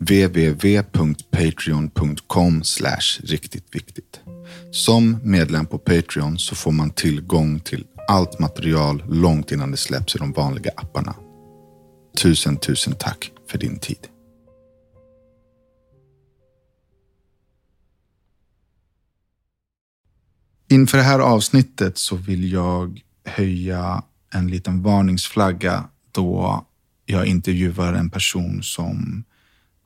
www.patreon.com 0.00 2.62
riktigt 3.22 3.74
viktigt. 3.74 4.20
Som 4.70 5.18
medlem 5.22 5.66
på 5.66 5.78
Patreon 5.78 6.38
så 6.38 6.54
får 6.54 6.72
man 6.72 6.90
tillgång 6.90 7.60
till 7.60 7.86
allt 8.08 8.38
material 8.38 9.02
långt 9.08 9.52
innan 9.52 9.70
det 9.70 9.76
släpps 9.76 10.16
i 10.16 10.18
de 10.18 10.32
vanliga 10.32 10.70
apparna. 10.76 11.14
Tusen, 12.16 12.56
tusen 12.56 12.94
tack 12.98 13.32
för 13.50 13.58
din 13.58 13.78
tid. 13.78 14.08
Inför 20.68 20.98
det 20.98 21.04
här 21.04 21.18
avsnittet 21.18 21.98
så 21.98 22.16
vill 22.16 22.52
jag 22.52 23.00
höja 23.24 24.02
en 24.34 24.48
liten 24.48 24.82
varningsflagga 24.82 25.84
då 26.12 26.64
jag 27.06 27.26
intervjuar 27.26 27.92
en 27.92 28.10
person 28.10 28.62
som 28.62 29.24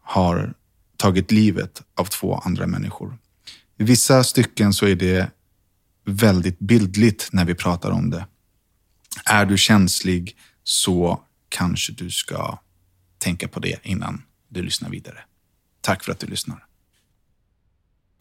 har 0.04 0.54
tagit 0.96 1.30
livet 1.30 1.82
av 1.94 2.04
två 2.04 2.34
andra 2.34 2.66
människor. 2.66 3.18
I 3.78 3.84
vissa 3.84 4.24
stycken 4.24 4.72
så 4.72 4.86
är 4.86 4.94
det 4.94 5.30
väldigt 6.04 6.58
bildligt 6.58 7.28
när 7.33 7.44
vi 7.44 7.55
pratar 7.55 7.91
om 7.91 8.11
det. 8.11 8.27
Är 9.24 9.46
du 9.46 9.58
känslig 9.58 10.36
så 10.62 11.20
kanske 11.48 11.92
du 11.92 12.11
ska 12.11 12.58
tänka 13.19 13.48
på 13.48 13.61
det 13.61 13.78
innan 13.83 14.22
du 14.48 14.62
lyssnar 14.62 14.91
vidare. 14.91 15.19
Tack 15.80 16.05
för 16.05 16.12
att 16.12 16.18
du 16.18 16.27
lyssnar. 16.27 16.66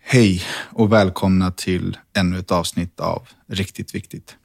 Hej 0.02 0.44
och 0.70 0.92
välkomna 0.94 1.52
till 1.52 1.98
ännu 2.14 2.40
ett 2.40 2.52
avsnitt 2.52 3.00
av 3.00 3.28
Riktigt 3.48 3.96
Viktigt. 3.96 4.36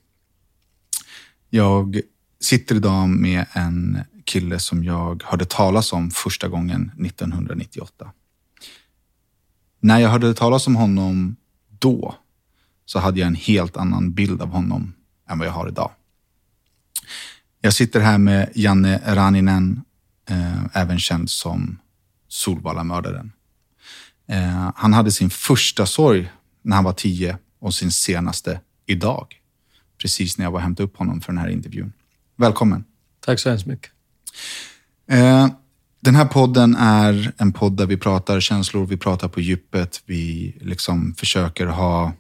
Jag 1.51 2.01
sitter 2.41 2.75
idag 2.75 3.09
med 3.09 3.47
en 3.53 3.99
kille 4.29 4.59
som 4.59 4.85
jag 4.85 5.23
hörde 5.27 5.45
talas 5.45 5.93
om 5.93 6.11
första 6.11 6.49
gången 6.49 6.93
1998. 7.07 8.13
När 9.81 9.99
jag 9.99 10.09
hörde 10.09 10.35
talas 10.35 10.67
om 10.67 10.77
honom 10.77 11.37
då 11.69 12.15
så 12.85 12.99
hade 12.99 13.21
jag 13.21 13.27
en 13.27 13.35
helt 13.35 13.77
annan 13.77 14.13
bild 14.13 14.43
av 14.43 14.49
honom 14.49 14.95
än 15.29 15.39
vad 15.39 15.49
jag 15.49 15.53
har 15.53 15.69
idag. 15.69 15.91
Jag 17.61 17.75
sitter 17.75 18.01
här 18.01 18.19
med 18.19 18.53
Janne 18.55 19.03
Raninen, 19.07 19.83
eh, 20.29 20.77
även 20.77 20.99
känd 20.99 21.31
som 21.31 21.79
Solvallamördaren. 22.29 23.33
Eh, 24.29 24.71
han 24.77 24.93
hade 24.93 25.11
sin 25.11 25.31
första 25.31 25.87
sorg 25.87 26.31
när 26.63 26.77
han 26.77 26.85
var 26.85 26.93
tio 26.93 27.39
och 27.59 27.75
sin 27.75 27.91
senaste 27.91 28.61
idag. 28.87 29.27
Precis 29.99 30.39
när 30.39 30.45
jag 30.45 30.51
var 30.51 30.59
och 30.59 30.63
hämtade 30.63 30.87
upp 30.87 30.97
honom 30.97 31.21
för 31.21 31.33
den 31.33 31.39
här 31.39 31.49
intervjun. 31.49 31.93
Välkommen. 32.37 32.85
Tack 33.21 33.41
så 33.41 33.49
hemskt 33.49 33.67
mycket. 33.67 33.93
Eh, 35.11 35.49
den 36.01 36.15
här 36.15 36.25
podden 36.25 36.77
är 36.77 37.33
en 37.39 37.53
podd 37.53 37.77
där 37.77 37.87
vi 37.87 37.97
pratar 37.97 38.41
känslor, 38.41 38.87
vi 38.87 38.97
pratar 38.97 39.29
på 39.29 39.41
djupet. 39.41 40.03
Vi 40.07 40.55
liksom 40.61 41.15
försöker 41.15 41.67
ha 41.67 42.13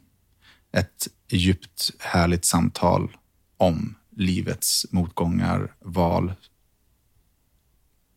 ett 0.73 1.09
djupt 1.31 1.91
härligt 1.99 2.45
samtal 2.45 3.11
om 3.57 3.95
livets 4.17 4.87
motgångar, 4.91 5.73
val, 5.85 6.33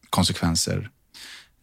konsekvenser 0.10 0.90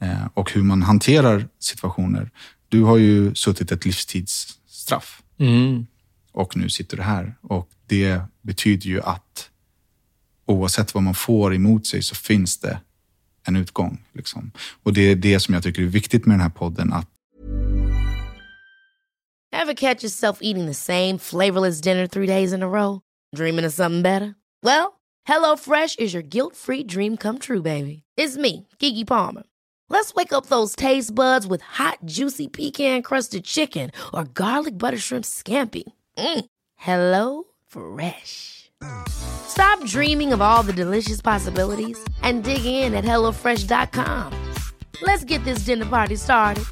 eh, 0.00 0.26
och 0.34 0.52
hur 0.52 0.62
man 0.62 0.82
hanterar 0.82 1.48
situationer. 1.58 2.30
Du 2.68 2.82
har 2.82 2.96
ju 2.96 3.34
suttit 3.34 3.72
ett 3.72 3.84
livstidsstraff 3.84 5.22
Mm. 5.40 5.86
och 6.32 6.56
nu 6.56 6.68
sitter 6.70 6.96
du 6.96 7.02
här. 7.02 7.34
Och 7.42 7.68
det 7.86 8.20
betyder 8.42 8.86
ju 8.86 9.00
att 9.02 9.47
oavsett 10.48 10.94
vad 10.94 11.03
man 11.03 11.14
får 11.14 11.54
emot 11.54 11.86
sig 11.86 12.03
så 12.03 12.14
finns 12.14 12.59
det 12.59 12.81
en 13.47 13.56
utgång. 13.56 14.04
Liksom. 14.12 14.53
Och 14.82 14.92
det 14.92 15.00
är 15.00 15.16
det 15.16 15.41
som 15.41 15.54
jag 15.54 15.62
tycker 15.62 15.82
är 15.82 15.86
viktigt 15.86 16.26
med 16.26 16.34
den 16.34 16.42
här 16.42 16.50
podden, 16.50 16.92
att 16.92 17.06
Ever 19.53 19.75
catch 19.75 20.04
yourself 20.04 20.38
eating 20.42 20.66
the 20.66 20.75
same 20.75 21.19
flavorless 21.19 21.81
dinner 21.81 22.06
three 22.06 22.26
days 22.26 22.53
in 22.53 22.62
a 22.62 22.69
row? 22.69 23.00
Dreaming 23.37 23.66
of 23.66 23.72
something 23.72 24.03
better? 24.03 24.34
Well, 24.62 24.92
Hello 25.25 25.56
Fresh 25.56 25.98
is 25.98 26.14
your 26.14 26.22
guilt-free 26.22 26.84
dream 26.84 27.16
come 27.16 27.38
true, 27.38 27.62
baby. 27.62 28.03
It's 28.16 28.37
me, 28.37 28.66
Gigi 28.78 29.04
Palmer. 29.04 29.42
Let's 29.91 30.14
wake 30.14 30.32
up 30.32 30.47
those 30.47 30.76
taste 30.76 31.14
buds 31.14 31.47
with 31.47 31.62
hot, 31.62 31.98
juicy 32.04 32.48
pecan-crusted 32.48 33.44
chicken 33.44 33.91
or 34.12 34.25
garlic 34.25 34.76
butter 34.78 34.98
shrimp 34.98 35.25
scampi. 35.25 35.84
Mm. 36.19 36.44
Hello 36.76 37.44
Fresh. 37.66 38.57
Stop 39.08 39.84
dreaming 39.84 40.32
of 40.32 40.40
all 40.40 40.62
the 40.62 40.72
delicious 40.72 41.20
possibilities 41.20 41.98
and 42.22 42.44
dig 42.44 42.64
in 42.64 42.94
at 42.94 43.04
HelloFresh.com. 43.04 44.32
Let's 45.02 45.24
get 45.24 45.44
this 45.44 45.60
dinner 45.64 45.86
party 45.86 46.16
started. 46.16 46.64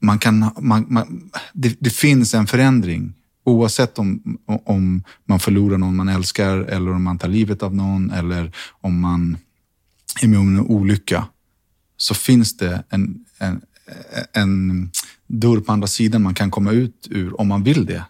man 0.00 0.18
kan, 0.18 0.50
man, 0.60 0.86
man, 0.88 1.30
det, 1.52 1.76
det 1.80 1.90
finns 1.90 2.34
en 2.34 2.46
förändring. 2.46 3.14
Oavsett 3.44 3.98
om, 3.98 4.38
om 4.46 5.04
man 5.24 5.40
förlorar 5.40 5.78
någon 5.78 5.96
man 5.96 6.08
älskar 6.08 6.58
eller 6.58 6.90
om 6.90 7.02
man 7.02 7.18
tar 7.18 7.28
livet 7.28 7.62
av 7.62 7.74
någon 7.74 8.10
eller 8.10 8.52
om 8.80 9.00
man 9.00 9.38
är 10.22 10.28
med 10.28 10.38
om 10.38 10.56
en 10.56 10.60
olycka. 10.60 11.28
Så 11.96 12.14
finns 12.14 12.56
det 12.56 12.84
en, 12.88 13.24
en, 13.38 13.60
en 14.32 14.90
dörr 15.28 15.60
på 15.60 15.72
andra 15.72 15.86
sidan 15.86 16.22
man 16.22 16.34
kan 16.34 16.50
komma 16.50 16.72
ut 16.72 17.08
ur 17.10 17.40
om 17.40 17.48
man 17.48 17.62
vill 17.62 17.86
det. 17.86 18.04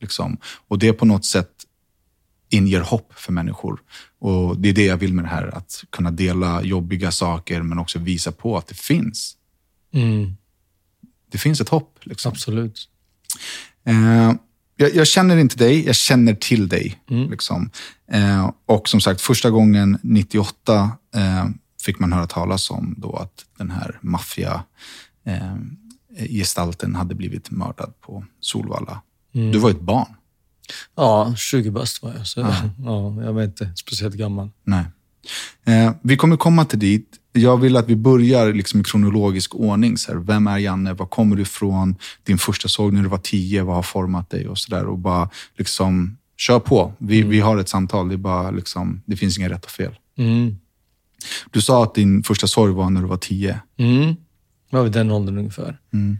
Liksom. 0.00 0.36
Och 0.68 0.78
det 0.78 0.92
på 0.92 1.04
något 1.04 1.24
sätt 1.24 1.50
inger 2.48 2.80
hopp 2.80 3.12
för 3.14 3.32
människor. 3.32 3.80
Och 4.18 4.60
Det 4.60 4.68
är 4.68 4.72
det 4.72 4.84
jag 4.84 4.96
vill 4.96 5.12
med 5.12 5.24
det 5.24 5.28
här, 5.28 5.56
att 5.56 5.84
kunna 5.90 6.10
dela 6.10 6.62
jobbiga 6.62 7.10
saker 7.10 7.62
men 7.62 7.78
också 7.78 7.98
visa 7.98 8.32
på 8.32 8.56
att 8.58 8.66
det 8.66 8.74
finns. 8.78 9.36
Mm. 9.92 10.36
Det 11.30 11.38
finns 11.38 11.60
ett 11.60 11.68
hopp. 11.68 11.98
Liksom. 12.02 12.32
Absolut. 12.32 12.88
Eh, 13.84 14.32
jag, 14.76 14.94
jag 14.94 15.06
känner 15.06 15.36
inte 15.36 15.56
dig, 15.56 15.86
jag 15.86 15.96
känner 15.96 16.34
till 16.34 16.68
dig. 16.68 17.00
Mm. 17.10 17.30
Liksom. 17.30 17.70
Eh, 18.12 18.50
och 18.66 18.88
som 18.88 19.00
sagt, 19.00 19.20
första 19.20 19.50
gången 19.50 19.98
98 20.02 20.90
eh, 21.14 21.46
fick 21.82 21.98
man 21.98 22.12
höra 22.12 22.26
talas 22.26 22.70
om 22.70 22.94
då 22.98 23.16
att 23.16 23.44
den 23.58 23.70
här 23.70 23.98
maffia 24.02 24.64
eh, 25.24 25.56
gestalten 26.18 26.94
hade 26.94 27.14
blivit 27.14 27.50
mördad 27.50 27.92
på 28.00 28.24
Solvalla. 28.40 29.02
Mm. 29.34 29.52
Du 29.52 29.58
var 29.58 29.70
ett 29.70 29.80
barn. 29.80 30.08
Ja, 30.96 31.34
20 31.36 31.70
bast 31.70 32.02
var 32.02 32.14
jag. 32.16 32.26
Så, 32.26 32.40
Ja. 32.40 32.54
ja, 32.84 33.22
jag 33.22 33.32
var 33.32 33.42
inte 33.42 33.72
speciellt 33.76 34.14
gammal. 34.14 34.50
Nej. 34.64 34.84
Eh, 35.64 35.92
vi 36.02 36.16
kommer 36.16 36.36
komma 36.36 36.64
till 36.64 36.78
dit. 36.78 37.16
Jag 37.32 37.56
vill 37.56 37.76
att 37.76 37.88
vi 37.88 37.96
börjar 37.96 38.52
liksom 38.52 38.80
i 38.80 38.84
kronologisk 38.84 39.54
ordning. 39.54 39.98
Så 39.98 40.12
här, 40.12 40.18
vem 40.18 40.46
är 40.46 40.58
Janne? 40.58 40.92
Var 40.92 41.06
kommer 41.06 41.36
du 41.36 41.42
ifrån? 41.42 41.96
Din 42.24 42.38
första 42.38 42.68
såg 42.68 42.92
när 42.92 43.02
du 43.02 43.08
var 43.08 43.18
tio, 43.18 43.62
vad 43.62 43.74
har 43.74 43.82
format 43.82 44.30
dig? 44.30 44.48
Och 44.48 44.58
så 44.58 44.70
där. 44.74 44.86
Och 44.86 44.98
bara 44.98 45.30
liksom, 45.56 46.16
kör 46.36 46.58
på. 46.58 46.92
Vi, 46.98 47.22
vi 47.22 47.40
har 47.40 47.56
ett 47.56 47.68
samtal. 47.68 48.08
Det, 48.08 48.16
bara, 48.16 48.50
liksom, 48.50 49.02
det 49.06 49.16
finns 49.16 49.38
inga 49.38 49.48
rätt 49.48 49.64
och 49.64 49.70
fel. 49.70 49.94
Mm. 50.18 50.56
Du 51.50 51.60
sa 51.60 51.82
att 51.82 51.94
din 51.94 52.22
första 52.22 52.46
sorg 52.46 52.72
var 52.72 52.90
när 52.90 53.00
du 53.00 53.06
var 53.06 53.16
tio. 53.16 53.60
Mm. 53.76 54.14
Jag 54.76 54.80
var 54.80 54.84
vid 54.84 54.92
den 54.92 55.10
åldern 55.10 55.38
ungefär. 55.38 55.80
Mm. 55.92 56.18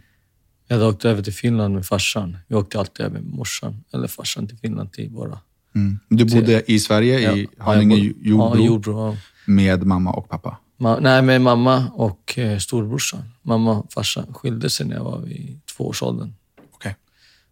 Jag 0.67 0.75
hade 0.77 0.89
åkt 0.89 1.05
över 1.05 1.23
till 1.23 1.33
Finland 1.33 1.73
med 1.75 1.85
farsan. 1.85 2.37
Vi 2.47 2.55
åkte 2.55 2.79
alltid 2.79 3.05
över 3.05 3.19
med 3.19 3.33
morsan, 3.33 3.83
eller 3.93 4.07
farsan, 4.07 4.47
till 4.47 4.57
Finland 4.57 4.91
till 4.93 5.09
våra... 5.09 5.39
Mm. 5.75 5.99
Du 6.09 6.25
bodde 6.25 6.71
i 6.71 6.79
Sverige, 6.79 7.33
i 7.35 7.47
Ja, 7.57 7.63
Haninge 7.63 7.95
jag 7.97 8.05
bodde- 8.07 8.29
Jordbro, 8.29 8.59
Ja, 8.59 8.65
Jordbro. 8.65 9.07
Ja. 9.07 9.17
med 9.45 9.83
mamma 9.83 10.11
och 10.11 10.29
pappa. 10.29 10.57
Ma- 10.77 10.99
nej, 11.01 11.21
med 11.21 11.41
mamma 11.41 11.87
och 11.93 12.37
eh, 12.37 12.57
storbrorsan. 12.59 13.23
Mamma 13.41 13.79
och 13.79 13.93
farsan 13.93 14.33
skilde 14.33 14.69
sig 14.69 14.85
när 14.87 14.95
jag 14.95 15.03
var 15.03 15.27
i 15.27 15.59
tvåårsåldern. 15.77 16.33
Okej. 16.71 16.95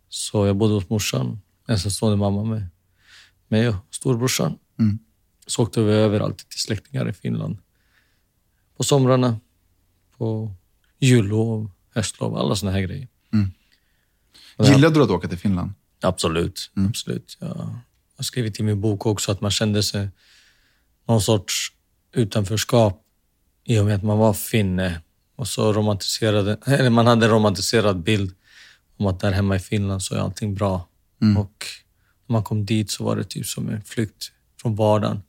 Så 0.10 0.46
jag 0.48 0.56
bodde 0.58 0.74
hos 0.74 0.90
morsan, 0.90 1.42
ensamstående 1.68 2.18
mamma 2.18 2.44
med 2.44 2.68
mig 3.48 3.70
och 3.70 3.76
storbrorsan. 3.92 4.56
Mm. 4.80 5.00
Så 5.48 5.64
åkte 5.64 5.82
vi 5.82 5.92
över 5.94 6.20
alltid 6.20 6.50
till 6.50 6.60
släktingar 6.60 7.10
i 7.10 7.14
Finland. 7.14 7.58
På 8.78 8.84
somrarna, 8.84 9.40
på 10.18 10.52
jullov, 11.00 11.72
höstlov, 11.94 12.38
alla 12.38 12.56
såna 12.56 12.72
här 12.72 12.82
grejer. 12.82 13.08
Mm. 13.34 13.52
Gillade 14.60 14.96
du 14.96 15.04
att 15.04 15.10
åka 15.10 15.28
till 15.28 15.38
Finland? 15.38 15.74
Absolut. 16.02 16.72
Mm. 16.78 16.90
absolut. 16.90 17.38
Jag 17.40 17.48
har 18.18 18.24
skrivit 18.24 18.60
i 18.60 18.64
min 18.64 18.82
bok 18.82 19.06
också 19.06 19.32
att 19.32 19.42
man 19.42 19.52
kände 19.52 19.84
sig 19.84 20.10
någon 21.08 21.22
sorts 21.22 21.72
utanförskap 22.14 23.02
i 23.64 23.80
och 23.80 23.86
med 23.86 23.96
att 23.96 24.04
man 24.04 24.18
var 24.18 24.34
finne. 24.34 25.02
Och 25.36 25.48
så 25.48 25.74
romantiserade, 25.74 26.58
eller 26.66 26.90
man 26.90 27.08
hade 27.08 27.26
en 27.26 27.32
romantiserad 27.32 28.04
bild 28.04 28.36
om 28.98 29.08
att 29.08 29.20
där 29.20 29.32
hemma 29.32 29.56
i 29.56 29.60
Finland 29.60 30.04
så 30.04 30.16
är 30.16 30.20
allting 30.20 30.56
bra. 30.56 30.88
Och 31.38 31.66
när 32.28 32.34
man 32.34 32.44
kom 32.44 32.66
dit 32.66 32.92
så 32.92 33.04
var 33.04 33.16
det 33.16 33.24
typ 33.24 33.46
som 33.46 33.70
en 33.70 33.82
flykt 33.82 34.32
från 34.62 34.76
vardagen. 34.76 35.22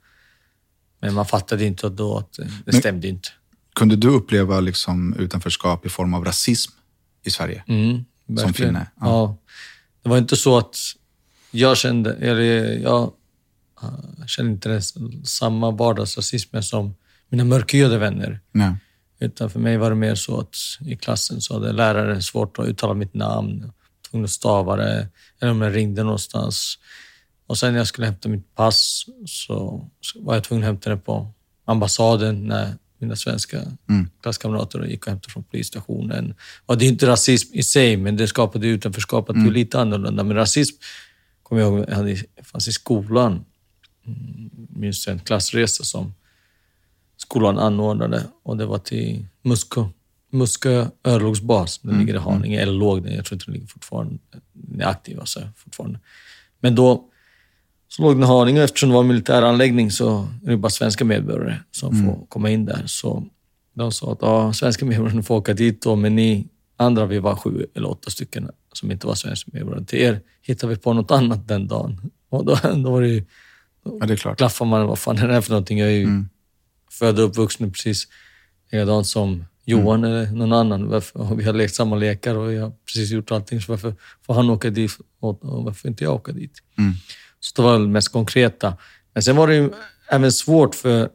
Men 1.01 1.15
man 1.15 1.27
fattade 1.27 1.65
inte 1.65 1.89
då 1.89 2.19
att 2.19 2.33
det, 2.33 2.51
det 2.67 2.73
stämde 2.73 3.09
inte. 3.09 3.29
Kunde 3.77 3.97
du 3.97 4.09
uppleva 4.09 4.61
liksom 4.61 5.15
utanförskap 5.19 5.87
i 5.87 5.89
form 5.89 6.15
av 6.15 6.25
rasism 6.25 6.73
i 7.23 7.31
Sverige? 7.31 7.65
Mm, 7.69 8.05
verkligen. 8.27 8.55
finne, 8.55 8.87
ja. 9.01 9.07
Ja. 9.07 9.37
Det 10.03 10.09
var 10.09 10.19
inte 10.19 10.37
så 10.37 10.59
att 10.59 10.77
jag 11.51 11.77
kände, 11.77 12.15
eller 12.15 12.79
jag 12.79 13.13
kände 14.27 14.53
inte 14.53 14.69
den 14.69 14.83
samma 15.25 15.71
vardagsrasismen 15.71 16.63
som 16.63 16.95
mina 17.29 17.45
mörkhyade 17.45 17.99
vänner. 17.99 18.41
Nej. 18.53 18.75
Utan 19.19 19.51
för 19.51 19.61
mig 19.61 19.77
var 19.77 19.91
det 19.91 19.97
mer 19.97 20.15
så 20.15 20.41
att 20.41 20.57
i 20.81 20.97
klassen 20.97 21.41
så 21.41 21.55
hade 21.55 21.73
läraren 21.73 22.23
svårt 22.23 22.59
att 22.59 22.67
uttala 22.67 22.95
mitt 22.95 23.15
namn. 23.15 23.73
Tvungen 24.11 24.25
att 24.25 24.31
stava 24.31 24.77
det. 24.77 25.09
Eller 25.41 25.53
om 25.53 25.63
jag 25.63 25.77
ringde 25.77 26.03
någonstans. 26.03 26.79
Och 27.47 27.59
sen 27.59 27.73
när 27.73 27.81
jag 27.81 27.87
skulle 27.87 28.07
hämta 28.07 28.29
mitt 28.29 28.55
pass 28.55 29.07
så 29.27 29.89
var 30.15 30.35
jag 30.35 30.45
tvungen 30.45 30.65
att 30.65 30.69
hämta 30.69 30.91
det 30.91 30.97
på 30.97 31.33
ambassaden 31.65 32.47
när 32.47 32.75
mina 32.99 33.17
svenska 33.17 33.63
klasskamrater 34.23 34.85
gick 34.85 35.07
och 35.07 35.11
hämtade 35.11 35.33
från 35.33 35.45
polisstationen. 35.45 36.35
Och 36.67 36.79
det 36.79 36.85
är 36.85 36.89
inte 36.89 37.07
rasism 37.07 37.55
i 37.55 37.63
sig, 37.63 37.97
men 37.97 38.17
det 38.17 38.29
skapade 38.29 38.67
utanförskap. 38.67 39.27
Det 39.27 39.41
är 39.41 39.51
lite 39.51 39.81
annorlunda. 39.81 40.25
Men 40.25 40.37
rasism 40.37 40.77
kommer 41.43 41.63
jag 41.63 41.73
ihåg, 41.73 41.85
jag 41.89 41.95
hade, 41.95 42.17
fanns 42.43 42.69
i 42.69 42.73
skolan. 42.73 43.45
Mm, 44.07 44.51
minns 44.69 45.09
en 45.09 45.19
klassresa 45.19 45.85
som 45.85 46.15
skolan 47.17 47.59
anordnade 47.59 48.25
och 48.43 48.57
det 48.57 48.67
var 48.67 48.79
till 48.79 49.27
Muskö, 49.43 49.85
Muskö 50.31 50.87
örlogsbas. 51.05 51.79
Den 51.79 51.99
ligger 51.99 52.15
i 52.15 52.19
Haninge, 52.19 52.61
eller 52.61 52.73
låg 52.73 53.03
den. 53.03 53.15
Jag 53.15 53.25
tror 53.25 53.37
inte 53.37 53.47
den 53.47 53.55
ligger 53.55 53.67
fortfarande. 53.67 54.19
Den 54.53 54.81
är 54.81 54.87
aktiv 54.87 55.21
alltså, 55.21 55.49
fortfarande. 55.57 56.01
Men 56.61 56.75
då 56.75 57.11
så 57.89 58.03
låg 58.03 58.15
den 58.15 58.23
i 58.23 58.27
Haninge 58.27 58.63
eftersom 58.65 58.89
det 58.89 58.95
var 58.95 59.03
en 59.03 59.09
militär 59.09 59.43
anläggning 59.43 59.91
så 59.91 60.29
är 60.45 60.51
det 60.51 60.57
bara 60.57 60.71
svenska 60.71 61.05
medborgare 61.05 61.57
som 61.71 62.05
får 62.05 62.27
komma 62.29 62.51
in 62.51 62.65
där. 62.65 62.83
Så 62.87 63.27
de 63.75 63.93
sa 63.93 64.13
att 64.13 64.19
ja, 64.21 64.53
svenska 64.53 64.85
medborgare 64.85 65.23
får 65.23 65.35
åka 65.37 65.55
dit 65.55 65.83
då, 65.83 65.97
men 65.97 66.17
ni 66.17 66.47
andra, 66.77 67.07
vi 67.07 67.19
var 67.19 67.37
sju 67.37 67.67
eller 67.75 67.91
åtta 67.91 68.11
stycken 68.11 68.51
som 68.73 68.91
inte 68.91 69.07
var 69.07 69.15
svenska 69.15 69.51
medborgare. 69.55 69.85
Till 69.85 69.99
er 69.99 70.21
hittar 70.43 70.69
vi 70.69 70.77
på 70.77 70.93
något 70.93 71.11
annat 71.11 71.49
den 71.49 71.69
dagen. 71.69 72.11
Och 72.29 72.45
då, 72.45 72.59
då 72.85 72.91
var 72.91 73.01
det 73.01 73.09
ju 73.09 73.25
Ja, 74.01 74.07
det 74.07 74.15
är 74.15 74.17
klart. 74.17 74.39
klaffar 74.39 74.65
man, 74.65 74.87
vad 74.87 74.99
fan 74.99 75.19
är 75.19 75.29
det 75.29 75.35
här 75.35 75.41
för 75.41 75.51
någonting? 75.51 75.79
Jag 75.79 75.89
är 75.89 75.93
ju 75.93 76.25
född 76.91 77.19
och 77.19 77.25
uppvuxen 77.25 77.73
precis 77.73 78.09
likadant 78.73 79.07
som 79.07 79.45
Johan 79.65 80.05
eller 80.05 80.31
någon 80.31 80.53
annan. 80.53 80.89
Varför, 80.89 81.35
vi 81.35 81.45
har 81.45 81.53
lekt 81.53 81.75
samma 81.75 81.97
lekar 81.97 82.35
och 82.35 82.53
jag 82.53 82.63
har 82.63 82.73
precis 82.87 83.11
gjort 83.11 83.31
allting. 83.33 83.61
Så 83.61 83.73
varför 83.73 83.95
får 84.27 84.35
han 84.35 84.51
åka 84.51 84.71
dit 84.71 84.91
och, 85.21 85.39
varför 85.43 85.89
inte 85.89 86.05
jag 86.05 86.15
åka 86.15 86.33
dit? 86.33 86.63
Så 87.47 87.53
det 87.57 87.63
var 87.63 87.79
det 87.79 87.89
mest 87.89 88.13
konkreta. 88.13 88.77
Men 89.15 89.23
sen 89.23 89.37
var 89.37 89.47
det 89.49 89.55
ju 89.55 89.71
även 90.11 90.33
svårt 90.33 90.75
för 90.75 91.09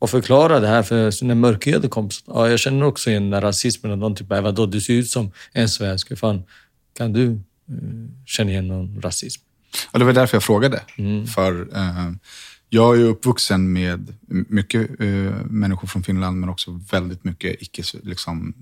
att 0.00 0.10
förklara 0.10 0.60
det 0.60 0.66
här 0.68 0.82
för 0.82 1.10
sina 1.10 1.34
mörkhyade 1.34 1.88
kompisar. 1.88 2.32
Ja, 2.34 2.50
jag 2.50 2.58
känner 2.58 2.86
också 2.86 3.10
igen 3.10 3.30
den 3.30 3.40
rasismen. 3.40 3.92
Och 3.92 3.98
de 3.98 4.14
typ, 4.14 4.32
"Äh, 4.32 4.40
vadå, 4.40 4.66
du 4.66 4.80
ser 4.80 4.94
ut 4.94 5.10
som 5.10 5.30
en 5.52 5.68
svensk. 5.68 6.10
Hur 6.10 6.16
fan 6.16 6.42
kan 6.98 7.12
du 7.12 7.32
eh, 7.32 7.36
känna 8.26 8.50
igen 8.50 8.68
någon 8.68 9.00
rasism? 9.02 9.42
Och 9.92 9.98
det 9.98 10.04
var 10.04 10.12
därför 10.12 10.36
jag 10.36 10.42
frågade. 10.42 10.80
För 11.34 11.76
eh, 11.76 12.10
jag 12.68 12.94
är 12.94 12.98
ju 12.98 13.04
uppvuxen 13.06 13.72
med 13.72 14.14
mycket 14.28 15.00
eh, 15.00 15.06
människor 15.46 15.88
från 15.88 16.02
Finland, 16.02 16.40
men 16.40 16.48
också 16.48 16.80
väldigt 16.90 17.24
mycket 17.24 17.62
icke 17.62 17.82
liksom, 18.02 18.54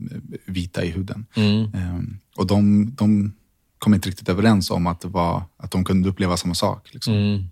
vita 0.46 0.84
i 0.84 0.90
huden. 0.90 1.26
Eh, 1.74 2.00
och 2.36 2.46
de, 2.46 2.90
de 2.94 3.32
kom 3.80 3.94
inte 3.94 4.08
riktigt 4.08 4.28
överens 4.28 4.70
om 4.70 4.86
att, 4.86 5.00
det 5.00 5.08
var, 5.08 5.42
att 5.56 5.70
de 5.70 5.84
kunde 5.84 6.08
uppleva 6.08 6.36
samma 6.36 6.54
sak. 6.54 6.88
Liksom. 6.92 7.14
Mm. 7.14 7.44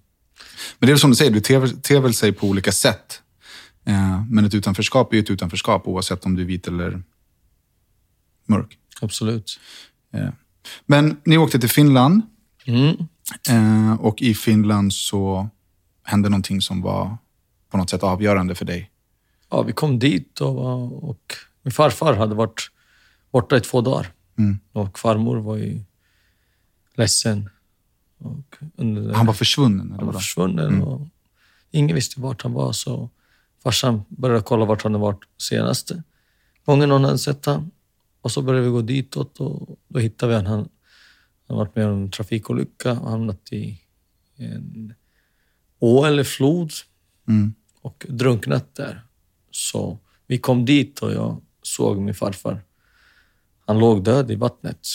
Men 0.79 0.87
det 0.87 0.93
är 0.93 0.97
som 0.97 1.11
du 1.11 1.17
säger, 1.17 1.31
du 1.31 1.41
ter, 1.41 1.67
ter 1.67 2.01
väl 2.01 2.15
sig 2.15 2.33
på 2.33 2.47
olika 2.47 2.73
sätt. 2.73 3.23
Eh, 3.85 4.25
men 4.31 4.45
ett 4.45 4.55
utanförskap 4.55 5.13
är 5.13 5.17
ju 5.17 5.23
ett 5.23 5.31
utanförskap 5.31 5.87
oavsett 5.89 6.27
om 6.27 6.35
du 6.35 6.43
är 6.43 6.47
vit 6.47 6.67
eller 6.69 7.03
mörk. 8.47 8.79
Absolut. 9.01 9.61
Eh, 10.13 10.29
Men 10.87 11.17
ni 11.25 11.39
åkte 11.39 11.59
till 11.59 11.69
Finland 11.71 12.23
Mm. 12.65 12.97
eh, 13.51 14.01
och 14.01 14.23
i 14.23 14.35
Finland 14.35 14.93
så 14.93 15.49
hände 16.05 16.29
någonting 16.29 16.61
som 16.61 16.83
var 16.83 17.17
på 17.71 17.77
något 17.77 17.91
sätt 17.91 18.03
avgörande 18.03 18.55
för 18.55 18.65
dig. 18.65 18.91
Ja, 19.51 19.63
vi 19.63 19.73
kom 19.73 19.99
dit 19.99 20.41
och, 20.41 21.09
och 21.11 21.35
min 21.63 21.73
farfar 21.73 22.15
hade 22.15 22.35
varit 22.35 22.71
borta 23.33 23.57
i 23.57 23.61
två 23.61 23.81
dagar. 23.81 24.13
Mm. 24.39 24.59
Och 24.73 24.99
farmor 24.99 25.37
var 25.37 25.57
ju 25.57 25.81
ledsen. 26.99 27.51
Och 28.19 28.57
under 28.77 29.13
Han 29.13 29.27
var 29.27 29.35
försvunnen? 29.35 29.91
Han 29.91 29.99
var 29.99 30.07
vadå? 30.07 30.19
försvunnen 30.19 30.83
och 30.83 31.09
ingen 31.71 31.95
visste 31.95 32.21
vart 32.21 32.43
han 32.43 32.53
var. 32.53 32.73
Så 32.73 33.11
farsan 33.63 34.03
började 34.09 34.43
kolla 34.43 34.65
vart 34.65 34.83
han 34.83 34.93
hade 34.93 35.03
varit 35.03 35.25
senaste 35.39 36.03
gången 36.65 36.89
någon 36.89 37.05
hade 37.05 37.19
sett 37.19 37.47
han. 37.47 37.71
Och 38.21 38.33
så 38.33 38.43
började 38.43 38.67
vi 38.67 38.73
gå 38.73 38.83
ditåt 38.83 39.41
och 39.41 39.79
då 39.89 39.99
hittade 39.99 40.31
vi 40.31 40.37
han. 40.37 40.47
Han 40.47 40.69
hade 41.49 41.59
varit 41.59 41.77
med 41.77 41.87
om 41.87 42.03
en 42.03 42.11
trafikolycka 42.11 42.93
och 43.01 43.11
hamnat 43.11 43.53
i 43.53 43.81
en 44.37 44.95
å 45.79 46.05
eller 46.05 46.25
flod 46.25 46.73
Mm. 47.29 47.55
och 47.81 48.07
drunknat 48.09 48.75
där. 48.75 49.03
Så 49.51 49.99
vi 50.27 50.39
kom 50.39 50.65
dit 50.65 50.99
och 50.99 51.13
jag 51.13 51.43
såg 51.63 51.99
min 51.99 52.15
farfar. 52.15 52.63
Han 53.67 53.79
låg 53.79 54.05
död 54.05 54.31
i 54.31 54.35
vattnet. 54.35 54.87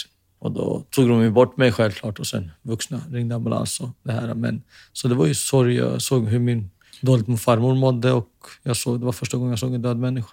Och 0.43 0.51
då 0.51 0.83
tog 0.89 1.09
de 1.09 1.21
ju 1.21 1.29
bort 1.31 1.57
mig 1.57 1.71
självklart 1.71 2.19
och 2.19 2.27
sen 2.27 2.51
vuxna 2.61 3.01
ringde 3.11 3.35
ambulans 3.35 3.79
och 3.79 3.89
det 4.03 4.11
här. 4.11 4.33
Men, 4.33 4.61
så 4.93 5.07
det 5.07 5.15
var 5.15 5.25
ju 5.25 5.33
sorg. 5.35 5.75
Jag 5.75 6.01
såg 6.01 6.27
hur 6.27 6.39
min 6.39 6.69
dåligt 7.01 7.27
min 7.27 7.37
farmor 7.37 7.75
mådde 7.75 8.11
och 8.11 8.29
jag 8.63 8.77
såg, 8.77 8.99
det 8.99 9.05
var 9.05 9.11
första 9.11 9.37
gången 9.37 9.49
jag 9.49 9.59
såg 9.59 9.73
en 9.73 9.81
död 9.81 9.97
människa. 9.97 10.29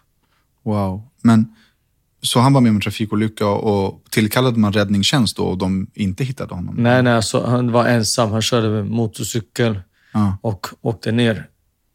Wow. 0.62 1.02
Men, 1.22 1.54
så 2.22 2.40
han 2.40 2.52
var 2.52 2.60
med 2.60 2.70
om 2.70 2.76
en 2.76 2.80
trafikolycka 2.82 3.46
och 3.46 4.02
tillkallade 4.10 4.58
man 4.58 4.72
räddningstjänst 4.72 5.36
då 5.36 5.44
och 5.44 5.58
de 5.58 5.86
inte 5.94 6.24
hittade 6.24 6.54
honom? 6.54 6.74
Nej, 6.78 7.02
nej, 7.02 7.12
alltså, 7.12 7.44
han 7.46 7.72
var 7.72 7.86
ensam. 7.88 8.30
Han 8.32 8.42
körde 8.42 8.68
med 8.68 8.86
motorcykel 8.86 9.80
Ja, 10.12 10.38
och 10.42 10.66
åkte 10.80 11.12
ner 11.12 11.48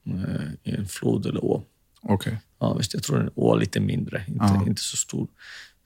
eh, 0.08 0.72
i 0.72 0.76
en 0.76 0.88
flod 0.88 1.26
eller 1.26 1.46
å. 1.46 1.64
okej. 2.02 2.38
Ja, 2.60 2.74
visst, 2.74 2.94
jag 2.94 3.04
tror 3.04 3.20
en 3.22 3.30
å 3.36 3.56
lite 3.56 3.80
mindre, 3.80 4.24
inte, 4.28 4.46
Ja. 4.46 4.64
inte 4.68 4.82
så 4.82 4.98
stor. 4.98 5.28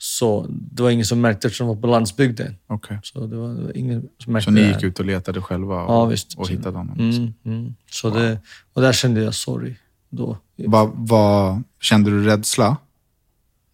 Så 0.01 0.45
det 0.49 0.83
var 0.83 0.89
ingen 0.89 1.05
som 1.05 1.21
märkte 1.21 1.47
eftersom 1.47 1.67
det 1.67 1.73
var 1.73 1.81
på 1.81 1.87
landsbygden. 1.87 2.55
okej. 2.67 2.99
Så 3.03 3.27
det 3.27 3.35
var, 3.35 3.77
ingen 3.77 4.09
som 4.17 4.33
märkte 4.33 4.45
Så 4.45 4.51
ni 4.51 4.61
gick 4.61 4.83
ut 4.83 4.99
och 4.99 5.05
letade 5.05 5.41
själva 5.41 5.83
och, 5.83 5.93
Ja, 5.93 6.05
visst. 6.05 6.37
och 6.37 6.49
hittade 6.49 6.77
honom? 6.77 6.99
Mm, 6.99 7.33
mm. 7.45 7.75
Så 7.91 8.09
det, 8.09 8.39
och 8.73 8.81
där 8.81 8.93
kände 8.93 9.21
jag 9.23 9.35
sorg. 9.35 9.79
Då. 10.09 10.37
Vad, 10.55 10.91
vad, 10.95 11.63
kände 11.81 12.11
du 12.11 12.23
rädsla? 12.23 12.77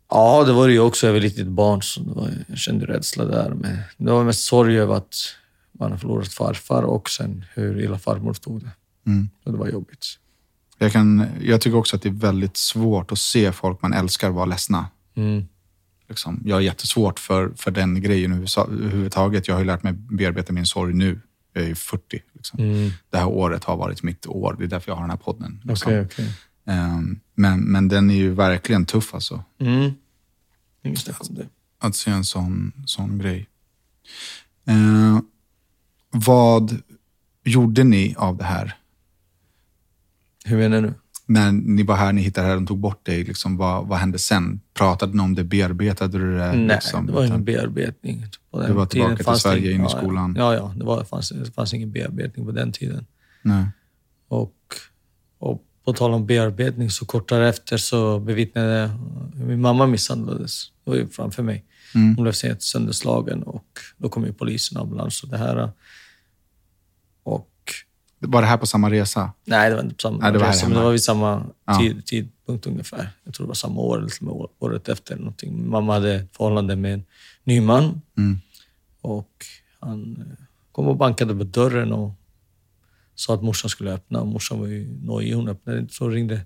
Ja, 0.09 0.43
det 0.43 0.53
var 0.53 0.67
det 0.67 0.73
ju 0.73 0.79
också. 0.79 1.05
Jag 1.05 1.13
var 1.13 1.17
ett 1.17 1.23
litet 1.23 1.47
barn, 1.47 1.81
så 1.81 2.03
var, 2.03 2.29
jag 2.47 2.57
kände 2.57 2.85
rädsla 2.85 3.25
där. 3.25 3.49
Men 3.49 3.77
det 3.97 4.11
var 4.11 4.23
mest 4.23 4.43
sorg 4.45 4.79
över 4.79 4.95
att 4.95 5.15
man 5.71 5.91
har 5.91 5.97
förlorat 5.97 6.27
farfar 6.27 6.83
och 6.83 7.09
sen 7.09 7.45
hur 7.53 7.81
illa 7.81 7.99
farmor 7.99 8.33
stod 8.33 8.61
det. 8.61 8.71
Mm. 9.11 9.29
Så 9.43 9.51
det 9.51 9.57
var 9.57 9.67
jobbigt. 9.67 10.05
Jag, 10.77 10.91
kan, 10.91 11.25
jag 11.41 11.61
tycker 11.61 11.77
också 11.77 11.95
att 11.95 12.01
det 12.01 12.09
är 12.09 12.13
väldigt 12.13 12.57
svårt 12.57 13.11
att 13.11 13.19
se 13.19 13.51
folk 13.51 13.81
man 13.81 13.93
älskar 13.93 14.29
vara 14.29 14.45
ledsna. 14.45 14.87
Mm. 15.15 15.47
Liksom. 16.07 16.41
Jag 16.45 16.55
har 16.55 16.61
jättesvårt 16.61 17.19
för, 17.19 17.51
för 17.55 17.71
den 17.71 18.01
grejen 18.01 18.31
överhuvudtaget. 18.31 19.47
Jag 19.47 19.55
har 19.55 19.59
ju 19.59 19.65
lärt 19.65 19.83
mig 19.83 19.93
bearbeta 19.93 20.53
min 20.53 20.65
sorg 20.65 20.93
nu. 20.93 21.19
Jag 21.53 21.63
är 21.63 21.67
ju 21.67 21.75
40. 21.75 22.21
Liksom. 22.33 22.59
Mm. 22.59 22.91
Det 23.09 23.17
här 23.17 23.27
året 23.27 23.63
har 23.63 23.77
varit 23.77 24.03
mitt 24.03 24.27
år. 24.27 24.55
Det 24.59 24.63
är 24.63 24.67
därför 24.67 24.91
jag 24.91 24.95
har 24.95 25.03
den 25.03 25.09
här 25.09 25.17
podden. 25.17 25.61
Liksom. 25.63 25.91
Okej, 25.91 26.05
okej. 26.05 26.33
Ehm, 26.65 27.19
men, 27.35 27.59
men 27.59 27.87
den 27.87 28.09
är 28.09 28.15
ju 28.15 28.33
verkligen 28.33 28.85
tuff 28.85 29.13
alltså. 29.13 29.43
Mm. 29.59 29.91
Inget 30.83 30.99
snack 30.99 31.21
om 31.29 31.35
det. 31.35 31.47
Att 31.79 31.95
se 31.95 32.11
en 32.11 32.25
sån, 32.25 32.71
sån 32.85 33.17
grej. 33.17 33.49
Eh, 34.65 35.19
vad 36.11 36.81
gjorde 37.43 37.83
ni 37.83 38.15
av 38.17 38.37
det 38.37 38.43
här? 38.43 38.77
Hur 40.45 40.57
menar 40.57 40.81
du? 40.81 40.93
När 41.25 41.51
ni 41.51 41.83
var 41.83 41.95
här, 41.95 42.13
ni 42.13 42.21
hittade 42.21 42.47
det 42.47 42.49
här, 42.49 42.55
de 42.55 42.67
tog 42.67 42.79
bort 42.79 43.05
dig. 43.05 43.23
Liksom, 43.23 43.57
vad, 43.57 43.87
vad 43.87 43.97
hände 43.97 44.19
sen? 44.19 44.59
Pratade 44.73 45.17
ni 45.17 45.23
om 45.23 45.35
det? 45.35 45.43
Bearbetade 45.43 46.17
du 46.17 46.37
det? 46.37 46.53
Nej, 46.53 46.67
liksom? 46.67 47.05
det 47.05 47.13
var 47.13 47.25
ingen 47.25 47.43
bearbetning. 47.43 48.25
På 48.51 48.59
den 48.59 48.69
Du 48.69 48.73
var 48.73 48.85
tillbaka 48.85 49.15
till 49.15 49.25
det 49.25 49.39
Sverige, 49.39 49.71
in 49.71 49.81
i 49.81 49.83
ja, 49.83 49.89
skolan. 49.89 50.35
Ja, 50.37 50.53
ja. 50.53 50.73
Det, 50.75 50.85
var, 50.85 51.03
fanns, 51.03 51.29
det 51.29 51.51
fanns 51.51 51.73
ingen 51.73 51.91
bearbetning 51.91 52.45
på 52.45 52.51
den 52.51 52.71
tiden. 52.71 53.05
Nej. 53.41 53.65
Och, 54.27 54.55
och 55.39 55.63
på 55.85 55.93
tal 55.93 56.13
om 56.13 56.25
bearbetning, 56.25 56.89
så 56.89 57.05
kort 57.05 57.29
därefter 57.29 57.77
så 57.77 58.19
bevittnade 58.19 58.75
jag 58.77 58.87
hur 59.37 59.45
min 59.45 59.61
mamma 59.61 59.87
misshandlades. 59.87 60.71
Det 60.83 60.91
var 60.91 60.97
ju 60.97 61.07
framför 61.07 61.43
mig. 61.43 61.65
Mm. 61.95 62.15
Hon 62.15 62.23
blev 62.23 62.31
sent 62.31 62.63
sönderslagen 62.63 63.43
och 63.43 63.79
då 63.97 64.09
kom 64.09 64.25
ju 64.25 64.33
polisen 64.33 64.77
ambulans 64.77 65.23
och 65.23 65.29
det 65.29 65.37
här. 65.37 65.71
Och 67.23 67.49
Var 68.19 68.41
det 68.41 68.47
här 68.47 68.57
på 68.57 68.65
samma 68.65 68.91
resa? 68.91 69.31
Nej, 69.45 69.69
det 69.69 69.75
var 69.75 69.83
inte 69.83 69.95
på 69.95 70.01
samma 70.01 70.17
Nej, 70.17 70.31
det 70.31 70.39
var 70.39 70.47
resa, 70.47 70.67
men 70.67 70.77
det 70.77 70.83
var 70.83 70.91
vid 70.91 71.03
samma 71.03 71.45
Ja. 71.65 71.79
tid, 71.79 72.05
tidpunkt 72.05 72.67
ungefär. 72.67 73.09
Jag 73.23 73.33
tror 73.33 73.45
det 73.45 73.47
var 73.47 73.55
samma 73.55 73.81
år 73.81 73.97
eller 73.97 74.09
till 74.09 74.27
och 74.27 74.37
med 74.37 74.47
året 74.59 74.89
efter. 74.89 75.15
Någonting. 75.15 75.69
Mamma 75.69 75.93
hade 75.93 76.27
förhållande 76.31 76.75
med 76.75 76.93
en 76.93 77.05
ny 77.43 77.61
man. 77.61 78.01
Mm. 78.17 78.39
Och 79.01 79.45
han 79.79 80.17
eh, 80.17 80.45
kom 80.71 80.87
och 80.87 80.97
bankade 80.97 81.35
på 81.35 81.43
dörren 81.43 81.91
och 81.93 82.11
sa 83.15 83.33
att 83.33 83.43
morsan 83.43 83.69
skulle 83.69 83.93
öppna. 83.93 84.19
Och 84.21 84.27
morsan 84.27 84.59
var 84.59 84.67
ju 84.67 84.97
nojig, 85.01 85.33
hon 85.33 85.47
öppnade 85.49 85.79
inte. 85.79 85.93
Så 85.93 86.09
ringde 86.09 86.41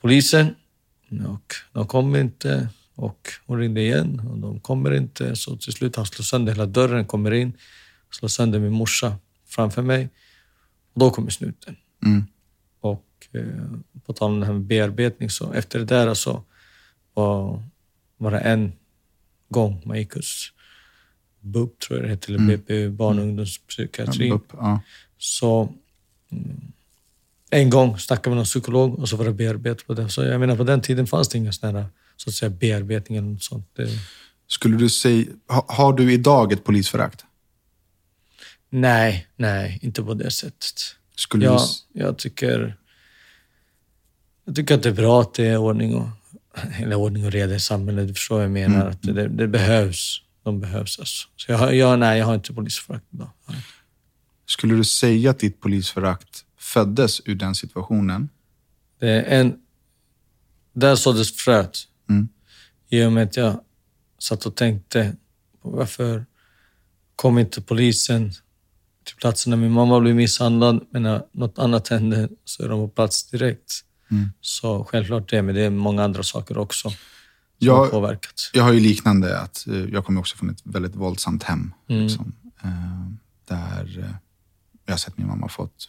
polisen 0.00 0.54
och 1.28 1.54
de 1.72 1.86
kom 1.86 2.16
inte. 2.16 2.68
Och 2.94 3.28
hon 3.46 3.58
ringde 3.58 3.80
igen 3.80 4.20
och 4.30 4.38
de 4.38 4.60
kommer 4.60 4.94
inte. 4.94 5.36
Så 5.36 5.56
till 5.56 5.72
slut 5.72 5.96
han 5.96 6.06
slår 6.06 6.22
sönder 6.24 6.52
hela 6.52 6.66
dörren, 6.66 7.04
kommer 7.04 7.30
in, 7.30 7.52
slår 8.10 8.28
sönder 8.28 8.58
min 8.58 8.72
morsa 8.72 9.16
framför 9.48 9.82
mig. 9.82 10.08
Och 10.92 11.00
då 11.00 11.10
kommer 11.10 11.30
snuten. 11.30 11.76
Mm. 12.04 12.24
Och 12.80 13.26
eh, 13.32 13.44
på 14.06 14.12
tal 14.12 14.30
om 14.30 14.40
det 14.40 14.46
här 14.46 14.52
med 14.52 14.62
bearbetning, 14.62 15.30
så 15.30 15.52
efter 15.52 15.78
det 15.78 15.84
där 15.84 16.14
så 16.14 16.42
var, 17.14 17.62
var 18.16 18.30
det 18.30 18.38
en 18.38 18.72
gång 19.48 19.82
man 19.84 19.98
gick 19.98 20.14
hos 20.14 20.52
BUP, 21.40 21.78
tror 21.78 21.98
jag 21.98 22.06
det 22.06 22.10
hette, 22.10 22.32
eller 22.32 22.56
BPU, 22.56 22.90
barn 22.90 23.18
och 23.18 23.24
ungdomspsykiatri. 23.24 24.30
Upp, 24.30 24.52
ja. 24.52 24.80
Så 25.18 25.72
mm, 26.30 26.72
en 27.50 27.70
gång 27.70 27.98
snackade 27.98 28.30
vi 28.30 28.30
med 28.30 28.36
någon 28.36 28.44
psykolog 28.44 28.98
och 28.98 29.08
så 29.08 29.16
var 29.16 29.24
det 29.24 29.32
bearbetning 29.32 29.86
på 29.86 29.94
det. 29.94 30.08
Så 30.08 30.22
jag 30.22 30.40
menar, 30.40 30.56
på 30.56 30.64
den 30.64 30.80
tiden 30.80 31.06
fanns 31.06 31.28
det 31.28 31.52
sån 31.52 31.74
här, 31.74 31.86
så 32.16 32.30
att 32.30 32.34
säga, 32.34 32.50
bearbetning 32.50 33.18
eller 33.18 33.28
något 33.28 33.42
sånt. 33.42 33.66
Det, 33.76 33.88
Skulle 34.46 34.76
du 34.76 34.88
säga, 34.88 35.26
ha, 35.48 35.66
har 35.68 35.92
du 35.92 36.12
idag 36.12 36.52
ett 36.52 36.64
polisförakt? 36.64 37.24
Nej, 38.72 39.26
nej, 39.36 39.78
inte 39.82 40.02
på 40.02 40.14
det 40.14 40.30
sättet. 40.30 40.96
Skulle 41.16 41.44
Ja, 41.44 41.66
du, 41.92 42.00
jag 42.00 42.18
tycker, 42.18 42.76
jag 44.44 44.56
tycker 44.56 44.74
att 44.74 44.82
det 44.82 44.88
är 44.88 44.94
bra 44.94 45.20
att 45.20 45.34
det 45.34 45.46
är 45.46 45.56
ordning 45.56 45.94
och, 45.94 46.08
eller 46.78 46.96
ordning 46.96 47.26
och 47.26 47.32
reda 47.32 47.54
i 47.54 47.60
samhället. 47.60 48.08
Du 48.08 48.14
förstår 48.14 48.34
vad 48.36 48.44
jag 48.44 48.50
menar. 48.50 48.80
Mm. 48.80 48.88
Att 48.88 49.02
det, 49.02 49.28
det 49.28 49.48
behövs. 49.48 50.22
De 50.42 50.60
behövs 50.60 50.98
alltså. 50.98 51.28
Så 51.36 51.52
jag, 51.52 51.74
jag, 51.74 51.98
nej, 51.98 52.18
jag 52.18 52.26
har 52.26 52.34
inte 52.34 52.52
polisförakt 52.52 53.04
idag. 53.10 53.30
skulle 54.46 54.74
du 54.74 54.84
säga 54.84 55.30
att 55.30 55.38
ditt 55.38 55.60
polisförakt 55.60 56.44
föddes 56.58 57.20
ur 57.24 57.34
den 57.34 57.54
situationen? 57.54 58.28
Det 58.98 59.08
är 59.08 59.40
en... 59.40 59.58
Där 60.72 60.96
såddes 60.96 61.36
fröet. 61.36 61.78
Mm. 62.10 62.28
I 62.88 63.04
och 63.04 63.12
med 63.12 63.24
att 63.24 63.36
jag 63.36 63.60
satt 64.18 64.46
och 64.46 64.56
tänkte, 64.56 65.16
varför 65.62 66.26
kom 67.16 67.38
inte 67.38 67.60
polisen 67.60 68.32
till 69.04 69.16
platsen 69.16 69.50
när 69.50 69.56
min 69.56 69.72
mamma 69.72 70.00
blev 70.00 70.14
misshandlad, 70.16 70.84
men 70.90 71.02
när 71.02 71.22
något 71.32 71.58
annat 71.58 71.88
hände 71.88 72.28
så 72.44 72.62
är 72.64 72.68
de 72.68 72.88
på 72.88 72.94
plats 72.94 73.30
direkt. 73.30 73.72
Mm. 74.10 74.28
Så 74.40 74.84
självklart 74.84 75.30
det, 75.30 75.42
men 75.42 75.54
det 75.54 75.60
är 75.60 75.70
många 75.70 76.04
andra 76.04 76.22
saker 76.22 76.58
också 76.58 76.90
som 76.90 76.96
Jag- 77.58 77.76
har 77.76 77.86
påverkat. 77.88 78.50
Jag 78.52 78.62
har 78.62 78.72
ju 78.72 78.80
liknande, 78.80 79.38
att 79.40 79.66
eh, 79.66 79.74
jag 79.76 80.04
kommer 80.04 80.20
också 80.20 80.36
från 80.36 80.50
ett 80.50 80.60
väldigt 80.64 80.94
våldsamt 80.94 81.42
hem. 81.42 81.72
Mm. 81.88 82.02
Liksom, 82.02 82.32
eh, 82.62 83.06
där 83.48 83.98
eh, 83.98 84.14
jag 84.86 84.92
har 84.92 84.98
sett 84.98 85.18
min 85.18 85.26
mamma 85.26 85.48
fått 85.48 85.88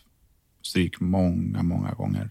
stryk 0.62 1.00
många, 1.00 1.64
många 1.64 1.92
gånger. 1.92 2.30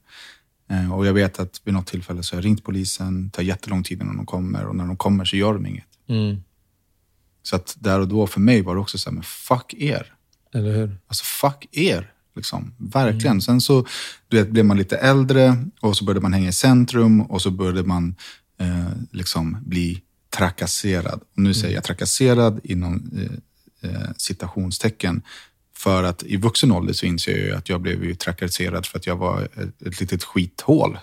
Och 0.94 1.06
jag 1.06 1.12
vet 1.12 1.38
att 1.38 1.60
vid 1.64 1.74
något 1.74 1.86
tillfälle 1.86 2.22
så 2.22 2.34
har 2.34 2.38
jag 2.38 2.44
ringt 2.44 2.64
polisen, 2.64 3.24
det 3.24 3.30
tar 3.30 3.42
jättelång 3.42 3.82
tid 3.82 4.00
innan 4.02 4.16
de 4.16 4.26
kommer 4.26 4.66
och 4.66 4.76
när 4.76 4.86
de 4.86 4.96
kommer 4.96 5.24
så 5.24 5.36
gör 5.36 5.54
de 5.54 5.66
inget. 5.66 5.86
Mm. 6.08 6.42
Så 7.42 7.56
att 7.56 7.76
där 7.80 8.00
och 8.00 8.08
då 8.08 8.26
för 8.26 8.40
mig 8.40 8.62
var 8.62 8.74
det 8.74 8.80
också 8.80 8.98
så 8.98 9.10
här, 9.10 9.14
men 9.14 9.22
fuck 9.22 9.74
er. 9.74 10.14
Eller 10.54 10.72
hur? 10.72 10.96
Alltså 11.06 11.24
fuck 11.24 11.68
er. 11.72 12.12
Liksom. 12.36 12.74
Verkligen. 12.78 13.42
Sen 13.42 13.60
så 13.60 13.86
du 14.28 14.36
vet, 14.36 14.48
blev 14.48 14.64
man 14.64 14.76
lite 14.76 14.96
äldre 14.96 15.64
och 15.80 15.96
så 15.96 16.04
började 16.04 16.20
man 16.20 16.32
hänga 16.32 16.48
i 16.48 16.52
centrum 16.52 17.20
och 17.22 17.42
så 17.42 17.50
började 17.50 17.82
man 17.82 18.14
eh, 18.60 18.88
liksom 19.10 19.56
bli 19.66 20.02
trakasserad. 20.36 21.20
Och 21.36 21.42
nu 21.42 21.54
säger 21.54 21.74
jag 21.74 21.84
trakasserad 21.84 22.60
inom 22.64 23.10
eh, 23.16 23.90
eh, 23.90 24.10
citationstecken. 24.16 25.22
För 25.76 26.02
att 26.02 26.22
i 26.22 26.36
vuxen 26.36 26.72
ålder 26.72 26.92
så 26.92 27.06
inser 27.06 27.32
jag 27.32 27.46
ju 27.46 27.54
att 27.54 27.68
jag 27.68 27.80
blev 27.80 28.04
ju 28.04 28.14
trakasserad 28.14 28.86
för 28.86 28.98
att 28.98 29.06
jag 29.06 29.16
var 29.16 29.42
ett, 29.42 29.86
ett 29.86 30.00
litet 30.00 30.24
skithål. 30.24 30.98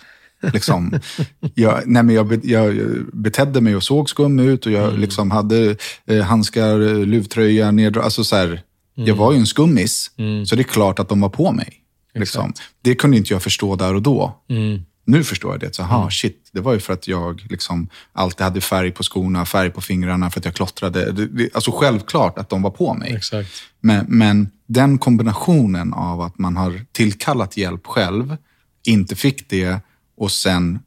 Liksom. 0.54 1.00
Jag, 1.54 1.84
nej 1.86 2.04
men 2.04 2.16
jag, 2.16 2.46
jag 2.46 2.76
betedde 3.14 3.62
mig 3.62 3.76
och 3.76 3.84
såg 3.84 4.10
skum 4.10 4.40
ut 4.40 4.66
och 4.66 4.72
jag 4.72 5.00
liksom 5.00 5.32
hade 5.32 5.76
eh, 6.06 6.22
handskar, 6.22 6.82
eh, 6.82 7.06
luvtröja, 7.06 7.72
neddrag. 7.72 8.04
Alltså 8.04 8.24
så 8.24 8.36
här, 8.36 8.62
Jag 9.08 9.16
var 9.16 9.32
ju 9.32 9.38
en 9.38 9.48
skummis, 9.48 10.12
så 10.48 10.56
det 10.56 10.62
är 10.62 10.64
klart 10.64 11.00
att 11.00 11.10
de 11.10 11.22
var 11.22 11.30
på 11.30 11.52
mig. 11.52 11.74
Liksom. 12.14 12.54
Det 12.82 12.96
kunde 12.96 13.18
inte 13.18 13.34
jag 13.34 13.44
förstå 13.44 13.76
där 13.76 13.94
och 13.94 14.02
då. 14.02 14.44
Mm. 14.50 14.82
Nu 15.06 15.24
förstår 15.24 15.52
jag 15.52 15.60
det. 15.60 15.76
Så, 15.76 15.84
aha, 15.84 16.10
shit, 16.10 16.50
det 16.54 16.62
var 16.62 16.74
ju 16.74 16.80
för 16.80 16.94
att 16.94 17.08
jag 17.08 17.46
liksom 17.50 17.90
alltid 18.14 18.44
hade 18.44 18.62
färg 18.62 18.92
på 18.92 19.04
skorna, 19.04 19.46
färg 19.46 19.70
på 19.70 19.82
fingrarna, 19.82 20.30
för 20.30 20.40
att 20.40 20.46
jag 20.46 20.54
klottrade. 20.54 21.28
Alltså 21.54 21.72
självklart 21.72 22.38
att 22.38 22.50
de 22.50 22.62
var 22.62 22.72
på 22.72 22.94
mig. 22.94 23.14
Exakt. 23.14 23.50
Men, 23.80 24.06
men 24.10 24.50
den 24.68 24.98
kombinationen 24.98 25.94
av 25.94 26.22
att 26.22 26.40
man 26.40 26.58
har 26.58 26.86
tillkallat 26.92 27.58
hjälp 27.58 27.88
själv, 27.88 28.38
inte 28.86 29.16
fick 29.16 29.50
det 29.50 29.80
och 30.18 30.32
sen 30.32 30.80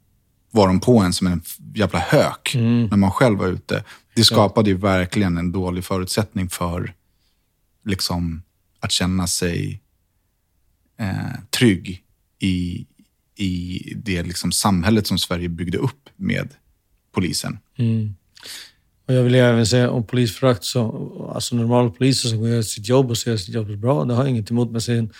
var 0.51 0.67
de 0.67 0.79
på 0.79 0.99
en 0.99 1.13
som 1.13 1.27
en 1.27 1.41
jävla 1.75 1.99
hök 1.99 2.51
när 2.89 2.97
man 2.97 3.11
själv 3.11 3.39
var 3.39 3.47
ute. 3.47 3.83
Det 4.15 4.23
skapade 4.23 4.69
ju 4.69 4.77
verkligen 4.77 5.37
en 5.37 5.51
dålig 5.51 5.83
förutsättning 5.83 6.49
för 6.49 6.93
liksom, 7.85 8.41
att 8.79 8.91
känna 8.91 9.27
sig 9.27 9.81
eh, 10.99 11.39
trygg 11.49 12.03
i, 12.39 12.85
i 13.35 13.79
det 13.95 14.23
liksom, 14.23 14.51
samhället 14.51 15.07
som 15.07 15.17
Sverige 15.17 15.49
byggde 15.49 15.77
upp 15.77 16.09
med 16.15 16.49
polisen. 17.11 17.59
Mm. 17.77 18.15
Och 19.07 19.13
jag 19.13 19.23
vill 19.23 19.35
även 19.35 19.67
säga 19.67 19.89
om 19.89 20.07
polisförakt, 20.07 20.63
så, 20.63 21.31
alltså 21.35 21.55
normala 21.55 21.89
poliser 21.89 22.29
som 22.29 22.47
gör 22.47 22.61
sitt 22.61 22.87
jobb 22.87 23.09
och 23.09 23.17
ser 23.17 23.37
sitt 23.37 23.55
jobb 23.55 23.77
bra, 23.77 24.05
det 24.05 24.13
har 24.13 24.23
jag 24.23 24.29
inget 24.29 24.51
emot. 24.51 24.71
Men 24.71 24.81
sen 24.81 25.13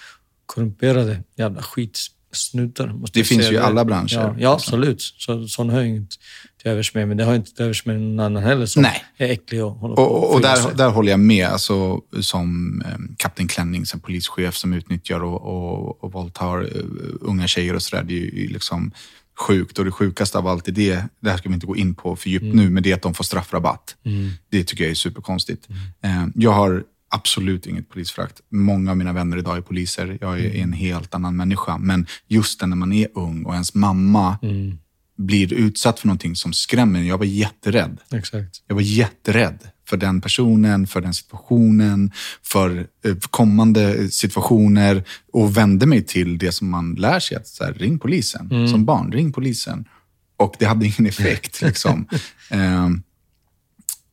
korrumperade 0.46 1.24
jävla 1.36 1.62
skitsnutar. 1.62 2.88
Måste 2.88 3.20
Det 3.20 3.24
finns 3.24 3.52
ju 3.52 3.54
i 3.54 3.58
alla 3.58 3.86
branscher, 3.86 4.16
Ja, 4.16 4.36
ja 4.40 4.54
absolut. 4.54 5.02
Så, 5.02 5.48
sån 5.48 5.70
har 5.70 5.78
jag 5.78 5.88
inget 5.88 6.16
till 6.64 6.72
övers 6.72 6.94
med. 6.94 7.08
Men 7.08 7.18
det 7.18 7.24
har 7.24 7.32
jag 7.32 7.40
inte 7.40 7.56
till 7.56 7.66
övers 7.66 7.86
med 7.86 8.02
någon 8.02 8.20
annan 8.20 8.44
heller 8.44 8.66
som 8.66 8.82
Nej. 8.82 9.04
är 9.18 9.30
äcklig 9.30 9.64
och 9.64 9.72
håller 9.72 9.96
på 9.96 10.02
Och, 10.02 10.24
och, 10.24 10.36
och 10.36 10.42
där, 10.42 10.76
där 10.76 10.90
håller 10.90 11.12
jag 11.12 11.20
med. 11.20 11.48
Alltså, 11.48 12.02
som 12.20 12.82
eh, 12.86 13.16
Kapten 13.18 13.48
Klänning, 13.48 13.86
som 13.86 14.00
polischef 14.00 14.56
som 14.56 14.74
utnyttjar 14.74 15.24
och, 15.24 15.42
och, 15.42 16.04
och 16.04 16.12
våldtar 16.12 16.62
eh, 16.62 16.84
unga 17.22 17.48
tjejer 17.48 17.76
och 17.76 17.82
sådär. 17.82 18.04
Det 18.04 18.14
är 18.14 18.18
ju 18.18 18.48
liksom 18.48 18.92
sjukt. 19.40 19.80
Och 19.80 19.86
det 19.86 19.92
sjukaste 19.92 20.38
av 20.38 20.48
allt 20.48 20.68
är 20.68 20.72
det, 20.72 21.04
det 21.20 21.30
här 21.30 21.38
ska 21.38 21.50
vi 21.50 21.56
inte 21.56 21.68
gå 21.68 21.76
in 21.76 21.96
på 21.96 22.16
för 22.16 22.30
djupt 22.30 22.56
nu, 22.56 22.70
men 22.70 22.84
det 22.84 22.92
är 22.92 22.96
att 22.96 23.02
de 23.02 23.14
får 23.14 23.24
straffrabatt. 23.24 23.96
Det 24.50 24.64
tycker 24.64 24.84
jag 24.84 24.92
är 24.92 24.96
superkonstigt. 24.96 25.68
Eh, 26.04 26.26
jag 26.36 26.52
har 26.52 26.84
absolut 27.10 27.68
inget 27.68 27.90
polisförakt. 27.90 28.42
Många 28.50 28.92
av 28.92 28.98
mina 28.98 29.14
vänner 29.14 29.38
idag 29.38 29.58
är 29.58 29.62
poliser. 29.62 30.18
Jag 30.22 30.40
är 30.40 30.56
en 30.56 30.74
helt 30.74 31.16
annan 31.16 31.36
människa. 31.36 31.78
Men 31.78 32.08
just 32.28 32.62
när 32.62 32.68
man 32.68 32.94
är 32.94 33.08
ung 33.14 33.46
och 33.46 33.54
ens 33.54 33.74
mamma 33.74 34.38
blir 35.18 35.54
utsatt 35.54 36.00
för 36.00 36.08
någonting 36.08 36.36
som 36.36 36.54
skrämmer. 36.54 37.02
Jag 37.02 37.18
var 37.18 37.26
jätterädd. 37.26 37.98
Exakt. 38.12 38.64
Jag 38.68 38.76
var 38.76 38.82
jätterädd 38.82 39.60
för 39.88 39.98
den 39.98 40.22
personen, 40.22 40.88
för 40.88 41.02
den 41.02 41.14
situationen, 41.14 42.12
för 42.44 42.88
eh, 43.06 43.16
kommande 43.30 44.12
situationer 44.12 45.04
och 45.34 45.58
vände 45.58 45.86
mig 45.86 46.04
till 46.06 46.38
det 46.38 46.52
som 46.52 46.70
man 46.70 46.94
lär 46.96 47.20
sig. 47.20 47.38
Att 47.38 47.48
så 47.48 47.64
här, 47.64 47.74
ring 47.74 48.00
polisen. 48.00 48.68
Som 48.70 48.86
barn, 48.86 49.12
ring 49.12 49.32
polisen. 49.34 49.86
Och 50.38 50.56
det 50.60 50.66
hade 50.66 50.86
ingen 50.86 51.06
effekt. 51.06 51.62
liksom. 51.62 52.08
Ehm, 52.50 53.04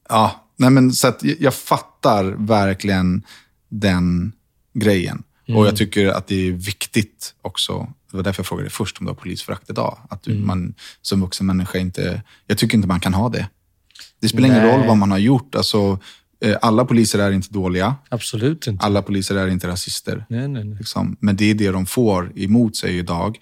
ja, 0.09 0.47
nej 0.57 0.71
men, 0.71 0.93
så 0.93 1.09
att 1.09 1.23
jag- 1.25 1.37
jag 1.41 1.55
fattar 1.55 2.25
verkligen 2.25 3.23
den 3.69 4.33
grejen. 4.75 5.23
Och 5.49 5.67
jag 5.67 5.77
tycker 5.77 6.07
att 6.09 6.27
det 6.27 6.49
är 6.49 6.53
viktigt 6.53 7.35
också, 7.43 7.93
det 8.11 8.17
var 8.17 8.25
därför 8.25 8.41
jag 8.41 8.47
frågade 8.47 8.71
först 8.71 8.99
om 8.99 9.07
du 9.07 9.11
har 9.11 9.17
polisförakt 9.17 9.71
idag, 9.71 9.99
att 10.11 10.23
du, 10.23 10.35
man 10.35 10.75
som 11.03 11.21
vuxen 11.21 11.47
människa 11.47 11.79
inte, 11.79 12.23
jag 12.47 12.59
tycker 12.59 12.77
inte 12.77 12.89
man 12.89 13.01
kan 13.01 13.15
ha 13.15 13.29
det. 13.29 13.49
Det 14.21 14.29
spelar 14.29 14.49
ingen 14.49 14.63
Nej. 14.63 14.73
roll 14.73 14.87
vad 14.87 14.97
man 14.97 15.11
har 15.11 15.19
gjort. 15.19 15.55
Alltså, 15.55 15.99
eh, 16.41 16.57
alla 16.63 16.85
poliser 16.85 17.19
är 17.19 17.33
inte 17.33 17.49
dåliga. 17.53 17.95
Absolut 18.09 18.67
inte. 18.67 18.85
Alla 18.85 19.03
poliser 19.03 19.37
är 19.37 19.49
inte 19.49 19.69
rasister. 19.69 20.27
Nej, 20.29 20.49
nej, 20.49 20.65
nej. 20.65 20.79
Liksom. 20.79 21.17
Men 21.21 21.37
det 21.37 21.51
är 21.51 21.55
det 21.55 21.71
de 21.71 21.87
får 21.87 22.33
emot 22.39 22.77
sig 22.77 22.99
idag. 22.99 23.39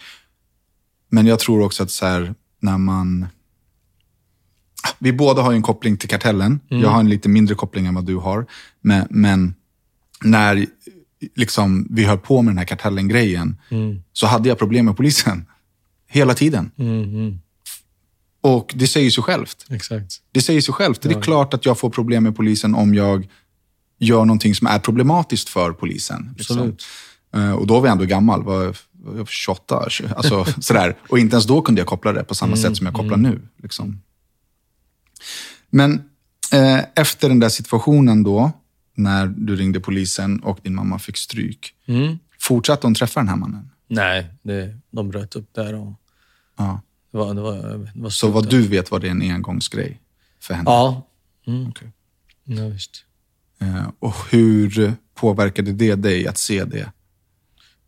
Men 1.11 1.27
jag 1.27 1.39
tror 1.39 1.63
också 1.63 1.83
att 1.83 1.91
så 1.91 2.07
här, 2.07 2.35
när 2.61 2.79
man... 2.79 3.27
Vi 4.99 5.13
båda 5.13 5.43
har 5.43 5.51
ju 5.51 5.57
en 5.57 5.63
koppling 5.63 5.97
till 5.97 6.09
kartellen. 6.09 6.61
Jag 6.69 6.89
har 6.89 7.01
en 7.01 7.11
lite 7.11 7.29
mindre 7.29 7.55
koppling 7.55 7.87
än 7.87 7.95
vad 7.95 8.05
du 8.05 8.17
har. 8.17 8.47
Men, 8.81 9.07
men 9.11 9.55
när 10.25 10.67
liksom, 11.37 11.87
vi 11.91 12.05
höll 12.05 12.19
på 12.19 12.43
med 12.43 12.51
den 12.51 12.59
här 12.59 12.65
kartellen-grejen 12.65 13.57
så 14.13 14.27
hade 14.27 14.49
jag 14.49 14.59
problem 14.59 14.85
med 14.85 14.97
polisen. 14.97 15.47
Hela 16.07 16.35
tiden. 16.35 16.71
Mm, 16.79 17.03
mm. 17.03 17.39
Och 18.41 18.73
det 18.77 18.87
säger 18.87 19.11
sig 19.11 19.23
självt. 19.23 19.67
Exakt. 19.71 20.21
Det 20.33 20.41
säger 20.41 20.61
sig 20.61 20.75
självt. 20.75 21.03
Det 21.03 21.15
är 21.15 21.23
klart 21.23 21.55
att 21.55 21.67
jag 21.67 21.79
får 21.79 21.91
problem 21.91 22.23
med 22.23 22.37
polisen 22.37 22.75
om 22.75 22.95
jag 22.95 23.29
gör 23.99 24.25
någonting 24.25 24.55
som 24.55 24.67
är 24.67 24.79
problematiskt 24.79 25.49
för 25.49 25.73
polisen. 25.73 26.35
Liksom. 26.39 26.77
Eh, 27.35 27.53
och 27.53 27.67
då 27.67 27.81
var 27.81 27.87
jag 27.87 27.93
ändå 27.93 28.05
gammal, 28.05 28.43
var, 28.43 28.77
var 28.93 29.17
jag 29.17 29.29
28, 29.29 29.91
20, 29.91 30.09
alltså 30.17 30.47
sådär. 30.61 30.97
Och 31.09 31.19
inte 31.19 31.35
ens 31.35 31.47
då 31.47 31.63
kunde 31.63 31.81
jag 31.81 31.89
koppla 31.89 32.13
det 32.13 32.25
på 32.25 32.35
samma 32.35 32.57
sätt 32.57 32.77
som 32.77 32.87
jag 32.87 32.95
kopplar 32.95 33.17
nu. 33.17 33.41
Liksom. 33.63 34.03
Men 35.71 36.03
eh, 36.53 36.81
efter 36.95 37.29
den 37.29 37.39
där 37.39 37.49
situationen 37.49 38.23
då, 38.23 38.53
när 38.99 39.27
du 39.27 39.57
ringde 39.57 39.81
polisen 39.81 40.41
och 40.41 40.59
din 40.63 40.75
mamma 40.75 40.99
fick 40.99 41.17
stryk, 41.17 41.75
Mm. 41.87 42.19
fortsatte 42.41 42.87
hon 42.87 42.95
träffa 42.95 43.21
den 43.21 43.29
här 43.29 43.37
mannen? 43.37 43.71
Nej, 43.89 44.27
det, 44.43 44.77
de 44.91 45.09
bröt 45.11 45.37
upp 45.37 45.55
där 45.55 45.75
och 45.75 45.93
Ja. 46.59 46.81
det 47.13 47.19
var, 47.19 47.35
det 47.35 47.41
var, 47.41 47.57
det 47.95 48.01
var 48.01 48.11
Så 48.11 48.31
vad 48.31 48.51
du 48.51 48.63
vet 48.69 48.91
var 48.91 49.01
det 49.01 49.09
en 49.09 49.23
engångsgrej 49.23 50.01
för 50.41 50.55
henne? 50.55 50.71
Ja. 50.71 51.07
Mm. 51.47 51.69
Okej. 51.69 51.93
ja, 52.45 52.69
visst. 52.69 53.05
Eh, 53.61 53.89
och 53.99 54.15
hur 54.31 54.93
påverkade 55.15 55.73
det 55.73 55.95
dig 55.95 56.27
att 56.27 56.39
se 56.39 56.65
det? 56.65 56.93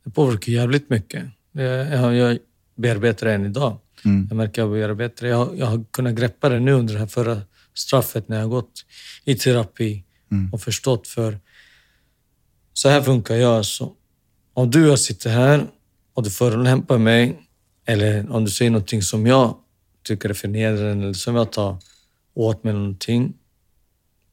Det 0.04 0.10
påverkar 0.10 0.52
jävligt 0.52 0.90
mycket. 0.90 1.24
Jag, 1.52 2.14
jag 2.14 2.38
bearbetar 2.76 3.26
det 3.26 3.34
än 3.34 3.46
idag. 3.46 3.78
Mm. 4.04 4.26
Jag 4.30 4.36
märker 4.36 4.50
att 4.52 4.56
jag 4.56 4.70
bearbetar 4.70 5.22
det. 5.26 5.30
Jag, 5.30 5.36
har- 5.46 5.54
jag 5.54 5.66
har 5.66 5.84
kunnat 5.90 6.14
greppa 6.14 6.48
det 6.48 6.60
nu 6.60 6.72
under 6.72 6.94
det 6.94 7.00
här 7.00 7.06
förra 7.06 7.40
straffet 7.74 8.28
när 8.28 8.36
jag 8.36 8.44
har 8.44 8.50
gått 8.50 8.84
i 9.24 9.34
terapi 9.34 10.04
Mm. 10.30 10.52
och 10.52 10.60
förstått 10.60 11.08
för 11.08 11.38
så 12.72 12.88
här 12.88 13.02
funkar 13.02 13.34
jag. 13.34 13.56
Alltså. 13.56 13.92
Om 14.54 14.70
du 14.70 14.84
och 14.84 14.90
jag 14.90 14.98
sitter 14.98 15.30
här 15.30 15.66
och 16.14 16.22
du 16.22 16.30
förolämpar 16.30 16.98
mig 16.98 17.40
eller 17.84 18.32
om 18.32 18.44
du 18.44 18.50
säger 18.50 18.70
någonting 18.70 19.02
som 19.02 19.26
jag 19.26 19.56
tycker 20.02 20.28
är 20.28 20.34
förnedrande 20.34 21.04
eller 21.04 21.12
som 21.12 21.34
jag 21.34 21.52
tar 21.52 21.76
åt 22.34 22.64
mig 22.64 22.72
någonting. 22.72 23.32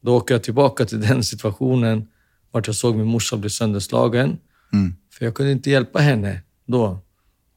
Då 0.00 0.16
åker 0.16 0.34
jag 0.34 0.42
tillbaka 0.42 0.84
till 0.84 1.00
den 1.08 1.24
situationen 1.24 2.08
vart 2.50 2.66
jag 2.66 2.76
såg 2.76 2.96
min 2.96 3.06
morsa 3.06 3.36
bli 3.36 3.50
sönderslagen. 3.50 4.38
Mm. 4.72 4.94
För 5.10 5.24
jag 5.24 5.34
kunde 5.34 5.52
inte 5.52 5.70
hjälpa 5.70 5.98
henne 5.98 6.42
då. 6.66 7.00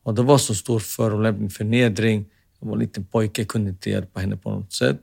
Och 0.04 0.16
det 0.16 0.22
var 0.22 0.38
så 0.38 0.56
stor 0.56 0.80
förolämpning, 0.80 1.50
förnedring. 1.50 2.26
Jag 2.60 2.68
var 2.68 2.74
en 2.74 2.80
liten 2.80 3.06
pojke, 3.06 3.46
kunde 3.46 3.70
inte 3.70 3.90
hjälpa 3.90 4.20
henne 4.20 4.38
på 4.38 4.50
något 4.50 4.74
sätt. 4.74 5.00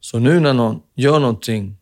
Så 0.00 0.18
nu 0.18 0.40
när 0.40 0.52
någon 0.52 0.80
gör 0.94 1.20
någonting 1.20 1.76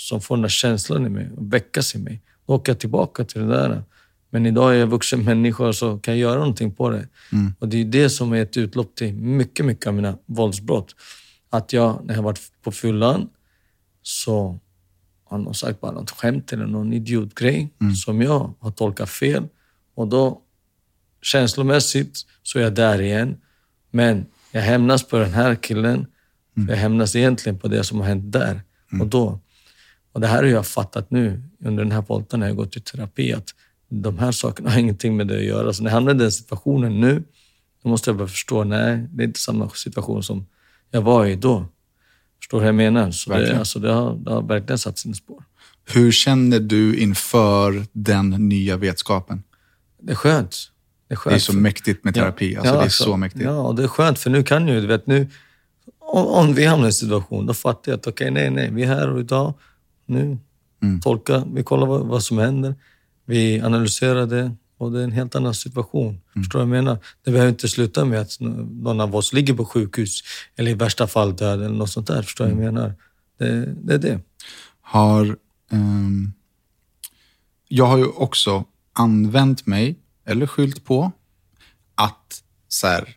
som 0.00 0.20
får 0.20 0.36
den 0.36 0.42
där 0.42 0.48
känslan 0.48 1.06
i 1.06 1.08
mig 1.08 1.30
och 1.36 1.52
väckas 1.52 1.94
i 1.94 1.98
mig, 1.98 2.22
då 2.46 2.54
åker 2.54 2.72
jag 2.72 2.78
tillbaka 2.78 3.24
till 3.24 3.40
det 3.40 3.46
där. 3.46 3.82
Men 4.30 4.46
idag 4.46 4.74
är 4.74 4.78
jag 4.78 4.86
vuxen 4.86 5.24
människa 5.24 5.72
så 5.72 5.98
kan 5.98 6.14
jag 6.14 6.20
göra 6.20 6.38
någonting 6.38 6.74
på 6.74 6.90
det. 6.90 7.08
Och 7.58 7.68
det 7.68 7.80
är 7.80 7.84
det 7.84 8.10
som 8.10 8.32
är 8.32 8.42
ett 8.42 8.56
utlopp 8.56 8.94
till 8.94 9.14
mycket, 9.14 9.66
mycket 9.66 9.86
av 9.86 9.94
mina 9.94 10.18
våldsbrott. 10.26 10.96
Att 11.50 11.72
jag, 11.72 12.04
när 12.04 12.14
jag 12.14 12.22
varit 12.22 12.40
på 12.62 12.72
fyllan, 12.72 13.28
så 14.02 14.58
har 15.24 15.38
någon 15.38 15.54
sagt 15.54 15.80
bara 15.80 15.92
något 15.92 16.10
skämt 16.10 16.52
eller 16.52 16.66
någon 16.66 16.92
idiotgrej 16.92 17.70
som 18.04 18.22
jag 18.22 18.54
har 18.60 18.70
tolkat 18.70 19.10
fel. 19.10 19.44
Och 19.94 20.08
då 20.08 20.42
känslomässigt 21.22 22.18
så 22.42 22.58
är 22.58 22.62
jag 22.62 22.74
där 22.74 23.00
igen. 23.00 23.36
Men 23.90 24.26
jag 24.52 24.60
hämnas 24.60 25.08
på 25.08 25.18
den 25.18 25.32
här 25.32 25.54
killen. 25.54 26.06
För 26.54 26.72
jag 26.72 26.76
hämnas 26.76 27.16
egentligen 27.16 27.58
på 27.58 27.68
det 27.68 27.84
som 27.84 28.00
har 28.00 28.06
hänt 28.06 28.32
där 28.32 28.62
och 29.00 29.06
då. 29.06 29.40
Och 30.12 30.20
det 30.20 30.26
här 30.26 30.36
har 30.36 30.44
jag 30.44 30.66
fattat 30.66 31.10
nu 31.10 31.42
under 31.64 31.84
den 31.84 31.92
här 31.92 32.04
volten 32.08 32.40
när 32.40 32.46
jag 32.46 32.56
gått 32.56 32.76
i 32.76 32.80
terapi. 32.80 33.32
Att 33.32 33.54
de 33.88 34.18
här 34.18 34.32
sakerna 34.32 34.70
har 34.70 34.78
ingenting 34.80 35.16
med 35.16 35.26
det 35.26 35.36
att 35.36 35.44
göra. 35.44 35.72
Så 35.72 35.82
när 35.82 35.90
jag 35.90 35.94
hamnar 35.94 36.14
i 36.14 36.18
den 36.18 36.32
situationen 36.32 37.00
nu, 37.00 37.24
då 37.82 37.88
måste 37.88 38.10
jag 38.10 38.16
bara 38.16 38.28
förstå, 38.28 38.64
nej, 38.64 39.08
det 39.10 39.22
är 39.22 39.26
inte 39.26 39.40
samma 39.40 39.70
situation 39.70 40.22
som 40.22 40.46
jag 40.90 41.02
var 41.02 41.26
i 41.26 41.36
då. 41.36 41.66
Förstår 42.38 42.58
du 42.58 42.60
vad 42.60 42.68
jag 42.68 42.74
menar? 42.74 43.10
Så 43.10 43.30
det, 43.30 43.58
alltså, 43.58 43.78
det, 43.78 43.92
har, 43.92 44.14
det 44.14 44.30
har 44.30 44.42
verkligen 44.42 44.78
satt 44.78 44.98
sina 44.98 45.14
spår. 45.14 45.44
Hur 45.84 46.12
känner 46.12 46.60
du 46.60 46.96
inför 46.96 47.86
den 47.92 48.30
nya 48.30 48.76
vetskapen? 48.76 49.42
Det 50.00 50.12
är 50.12 50.16
skönt. 50.16 50.56
Det 51.08 51.14
är, 51.14 51.16
skönt 51.16 51.32
Det 51.32 51.36
är 51.36 51.40
så 51.40 51.52
mäktigt 51.52 52.04
med 52.04 52.14
terapi. 52.14 52.56
Alltså, 52.56 52.74
det 52.74 52.84
är 52.84 52.88
så 52.88 53.16
mäktigt. 53.16 53.44
Ja, 53.44 53.60
och 53.60 53.74
det 53.74 53.82
är 53.82 53.88
skönt 53.88 54.18
för 54.18 54.30
nu 54.30 54.42
kan 54.42 54.68
ju, 54.68 54.80
du 54.80 54.86
vet 54.86 55.06
nu, 55.06 55.28
om, 55.98 56.26
om 56.26 56.54
vi 56.54 56.64
hamnar 56.64 56.86
i 56.86 56.88
en 56.88 56.92
situation, 56.92 57.46
då 57.46 57.54
fattar 57.54 57.92
jag 57.92 57.98
att 57.98 58.06
okej, 58.06 58.30
nej, 58.30 58.50
nej, 58.50 58.70
vi 58.72 58.82
är 58.82 58.86
här 58.86 59.10
och 59.10 59.20
idag, 59.20 59.54
nu, 60.10 60.38
Mm. 60.82 61.00
tolka, 61.00 61.44
vi 61.52 61.62
kollar 61.62 61.86
vad, 61.86 62.06
vad 62.06 62.22
som 62.22 62.38
händer, 62.38 62.74
vi 63.24 63.60
analyserar 63.60 64.26
det 64.26 64.52
och 64.78 64.92
det 64.92 65.00
är 65.00 65.04
en 65.04 65.12
helt 65.12 65.34
annan 65.34 65.54
situation. 65.54 66.08
Mm. 66.08 66.20
Förstår 66.34 66.58
du 66.58 66.66
vad 66.66 66.76
jag 66.76 66.84
menar? 66.84 66.98
Det 67.24 67.30
behöver 67.30 67.50
inte 67.50 67.68
sluta 67.68 68.04
med 68.04 68.20
att 68.20 68.36
någon 68.40 69.00
av 69.00 69.16
oss 69.16 69.32
ligger 69.32 69.54
på 69.54 69.64
sjukhus 69.64 70.20
eller 70.56 70.70
i 70.70 70.74
värsta 70.74 71.06
fall 71.06 71.36
död 71.36 71.62
eller 71.62 71.74
något 71.74 71.90
sånt 71.90 72.06
där. 72.06 72.22
Förstår 72.22 72.46
du 72.46 72.54
vad 72.54 72.64
jag 72.64 72.74
menar? 72.74 72.94
Det, 73.38 73.74
det 73.82 73.94
är 73.94 73.98
det. 73.98 74.20
har... 74.80 75.36
ehm, 75.70 76.32
jag 77.68 77.86
har 77.86 77.98
ju 77.98 78.06
också 78.06 78.64
använt 78.92 79.66
mig, 79.66 79.96
eller 80.26 80.46
skyllt 80.46 80.84
på, 80.84 81.12
att 81.94 82.42
så 82.68 82.86
här, 82.86 83.16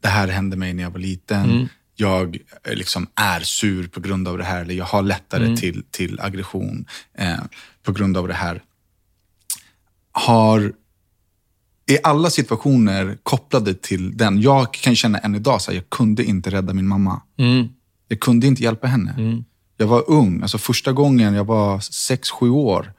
det 0.00 0.08
här 0.08 0.28
hände 0.28 0.56
mig 0.56 0.74
när 0.74 0.82
jag 0.82 0.90
var 0.90 0.98
liten. 0.98 1.68
Jag 2.00 2.38
eh, 2.64 2.74
liksom 2.74 3.06
är 3.14 3.40
sur 3.40 3.88
på 3.88 4.00
grund 4.00 4.28
av 4.28 4.38
det 4.38 4.44
här, 4.44 4.62
eller 4.62 4.74
jag 4.74 4.84
har 4.84 5.02
lättare 5.02 5.56
till, 5.56 5.82
till 5.90 6.20
aggression 6.20 6.84
eh, 7.14 7.38
på 7.82 7.92
grund 7.92 8.16
av 8.16 8.28
det 8.28 8.34
här. 8.34 8.62
Har 10.12 10.72
i 11.90 11.98
alla 12.02 12.30
situationer 12.30 13.18
kopplade 13.22 13.74
till 13.74 14.16
den. 14.16 14.40
Jag 14.40 14.72
kan 14.74 14.96
känna 14.96 15.18
än 15.18 15.34
idag, 15.34 15.62
så 15.62 15.70
här, 15.70 15.78
jag 15.78 15.90
kunde 15.90 16.24
inte 16.24 16.50
rädda 16.50 16.74
min 16.74 16.88
mamma. 16.88 17.22
Mm. 17.38 17.68
Jag 18.08 18.20
kunde 18.20 18.46
inte 18.46 18.62
hjälpa 18.62 18.86
henne. 18.86 19.14
Jag 19.76 19.86
var 19.86 20.10
ung. 20.10 20.42
Alltså 20.42 20.58
första 20.58 20.92
gången 20.92 21.34
jag 21.34 21.44
var 21.44 21.80
sex 21.80 22.30
sju 22.30 22.50
år 22.50 22.92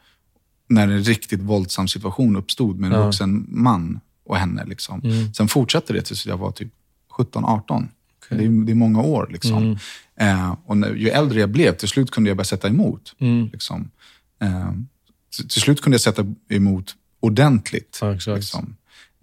när 0.70 0.88
en 0.88 1.04
riktigt 1.04 1.40
våldsam 1.42 1.88
situation 1.88 2.36
uppstod 2.36 2.80
med 2.80 2.92
en 2.94 3.00
Ja. 3.00 3.06
vuxen 3.06 3.46
man 3.50 4.00
och 4.26 4.38
henne. 4.38 4.66
Liksom. 4.66 5.02
Sen 5.38 5.48
fortsatte 5.48 5.94
det 5.94 6.02
tills 6.02 6.26
jag 6.26 6.38
var 6.38 6.52
typ 6.52 6.74
17-18. 8.30 8.38
Det, 8.38 8.44
är, 8.44 8.66
det 8.66 8.72
är 8.72 8.76
många 8.76 9.02
år. 9.02 9.30
Liksom. 9.32 9.78
Eh, 10.20 10.56
och 10.66 10.78
när, 10.78 10.96
ju 10.96 11.10
äldre 11.10 11.40
jag 11.40 11.50
blev, 11.50 11.76
till 11.76 11.88
slut 11.88 12.12
kunde 12.12 12.30
jag 12.30 12.38
börja 12.38 12.46
sätta 12.46 12.68
emot. 12.68 13.16
Liksom. 13.52 13.92
Eh, 14.42 14.72
till, 15.36 15.50
till 15.50 15.62
slut 15.62 15.82
kunde 15.82 15.94
jag 15.94 16.02
sätta 16.02 16.26
emot 16.50 16.96
ordentligt. 17.20 18.00
Ja. 18.02 18.12
Liksom. 18.36 18.76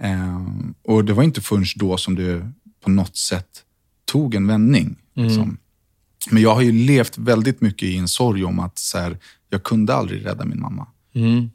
Eh, 0.02 0.46
och 0.82 1.04
det 1.04 1.12
var 1.12 1.22
inte 1.22 1.40
förrän 1.40 1.64
då 1.76 1.96
som 1.96 2.14
det 2.14 2.52
på 2.84 2.90
något 2.90 3.16
sätt 3.16 3.62
tog 4.04 4.34
en 4.34 4.46
vändning. 4.46 4.96
Liksom. 5.14 5.58
Men 6.30 6.42
jag 6.42 6.54
har 6.54 6.62
ju 6.62 6.72
levt 6.72 7.18
väldigt 7.18 7.60
mycket 7.60 7.82
i 7.82 7.96
en 7.96 8.08
sorg 8.08 8.44
om 8.44 8.58
att 8.58 8.78
så 8.78 8.98
här, 8.98 9.18
jag 9.50 9.62
kunde 9.62 9.94
aldrig 9.94 10.26
rädda 10.26 10.44
min 10.44 10.60
mamma. 10.60 10.86
Mm. 11.14 11.50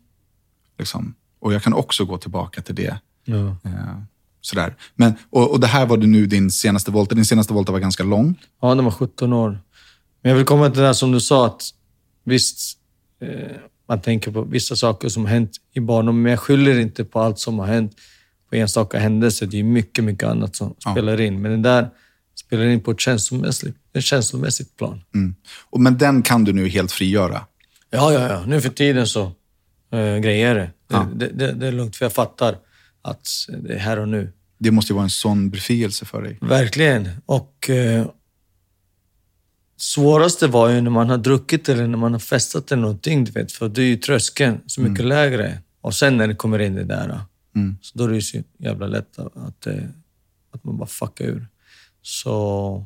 Liksom. 0.77 1.13
Och 1.39 1.53
jag 1.53 1.63
kan 1.63 1.73
också 1.73 2.05
gå 2.05 2.17
tillbaka 2.17 2.61
till 2.61 2.75
det. 2.75 2.99
Ja. 3.25 3.57
Sådär. 4.41 4.75
Men, 4.95 5.13
och, 5.29 5.51
och 5.51 5.59
det 5.59 5.67
här 5.67 5.85
var 5.85 5.97
det 5.97 6.07
nu 6.07 6.25
din 6.25 6.51
senaste 6.51 6.91
volta. 6.91 7.15
Din 7.15 7.25
senaste 7.25 7.53
volta 7.53 7.71
var 7.71 7.79
ganska 7.79 8.03
lång. 8.03 8.39
Ja, 8.61 8.75
de 8.75 8.85
var 8.85 8.91
17 8.91 9.33
år. 9.33 9.59
Men 10.21 10.29
jag 10.29 10.37
vill 10.37 10.45
komma 10.45 10.69
till 10.69 10.79
det 10.79 10.85
där 10.85 10.93
som 10.93 11.11
du 11.11 11.19
sa, 11.19 11.45
att 11.45 11.63
visst, 12.23 12.77
eh, 13.21 13.51
man 13.87 14.01
tänker 14.01 14.31
på 14.31 14.41
vissa 14.41 14.75
saker 14.75 15.09
som 15.09 15.25
har 15.25 15.31
hänt 15.31 15.51
i 15.73 15.79
barndomen, 15.79 16.21
men 16.21 16.29
jag 16.29 16.39
skyller 16.39 16.79
inte 16.79 17.05
på 17.05 17.19
allt 17.19 17.39
som 17.39 17.59
har 17.59 17.65
hänt 17.67 17.95
på 18.49 18.55
enstaka 18.55 18.99
händelser. 18.99 19.45
Det 19.45 19.59
är 19.59 19.63
mycket, 19.63 20.03
mycket 20.03 20.29
annat 20.29 20.55
som 20.55 20.75
spelar 20.91 21.21
in. 21.21 21.41
Men 21.41 21.51
det 21.51 21.69
där 21.69 21.89
spelar 22.35 22.65
in 22.65 22.81
på 22.81 22.91
ett 22.91 22.99
känslomässigt, 22.99 23.75
ett 23.93 24.03
känslomässigt 24.03 24.77
plan. 24.77 25.01
Mm. 25.15 25.35
Och, 25.69 25.79
men 25.81 25.97
den 25.97 26.21
kan 26.21 26.43
du 26.43 26.53
nu 26.53 26.67
helt 26.69 26.91
frigöra. 26.91 27.41
Ja, 27.89 28.13
ja, 28.13 28.27
ja. 28.29 28.45
Nu 28.45 28.61
för 28.61 28.69
tiden 28.69 29.07
så 29.07 29.31
eh, 29.91 30.17
grejer 30.17 30.55
det. 30.55 30.61
Det, 30.61 30.71
Ja. 30.87 31.07
det, 31.15 31.27
det. 31.27 31.51
Det 31.51 31.67
är 31.67 31.71
lugnt, 31.71 31.95
för 31.95 32.05
jag 32.05 32.13
fattar 32.13 32.57
att 33.01 33.27
det 33.63 33.73
är 33.73 33.77
här 33.79 33.99
och 33.99 34.09
nu. 34.09 34.31
Det 34.57 34.71
måste 34.71 34.93
ju 34.93 34.95
vara 34.95 35.03
en 35.03 35.09
sån 35.09 35.49
befrielse 35.49 36.05
för 36.05 36.21
dig. 36.21 36.37
Verkligen. 36.41 37.09
Och 37.25 37.69
eh, 37.69 38.05
svåraste 39.77 40.47
var 40.47 40.69
ju 40.69 40.81
när 40.81 40.91
man 40.91 41.09
har 41.09 41.17
druckit 41.17 41.69
eller 41.69 41.87
när 41.87 41.97
man 41.97 42.11
har 42.11 42.19
festat 42.19 42.71
eller 42.71 42.81
någonting, 42.81 43.23
du 43.23 43.31
vet. 43.31 43.51
För 43.51 43.69
då 43.69 43.81
är 43.81 43.85
ju 43.85 43.97
tröskeln 43.97 44.59
så 44.67 44.81
mycket 44.81 45.05
lägre. 45.05 45.59
Och 45.81 45.95
sen 45.95 46.17
när 46.17 46.27
det 46.27 46.35
kommer 46.35 46.59
in 46.59 46.75
det 46.75 46.83
där, 46.83 47.19
Mm. 47.55 47.77
så 47.81 47.97
då 47.97 48.03
är 48.03 48.07
det 48.09 48.15
ju 48.15 48.21
så 48.21 48.41
jävla 48.57 48.87
lätt 48.87 49.19
att, 49.19 49.67
eh, 49.67 49.73
att 50.51 50.63
man 50.63 50.77
bara 50.77 50.87
fuckar 50.87 51.25
ur. 51.25 51.47
Så, 52.01 52.85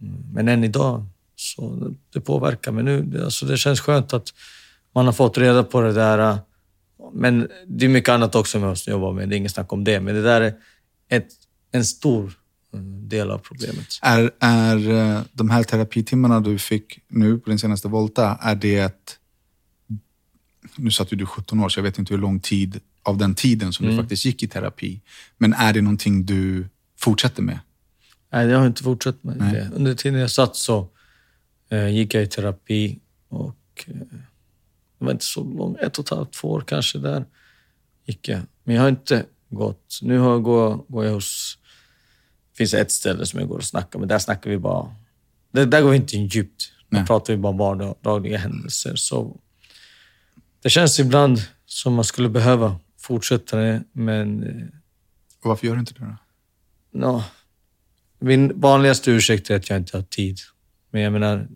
mm, 0.00 0.22
men 0.32 0.48
än 0.48 0.64
idag, 0.64 1.06
så 1.36 1.92
det 2.12 2.20
påverkar. 2.20 2.72
Men 2.72 2.84
nu, 2.84 3.02
det, 3.02 3.24
alltså 3.24 3.46
det 3.46 3.56
känns 3.56 3.80
skönt 3.80 4.12
att 4.12 4.28
man 4.94 5.06
har 5.06 5.12
fått 5.12 5.38
reda 5.38 5.62
på 5.64 5.80
det 5.80 5.92
där. 5.92 6.38
Men 7.12 7.48
det 7.66 7.84
är 7.84 7.88
mycket 7.88 8.08
annat 8.08 8.34
också 8.34 8.58
man 8.58 8.68
måste 8.68 8.90
jobba 8.90 9.12
med, 9.12 9.28
det 9.28 9.34
är 9.34 9.38
inget 9.38 9.52
snack 9.52 9.72
om 9.72 9.84
det. 9.84 10.00
Men 10.00 10.14
det 10.14 10.22
där 10.22 10.40
är 10.40 10.54
ett, 11.08 11.28
en 11.72 11.84
stor 11.84 12.32
mm, 12.74 13.08
del 13.08 13.30
av 13.30 13.38
problemet. 13.38 13.86
Är, 14.02 14.30
är 14.40 14.90
eh, 14.90 15.20
de 15.32 15.50
här 15.50 15.62
terapitimmarna 15.62 16.40
du 16.40 16.58
fick 16.58 16.98
nu 17.08 17.38
på 17.38 17.50
din 17.50 17.58
senaste 17.58 17.88
volta, 17.88 18.38
är 18.42 18.54
det. 18.54 19.10
Nu 20.76 20.90
satt 20.90 21.12
ju 21.12 21.16
du 21.16 21.26
17 21.26 21.60
år, 21.60 21.68
så 21.68 21.78
jag 21.78 21.82
vet 21.84 21.98
inte 21.98 22.14
hur 22.14 22.20
lång 22.20 22.40
tid 22.40 22.80
av 23.02 23.18
den 23.18 23.34
tiden 23.34 23.72
som 23.72 23.84
Mm. 23.86 23.96
du 23.96 24.02
faktiskt 24.02 24.24
gick 24.24 24.42
i 24.42 24.46
terapi. 24.48 25.00
Men 25.38 25.52
är 25.52 25.72
det 25.72 25.82
någonting 25.82 26.26
du 26.26 26.68
fortsätter 26.98 27.42
med? 27.42 27.58
Nej, 28.32 28.46
jag 28.46 28.58
har 28.58 28.66
inte 28.66 28.82
fortsatt 28.82 29.24
med 29.24 29.36
Nej. 29.36 29.52
det. 29.52 29.70
Under 29.74 29.94
tiden 29.94 30.20
jag 30.20 30.30
satt 30.30 30.56
så 30.56 30.88
eh, 31.70 31.88
gick 31.88 32.14
jag 32.14 32.22
i 32.22 32.26
terapi 32.26 32.98
och 33.28 33.84
eh, 33.86 33.94
det 34.98 35.04
var 35.04 35.12
inte 35.12 35.24
så 35.24 35.44
långt, 35.44 35.78
ett 35.78 35.98
och 35.98 36.04
ett 36.04 36.10
halvt, 36.10 36.32
två 36.32 36.48
år 36.48 36.60
kanske 36.66 36.98
där. 36.98 37.24
icke. 38.04 38.42
Men 38.64 38.74
jag 38.74 38.82
har 38.82 38.88
inte 38.88 39.26
gått... 39.50 39.98
Nu 40.02 40.18
har 40.18 40.30
jag 40.30 40.42
går, 40.42 40.84
går 40.88 41.04
jag 41.04 41.12
hos... 41.12 41.58
Det 42.52 42.56
finns 42.58 42.74
ett 42.74 42.90
ställe 42.90 43.26
som 43.26 43.40
jag 43.40 43.48
går 43.48 43.56
och 43.56 43.64
snackar 43.64 43.98
men 43.98 44.08
där 44.08 44.18
snackar 44.18 44.50
vi 44.50 44.58
bara... 44.58 44.96
Där, 45.50 45.66
där 45.66 45.82
går 45.82 45.90
vi 45.90 45.96
inte 45.96 46.16
in 46.16 46.26
djupt. 46.26 46.72
Där 46.90 46.98
Nej. 46.98 47.06
pratar 47.06 47.32
vi 47.32 47.36
bara 47.36 47.52
vardagliga 47.52 48.38
händelser. 48.38 48.96
Så 48.96 49.40
det 50.62 50.70
känns 50.70 51.00
ibland 51.00 51.38
som 51.66 51.94
man 51.94 52.04
skulle 52.04 52.28
behöva 52.28 52.76
fortsätta 52.98 53.56
det, 53.56 53.84
men... 53.92 54.42
eh, 54.42 54.66
Och 55.42 55.48
varför 55.48 55.66
gör 55.66 55.74
du 55.74 55.80
inte 55.80 55.94
det 55.94 56.00
då? 56.00 56.16
No. 56.98 57.22
Min 58.18 58.60
vanligaste 58.60 59.10
ursäkt 59.10 59.50
är 59.50 59.56
att 59.56 59.70
jag 59.70 59.76
inte 59.78 59.96
har 59.96 60.04
tid. 60.04 60.38
Men 60.90 61.02
jag 61.02 61.12
menar... 61.12 61.48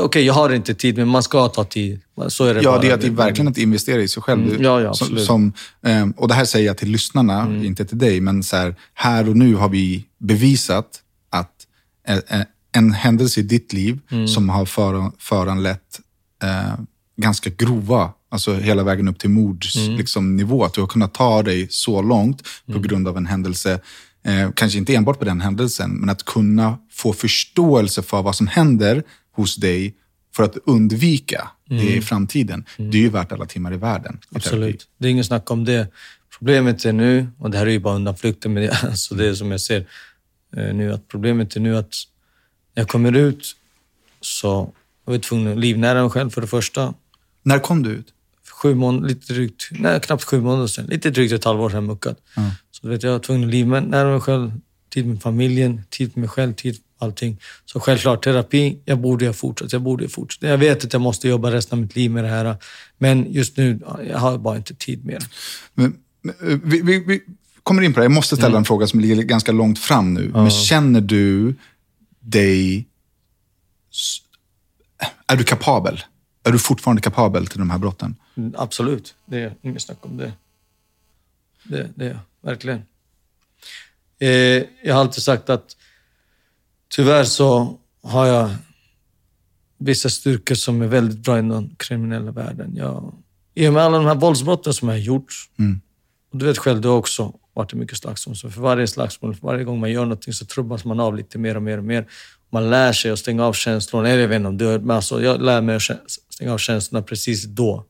Okej, 0.00 0.24
jag 0.26 0.34
har 0.34 0.50
inte 0.52 0.74
tid, 0.74 0.96
men 0.98 1.08
man 1.08 1.22
ska 1.22 1.48
ta 1.48 1.64
tid. 1.64 2.00
Så 2.28 2.44
är 2.44 2.54
det 2.54 2.60
Ja, 2.62 2.70
bara. 2.70 2.80
det 2.80 2.88
är 2.90 2.94
att 2.94 3.04
verkligen 3.04 3.48
att 3.48 3.58
investera 3.58 4.02
i 4.02 4.08
sig 4.08 4.22
själv. 4.22 4.48
Mm, 4.48 4.62
ja, 4.62 4.80
ja, 4.80 4.94
som, 4.94 5.18
som, 5.18 5.52
eh, 5.86 6.06
och 6.16 6.28
det 6.28 6.34
här 6.34 6.44
säger 6.44 6.66
jag 6.66 6.78
till 6.78 6.88
lyssnarna, 6.90 7.46
inte 7.64 7.84
till 7.84 7.98
dig, 7.98 8.20
men 8.20 8.42
så 8.42 8.56
här, 8.56 8.74
här 8.94 9.28
och 9.28 9.36
nu 9.36 9.54
har 9.54 9.68
vi 9.68 10.04
bevisat 10.18 11.00
att 11.30 11.52
en, 12.06 12.20
en- 12.26 12.44
en 12.74 12.92
händelse 12.92 13.40
i 13.40 13.42
ditt 13.42 13.72
liv 13.72 13.98
som 14.28 14.48
har 14.48 14.66
för, 14.66 15.10
föranlett 15.18 16.00
eh, 16.42 16.74
ganska 17.16 17.50
grova, 17.50 18.10
alltså 18.30 18.54
hela 18.54 18.82
vägen 18.82 19.08
upp 19.08 19.18
till 19.18 19.30
mords 19.30 19.76
liksom, 19.76 20.36
nivå, 20.36 20.64
att 20.64 20.74
du 20.74 20.80
har 20.80 20.88
kunnat 20.88 21.14
ta 21.14 21.42
dig 21.42 21.66
så 21.70 22.02
långt 22.02 22.42
på 22.72 22.78
grund 22.78 23.08
av 23.08 23.16
en 23.16 23.26
händelse, 23.26 23.80
eh, 24.24 24.50
kanske 24.56 24.78
inte 24.78 24.94
enbart 24.94 25.18
på 25.18 25.24
den 25.24 25.40
händelsen, 25.40 25.90
men 25.90 26.08
att 26.08 26.24
kunna 26.24 26.78
få 26.90 27.12
förståelse 27.12 28.02
för 28.02 28.22
vad 28.22 28.36
som 28.36 28.46
händer 28.46 29.02
hos 29.32 29.56
dig 29.56 29.94
för 30.36 30.42
att 30.42 30.56
undvika 30.66 31.50
det 31.68 31.96
i 31.96 32.00
framtiden. 32.00 32.64
Det 32.76 32.98
är 32.98 33.02
ju 33.02 33.08
värt 33.08 33.32
alla 33.32 33.46
timmar 33.46 33.74
i 33.74 33.76
världen. 33.76 34.14
i 34.14 34.18
terapi. 34.18 34.36
Absolut. 34.36 34.88
Det 34.98 35.06
är 35.06 35.10
ingen 35.10 35.24
snack 35.24 35.50
om 35.50 35.64
det. 35.64 35.88
Problemet 36.38 36.84
är 36.84 36.92
nu, 36.92 37.26
och 37.38 37.50
det 37.50 37.58
här 37.58 37.66
är 37.66 37.70
ju 37.70 37.78
bara 37.78 37.94
undanflykter, 37.94 38.48
men 38.48 38.62
det, 38.62 38.70
alltså 38.82 39.14
det 39.14 39.26
är 39.26 39.34
som 39.34 39.50
jag 39.50 39.60
ser 39.60 39.86
eh, 40.56 40.74
nu, 40.74 40.92
att 40.92 41.08
problemet 41.08 41.56
är 41.56 41.60
nu 41.60 41.76
att 41.76 41.94
när 42.74 42.80
jag 42.80 42.88
kommer 42.88 43.16
ut 43.16 43.56
så 44.20 44.74
var 45.04 45.14
jag 45.14 45.22
tvungen 45.22 45.52
att 45.52 45.58
livnära 45.58 46.02
mig 46.02 46.10
själv 46.10 46.30
för 46.30 46.40
det 46.40 46.46
första. 46.46 46.94
När 47.42 47.58
kom 47.58 47.82
du 47.82 47.90
ut? 47.90 48.06
Sju 48.62 48.74
månader, 48.74 49.08
lite 49.08 49.32
drygt, 49.32 49.68
nej, 49.70 50.00
knappt 50.00 50.24
sju 50.24 50.40
månader 50.40 50.66
sedan. 50.66 50.86
Lite 50.86 51.10
drygt 51.10 51.32
ett 51.32 51.44
halvår 51.44 51.70
sedan 51.70 51.86
muckat. 51.86 52.18
Så 52.70 52.86
du 52.86 52.88
vet, 52.88 53.02
jag 53.02 53.12
var 53.12 53.18
tvungen 53.18 53.44
att 53.44 53.50
livnära 53.54 54.10
mig 54.10 54.20
själv, 54.20 54.52
tid 54.88 55.06
med 55.06 55.22
familjen, 55.22 55.82
tid 55.90 56.08
med 56.08 56.20
mig 56.20 56.28
själv, 56.28 56.54
tid 56.54 56.76
allting. 57.02 57.40
Så 57.64 57.80
självklart, 57.80 58.24
terapi, 58.24 58.78
jag 58.84 59.00
borde 59.00 59.26
ha 59.26 59.32
fortsatt. 59.32 59.72
Jag 59.72 59.82
borde 59.82 60.04
ha 60.04 60.08
fortsatt. 60.08 60.42
Jag 60.42 60.58
vet 60.58 60.84
att 60.84 60.92
jag 60.92 61.02
måste 61.02 61.28
jobba 61.28 61.50
resten 61.50 61.78
av 61.78 61.82
mitt 61.82 61.96
liv 61.96 62.10
med 62.10 62.24
det 62.24 62.30
här. 62.30 62.56
Men 62.98 63.32
just 63.32 63.56
nu, 63.56 63.80
jag 64.08 64.18
har 64.18 64.38
bara 64.38 64.56
inte 64.56 64.74
tid 64.74 65.04
mer. 65.04 65.18
Men, 65.74 65.96
eh, 66.24 66.58
vi, 66.64 66.82
vi, 66.82 66.98
vi 66.98 67.22
kommer 67.62 67.82
in 67.82 67.94
på 67.94 68.00
det. 68.00 68.04
Jag 68.04 68.12
måste 68.12 68.36
ställa 68.36 68.58
en 68.58 68.64
fråga 68.64 68.86
som 68.86 69.00
ligger 69.00 69.22
ganska 69.22 69.52
långt 69.52 69.78
fram 69.78 70.14
nu. 70.14 70.30
Men 70.34 70.50
känner 70.50 71.00
du 71.00 71.54
dig... 72.20 72.88
Är 75.26 75.36
du 75.36 75.44
kapabel? 75.44 76.02
Är 76.44 76.52
du 76.52 76.58
fortfarande 76.58 77.02
kapabel 77.02 77.46
till 77.46 77.58
de 77.58 77.70
här 77.70 77.78
brotten? 77.78 78.16
Mm, 78.36 78.54
Absolut, 78.58 79.14
det 79.26 79.38
är 79.38 79.54
inget 79.62 79.82
snack 79.82 79.98
om 80.00 80.16
det. 80.16 80.32
Det, 81.64 81.90
det 81.94 82.04
är 82.04 82.08
jag, 82.08 82.18
verkligen. 82.50 82.82
Eh, 84.18 84.28
jag 84.82 84.94
har 84.94 85.00
alltid 85.00 85.22
sagt 85.22 85.50
att 85.50 85.76
tyvärr 86.92 87.24
så 87.24 87.78
har 88.02 88.26
jag 88.26 88.50
vissa 89.78 90.08
styrkor 90.08 90.54
som 90.54 90.82
är 90.82 90.86
väldigt 90.86 91.18
bra 91.18 91.38
inom 91.38 91.66
den 91.66 91.76
kriminella 91.76 92.30
världen. 92.30 92.76
Jag, 92.76 93.14
I 93.54 93.68
och 93.68 93.72
med 93.72 93.82
alla 93.82 93.96
de 93.96 94.06
här 94.06 94.14
våldsbrotten 94.14 94.74
som 94.74 94.88
jag 94.88 94.94
har 94.94 95.00
gjort, 95.00 95.34
och 96.32 96.38
du 96.38 96.46
vet 96.46 96.58
själv, 96.58 96.80
du 96.80 96.88
har 96.88 96.96
också 96.96 97.34
varit 97.54 97.72
i 97.72 97.76
mycket 97.76 97.98
slagsmål. 97.98 98.36
Så 98.36 98.50
för 98.50 98.60
varje 98.60 98.86
slagsmål, 98.86 99.34
för 99.34 99.46
varje 99.46 99.64
gång 99.64 99.80
man 99.80 99.90
gör 99.90 100.02
någonting 100.02 100.32
så 100.32 100.46
trubbas 100.46 100.84
man 100.84 101.00
av 101.00 101.16
lite 101.16 101.38
mer 101.38 101.56
och 101.56 101.62
mer 101.62 101.78
och 101.78 101.84
mer. 101.84 102.06
Man 102.50 102.70
lär 102.70 102.92
sig 102.92 103.10
att 103.10 103.18
stänga 103.18 103.44
av 103.44 103.52
känslorna. 103.52 104.08
Eller 104.08 104.20
jag 104.20 104.28
vet 104.28 104.36
inte 104.36 104.48
om 104.48 104.58
du 104.58 104.78
men 104.78 104.90
alltså, 104.90 105.22
jag 105.22 105.42
lär 105.42 105.60
mig 105.60 105.76
att 105.76 105.82
stänga 106.30 106.52
av 106.52 106.58
känslorna 106.58 107.02
precis 107.02 107.44
då. 107.44 107.84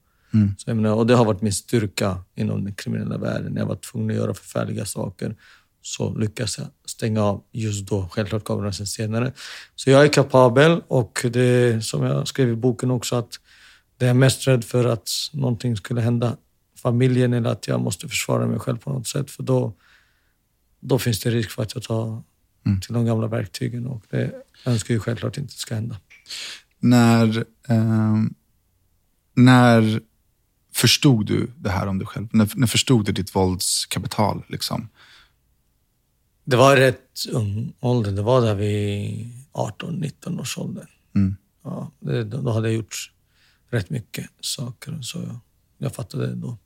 Så 0.58 0.70
jag 0.70 0.76
menar, 0.76 0.94
och 0.94 1.06
det 1.06 1.14
har 1.14 1.24
varit 1.24 1.42
min 1.42 1.52
styrka 1.52 2.18
inom 2.34 2.64
den 2.64 2.74
kriminella 2.74 3.18
världen. 3.18 3.56
Jag 3.56 3.66
var 3.66 3.76
tvungen 3.76 4.10
att 4.10 4.16
göra 4.16 4.34
förfärliga 4.34 4.84
saker 4.84 5.36
så 5.82 6.18
lyckas 6.18 6.58
jag 6.58 6.66
stänga 6.84 7.22
av 7.22 7.42
just 7.52 7.86
då. 7.86 8.08
Självklart 8.12 8.44
kommer 8.44 8.64
det 8.64 8.72
sen 8.72 8.86
senare. 8.86 9.32
Så 9.74 9.90
jag 9.90 10.04
är 10.04 10.08
kapabel 10.08 10.82
och 10.88 11.26
det 11.30 11.40
är, 11.40 11.80
som 11.80 12.02
jag 12.02 12.28
skrev 12.28 12.48
i 12.48 12.56
boken 12.56 12.90
också 12.90 13.16
att 13.16 13.40
det 13.98 14.06
är 14.06 14.14
mest 14.14 14.46
rädd 14.46 14.64
för 14.64 14.84
att 14.84 15.08
någonting 15.32 15.76
skulle 15.76 16.00
hända 16.00 16.36
familjen 16.82 17.32
eller 17.32 17.50
att 17.50 17.68
jag 17.68 17.80
måste 17.80 18.08
försvara 18.08 18.46
mig 18.46 18.58
själv 18.58 18.78
på 18.78 18.92
något 18.92 19.06
sätt. 19.06 19.30
För 19.30 19.42
då, 19.42 19.74
då 20.80 20.98
finns 20.98 21.20
det 21.20 21.30
risk 21.30 21.50
för 21.50 21.62
att 21.62 21.74
jag 21.74 21.82
tar 21.82 22.22
till 22.82 22.94
de 22.94 23.06
gamla 23.06 23.26
verktygen 23.26 23.86
och 23.86 24.04
det 24.10 24.32
önskar 24.66 24.94
jag 24.94 25.02
självklart 25.02 25.38
inte 25.38 25.54
ska 25.54 25.74
hända. 25.74 25.96
När, 26.78 27.44
ehm, 27.68 28.34
när 29.34 30.00
förstod 30.74 31.26
du 31.26 31.50
det 31.56 31.70
här 31.70 31.86
om 31.86 31.98
dig 31.98 32.06
själv? 32.06 32.28
När, 32.32 32.48
när 32.54 32.66
förstod 32.66 33.04
du 33.04 33.12
ditt 33.12 33.34
våldskapital? 33.34 34.44
Liksom? 34.48 34.88
Det 36.44 36.56
var 36.56 36.76
rätt 36.76 37.26
ung 37.32 37.72
ålder. 37.80 38.12
Det 38.12 38.22
var 38.22 38.40
där 38.40 38.54
vid 38.54 39.28
18-19 39.52 40.40
års 40.40 40.58
ålder. 40.58 40.88
Mm. 41.14 41.36
Ja, 41.64 41.90
det, 42.00 42.24
då 42.24 42.50
hade 42.50 42.68
jag 42.68 42.76
gjort 42.76 43.12
rätt 43.70 43.90
mycket 43.90 44.26
saker. 44.40 44.98
Så 45.02 45.18
jag, 45.18 45.38
jag 45.78 45.94
fattade 45.94 46.26
det 46.26 46.34
då. 46.34 46.58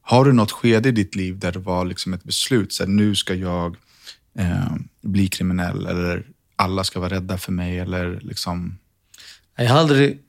Har 0.00 0.24
du 0.24 0.32
något 0.32 0.52
skede 0.52 0.88
i 0.88 0.92
ditt 0.92 1.14
liv 1.14 1.38
där 1.38 1.52
det 1.52 1.58
var 1.58 1.84
liksom 1.84 2.14
ett 2.14 2.24
beslut, 2.24 2.72
så 2.72 2.82
här, 2.82 2.90
nu 2.90 3.14
ska 3.14 3.34
jag 3.34 3.76
eh, 4.38 4.74
bli 5.00 5.28
kriminell 5.28 5.86
eller 5.86 6.26
alla 6.56 6.84
ska 6.84 7.00
vara 7.00 7.14
rädda 7.14 7.38
för 7.38 7.52
mig 7.52 7.78
eller 7.78 8.20
liksom... 8.20 8.78
Jag 9.56 9.68
har 9.68 9.78
aldrig, 9.78 10.22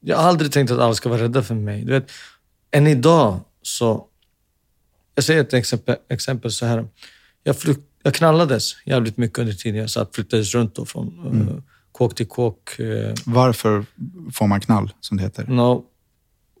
jag 0.00 0.16
har 0.16 0.28
aldrig 0.28 0.52
tänkt 0.52 0.70
att 0.70 0.78
alla 0.78 0.94
ska 0.94 1.08
vara 1.08 1.22
rädda 1.22 1.42
för 1.42 1.54
mig. 1.54 1.84
Du 1.84 1.92
vet, 1.92 2.10
än 2.70 2.86
idag 2.86 3.40
så... 3.62 4.06
Jag 5.14 5.24
säger 5.24 5.40
ett 5.40 5.54
exempel, 5.54 5.96
exempel 6.08 6.52
så 6.52 6.66
här. 6.66 6.88
Jag, 7.48 7.56
flyk, 7.58 7.78
jag 8.02 8.14
knallades 8.14 8.72
jävligt 8.86 9.16
mycket 9.16 9.38
under 9.38 9.52
tiden 9.52 9.80
jag 9.80 9.90
satt, 9.90 10.14
flyttades 10.14 10.54
runt 10.54 10.74
då 10.74 10.84
från 10.84 11.06
eh, 11.48 11.62
kåk 11.92 12.14
till 12.14 12.26
kåk. 12.26 12.78
eh, 12.78 13.14
Varför 13.26 13.84
får 14.32 14.46
man 14.46 14.60
knall, 14.60 14.90
som 15.00 15.16
det 15.16 15.22
heter? 15.22 15.46
No, 15.46 15.84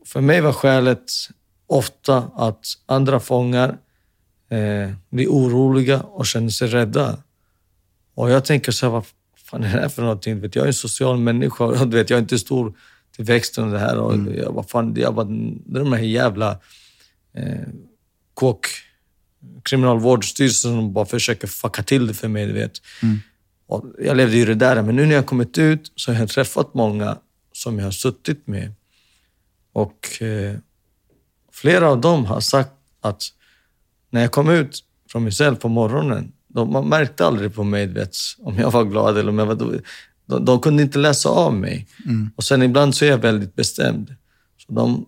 för 0.06 0.20
mig 0.20 0.40
var 0.40 0.52
skälet 0.52 1.12
ofta 1.66 2.16
att 2.36 2.64
andra 2.86 3.20
fångar 3.20 3.68
eh, 4.50 4.92
blir 5.10 5.28
oroliga 5.28 6.00
och 6.00 6.26
känner 6.26 6.48
sig 6.48 6.68
rädda. 6.68 7.18
Och 8.14 8.30
jag 8.30 8.44
tänker 8.44 8.72
så 8.72 8.86
här, 8.86 8.92
vad 8.92 9.04
fan 9.36 9.64
är 9.64 9.74
det 9.74 9.80
här 9.80 9.88
för 9.88 10.02
någonting? 10.02 10.40
Vet, 10.40 10.54
jag 10.54 10.62
är 10.62 10.66
en 10.66 10.74
social 10.74 11.18
människa 11.18 11.64
och 11.64 11.92
vet, 11.94 12.10
jag 12.10 12.16
är 12.16 12.22
inte 12.22 12.38
stor 12.38 12.74
till 13.16 13.24
växten 13.24 13.64
och 13.64 13.70
det 13.70 13.78
här. 13.78 13.98
Och 13.98 14.14
jag, 14.36 14.52
vad 14.52 14.70
fan, 14.70 14.94
jag 14.96 15.14
bara, 15.14 15.24
det 15.66 15.78
är 15.80 15.84
de 15.84 15.92
här 15.92 16.00
jävla 16.02 16.50
eh, 17.34 17.68
kåk 18.34 18.66
kriminalvårdsstyrelsen 19.62 20.72
som 20.72 20.92
bara 20.92 21.06
försöker 21.06 21.46
fucka 21.46 21.82
till 21.82 22.06
det 22.06 22.14
för 22.14 22.28
mig, 22.28 22.46
du 22.46 22.52
vet. 22.52 22.72
Och 23.66 23.84
jag 23.98 24.16
levde 24.16 24.36
ju 24.36 24.44
det 24.44 24.54
där, 24.54 24.82
men 24.82 24.96
nu 24.96 25.06
när 25.06 25.14
jag 25.14 25.26
kommit 25.26 25.58
ut 25.58 25.92
så 25.94 26.12
har 26.12 26.20
jag 26.20 26.28
träffat 26.28 26.74
många 26.74 27.18
som 27.52 27.78
jag 27.78 27.86
har 27.86 27.90
suttit 27.90 28.46
med. 28.46 28.74
Och 29.72 30.22
eh, 30.22 30.56
flera 31.52 31.88
av 31.88 32.00
dem 32.00 32.24
har 32.24 32.40
sagt 32.40 32.72
att 33.00 33.22
när 34.10 34.20
jag 34.20 34.32
kom 34.32 34.50
ut 34.50 34.84
från 35.10 35.22
min 35.22 35.32
cell 35.32 35.56
på 35.56 35.68
morgonen, 35.68 36.32
de, 36.48 36.72
man 36.72 36.88
märkte 36.88 37.26
aldrig 37.26 37.54
på 37.54 37.64
mig 37.64 37.86
vet, 37.86 38.16
om 38.38 38.58
jag 38.58 38.70
var 38.70 38.84
glad 38.84 39.18
eller 39.18 39.28
om 39.28 39.38
jag 39.38 39.46
var 39.46 39.54
dålig. 39.54 39.80
De, 40.26 40.44
de 40.44 40.60
kunde 40.60 40.82
inte 40.82 40.98
läsa 40.98 41.28
av 41.28 41.54
mig. 41.54 41.86
Och 42.36 42.44
sen 42.44 42.62
ibland 42.62 42.94
så 42.94 43.04
är 43.04 43.08
jag 43.08 43.18
väldigt 43.18 43.54
bestämd. 43.54 44.14
Så 44.66 44.72
de, 44.72 45.06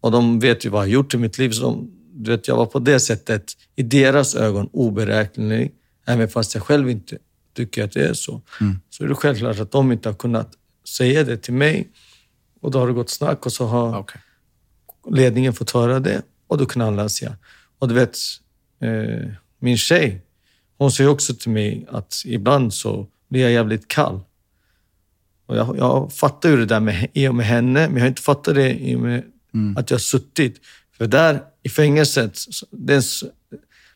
och 0.00 0.10
de 0.10 0.38
vet 0.38 0.64
ju 0.64 0.70
vad 0.70 0.78
jag 0.78 0.88
har 0.88 0.92
gjort 0.92 1.14
i 1.14 1.16
mitt 1.16 1.38
liv. 1.38 1.50
Så 1.50 1.62
de, 1.62 1.90
du 2.12 2.30
vet, 2.30 2.48
jag 2.48 2.56
var 2.56 2.66
på 2.66 2.78
det 2.78 3.00
sättet, 3.00 3.52
i 3.76 3.82
deras 3.82 4.34
ögon, 4.34 4.68
oberäknelig. 4.72 5.72
Även 6.06 6.28
fast 6.28 6.54
jag 6.54 6.62
själv 6.62 6.90
inte 6.90 7.18
tycker 7.54 7.84
att 7.84 7.92
det 7.92 8.08
är 8.08 8.14
så. 8.14 8.42
Så 8.90 9.04
är 9.04 9.08
det 9.08 9.14
självklart 9.14 9.58
att 9.58 9.70
de 9.70 9.92
inte 9.92 10.08
har 10.08 10.14
kunnat 10.14 10.52
säga 10.88 11.24
det 11.24 11.36
till 11.36 11.54
mig. 11.54 11.88
Och 12.60 12.70
då 12.70 12.78
har 12.78 12.86
det 12.86 12.92
gått 12.92 13.10
snack 13.10 13.46
och 13.46 13.52
så 13.52 13.66
har 13.66 13.98
Okej. 13.98 14.20
ledningen 15.10 15.52
fått 15.52 15.70
höra 15.70 16.00
det 16.00 16.22
och 16.46 16.58
då 16.58 16.66
knallas 16.66 17.22
jag. 17.22 17.32
Och 17.78 17.88
du 17.88 17.94
vet, 17.94 18.18
eh, 18.80 19.28
min 19.58 19.76
tjej, 19.78 20.22
hon 20.78 20.92
säger 20.92 21.10
också 21.10 21.34
till 21.34 21.50
mig 21.50 21.86
att 21.90 22.22
ibland 22.24 22.74
så 22.74 23.06
blir 23.28 23.42
jag 23.42 23.52
jävligt 23.52 23.88
kall. 23.88 24.20
Och 25.46 25.56
jag, 25.56 25.78
jag 25.78 26.12
fattar 26.12 26.48
ju 26.48 26.56
det 26.56 26.66
där 26.66 26.80
med, 26.80 27.08
i 27.12 27.28
och 27.28 27.34
med 27.34 27.46
henne, 27.46 27.88
men 27.88 27.94
jag 27.94 28.00
har 28.00 28.08
inte 28.08 28.22
fattat 28.22 28.54
det 28.54 28.72
i 28.72 28.96
och 28.96 29.00
med 29.00 29.24
att 29.76 29.90
jag 29.90 29.94
har 29.94 30.00
suttit. 30.00 30.60
För 30.96 31.06
där 31.06 31.42
i 31.62 31.68
fängelset, 31.68 32.36
s- 32.36 33.24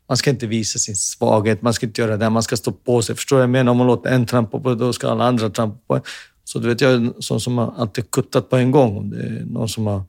man 0.08 0.16
ska 0.16 0.30
inte 0.30 0.46
visa 0.46 0.78
sin 0.78 0.96
svaghet, 0.96 1.62
man 1.62 1.74
ska 1.74 1.86
inte 1.86 2.00
göra 2.00 2.10
det 2.10 2.16
där, 2.16 2.30
man 2.30 2.42
ska 2.42 2.56
stå 2.56 2.72
på 2.72 3.02
sig. 3.02 3.14
Förstår 3.14 3.36
du 3.36 3.38
vad 3.38 3.42
jag 3.42 3.50
menar? 3.50 3.70
Om 3.72 3.78
man 3.78 3.86
låter 3.86 4.10
en 4.10 4.26
trampa 4.26 4.60
på 4.60 4.74
då 4.74 4.92
ska 4.92 5.08
alla 5.08 5.24
andra 5.24 5.50
trampa 5.50 5.78
på. 5.86 6.00
Så 6.44 6.58
du 6.58 6.68
vet, 6.68 6.80
jag 6.80 6.92
är 6.92 7.22
sån 7.22 7.40
som 7.40 7.58
har 7.58 7.74
alltid 7.76 8.10
kuttat 8.10 8.50
på 8.50 8.56
en 8.56 8.70
gång. 8.70 8.96
Om 8.96 9.10
det 9.10 9.16
är 9.16 9.44
någon 9.46 9.68
som 9.68 9.86
har 9.86 10.02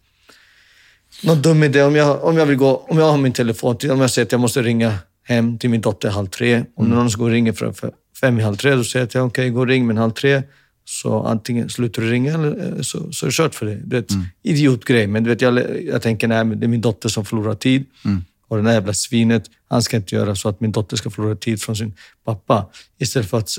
någon 1.23 1.41
dum 1.41 1.63
idé. 1.63 1.83
Om 1.83 1.95
jag, 1.95 2.23
om 2.23 2.37
jag 2.37 2.45
vill 2.45 2.57
gå, 2.57 2.85
om 2.89 2.97
jag 2.97 3.11
har 3.11 3.17
min 3.17 3.33
telefon, 3.33 3.77
om 3.91 4.01
jag 4.01 4.11
säger 4.11 4.25
att 4.25 4.31
jag 4.31 4.41
måste 4.41 4.61
ringa 4.61 4.93
hem 5.23 5.57
till 5.59 5.69
min 5.69 5.81
dotter 5.81 6.09
halv 6.09 6.27
tre. 6.27 6.65
Om 6.75 6.85
mm. 6.85 6.97
någon 6.97 7.11
ska 7.11 7.21
gå 7.21 7.49
och 7.49 7.57
för, 7.57 7.71
för 7.71 7.91
fem 8.21 8.39
i 8.39 8.43
halv 8.43 8.55
tre, 8.55 8.75
då 8.75 8.83
säger 8.83 9.01
jag 9.01 9.07
att 9.07 9.13
jag 9.13 9.25
okej, 9.25 9.43
okay, 9.43 9.49
gå 9.49 9.59
och 9.59 9.67
ring 9.67 9.87
men 9.87 9.97
halv 9.97 10.11
tre. 10.11 10.43
Så 10.89 11.23
antingen 11.23 11.69
slutar 11.69 12.01
du 12.01 12.11
ringa 12.11 12.33
eller 12.33 12.75
eh, 12.75 12.81
så, 12.81 13.11
så 13.11 13.25
är 13.25 13.27
det 13.27 13.33
kört 13.33 13.55
för 13.55 13.65
dig. 13.65 13.81
Du 13.83 13.95
vet, 13.95 14.11
mm. 14.11 14.25
Idiotgrej, 14.43 15.07
men 15.07 15.23
du 15.23 15.29
vet, 15.29 15.41
jag, 15.41 15.83
jag 15.85 16.01
tänker 16.01 16.27
nej, 16.27 16.45
det 16.45 16.65
är 16.65 16.67
min 16.67 16.81
dotter 16.81 17.09
som 17.09 17.25
förlorar 17.25 17.55
tid. 17.55 17.85
Mm. 18.05 18.23
Och 18.47 18.57
det 18.57 18.63
där 18.63 18.73
jävla 18.73 18.93
svinet, 18.93 19.43
han 19.69 19.81
ska 19.81 19.97
inte 19.97 20.15
göra 20.15 20.35
så 20.35 20.49
att 20.49 20.59
min 20.59 20.71
dotter 20.71 20.97
ska 20.97 21.09
förlora 21.09 21.35
tid 21.35 21.61
från 21.61 21.75
sin 21.75 21.93
pappa. 22.25 22.69
Istället 22.97 23.29
för 23.29 23.37
att 23.37 23.49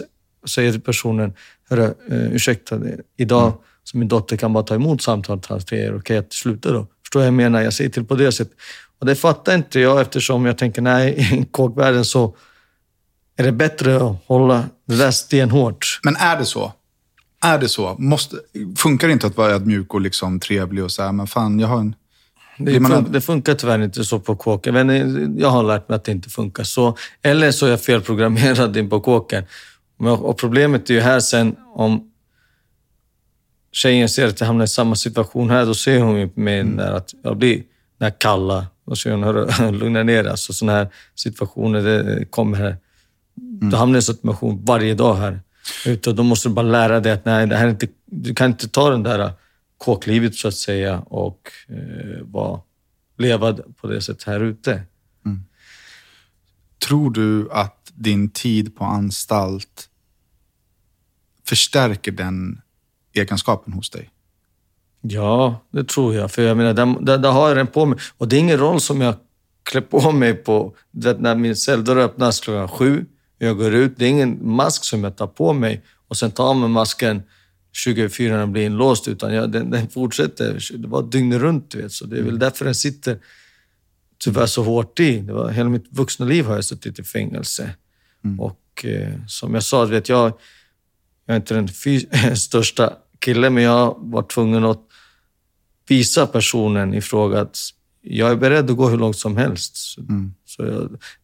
säga 0.48 0.72
till 0.72 0.80
personen, 0.80 1.32
hörru, 1.70 1.82
uh, 1.82 2.32
ursäkta, 2.34 2.80
idag 3.16 3.46
mm. 3.46 3.58
så 3.84 3.98
min 3.98 4.08
dotter 4.08 4.36
kan 4.36 4.52
bara 4.52 4.64
ta 4.64 4.74
emot 4.74 5.02
samtalet 5.02 5.46
halv 5.46 5.60
tre, 5.60 5.78
är 5.78 5.82
det 5.82 5.88
okej 5.88 5.98
okay 5.98 6.16
att 6.16 6.32
sluta 6.32 6.72
då? 6.72 6.86
Förstår 7.02 7.24
jag 7.24 7.34
menar? 7.34 7.62
Jag 7.62 7.72
säger 7.72 7.90
till 7.90 8.04
på 8.04 8.14
det 8.14 8.32
sättet. 8.32 8.56
Och 8.98 9.06
det 9.06 9.14
fattar 9.14 9.54
inte 9.54 9.80
jag 9.80 10.00
eftersom 10.00 10.46
jag 10.46 10.58
tänker, 10.58 10.82
nej, 10.82 11.14
i 11.40 11.44
kåkvärlden 11.50 12.04
så 12.04 12.36
är 13.36 13.44
det 13.44 13.52
bättre 13.52 13.96
att 13.96 14.16
hålla 14.26 14.64
det 14.86 14.96
där 14.96 15.10
stenhårt. 15.10 16.00
Men 16.02 16.16
är 16.16 16.38
det 16.38 16.44
så? 16.44 16.72
Är 17.40 17.58
det 17.58 17.68
så? 17.68 17.96
Måste, 17.98 18.36
funkar 18.76 19.06
det 19.06 19.12
inte 19.12 19.26
att 19.26 19.36
vara 19.36 19.50
ödmjuk 19.50 19.94
och 19.94 20.00
liksom 20.00 20.40
trevlig 20.40 20.84
och 20.84 20.92
säga, 20.92 21.12
men 21.12 21.26
fan, 21.26 21.60
jag 21.60 21.68
har 21.68 21.78
en... 21.78 21.94
Det, 22.58 22.80
fun 22.80 23.06
det 23.10 23.20
funkar 23.20 23.54
tyvärr 23.54 23.82
inte 23.82 24.04
så 24.04 24.20
på 24.20 24.36
kåken. 24.36 24.74
Men 24.74 25.38
jag 25.38 25.50
har 25.50 25.62
lärt 25.62 25.88
mig 25.88 25.96
att 25.96 26.04
det 26.04 26.12
inte 26.12 26.30
funkar 26.30 26.64
så. 26.64 26.96
Eller 27.22 27.50
så 27.50 27.66
är 27.66 27.70
jag 27.70 27.80
felprogrammerad 27.80 28.76
in 28.76 28.90
på 28.90 29.00
kåken. 29.00 29.44
Och 29.98 30.38
problemet 30.38 30.90
är 30.90 30.94
ju 30.94 31.00
här 31.00 31.20
sen 31.20 31.56
om 31.74 32.10
tjejen 33.72 34.08
ser 34.08 34.26
att 34.26 34.40
jag 34.40 34.46
hamnar 34.46 34.64
i 34.64 34.68
samma 34.68 34.94
situation 34.94 35.50
här, 35.50 35.66
då 35.66 35.74
ser 35.74 36.00
hon 36.00 36.18
ju 36.20 36.30
med 36.34 36.60
mm. 36.60 36.76
där 36.76 36.92
att 36.92 37.14
jag 37.22 37.36
blir 37.36 37.54
den 37.98 38.06
här 38.06 38.14
kalla. 38.18 38.66
Då 38.86 38.96
säger 38.96 39.16
hon, 39.16 39.24
hörru, 39.24 39.70
lugna 39.78 40.02
ner 40.02 40.22
dig. 40.22 40.30
Alltså, 40.30 40.52
sådana 40.52 40.78
här 40.78 40.88
situationer 41.14 41.82
det 41.82 42.24
kommer 42.30 42.58
här. 42.58 42.76
Mm. 43.40 43.70
Du 43.70 43.76
hamnar 43.76 43.96
i 43.96 43.98
en 43.98 44.02
situation 44.02 44.64
varje 44.64 44.94
dag 44.94 45.14
här. 45.14 45.40
Ute, 45.86 46.12
då 46.12 46.22
måste 46.22 46.48
du 46.48 46.54
bara 46.54 46.66
lära 46.66 47.00
dig 47.00 47.12
att 47.12 47.24
nej, 47.24 47.46
det 47.46 47.56
här 47.56 47.66
är 47.66 47.70
inte, 47.70 47.88
du 48.06 48.34
kan 48.34 48.50
inte 48.50 48.68
ta 48.68 48.90
den 48.90 49.02
där 49.02 49.32
kåklivet 49.78 50.34
så 50.34 50.48
att 50.48 50.54
säga 50.54 51.00
och 51.00 51.50
eh, 51.68 52.24
bara 52.24 52.60
leva 53.18 53.52
på 53.52 53.86
det 53.86 54.00
sättet 54.00 54.22
här 54.22 54.40
ute. 54.40 54.82
Mm. 55.26 55.44
Tror 56.78 57.10
du 57.10 57.50
att 57.50 57.92
din 57.94 58.30
tid 58.30 58.76
på 58.76 58.84
anstalt 58.84 59.88
förstärker 61.46 62.12
den 62.12 62.60
egenskapen 63.12 63.72
hos 63.72 63.90
dig? 63.90 64.10
Ja, 65.00 65.64
det 65.70 65.84
tror 65.84 66.14
jag. 66.14 66.30
För 66.30 66.42
jag 66.42 66.56
menar, 66.56 66.74
där, 66.74 66.96
där, 67.00 67.18
där 67.18 67.30
har 67.30 67.48
jag 67.48 67.56
den 67.56 67.66
på 67.66 67.86
mig. 67.86 67.98
Och 68.18 68.28
det 68.28 68.36
är 68.36 68.40
ingen 68.40 68.58
roll 68.58 68.80
som 68.80 69.00
jag 69.00 69.14
klär 69.62 69.80
på 69.80 70.12
mig 70.12 70.34
på 70.34 70.76
när 70.90 71.34
min 71.34 71.56
celldörr 71.56 71.96
öppnas 71.96 72.40
klockan 72.40 72.68
sju. 72.68 73.06
Jag 73.38 73.56
går 73.56 73.74
ut. 73.74 73.92
Det 73.96 74.04
är 74.04 74.08
ingen 74.08 74.52
mask 74.52 74.84
som 74.84 75.04
jag 75.04 75.16
tar 75.16 75.26
på 75.26 75.52
mig 75.52 75.82
och 76.08 76.16
sen 76.16 76.30
tar 76.30 76.44
av 76.44 76.56
mig 76.56 76.68
masken 76.68 77.22
24 77.72 78.32
när 78.32 78.38
den 78.38 78.52
blir 78.52 78.66
inlåst, 78.66 79.08
utan 79.08 79.34
jag, 79.34 79.52
den, 79.52 79.70
den 79.70 79.88
fortsätter. 79.88 80.78
Det 80.78 80.88
var 80.88 81.02
dygnet 81.02 81.40
runt, 81.40 81.74
vet, 81.74 81.92
så 81.92 82.06
det 82.06 82.16
är 82.16 82.20
väl 82.20 82.28
mm. 82.28 82.38
därför 82.38 82.64
den 82.64 82.74
sitter 82.74 83.18
tyvärr 84.18 84.46
så 84.46 84.62
hårt 84.62 85.00
i. 85.00 85.18
Det 85.18 85.32
var, 85.32 85.50
hela 85.50 85.68
mitt 85.68 85.86
vuxna 85.90 86.26
liv 86.26 86.44
har 86.44 86.54
jag 86.54 86.64
suttit 86.64 86.98
i 86.98 87.02
fängelse. 87.02 87.70
Mm. 88.24 88.40
Och 88.40 88.84
eh, 88.84 89.12
som 89.26 89.54
jag 89.54 89.62
sa, 89.62 89.84
vet 89.84 90.08
jag, 90.08 90.32
jag 91.26 91.34
är 91.34 91.36
inte 91.36 91.54
den 91.54 92.36
största 92.36 92.92
killen, 93.18 93.54
men 93.54 93.62
jag 93.62 93.96
var 93.98 94.22
tvungen 94.22 94.64
att 94.64 94.80
visa 95.88 96.26
personen 96.26 96.94
i 96.94 97.00
fråga 97.00 97.40
att 97.40 97.58
jag 98.02 98.30
är 98.30 98.36
beredd 98.36 98.70
att 98.70 98.76
gå 98.76 98.88
hur 98.88 98.98
långt 98.98 99.16
som 99.16 99.36
helst. 99.36 99.98
Mm. 99.98 100.34
Så 100.48 100.64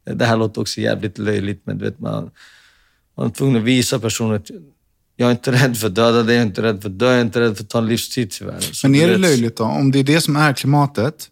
jag, 0.04 0.16
det 0.16 0.24
här 0.24 0.36
låter 0.36 0.60
också 0.60 0.80
jävligt 0.80 1.18
löjligt, 1.18 1.62
men 1.64 1.78
du 1.78 1.84
vet, 1.84 2.00
man, 2.00 2.30
man 3.16 3.26
är 3.26 3.30
tvungen 3.30 3.56
att 3.56 3.62
visa 3.62 3.98
personen 3.98 4.36
att 4.36 4.50
jag 5.16 5.26
är 5.26 5.30
inte 5.30 5.52
rädd 5.52 5.76
för 5.76 5.86
att 5.86 5.94
döda 5.94 6.22
dig, 6.22 6.34
jag 6.34 6.42
är 6.42 6.46
inte 6.46 6.62
rädd 6.62 6.82
för 6.82 6.88
att 6.88 6.98
dö, 6.98 7.06
jag 7.06 7.16
är 7.16 7.22
inte 7.22 7.40
rädd 7.40 7.56
för 7.56 7.64
att 7.64 7.70
ta 7.70 7.78
en 7.78 7.86
livstid 7.86 8.30
tyvärr. 8.30 8.60
Så 8.60 8.88
men 8.88 9.00
är 9.00 9.08
det 9.08 9.18
löjligt 9.18 9.56
då? 9.56 9.64
Om 9.64 9.90
det 9.90 9.98
är 9.98 10.04
det 10.04 10.20
som 10.20 10.36
är 10.36 10.52
klimatet? 10.52 11.30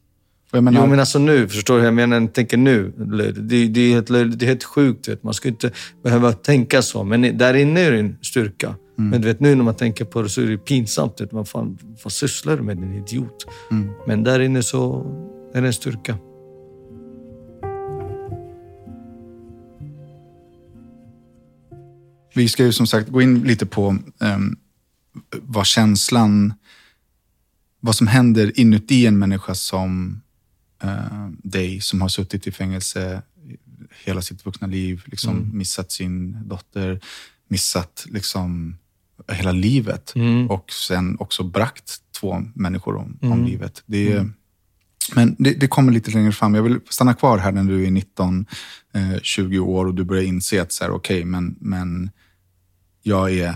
Jag 0.53 0.65
menar... 0.65 0.81
Jo, 0.81 0.87
men 0.87 1.01
alltså 1.01 1.19
nu, 1.19 1.49
förstår 1.49 1.79
du? 1.79 1.85
Jag 1.85 1.95
menar, 1.95 2.21
jag 2.21 2.33
tänker 2.33 2.57
nu. 2.57 2.93
Det, 2.97 3.33
det, 3.67 3.81
är 3.81 3.93
helt, 3.93 4.07
det 4.07 4.45
är 4.45 4.47
helt 4.47 4.65
sjukt. 4.65 5.09
Vet. 5.09 5.23
Man 5.23 5.35
ska 5.35 5.49
inte 5.49 5.71
behöva 6.03 6.33
tänka 6.33 6.83
så. 6.83 7.05
Men 7.05 7.39
där 7.39 7.55
inne 7.55 7.81
är 7.81 7.93
det 7.93 7.99
en 7.99 8.17
styrka. 8.23 8.67
Mm. 8.99 9.11
Men 9.11 9.21
du 9.21 9.29
vet, 9.29 9.41
nu 9.41 9.55
när 9.55 9.65
man 9.65 9.75
tänker 9.75 10.05
på 10.05 10.23
det 10.23 10.29
så 10.29 10.41
är 10.41 10.47
det 10.47 10.59
pinsamt. 10.59 11.21
Vet. 11.21 11.33
Man 11.33 11.47
fan, 11.47 11.79
vad 12.05 12.13
sysslar 12.13 12.57
du 12.57 12.63
med, 12.63 12.77
din 12.77 12.95
idiot? 12.95 13.47
Mm. 13.71 13.91
Men 14.07 14.25
där 14.25 14.41
inne 14.41 14.63
så 14.63 15.07
är 15.55 15.61
det 15.61 15.67
en 15.67 15.73
styrka. 15.73 16.17
Vi 22.33 22.49
ska 22.49 22.65
ju 22.65 22.73
som 22.73 22.87
sagt 22.87 23.09
gå 23.09 23.23
in 23.23 23.43
lite 23.43 23.67
på 23.67 23.99
um, 24.19 24.57
vad 25.33 25.67
känslan, 25.67 26.55
vad 27.81 27.95
som 27.95 28.07
händer 28.07 28.61
inuti 28.61 29.07
en 29.07 29.19
människa 29.19 29.55
som 29.55 30.21
uh, 30.85 31.29
dig, 31.43 31.81
som 31.81 32.01
har 32.01 32.09
suttit 32.09 32.47
i 32.47 32.53
fängelse 32.53 33.23
hela 34.05 34.23
sitt 34.23 34.47
vuxna 34.47 34.67
liv, 34.67 35.03
liksom 35.07 35.37
mm. 35.37 35.59
missat 35.59 35.93
sin 35.93 36.49
dotter, 36.49 37.01
missat 37.49 38.07
liksom 38.09 38.77
hela 39.29 39.53
livet 39.53 40.13
mm. 40.15 40.51
och 40.51 40.73
sen 40.73 41.17
också 41.19 41.43
bragt 41.43 41.99
två 42.21 42.43
människor 42.55 42.97
om, 42.97 43.19
mm. 43.23 43.33
om 43.33 43.45
livet. 43.45 43.83
Det 43.87 44.13
är, 44.13 44.19
mm. 44.19 44.35
Men 45.15 45.37
det, 45.39 45.55
det, 45.55 45.69
kommer 45.69 45.93
lite 45.93 46.11
längre 46.11 46.33
fram. 46.33 46.55
Jag 46.55 46.63
vill 46.63 46.81
stanna 46.89 47.15
kvar 47.15 47.39
här 47.39 47.53
när 47.53 47.65
du 47.65 47.87
är 47.87 47.91
19, 47.91 48.47
eh, 48.93 49.19
20 49.23 49.59
år 49.59 49.87
och 49.87 49.95
du 49.95 50.05
börjar 50.05 50.23
inse 50.23 50.63
att 50.63 50.73
så 50.73 50.85
här, 50.85 50.91
okay, 50.91 51.25
men, 51.25 51.57
men 51.61 52.11
jag 53.03 53.33
är 53.33 53.55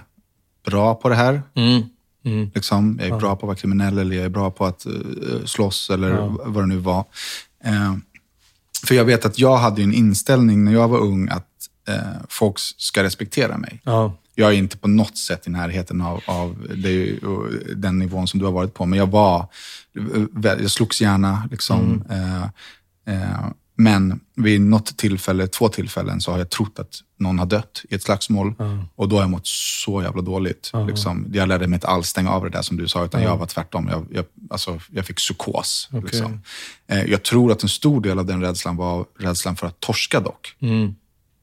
bra 0.64 0.94
på 0.94 1.09
det 1.09 1.14
här. 1.14 1.42
Mm. 1.54 1.82
Mm. 2.24 2.50
Liksom. 2.54 2.96
Jag 2.98 3.06
är 3.06 3.11
ja. 3.11 3.18
bra 3.18 3.37
på 3.37 3.46
att 3.46 3.48
vara 3.48 3.56
kriminell 3.56 3.98
eller 3.98 4.16
jag 4.16 4.24
är 4.24 4.28
bra 4.28 4.50
på 4.50 4.66
att 4.66 4.87
uh, 4.87 5.44
slåss 5.44 5.90
eller 5.90 6.11
ja. 6.11 6.37
vad 6.44 6.62
det 6.62 6.66
nu 6.66 6.76
var. 6.76 7.04
Uh, 7.66 7.96
för 8.87 8.94
jag 8.94 9.04
vet 9.04 9.24
att 9.24 9.38
jag 9.38 9.56
hade 9.56 9.82
en 9.82 9.94
inställning 9.94 10.64
när 10.64 10.72
jag 10.72 10.88
var 10.88 10.98
ung 10.98 11.28
att 11.28 11.48
uh, 11.88 11.94
folk 12.28 12.59
ska 12.59 13.02
respektera 13.02 13.59
mig. 13.59 13.80
Ja. 13.85 14.16
Jag 14.35 14.52
är 14.52 14.56
inte 14.56 14.78
på 14.78 14.88
något 14.88 15.18
sätt 15.18 15.46
i 15.46 15.50
närheten 15.50 16.00
av, 16.00 16.20
av 16.26 16.66
det, 16.76 17.18
den 17.76 17.98
nivån 17.98 18.28
som 18.28 18.40
du 18.40 18.46
har 18.46 18.52
varit 18.52 18.74
på, 18.74 18.87
men 18.87 18.98
jag 18.98 19.06
var, 19.06 19.46
jag 20.42 20.70
slogs 20.70 21.00
gärna. 21.00 21.48
Liksom, 21.50 22.04
mm. 22.09 22.48
Men 23.79 24.21
vid 24.35 24.61
något 24.61 24.97
tillfälle, 24.97 25.47
två 25.47 25.69
tillfällen, 25.69 26.21
så 26.21 26.31
har 26.31 26.39
jag 26.39 26.51
trott 26.51 26.79
att 26.79 27.01
någon 27.19 27.39
har 27.39 27.47
dött 27.47 27.83
i 27.91 27.95
ett 27.95 28.03
slagsmål. 28.03 28.55
Mm. 28.59 28.85
Och 28.95 29.09
då 29.09 29.17
har 29.17 29.23
jag 29.23 29.31
mått 29.31 29.47
så 29.47 30.03
jävla 30.03 30.23
dåligt. 30.23 30.71
Mm. 30.75 30.87
Liksom, 30.87 31.27
jag 31.33 31.49
lärde 31.49 31.67
mig 31.67 31.77
inte 31.77 31.87
alls 31.87 32.09
stänga 32.09 32.31
av 32.31 32.45
det 32.45 32.51
där 32.51 32.62
som 32.62 32.77
du 32.77 32.89
sa, 32.89 33.05
utan 33.05 33.21
mm. 33.21 33.33
jag 33.33 33.39
var 33.39 33.47
tvärtom. 33.47 33.89
Jag, 33.89 34.07
jag, 34.11 34.25
alltså, 34.51 34.81
jag 34.91 35.07
fick 35.07 35.17
psykos. 35.17 35.89
Okay. 35.93 36.01
Liksom. 36.01 36.41
Eh, 36.87 37.05
jag 37.05 37.23
tror 37.23 37.53
att 37.53 37.62
en 37.62 37.69
stor 37.69 38.01
del 38.01 38.19
av 38.19 38.27
den 38.27 38.41
rädslan 38.41 38.77
var 38.77 39.07
rädslan 39.19 39.57
för 39.57 39.67
att 39.67 39.81
torska 39.81 40.21
dock. 40.21 40.55
Mm. 40.61 40.95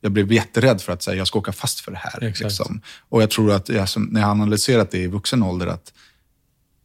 Jag 0.01 0.11
blev 0.11 0.33
jätterädd 0.33 0.81
för 0.81 0.93
att 0.93 1.03
säga 1.03 1.17
jag 1.17 1.27
ska 1.27 1.39
åka 1.39 1.51
fast 1.51 1.79
för 1.79 1.91
det 1.91 1.97
här. 1.97 2.19
Liksom. 2.39 2.81
Och 3.09 3.21
jag 3.21 3.29
tror 3.29 3.51
att 3.51 3.69
jag, 3.69 3.87
när 3.97 4.21
jag 4.21 4.29
analyserat 4.29 4.91
det 4.91 4.97
i 4.97 5.07
vuxen 5.07 5.43
ålder, 5.43 5.67
att 5.67 5.93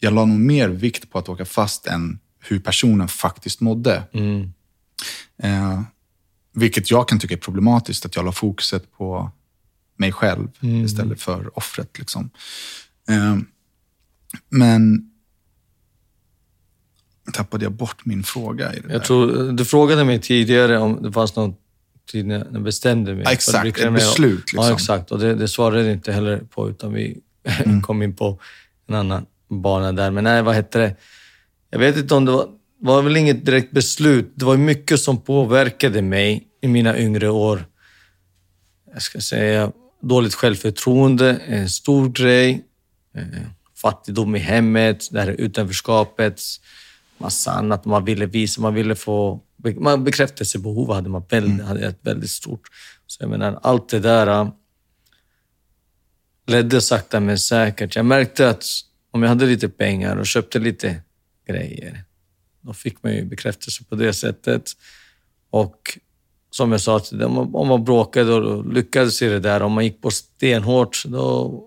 jag 0.00 0.12
la 0.12 0.24
nog 0.24 0.38
mer 0.38 0.68
vikt 0.68 1.10
på 1.10 1.18
att 1.18 1.28
åka 1.28 1.44
fast 1.44 1.86
än 1.86 2.18
hur 2.40 2.60
personen 2.60 3.08
faktiskt 3.08 3.60
mådde. 3.60 4.02
Mm. 4.12 4.52
Eh, 5.42 5.82
vilket 6.52 6.90
jag 6.90 7.08
kan 7.08 7.18
tycka 7.18 7.34
är 7.34 7.38
problematiskt, 7.38 8.06
att 8.06 8.16
jag 8.16 8.24
la 8.24 8.32
fokuset 8.32 8.92
på 8.92 9.30
mig 9.96 10.12
själv 10.12 10.48
mm. 10.60 10.84
istället 10.84 11.20
för 11.20 11.58
offret. 11.58 11.98
Liksom. 11.98 12.30
Eh, 13.08 13.36
men 14.48 15.10
tappade 17.32 17.64
jag 17.64 17.72
bort 17.72 18.04
min 18.04 18.22
fråga 18.22 18.74
i 18.74 18.80
det 18.80 18.92
jag 18.92 19.00
där. 19.00 19.06
Tror, 19.06 19.52
du 19.52 19.64
frågade 19.64 20.04
mig 20.04 20.20
tidigare 20.20 20.78
om 20.78 21.02
det 21.02 21.12
fanns 21.12 21.36
någon 21.36 21.54
tid 22.10 22.26
när 22.26 22.46
jag 22.52 22.62
bestämde 22.62 23.14
mig. 23.14 23.22
Ja, 23.24 23.32
exakt, 23.32 23.78
ett 23.78 23.92
beslut. 23.92 24.38
Liksom. 24.38 24.64
Ja, 24.64 24.72
exakt. 24.72 25.10
Och 25.10 25.18
det, 25.18 25.34
det 25.34 25.48
svarade 25.48 25.82
jag 25.82 25.92
inte 25.92 26.12
heller 26.12 26.38
på, 26.38 26.70
utan 26.70 26.92
vi 26.92 27.20
mm. 27.44 27.82
kom 27.82 28.02
in 28.02 28.16
på 28.16 28.40
en 28.86 28.94
annan 28.94 29.26
bana 29.48 29.92
där. 29.92 30.10
Men 30.10 30.24
nej, 30.24 30.42
vad 30.42 30.54
hette 30.54 30.78
det? 30.78 30.96
Jag 31.70 31.78
vet 31.78 31.96
inte 31.96 32.14
om 32.14 32.24
det 32.24 32.32
var 32.32 32.48
var 32.80 33.02
väl 33.02 33.16
inget 33.16 33.46
direkt 33.46 33.70
beslut. 33.70 34.32
Det 34.34 34.44
var 34.44 34.56
mycket 34.56 35.00
som 35.00 35.20
påverkade 35.20 36.02
mig 36.02 36.48
i 36.60 36.68
mina 36.68 36.98
yngre 36.98 37.28
år. 37.28 37.64
Jag 38.92 39.02
ska 39.02 39.20
säga 39.20 39.72
dåligt 40.00 40.34
självförtroende, 40.34 41.40
en 41.46 41.68
stor 41.68 42.08
grej. 42.08 42.64
Eh, 43.14 43.22
fattigdom 43.76 44.36
i 44.36 44.38
hemmet, 44.38 45.08
det 45.10 45.20
här 45.20 45.28
utanförskapet, 45.28 46.40
massa 47.18 47.50
annat 47.50 47.84
man 47.84 48.04
ville 48.04 48.26
visa. 48.26 48.60
Man 48.60 48.74
ville 48.74 48.94
få 48.94 49.40
bekräftelsebehov 49.98 50.94
hade 50.94 51.08
man 51.08 51.24
väldigt, 51.28 51.52
mm. 51.52 51.66
hade 51.66 51.86
ett 51.86 51.98
väldigt 52.00 52.30
stort. 52.30 52.60
Så 53.06 53.22
jag 53.22 53.30
menar, 53.30 53.58
allt 53.62 53.88
det 53.88 54.00
där 54.00 54.26
äh, 54.26 54.48
ledde 56.46 56.80
sakta 56.80 57.20
men 57.20 57.38
säkert. 57.38 57.96
Jag 57.96 58.06
märkte 58.06 58.48
att 58.48 58.64
om 59.10 59.22
jag 59.22 59.28
hade 59.28 59.46
lite 59.46 59.68
pengar 59.68 60.16
och 60.16 60.26
köpte 60.26 60.58
lite 60.58 61.02
grejer, 61.46 62.04
då 62.60 62.72
fick 62.72 63.02
man 63.02 63.14
ju 63.14 63.24
bekräftelse 63.24 63.84
på 63.84 63.94
det 63.94 64.12
sättet. 64.12 64.72
Och 65.50 65.98
som 66.50 66.72
jag 66.72 66.80
sa, 66.80 67.00
om 67.12 67.34
man, 67.34 67.54
om 67.54 67.68
man 67.68 67.84
bråkade 67.84 68.32
och 68.32 68.72
lyckades 68.72 69.22
i 69.22 69.28
det 69.28 69.40
där, 69.40 69.62
om 69.62 69.72
man 69.72 69.84
gick 69.84 70.02
på 70.02 70.10
stenhårt, 70.10 71.04
då 71.06 71.64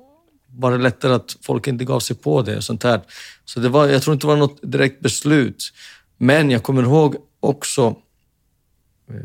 var 0.47 0.71
det 0.71 0.77
lättare 0.77 1.13
att 1.13 1.37
folk 1.41 1.67
inte 1.67 1.85
gav 1.85 1.99
sig 1.99 2.15
på 2.15 2.41
det. 2.41 2.57
Och 2.57 2.63
sånt 2.63 2.83
här. 2.83 3.01
Så 3.45 3.59
det 3.59 3.69
var, 3.69 3.87
jag 3.87 4.01
tror 4.01 4.13
inte 4.13 4.27
det 4.27 4.31
var 4.31 4.37
något 4.37 4.59
direkt 4.71 4.99
beslut. 4.99 5.73
Men 6.17 6.51
jag 6.51 6.63
kommer 6.63 6.83
ihåg 6.83 7.15
också, 7.39 7.95
eh, 9.09 9.15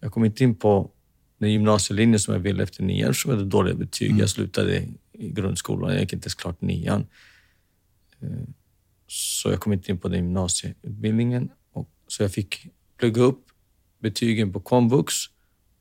jag 0.00 0.12
kom 0.12 0.24
inte 0.24 0.44
in 0.44 0.54
på 0.54 0.90
den 1.38 1.52
gymnasielinjen 1.52 2.20
som 2.20 2.34
jag 2.34 2.40
ville 2.40 2.62
efter 2.62 2.82
nian, 2.82 3.14
som 3.14 3.30
hade 3.30 3.44
dåliga 3.44 3.74
betyg. 3.74 4.08
Mm. 4.08 4.20
Jag 4.20 4.30
slutade 4.30 4.76
i 5.12 5.28
grundskolan, 5.30 5.92
jag 5.92 6.00
gick 6.00 6.12
inte 6.12 6.24
ens 6.24 6.34
klart 6.34 6.60
nian. 6.60 7.06
Så 9.06 9.50
jag 9.50 9.60
kom 9.60 9.72
inte 9.72 9.90
in 9.90 9.98
på 9.98 10.08
den 10.08 10.18
gymnasieutbildningen. 10.24 11.50
Så 12.08 12.22
jag 12.22 12.32
fick 12.32 12.66
plugga 12.98 13.22
upp 13.22 13.46
betygen 13.98 14.52
på 14.52 14.60
komvux 14.60 15.14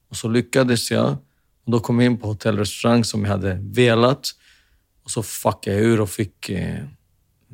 och 0.10 0.18
så 0.18 0.28
lyckades 0.28 0.92
jag. 0.92 1.18
Och 1.66 1.72
då 1.72 1.80
kom 1.80 2.00
jag 2.00 2.12
in 2.12 2.18
på 2.18 2.28
hotell 2.28 2.54
och 2.54 2.60
restaurang 2.60 3.04
som 3.04 3.24
jag 3.24 3.32
hade 3.32 3.60
velat. 3.62 4.28
Och 5.04 5.12
så 5.12 5.24
fuckade 5.24 5.76
jag 5.78 5.86
ur 5.86 6.02
och 6.02 6.10
fick... 6.10 6.50
Eh, 6.50 6.84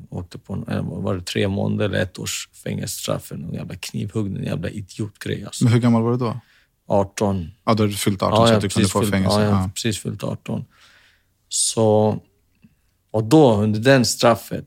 åkte 0.09 0.37
på 0.37 0.53
en, 0.53 0.67
eh, 0.67 0.83
var 0.83 1.15
det 1.15 1.21
tre 1.21 1.47
månader 1.47 1.85
eller 1.85 2.01
ett 2.01 2.19
års 2.19 2.49
fängelsestraff 2.63 3.25
för 3.25 3.37
någon 3.37 3.53
jävla 3.53 3.75
knivhuggning, 3.75 4.43
jävla 4.43 4.69
idiotgrej. 4.69 5.45
Alltså. 5.45 5.63
Men 5.63 5.73
hur 5.73 5.79
gammal 5.79 6.03
var 6.03 6.11
du 6.11 6.17
då? 6.17 6.39
18. 6.87 7.51
Ja, 7.65 7.73
du 7.73 7.83
hade 7.83 7.93
fyllt 7.93 8.21
18 8.21 8.41
ja, 8.41 8.47
så 8.47 8.53
att 8.53 8.61
du 8.61 8.69
kunde 8.69 8.89
få 8.89 8.99
fyllt, 8.99 9.11
fängelse? 9.11 9.39
Ja, 9.39 9.45
jag 9.45 9.51
hade 9.51 9.73
precis 9.73 9.99
fyllt 9.99 10.23
18. 10.23 10.65
Så... 11.49 12.19
Och 13.11 13.23
då, 13.23 13.55
under 13.55 13.79
den 13.79 14.05
straffet, 14.05 14.65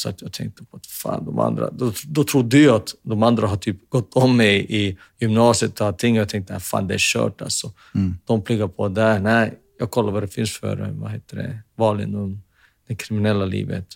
så 0.00 0.08
att 0.08 0.22
jag 0.22 0.32
tänkte 0.32 0.64
på 0.64 0.76
att 0.76 0.86
fan, 0.86 1.24
de 1.24 1.38
andra... 1.38 1.70
Då, 1.70 1.92
då 2.06 2.24
trodde 2.24 2.58
jag 2.58 2.76
att 2.76 2.94
de 3.02 3.22
andra 3.22 3.46
har 3.46 3.56
typ 3.56 3.90
gått 3.90 4.16
om 4.16 4.36
mig 4.36 4.66
i 4.68 4.98
gymnasiet 5.18 5.80
och 5.80 5.86
allting. 5.86 6.16
Jag 6.16 6.28
tänkte 6.28 6.56
att 6.56 6.62
fan, 6.62 6.86
det 6.86 6.94
är 6.94 6.98
kört 6.98 7.42
alltså. 7.42 7.72
Mm. 7.94 8.16
De 8.24 8.42
pluggar 8.42 8.68
på 8.68 8.88
där. 8.88 9.20
Nej, 9.20 9.58
jag 9.78 9.90
kollar 9.90 10.12
vad 10.12 10.22
det 10.22 10.28
finns 10.28 10.58
för 10.58 10.90
vad 10.92 11.10
heter 11.10 11.36
det, 11.36 11.58
val 11.76 12.00
inom 12.00 12.42
det 12.88 12.94
kriminella 12.94 13.44
livet. 13.44 13.86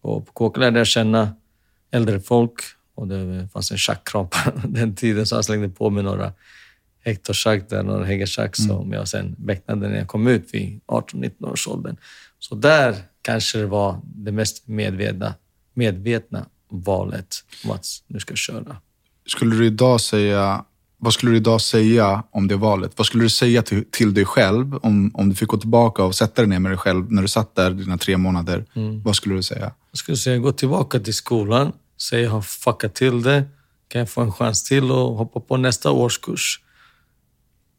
Och 0.00 0.26
på 0.26 0.32
KK 0.32 0.60
lärde 0.60 0.78
jag 0.78 0.86
känna 0.86 1.34
äldre 1.90 2.20
folk 2.20 2.54
och 2.94 3.08
det 3.08 3.48
fanns 3.52 3.70
en 3.70 3.78
schackkram 3.78 4.28
på 4.28 4.38
den 4.68 4.94
tiden 4.94 5.26
så 5.26 5.36
han 5.36 5.44
slängde 5.44 5.68
på 5.68 5.90
mig 5.90 6.02
några 6.02 6.32
Hector 7.04 7.34
Schack 7.34 7.68
där, 7.68 7.82
några 7.82 8.04
Hegger 8.04 8.26
Schack 8.26 8.58
mm. 8.58 8.68
som 8.68 8.92
jag 8.92 9.08
sen 9.08 9.36
becknade 9.38 9.88
när 9.88 9.96
jag 9.96 10.08
kom 10.08 10.26
ut 10.26 10.54
vid 10.54 10.80
18-19 10.86 11.52
års 11.52 11.68
åldern. 11.68 11.96
Så 12.38 12.54
där 12.54 12.96
kanske 13.26 13.58
det 13.58 13.66
var 13.66 14.00
det 14.04 14.32
mest 14.32 14.68
medvetna, 14.68 15.34
medvetna 15.74 16.46
valet 16.70 17.36
om 17.64 17.70
att 17.70 17.86
nu 18.06 18.20
ska 18.20 18.32
jag 18.32 18.38
köra. 18.38 18.76
Skulle 19.26 19.56
du 19.56 19.66
idag 19.66 20.00
säga, 20.00 20.64
vad 20.98 21.12
skulle 21.12 21.32
du 21.32 21.36
idag 21.36 21.60
säga 21.60 22.22
om 22.30 22.48
det 22.48 22.56
valet? 22.56 22.92
Vad 22.96 23.06
skulle 23.06 23.24
du 23.24 23.30
säga 23.30 23.62
till, 23.62 23.84
till 23.90 24.14
dig 24.14 24.24
själv 24.24 24.76
om, 24.82 25.10
om 25.14 25.28
du 25.28 25.34
fick 25.34 25.48
gå 25.48 25.56
tillbaka 25.56 26.02
och 26.02 26.14
sätta 26.14 26.42
dig 26.42 26.48
ner 26.48 26.58
med 26.58 26.70
dig 26.72 26.78
själv 26.78 27.12
när 27.12 27.22
du 27.22 27.28
satt 27.28 27.54
där 27.54 27.70
dina 27.70 27.98
tre 27.98 28.16
månader? 28.16 28.64
Mm. 28.74 29.02
Vad 29.02 29.16
skulle 29.16 29.34
du 29.34 29.42
säga? 29.42 29.72
Jag 29.90 29.98
skulle 29.98 30.16
säga 30.16 30.38
gå 30.38 30.52
tillbaka 30.52 31.00
till 31.00 31.14
skolan, 31.14 31.72
säga 32.08 32.22
jag 32.22 32.30
har 32.30 32.42
fuckat 32.42 32.94
till 32.94 33.22
det. 33.22 33.44
Kan 33.88 33.98
jag 33.98 34.10
få 34.10 34.20
en 34.20 34.32
chans 34.32 34.64
till 34.64 34.90
och 34.90 35.14
hoppa 35.16 35.40
på 35.40 35.56
nästa 35.56 35.90
årskurs? 35.90 36.60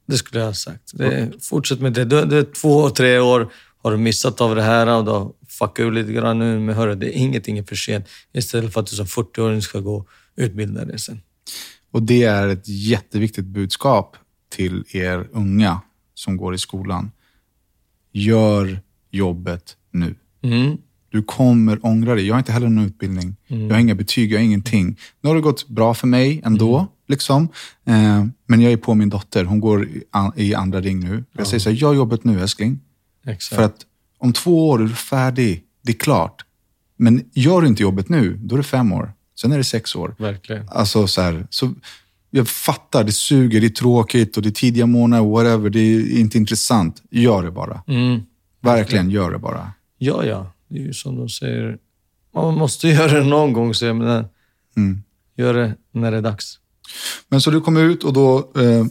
Det 0.08 0.18
skulle 0.18 0.40
jag 0.40 0.48
ha 0.48 0.54
sagt. 0.54 0.92
Det, 0.94 1.32
fortsätt 1.42 1.82
med 1.82 1.94
det. 1.94 2.06
Du, 2.06 2.26
det 2.26 2.38
är 2.38 2.54
två, 2.62 2.90
tre 2.90 3.20
år 3.20 3.50
har 3.84 3.92
du 3.92 3.98
missat 3.98 4.42
av 4.42 4.56
det 4.56 4.62
här 4.62 4.88
och 4.88 5.06
då 5.06 5.34
fuckar 5.60 5.84
ur 5.84 5.92
lite 5.92 6.12
grann 6.12 6.40
nu, 6.40 6.60
men 6.60 6.76
hörru, 6.76 6.96
det 6.96 7.18
är 7.18 7.20
ingenting 7.20 7.58
är 7.58 7.64
för 7.64 7.76
sent. 7.76 8.06
Istället 8.34 8.74
för 8.74 8.80
att 8.80 8.88
du 8.88 8.96
som 8.96 9.06
40-åring 9.06 9.62
ska 9.62 9.80
gå 9.80 9.96
och 9.96 10.08
utbilda 10.36 10.86
dig 10.86 11.00
sen. 11.00 11.22
Och 11.92 12.04
det 12.04 12.24
är 12.24 12.48
ett 12.48 12.68
jätteviktigt 12.68 13.46
budskap 13.46 14.16
till 14.50 14.84
er 14.92 15.28
unga 15.32 15.82
som 16.14 16.38
går 16.38 16.56
i 16.56 16.58
skolan. 16.58 17.12
Gör 18.12 18.80
jobbet 19.12 19.76
nu. 19.92 20.16
Mm. 20.44 20.78
Du 21.10 21.24
kommer 21.24 21.86
ångra 21.86 22.16
dig. 22.16 22.28
Jag 22.28 22.34
har 22.34 22.40
inte 22.40 22.52
heller 22.52 22.70
någon 22.70 22.86
utbildning. 22.86 23.36
Mm. 23.48 23.68
Jag 23.68 23.74
har 23.76 23.82
inga 23.82 23.96
betyg, 23.96 24.32
jag 24.32 24.40
har 24.40 24.44
ingenting. 24.44 25.00
Nu 25.22 25.30
har 25.30 25.36
det 25.36 25.42
gått 25.42 25.68
bra 25.68 25.94
för 25.94 26.08
mig 26.08 26.42
ändå. 26.46 26.78
Mm. 26.78 26.88
Liksom. 27.08 27.50
Eh, 27.86 28.26
men 28.46 28.62
jag 28.62 28.72
är 28.72 28.78
på 28.78 28.96
min 28.96 29.10
dotter. 29.10 29.44
Hon 29.44 29.60
går 29.60 29.88
i 30.36 30.56
andra 30.56 30.82
ring 30.82 31.00
nu. 31.00 31.24
Jag 31.32 31.42
ja. 31.42 31.46
säger 31.46 31.60
så 31.60 31.70
här, 31.70 31.78
gör 31.78 31.94
jobbet 31.94 32.24
nu 32.24 32.42
älskling. 32.42 32.80
Exakt. 33.26 33.56
För 33.56 33.64
att 33.64 33.86
om 34.18 34.34
två 34.34 34.70
år 34.70 34.82
är 34.82 34.86
du 34.86 34.94
färdig. 34.94 35.64
Det 35.82 35.92
är 35.92 35.98
klart. 35.98 36.46
Men 36.98 37.30
gör 37.34 37.62
du 37.62 37.68
inte 37.68 37.84
jobbet 37.84 38.10
nu, 38.10 38.38
då 38.42 38.56
är 38.56 38.58
det 38.58 38.64
fem 38.64 38.92
år. 38.92 39.14
Sen 39.36 39.52
är 39.52 39.58
det 39.58 39.64
sex 39.64 39.96
år. 39.96 40.16
Verkligen. 40.20 40.70
Alltså 40.70 41.08
så 41.08 41.22
här, 41.22 41.48
så 41.50 41.74
jag 42.30 42.48
fattar, 42.48 43.04
det 43.04 43.12
suger, 43.12 43.62
det 43.62 43.68
är 43.68 43.70
tråkigt 43.70 44.38
och 44.38 44.44
det 44.44 44.50
är 44.50 44.52
tidiga 44.52 44.86
månader, 44.86 45.24
whatever. 45.24 45.70
Det 45.70 45.80
är 45.80 46.20
inte 46.20 46.38
intressant. 46.38 47.04
Gör 47.12 47.44
det 47.44 47.52
bara. 47.52 47.84
Mm. 47.88 48.22
Verkligen, 48.62 49.10
gör 49.10 49.32
det 49.32 49.40
bara. 49.40 49.72
Ja, 49.98 50.26
ja. 50.26 50.52
Det 50.70 50.80
är 50.80 50.84
ju 50.84 50.94
som 50.94 51.16
de 51.16 51.30
säger. 51.30 51.78
Man 52.34 52.56
måste 52.56 52.88
göra 52.88 53.20
det 53.20 53.24
någon 53.24 53.54
gång, 53.54 53.74
så 53.74 53.86
jag 53.86 53.96
menar, 53.96 54.26
mm. 54.78 55.04
gör 55.36 55.54
det 55.54 55.76
när 55.92 56.12
det 56.12 56.18
är 56.18 56.22
dags. 56.22 56.60
Men 57.28 57.42
så 57.42 57.52
du 57.52 57.62
kom 57.62 57.78
ut 57.78 58.04
och 58.04 58.14
då 58.14 58.38
eh, 58.38 58.86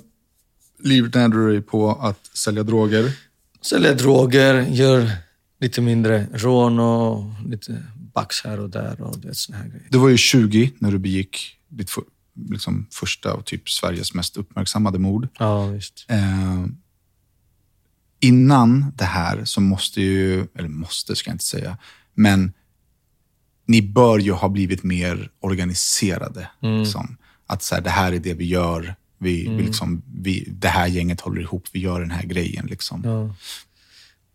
livnärde 0.85 1.37
du 1.37 1.53
dig 1.53 1.62
på 1.62 1.91
att 1.91 2.27
sälja 2.27 2.62
droger? 2.62 3.12
Sälja 3.69 3.95
droger, 3.95 4.67
gör 4.67 5.11
lite 5.61 5.81
mindre 5.81 6.27
rån 6.33 6.79
och 6.81 7.25
lite 7.47 7.83
bax 8.15 8.45
här 8.45 8.61
och 8.61 8.71
där 8.71 9.01
och 9.01 9.19
det 9.19 9.35
såna 9.35 9.59
här 9.59 9.69
grejer. 9.69 9.87
Du 9.91 9.99
var 9.99 10.09
ju 10.09 10.17
20 10.17 10.73
när 10.79 10.91
du 10.91 10.99
begick 10.99 11.57
ditt 11.69 11.91
liksom, 12.51 12.87
första 12.91 13.35
och 13.35 13.45
typ 13.45 13.69
Sveriges 13.71 14.15
mest 14.15 14.37
uppmärksammade 14.37 14.99
mord. 14.99 15.29
Ja, 15.39 15.67
visst. 15.67 16.07
Eh, 16.09 16.67
innan 18.21 18.93
det 18.97 19.05
här 19.05 19.45
så 19.45 19.61
måste 19.61 20.01
ju, 20.03 20.47
eller 20.55 20.69
måste 20.69 21.17
ska 21.17 21.31
jag 21.31 21.35
inte 21.35 21.45
säga, 21.45 21.79
men 22.15 22.53
ni 23.67 23.83
bör 23.83 24.19
ju 24.19 24.33
ha 24.33 24.49
blivit 24.49 24.83
mer 24.83 25.31
organiserade. 25.41 26.51
Mm. 26.63 26.79
Liksom. 26.79 27.17
Att 27.47 27.63
så 27.63 27.75
här, 27.75 27.83
det 27.83 27.91
här 27.91 28.13
är 28.13 28.19
det 28.19 28.35
vi 28.35 28.45
gör. 28.45 28.95
Vi, 29.19 29.47
mm. 29.47 29.57
vi 29.57 29.63
liksom, 29.63 30.03
vi, 30.15 30.45
det 30.49 30.69
här 30.69 30.87
gänget 30.87 31.21
håller 31.21 31.41
ihop, 31.41 31.69
vi 31.73 31.81
gör 31.81 32.01
den 32.01 32.11
här 32.11 32.23
grejen. 32.23 32.67
Liksom. 32.67 33.03
Ja. 33.05 33.35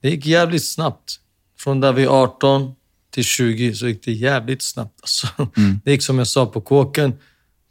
Det 0.02 0.10
gick 0.10 0.26
jävligt 0.26 0.66
snabbt. 0.66 1.20
Från 1.58 1.80
där 1.80 1.94
vi 1.94 2.04
är 2.04 2.08
18 2.08 2.76
till 3.10 3.24
20 3.24 3.76
så 3.76 3.88
gick 3.88 4.04
det 4.06 4.12
jävligt 4.12 4.62
snabbt. 4.62 5.00
Alltså. 5.02 5.28
Mm. 5.58 5.80
Det 5.86 5.92
gick 5.92 6.04
som 6.04 6.18
jag 6.18 6.28
sa 6.28 6.46
på 6.46 6.62
kåken. 6.62 7.14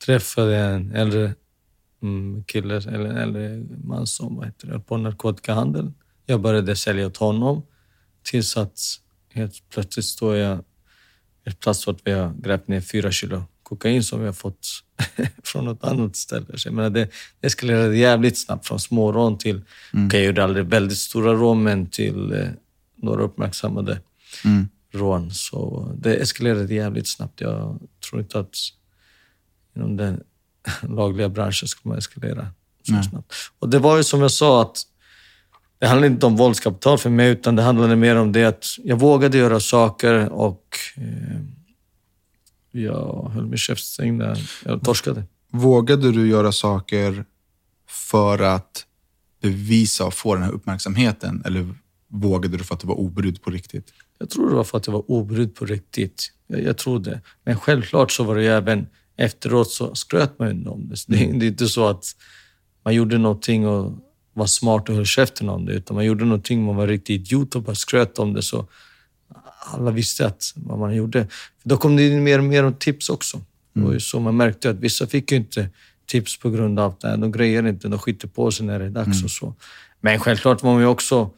Träffade 0.04 0.56
en 0.56 0.90
äldre 0.90 1.34
mm, 2.02 2.44
kille, 2.44 2.76
eller 2.76 3.04
en 3.04 3.16
äldre 3.16 3.66
man 3.84 4.06
som 4.06 4.36
vad 4.36 4.46
heter 4.46 4.66
det, 4.66 4.80
på 4.80 4.96
narkotikahandel. 4.96 5.92
Jag 6.26 6.40
började 6.40 6.76
sälja 6.76 7.06
åt 7.06 7.16
honom 7.16 7.62
tills 8.22 8.56
att 8.56 8.78
helt 9.32 9.68
plötsligt 9.68 10.06
står 10.06 10.36
jag 10.36 10.64
ett 11.44 11.60
plats 11.60 11.88
att 11.88 12.00
vi 12.04 12.12
har 12.12 12.34
grävt 12.38 12.68
ner 12.68 12.80
fyra 12.80 13.12
kilo 13.12 13.44
kokain 13.70 14.04
som 14.04 14.20
vi 14.20 14.26
har 14.26 14.32
fått 14.32 14.68
från 15.44 15.64
något 15.64 15.84
annat 15.84 16.16
ställe. 16.16 16.46
Så 16.58 16.68
jag 16.68 16.74
menar, 16.74 16.90
det 16.90 17.08
eskalerade 17.40 17.96
jävligt 17.96 18.38
snabbt 18.38 18.66
från 18.66 18.80
smårån 18.80 19.38
till, 19.38 19.62
mm. 19.92 20.06
okay, 20.06 20.20
jag 20.20 20.26
gjorde 20.26 20.44
aldrig 20.44 20.66
väldigt 20.66 20.98
stora 20.98 21.32
rån, 21.32 21.62
men 21.62 21.86
till 21.86 22.32
eh, 22.32 22.48
några 22.96 23.22
uppmärksammade 23.22 24.00
mm. 24.44 24.68
rån. 24.92 25.30
Så 25.30 25.90
det 25.98 26.14
eskalerade 26.14 26.74
jävligt 26.74 27.08
snabbt. 27.08 27.40
Jag 27.40 27.78
tror 28.08 28.20
inte 28.20 28.38
att 28.38 28.54
inom 29.76 29.96
den 29.96 30.22
lagliga 30.82 31.28
branschen 31.28 31.68
skulle 31.68 31.90
man 31.90 31.98
eskalera 31.98 32.46
så 32.86 32.92
Nej. 32.92 33.04
snabbt. 33.04 33.32
Och 33.58 33.68
det 33.68 33.78
var 33.78 33.96
ju 33.96 34.04
som 34.04 34.20
jag 34.20 34.30
sa, 34.30 34.62
att 34.62 34.82
det 35.78 35.86
handlade 35.86 36.12
inte 36.12 36.26
om 36.26 36.36
våldskapital 36.36 36.98
för 36.98 37.10
mig, 37.10 37.30
utan 37.30 37.56
det 37.56 37.62
handlade 37.62 37.96
mer 37.96 38.16
om 38.16 38.32
det 38.32 38.44
att 38.44 38.66
jag 38.84 38.96
vågade 38.96 39.38
göra 39.38 39.60
saker 39.60 40.28
och 40.28 40.76
eh, 40.96 41.40
jag 42.70 43.30
höll 43.34 43.46
mig 43.46 43.58
käftstängd 43.58 44.18
när 44.18 44.38
jag 44.64 44.82
torskade. 44.82 45.24
Vågade 45.50 46.12
du 46.12 46.28
göra 46.28 46.52
saker 46.52 47.24
för 47.88 48.38
att 48.38 48.86
bevisa 49.42 50.06
och 50.06 50.14
få 50.14 50.34
den 50.34 50.44
här 50.44 50.52
uppmärksamheten? 50.52 51.42
Eller 51.44 51.74
vågade 52.08 52.56
du 52.56 52.64
för 52.64 52.74
att 52.74 52.80
du 52.80 52.86
var 52.86 53.00
obrydd 53.00 53.42
på 53.42 53.50
riktigt? 53.50 53.92
Jag 54.18 54.30
tror 54.30 54.48
det 54.48 54.54
var 54.54 54.64
för 54.64 54.78
att 54.78 54.86
jag 54.86 54.94
var 54.94 55.10
obrydd 55.10 55.54
på 55.54 55.64
riktigt. 55.64 56.32
Jag, 56.46 56.62
jag 56.62 56.78
tror 56.78 56.98
det. 56.98 57.20
Men 57.44 57.56
självklart 57.56 58.12
så 58.12 58.24
var 58.24 58.34
det 58.34 58.42
ju 58.42 58.48
även 58.48 58.86
efteråt 59.16 59.70
så 59.70 59.94
skröt 59.94 60.38
man 60.38 60.66
om 60.66 60.88
det. 60.88 60.96
Det, 61.06 61.16
det 61.16 61.46
är 61.46 61.48
inte 61.48 61.68
så 61.68 61.88
att 61.88 62.04
man 62.84 62.94
gjorde 62.94 63.18
någonting 63.18 63.66
och 63.66 63.98
var 64.32 64.46
smart 64.46 64.88
och 64.88 64.94
höll 64.94 65.06
käften 65.06 65.48
om 65.48 65.66
det, 65.66 65.72
utan 65.72 65.94
man 65.94 66.04
gjorde 66.04 66.24
någonting, 66.24 66.64
man 66.64 66.76
var 66.76 66.86
riktigt 66.86 67.20
idiot 67.20 67.54
och 67.54 67.62
bara 67.62 67.74
skröt 67.74 68.18
om 68.18 68.32
det. 68.32 68.42
Så 68.42 68.68
alla 69.60 69.90
visste 69.90 70.26
att 70.26 70.52
vad 70.56 70.78
man 70.78 70.94
gjorde. 70.94 71.26
Då 71.62 71.76
kom 71.76 71.96
det 71.96 72.08
in 72.08 72.22
mer 72.22 72.38
och 72.38 72.44
mer 72.44 72.70
tips 72.70 73.08
också. 73.08 73.40
Var 73.72 73.92
ju 73.92 74.00
så 74.00 74.20
man 74.20 74.36
märkte 74.36 74.70
att 74.70 74.76
vissa 74.76 75.06
fick 75.06 75.30
ju 75.32 75.36
inte 75.36 75.68
tips 76.06 76.38
på 76.38 76.50
grund 76.50 76.80
av 76.80 76.90
att 76.90 77.00
de 77.00 77.32
grejer 77.32 77.68
inte, 77.68 77.88
de 77.88 77.98
skiter 77.98 78.28
på 78.28 78.50
sig 78.50 78.66
när 78.66 78.78
det 78.78 78.84
är 78.84 78.90
dags 78.90 79.06
mm. 79.06 79.24
och 79.24 79.30
så. 79.30 79.54
Men 80.00 80.18
självklart 80.18 80.62
var 80.62 80.72
man 80.72 80.80
ju 80.80 80.86
också... 80.86 81.30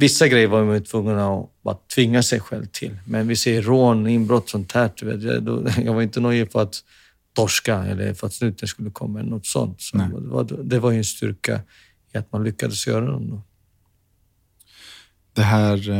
Vissa 0.00 0.28
grejer 0.28 0.48
var 0.48 0.64
man 0.64 0.74
ju 0.74 0.80
tvungen 0.80 1.18
att 1.18 1.50
bara 1.62 1.76
tvinga 1.94 2.22
sig 2.22 2.40
själv 2.40 2.66
till. 2.66 2.98
Men 3.06 3.28
vi 3.28 3.36
ser 3.36 3.62
rån, 3.62 4.06
inbrott, 4.06 4.48
sånt 4.48 4.72
här. 4.72 4.90
Jag, 4.96 5.42
då, 5.42 5.66
jag 5.84 5.94
var 5.94 6.02
inte 6.02 6.20
nöjd 6.20 6.52
på 6.52 6.60
att 6.60 6.84
torska 7.32 7.84
eller 7.84 8.14
för 8.14 8.26
att 8.26 8.34
snuten 8.34 8.68
skulle 8.68 8.90
komma 8.90 9.20
eller 9.20 9.30
något 9.30 9.46
sånt. 9.46 9.80
Så 9.80 9.96
Nej. 9.96 10.08
det, 10.08 10.28
var, 10.28 10.44
det 10.64 10.78
var 10.78 10.90
ju 10.90 10.98
en 10.98 11.04
styrka 11.04 11.60
i 12.14 12.18
att 12.18 12.32
man 12.32 12.44
lyckades 12.44 12.86
göra 12.86 13.06
dem. 13.06 13.30
Då. 13.30 13.42
Det 15.32 15.42
här 15.42 15.90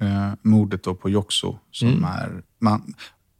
eh, 0.00 0.32
mordet 0.42 0.82
då 0.84 0.94
på 0.94 1.10
Joxo, 1.10 1.58
som 1.70 1.88
Mm. 1.88 2.04
är... 2.04 2.42
Man, 2.58 2.94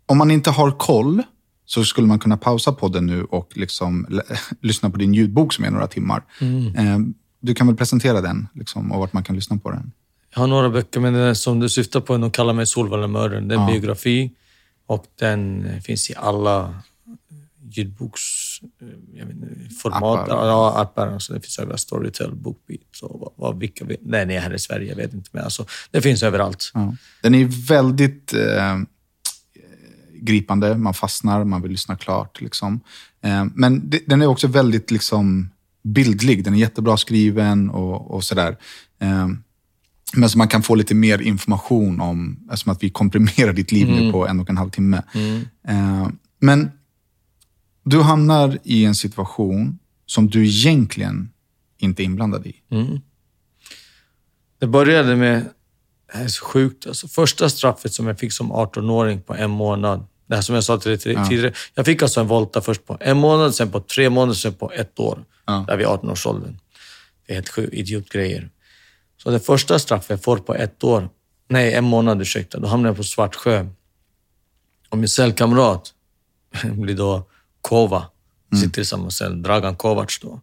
om 0.06 0.18
man 0.18 0.30
inte 0.30 0.50
har 0.50 0.70
koll 0.70 1.22
så 1.66 1.84
skulle 1.84 2.06
man 2.06 2.18
kunna 2.18 2.36
pausa 2.36 2.72
podden 2.72 3.06
nu 3.06 3.24
och 3.24 3.50
liksom 3.54 4.06
lyssna 4.60 4.90
på 4.90 4.96
din 4.98 5.14
ljudbok 5.14 5.52
som 5.52 5.64
är 5.64 5.70
några 5.70 5.86
timmar. 5.86 6.22
Mm. 6.40 6.76
Eh, 6.76 6.98
du 7.40 7.54
kan 7.54 7.66
väl 7.66 7.76
presentera 7.76 8.20
den 8.20 8.48
liksom, 8.54 8.92
och 8.92 8.98
vart 9.00 9.12
man 9.12 9.22
kan 9.22 9.36
lyssna 9.36 9.56
på 9.58 9.70
den? 9.70 9.92
Jag 10.34 10.40
har 10.40 10.46
några 10.46 10.70
böcker, 10.70 11.00
men 11.00 11.12
den 11.14 11.36
som 11.36 11.60
du 11.60 11.68
syftar 11.68 12.00
på, 12.00 12.16
de 12.16 12.30
kallar 12.30 12.52
mig 12.52 12.66
Solvallamördaren. 12.66 13.48
Det 13.48 13.54
är 13.54 13.58
en 13.58 13.68
Ja. 13.68 13.72
biografi 13.72 14.30
och 14.86 15.04
den 15.18 15.66
finns 15.82 16.10
i 16.10 16.14
alla 16.16 16.74
ljudboks... 17.70 18.20
eh, 18.82 18.88
Jag 19.18 19.26
vet 19.26 19.36
inte, 19.36 19.74
format. 19.82 20.02
Appar. 20.28 20.46
Ja, 20.46 20.80
appar. 20.80 21.06
Alltså, 21.06 21.32
det 21.34 21.40
finns 21.40 21.58
överallt. 21.58 21.80
Storytel, 21.80 22.34
Bookbeat 22.34 22.80
och 23.02 23.20
vad, 23.20 23.32
vad, 23.36 23.58
vilka... 23.60 23.84
vi- 23.84 23.96
Den 24.00 24.30
är 24.30 24.40
här 24.40 24.54
i 24.54 24.58
Sverige, 24.58 24.88
jag 24.88 24.96
vet 24.96 25.14
inte. 25.14 25.30
Men 25.32 25.44
alltså, 25.44 25.66
det 25.90 26.00
finns 26.02 26.22
överallt. 26.22 26.70
Ja. 26.74 26.94
Den 27.22 27.34
är 27.34 27.66
väldigt 27.68 28.32
eh, 28.34 28.78
gripande. 30.20 30.76
Man 30.76 30.94
fastnar, 30.94 31.44
man 31.44 31.62
vill 31.62 31.70
lyssna 31.70 31.96
klart. 31.96 32.40
Liksom. 32.40 32.80
Eh, 33.22 33.44
men 33.54 33.90
det, 33.90 34.00
den 34.06 34.22
är 34.22 34.26
också 34.26 34.46
väldigt 34.46 34.90
liksom, 34.90 35.50
bildlig. 35.82 36.44
Den 36.44 36.54
är 36.54 36.58
jättebra 36.58 36.96
skriven 36.96 37.70
och, 37.70 38.10
och 38.14 38.24
sådär. 38.24 38.56
Eh, 39.00 39.28
men 40.16 40.28
så 40.28 40.38
man 40.38 40.48
kan 40.48 40.62
få 40.62 40.74
lite 40.74 40.94
mer 40.94 41.22
information 41.22 42.00
om, 42.00 42.36
eftersom 42.52 42.72
att 42.72 42.82
vi 42.82 42.90
komprimerar 42.90 43.52
ditt 43.52 43.72
liv 43.72 43.86
nu 43.88 44.12
på 44.12 44.26
en 44.26 44.40
och 44.40 44.50
en 44.50 44.56
halv 44.56 44.70
timme. 44.70 45.02
Eh, 45.68 46.08
men 46.40 46.70
du 47.84 48.00
hamnar 48.00 48.58
i 48.62 48.84
en 48.84 48.94
situation 48.94 49.78
som 50.06 50.28
du 50.28 50.46
egentligen 50.46 51.32
inte 51.78 52.02
är 52.02 52.04
inblandad 52.04 52.46
i. 52.46 52.62
Mm. 52.70 53.00
Det 54.58 54.66
började 54.66 55.16
med, 55.16 55.44
det 56.06 56.18
här 56.18 56.24
är 56.24 56.28
så 56.28 56.44
sjukt, 56.44 56.86
alltså 56.86 57.08
första 57.08 57.48
straffet 57.48 57.92
som 57.92 58.06
jag 58.06 58.18
fick 58.18 58.32
som 58.32 58.52
18-åring 58.52 59.22
på 59.22 59.34
en 59.34 59.50
månad. 59.50 60.06
Det 60.26 60.34
här 60.34 60.42
som 60.42 60.54
jag 60.54 60.64
sa 60.64 60.78
till 60.78 60.90
dig 60.90 60.98
tidigare. 60.98 61.52
Jag 61.74 61.86
fick 61.86 62.02
alltså 62.02 62.20
en 62.20 62.26
volta 62.26 62.60
först 62.60 62.86
på 62.86 62.96
en 63.00 63.16
månad, 63.16 63.54
sen 63.54 63.70
på 63.70 63.80
tre 63.80 64.10
månader, 64.10 64.34
sen 64.34 64.54
på 64.54 64.72
ett 64.72 65.00
år. 65.00 65.24
Ja. 65.46 65.64
Där 65.68 65.76
vid 65.76 65.86
18-årsåldern. 65.86 66.58
Det 67.26 67.32
är 67.32 67.34
helt 67.34 67.48
sjukt, 67.48 67.74
idiotgrejer. 67.74 68.50
Så 69.22 69.30
det 69.30 69.40
första 69.40 69.78
straffet 69.78 70.10
jag 70.10 70.22
får 70.22 70.36
på 70.36 70.54
ett 70.54 70.84
år, 70.84 71.08
nej 71.48 71.74
en 71.74 71.84
månad 71.84 72.20
ursäkta, 72.20 72.58
då 72.58 72.68
hamnar 72.68 72.88
jag 72.88 72.96
på 72.96 73.04
Svartsjö. 73.04 73.66
Och 74.88 74.98
min 74.98 75.08
cellkamrat 75.08 75.94
blir 76.64 76.96
då 76.96 77.28
Kova. 77.64 78.10
Sitter 78.60 78.82
i 78.82 78.84
samma 78.84 79.10
cell, 79.10 79.42
Dragan 79.42 79.76
Kovacs 79.76 80.20
då. 80.20 80.40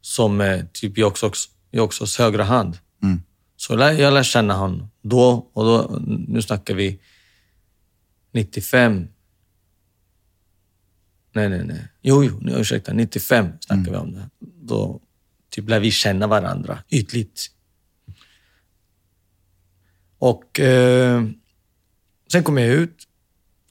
Som 0.00 0.40
är 0.40 0.66
typ 0.72 0.98
Joxoks, 0.98 1.40
Joxos 1.70 2.18
högra 2.18 2.44
hand. 2.44 2.78
Mm. 3.02 3.22
Så 3.56 3.72
jag 3.72 4.12
lär, 4.12 4.22
känna 4.22 4.54
honom 4.54 4.90
då 5.02 5.50
och 5.52 5.64
då. 5.64 5.98
Nu 6.28 6.42
snackar 6.42 6.74
vi 6.74 7.00
95. 8.32 9.08
Nej, 11.32 11.48
nej, 11.48 11.64
nej. 11.64 11.88
Jo, 12.02 12.24
jo, 12.24 12.38
nej, 12.42 12.60
ursäkta. 12.60 12.92
95 12.92 13.48
snackar 13.60 13.90
vi 13.90 13.96
om 13.96 14.12
det. 14.12 14.30
Då 14.40 15.00
typ 15.50 15.68
lär 15.68 15.80
vi 15.80 15.90
känna 15.90 16.26
varandra 16.26 16.78
ytligt. 16.88 17.50
Och 20.18 20.60
eh, 20.60 21.24
sen 22.32 22.42
kommer 22.42 22.62
jag 22.62 22.74
ut, 22.74 23.08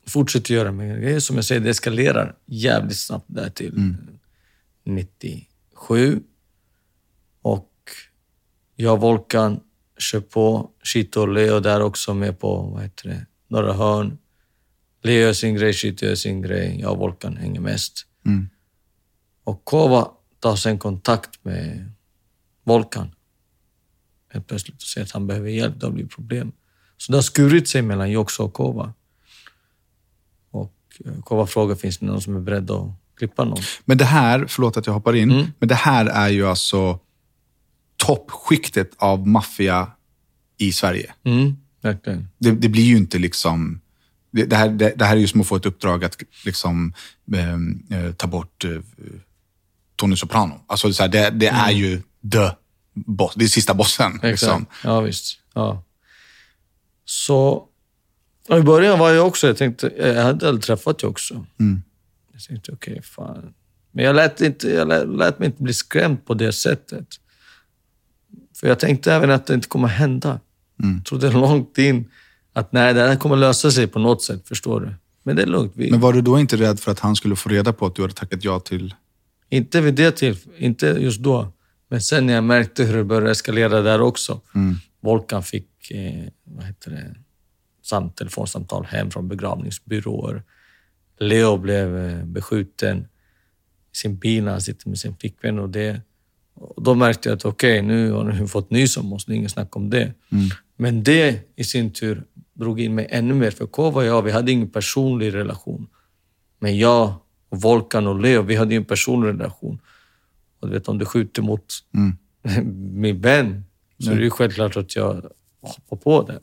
fortsätter 0.07 0.53
göra 0.53 0.71
mina 0.71 0.97
grejer. 0.97 1.19
Som 1.19 1.35
jag 1.35 1.45
säger, 1.45 1.61
det 1.61 1.69
eskalerar 1.69 2.35
jävligt 2.45 2.97
snabbt 2.97 3.25
där 3.27 3.49
till 3.49 3.95
97. 4.83 6.23
Och 7.41 7.71
jag 8.75 8.93
och 8.93 9.01
Volkan 9.01 9.59
kör 9.97 10.19
på. 10.19 10.71
Chito 10.83 11.21
och 11.21 11.27
Leo 11.27 11.59
där 11.59 11.81
också 11.81 12.13
med 12.13 12.39
på, 12.39 12.61
vad 12.61 12.83
heter 12.83 13.09
det, 13.09 13.25
några 13.47 13.73
hörn. 13.73 14.17
Leo 15.01 15.21
gör 15.21 15.33
sin 15.33 15.55
grej, 15.55 15.73
Chito 15.73 16.05
gör 16.05 16.15
sin 16.15 16.41
grej. 16.41 16.79
Jag 16.81 16.91
och 16.91 16.97
Volkan 16.97 17.37
hänger 17.37 17.61
mest. 17.61 18.05
Mm. 18.25 18.49
Och 19.43 19.65
Kova 19.65 20.11
tar 20.39 20.55
sen 20.55 20.79
kontakt 20.79 21.43
med 21.45 21.91
Volkan. 22.63 23.11
Helt 24.29 24.47
plötsligt 24.47 24.75
och 24.75 24.87
säger 24.87 25.05
att 25.05 25.11
han 25.11 25.27
behöver 25.27 25.49
hjälp, 25.49 25.79
det 25.79 25.85
har 25.85 25.93
blivit 25.93 26.11
problem. 26.11 26.51
Så 26.97 27.11
det 27.11 27.17
har 27.17 27.23
skurit 27.23 27.67
sig 27.67 27.81
mellan 27.81 28.11
Joxo 28.11 28.43
och 28.43 28.53
Kova. 28.53 28.93
Kova 31.23 31.47
frågar, 31.47 31.75
finns 31.75 31.97
det 31.97 32.05
någon 32.05 32.21
som 32.21 32.35
är 32.35 32.39
beredd 32.39 32.71
att 32.71 32.87
klippa 33.17 33.43
någon? 33.43 33.57
Men 33.85 33.97
det 33.97 34.05
här, 34.05 34.45
förlåt 34.47 34.77
att 34.77 34.85
jag 34.87 34.93
hoppar 34.93 35.15
in, 35.15 35.31
Mm. 35.31 35.45
men 35.59 35.69
det 35.69 35.75
här 35.75 36.05
är 36.05 36.29
ju 36.29 36.47
alltså 36.47 36.99
toppskiktet 37.97 38.91
av 38.97 39.27
maffia 39.27 39.91
i 40.57 40.71
Sverige. 40.71 41.13
Mm, 41.23 41.57
verkligen. 41.81 42.27
Det, 42.37 42.51
det 42.51 42.69
blir 42.69 42.83
ju 42.83 42.97
inte 42.97 43.17
liksom... 43.19 43.81
Det, 44.31 44.45
det, 44.45 44.55
här, 44.55 44.69
det, 44.69 44.93
det 44.95 45.05
här 45.05 45.15
är 45.15 45.19
ju 45.19 45.27
som 45.27 45.41
att 45.41 45.47
få 45.47 45.55
ett 45.55 45.65
uppdrag 45.65 46.03
att 46.03 46.17
liksom, 46.45 46.93
ehm, 47.35 47.83
eh, 47.91 48.11
ta 48.11 48.27
bort 48.27 48.63
eh, 48.65 48.71
Tony 49.95 50.15
Soprano. 50.15 50.61
Alltså, 50.67 50.93
så 50.93 51.03
här, 51.03 51.09
det, 51.09 51.29
det 51.29 51.47
är 51.47 51.71
ju 51.71 52.01
the 52.31 52.49
boss, 52.93 53.33
det 53.35 53.45
är 53.45 53.47
sista 53.47 53.73
bossen. 53.73 54.19
Liksom. 54.23 54.49
Mm. 54.49 54.61
Exakt. 54.63 54.83
Ja, 54.83 54.99
visst. 55.01 55.39
Ja. 55.53 55.83
Så 57.05 57.67
och 58.49 58.57
i 58.57 58.61
början 58.61 58.99
var 58.99 59.11
jag 59.11 59.27
också, 59.27 59.47
jag 59.47 59.57
tänkte, 59.57 59.91
jag 59.97 60.23
hade 60.23 60.47
aldrig 60.47 60.63
träffat 60.63 61.01
jag 61.01 61.11
också. 61.11 61.45
Mm. 61.59 61.81
Jag 62.33 62.41
tänkte, 62.41 62.71
okej, 62.71 63.01
fan. 63.01 63.53
Men 63.91 64.05
jag 64.05 64.15
lät, 64.15 64.41
inte, 64.41 64.69
jag 64.69 64.87
lät, 64.87 65.07
lät 65.07 65.39
mig 65.39 65.45
inte 65.45 65.63
bli 65.63 65.73
skrämd 65.73 66.25
på 66.25 66.33
det 66.33 66.53
sättet. 66.53 67.07
För 68.59 68.67
jag 68.67 68.79
tänkte 68.79 69.13
även 69.13 69.31
att 69.31 69.45
det 69.45 69.53
inte 69.53 69.67
kommer 69.67 69.87
hända. 69.87 70.39
Mm. 70.83 70.95
Jag 70.95 71.05
trodde 71.05 71.31
långt 71.39 71.77
in 71.77 72.11
att 72.53 72.71
nej, 72.71 72.93
det 72.93 73.01
här 73.01 73.15
kommer 73.15 73.35
lösa 73.35 73.71
sig 73.71 73.87
på 73.87 73.99
något 73.99 74.23
sätt, 74.23 74.47
förstår 74.47 74.81
du. 74.81 74.93
Men 75.23 75.35
det 75.35 75.41
är 75.41 75.45
lugnt. 75.45 75.73
Vi, 75.75 75.91
Men 75.91 75.99
var 75.99 76.13
du 76.13 76.21
då 76.21 76.39
inte 76.39 76.57
rädd 76.57 76.79
för 76.79 76.91
att 76.91 76.99
han 76.99 77.15
skulle 77.15 77.35
få 77.35 77.49
reda 77.49 77.73
på 77.73 77.85
att 77.85 77.95
du 77.95 78.01
hade 78.01 78.13
tackat 78.13 78.43
ja 78.43 78.59
till... 78.59 78.95
Inte 79.49 79.81
vid 79.81 79.93
det 79.93 80.11
tillfället, 80.11 80.59
inte 80.59 80.87
just 80.87 81.19
då. 81.19 81.53
Men 81.89 82.01
sen 82.01 82.25
när 82.25 82.33
jag 82.33 82.43
märkte 82.43 82.83
hur 82.83 82.97
det 82.97 83.03
började 83.03 83.31
eskalera 83.31 83.81
där 83.81 84.01
också. 84.01 84.41
Mm. 84.55 84.75
Volkan 85.01 85.43
fick, 85.43 85.91
eh, 85.91 86.23
vad 86.43 86.65
heter 86.65 86.91
det, 86.91 87.15
sam, 87.85 88.09
telefonsamtal 88.09 88.85
hem 88.85 89.11
från 89.11 89.27
begravningsbyråer. 89.27 90.43
Leo 91.19 91.57
blev 91.57 91.97
eh, 91.97 92.25
beskjuten 92.25 92.97
i 93.91 93.97
sin 93.97 94.17
bil 94.17 94.43
när 94.43 94.51
han 94.51 94.61
sitter 94.61 94.89
med 94.89 94.99
sin 94.99 95.15
flickvän 95.15 95.59
och 95.59 95.69
det. 95.69 96.01
Och 96.53 96.83
då 96.83 96.95
märkte 96.95 97.29
jag 97.29 97.35
att 97.35 97.45
okej, 97.45 97.81
nu 97.81 98.11
har 98.11 98.23
ni 98.23 98.47
fått 98.55 98.69
nys 98.71 98.97
om 98.97 99.13
oss, 99.13 99.25
det 99.25 99.33
är 99.33 99.35
inget 99.35 99.51
snack 99.51 99.75
om 99.75 99.89
det. 99.89 100.13
Men 100.77 101.03
det 101.03 101.39
i 101.55 101.63
sin 101.63 101.91
tur 101.91 102.23
drog 102.53 102.79
in 102.79 102.95
mig 102.95 103.07
ännu 103.09 103.33
mer, 103.33 103.51
för 103.51 103.65
Kova 103.65 104.01
och 104.01 104.07
jag, 104.07 104.21
vi 104.21 104.31
hade 104.31 104.51
ingen 104.51 104.69
personlig 104.69 105.33
relation. 105.33 105.87
Men 106.59 106.77
jag 106.77 107.13
och 107.49 107.61
Volkan 107.61 108.07
och 108.07 108.19
Leo, 108.19 108.41
vi 108.41 108.55
hade 108.55 108.73
ju 108.73 108.77
en 108.77 108.85
personlig 108.85 109.29
relation. 109.29 109.79
Och 110.59 110.67
du 110.67 110.73
vet, 110.73 110.87
om 110.87 110.97
du 110.97 111.05
skjuter 111.05 111.41
mot 111.41 111.73
min 112.93 113.21
vän 113.21 113.65
så 113.99 114.11
är 114.11 114.15
det 114.15 114.23
ju 114.23 114.29
självklart 114.29 114.77
att 114.77 114.95
jag 114.95 115.25
hoppar 115.61 115.97
på 115.97 116.23
där. 116.23 116.39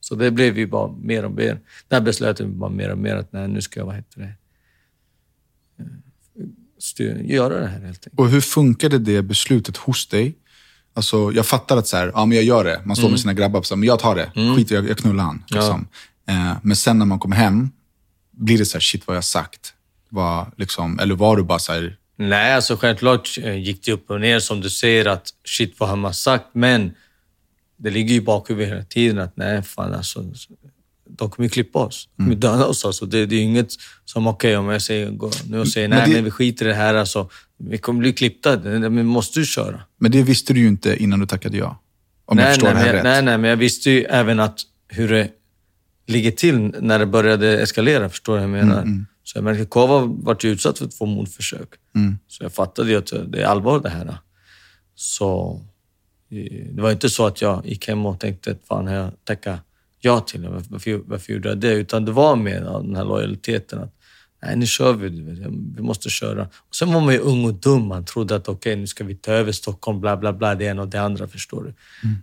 Så 0.00 0.14
det 0.14 0.30
blev 0.30 0.58
ju 0.58 0.66
bara 0.66 0.92
mer 0.92 1.24
och 1.24 1.32
mer. 1.32 1.60
Där 1.88 2.00
beslöt 2.00 2.40
jag 2.40 2.48
bara 2.48 2.70
mer 2.70 2.90
och 2.90 2.98
mer 2.98 3.16
att 3.16 3.32
nej, 3.32 3.48
nu 3.48 3.62
ska 3.62 3.80
jag, 3.80 3.86
vad 3.86 3.94
heter 3.94 4.20
det, 4.20 4.34
eh, 5.78 5.90
styr, 6.78 7.22
göra 7.24 7.60
det 7.60 7.66
här 7.66 7.80
helt 7.80 8.06
enkelt. 8.06 8.18
Och 8.18 8.28
hur 8.28 8.40
funkade 8.40 8.98
det 8.98 9.22
beslutet 9.22 9.76
hos 9.76 10.06
dig? 10.06 10.34
Alltså, 10.94 11.32
jag 11.32 11.46
fattar 11.46 11.76
att 11.76 11.86
så 11.86 11.96
här, 11.96 12.12
ja, 12.14 12.26
men 12.26 12.36
jag 12.36 12.44
gör 12.44 12.64
det. 12.64 12.82
Man 12.84 12.96
står 12.96 13.10
med 13.10 13.20
sina 13.20 13.32
grabbar 13.32 13.60
och 13.60 13.66
säger, 13.66 13.76
men 13.76 13.86
jag 13.86 13.98
tar 13.98 14.14
det. 14.14 14.56
Skit 14.56 14.70
i, 14.70 14.74
jag, 14.74 14.88
jag 14.88 14.98
knullar 14.98 15.24
han. 15.24 15.44
Liksom. 15.50 15.88
Eh, 16.28 16.52
men 16.62 16.76
sen 16.76 16.98
när 16.98 17.06
man 17.06 17.18
kommer 17.18 17.36
hem, 17.36 17.70
blir 18.30 18.58
det 18.58 18.64
så 18.64 18.76
här, 18.76 18.80
shit 18.80 19.06
vad 19.06 19.16
jag 19.16 19.24
sagt? 19.24 19.74
Var, 20.08 20.52
liksom, 20.56 20.98
eller 20.98 21.14
var 21.14 21.36
du 21.36 21.42
bara 21.42 21.58
så 21.58 21.72
här, 21.72 21.96
Nej, 22.20 22.54
alltså 22.54 22.76
självklart 22.76 23.38
eh, 23.42 23.56
gick 23.56 23.84
det 23.84 23.92
upp 23.92 24.10
och 24.10 24.20
ner 24.20 24.38
som 24.38 24.60
du 24.60 24.70
säger 24.70 25.06
att 25.06 25.28
shit 25.44 25.74
vad 25.78 25.88
har 25.88 25.96
man 25.96 26.14
sagt, 26.14 26.46
men 26.52 26.94
det 27.78 27.90
ligger 27.90 28.10
ju 28.10 28.16
i 28.16 28.20
bakhuvudet 28.20 28.70
hela 28.72 28.82
tiden 28.84 29.18
att 29.18 29.36
nej 29.36 29.62
fan 29.62 29.94
alltså, 29.94 30.24
de 31.10 31.30
kommer 31.30 31.46
ju 31.46 31.50
klippa 31.50 31.78
oss. 31.78 32.08
De 32.16 32.22
kommer 32.22 32.28
Mm. 32.36 32.40
döda 32.40 32.66
oss 32.66 32.84
alltså. 32.84 33.06
Det, 33.06 33.26
det 33.26 33.36
är 33.36 33.40
inget 33.42 33.68
som 34.04 34.26
okej 34.26 34.56
om 34.56 34.68
jag 34.68 34.82
säger, 34.82 35.10
gå 35.10 35.30
nu 35.48 35.58
och 35.60 35.68
säger 35.68 35.88
Men 35.88 35.98
nej 35.98 36.06
det- 36.08 36.14
men 36.14 36.24
vi 36.24 36.30
skiter 36.30 36.66
i 36.66 36.68
det 36.68 36.74
här 36.74 36.94
alltså. 36.94 37.30
Vi 37.58 37.78
kommer 37.78 38.00
bli 38.00 38.12
klippta, 38.12 38.58
men 38.58 39.06
måste 39.06 39.40
du 39.40 39.46
köra. 39.46 39.80
men 39.98 40.10
det 40.10 40.22
visste 40.22 40.52
du 40.52 40.60
ju 40.60 40.68
inte 40.68 41.02
innan 41.02 41.20
du 41.20 41.26
tackade 41.26 41.56
ja. 41.58 41.82
Om 42.24 42.38
jag 42.38 42.44
nej, 42.44 42.54
förstår 42.54 42.66
nej, 42.68 42.74
det 42.74 42.80
här 42.80 42.86
men, 42.86 42.94
rätt. 42.96 43.04
nej, 43.04 43.22
nej, 43.22 43.38
men 43.38 43.50
jag 43.50 43.56
visste 43.56 43.90
ju 43.90 44.02
även 44.04 44.40
att 44.40 44.60
hur 44.88 45.08
det 45.08 45.28
ligger 46.06 46.30
till 46.30 46.58
när 46.80 46.98
det 46.98 47.06
började 47.06 47.58
eskalera. 47.60 48.08
Förstår 48.08 48.32
du 48.32 48.46
vad 48.46 48.58
jag 48.58 48.66
menar? 48.66 48.82
Mm, 48.82 49.06
Så 49.24 49.38
jag 49.38 49.44
märkte 49.44 49.62
att 49.62 49.70
Kova 49.70 50.00
vart 50.00 50.44
ju 50.44 50.50
utsatt 50.50 50.78
för 50.78 50.86
två 50.86 51.06
mordförsök. 51.06 51.68
Mm. 51.96 52.18
Så 52.28 52.44
jag 52.44 52.52
fattade 52.52 52.90
ju 52.90 52.96
att 52.98 53.12
det 53.32 53.42
är 53.42 53.44
allvar 53.46 53.80
det 53.80 53.88
här. 53.88 54.18
Så 54.94 55.60
det 56.72 56.82
var 56.82 56.90
inte 56.90 57.08
så 57.10 57.26
att 57.26 57.42
jag 57.42 57.66
gick 57.66 57.88
hem 57.88 58.06
och 58.06 58.20
tänkte 58.20 58.50
att 58.50 58.60
fan 58.68 58.86
jag 58.86 59.10
tackat 59.24 59.60
ja 60.00 60.20
till 60.20 60.42
det? 60.42 60.48
Varför, 60.68 61.00
varför 61.06 61.32
gjorde 61.32 61.48
jag 61.48 61.58
det? 61.58 61.72
Utan 61.72 62.04
det 62.04 62.12
var 62.12 62.36
med 62.36 62.62
den 62.62 62.96
här 62.96 63.04
lojaliteten. 63.04 63.78
Att 63.82 63.94
Nej, 64.42 64.56
nu 64.56 64.66
kör 64.66 64.92
vi. 64.92 65.08
Vi 65.76 65.82
måste 65.82 66.10
köra. 66.10 66.42
Och 66.68 66.74
sen 66.76 66.92
var 66.92 67.00
man 67.00 67.14
ju 67.14 67.20
ung 67.20 67.44
och 67.44 67.54
dum. 67.54 67.86
Man 67.88 68.04
trodde 68.04 68.36
att 68.36 68.48
okej, 68.48 68.76
nu 68.76 68.86
ska 68.86 69.04
vi 69.04 69.14
ta 69.14 69.32
över 69.32 69.52
Stockholm, 69.52 70.00
bla 70.00 70.16
bla 70.16 70.32
bla, 70.32 70.54
det 70.54 70.64
ena 70.64 70.82
och 70.82 70.88
det 70.88 71.00
andra, 71.02 71.28
förstår 71.28 71.62
du. 71.62 71.74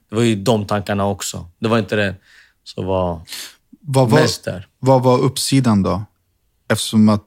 Det 0.09 0.15
var 0.15 0.21
ju 0.23 0.35
de 0.35 0.65
tankarna 0.67 1.05
också. 1.07 1.49
Det 1.59 1.67
var 1.67 1.79
inte 1.79 1.95
det 1.95 2.15
som 2.63 2.85
var 2.85 3.21
Vad 3.79 4.09
var, 4.09 4.19
mest 4.21 4.43
där. 4.43 4.67
vad 4.79 5.03
var 5.03 5.19
uppsidan 5.19 5.83
då? 5.83 6.03
Eftersom 6.69 7.09
att 7.09 7.25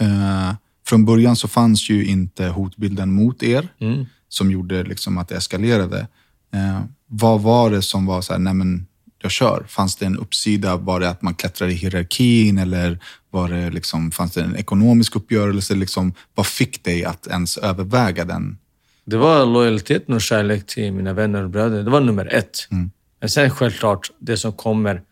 eh, 0.00 0.54
från 0.86 1.04
början 1.04 1.36
så 1.36 1.48
fanns 1.48 1.90
ju 1.90 2.04
inte 2.06 2.46
hotbilden 2.46 3.12
mot 3.12 3.42
er 3.42 3.68
Mm. 3.80 4.06
som 4.28 4.50
gjorde 4.50 4.82
liksom 4.84 5.18
att 5.18 5.28
det 5.28 5.36
eskalerade. 5.36 6.06
Eh, 6.54 6.80
vad 7.06 7.40
var 7.40 7.70
det 7.70 7.82
som 7.82 8.06
var 8.06 8.20
så 8.20 8.32
här, 8.32 8.40
nej 8.40 8.54
men 8.54 8.86
jag 9.22 9.30
kör? 9.30 9.64
Fanns 9.68 9.96
det 9.96 10.06
en 10.06 10.18
uppsida? 10.18 10.76
Var 10.76 11.00
det 11.00 11.08
att 11.08 11.22
man 11.22 11.34
klättrade 11.34 11.72
i 11.72 11.74
hierarkin 11.74 12.58
eller 12.58 12.98
var 13.30 13.48
det 13.48 13.70
liksom, 13.70 14.10
fanns 14.10 14.32
det 14.32 14.42
en 14.42 14.56
ekonomisk 14.56 15.16
uppgörelse? 15.16 15.74
Liksom, 15.74 16.12
vad 16.34 16.46
fick 16.46 16.84
dig 16.84 17.04
att 17.04 17.26
ens 17.26 17.56
överväga 17.56 18.24
den? 18.24 18.58
Det 19.04 19.16
var 19.16 19.46
lojaliteten 19.46 20.14
och 20.14 20.20
kärlek 20.20 20.66
till 20.66 20.92
mina 20.92 21.12
vänner 21.12 21.42
och 21.42 21.50
bröder. 21.50 21.82
Det 21.82 21.90
var 21.90 22.00
nummer 22.00 22.34
ett. 22.34 22.68
Mm. 22.70 22.90
Men 23.20 23.28
sen 23.28 23.50
självklart, 23.50 24.10
det 24.18 24.36
som 24.36 24.52
kommer 24.52 25.02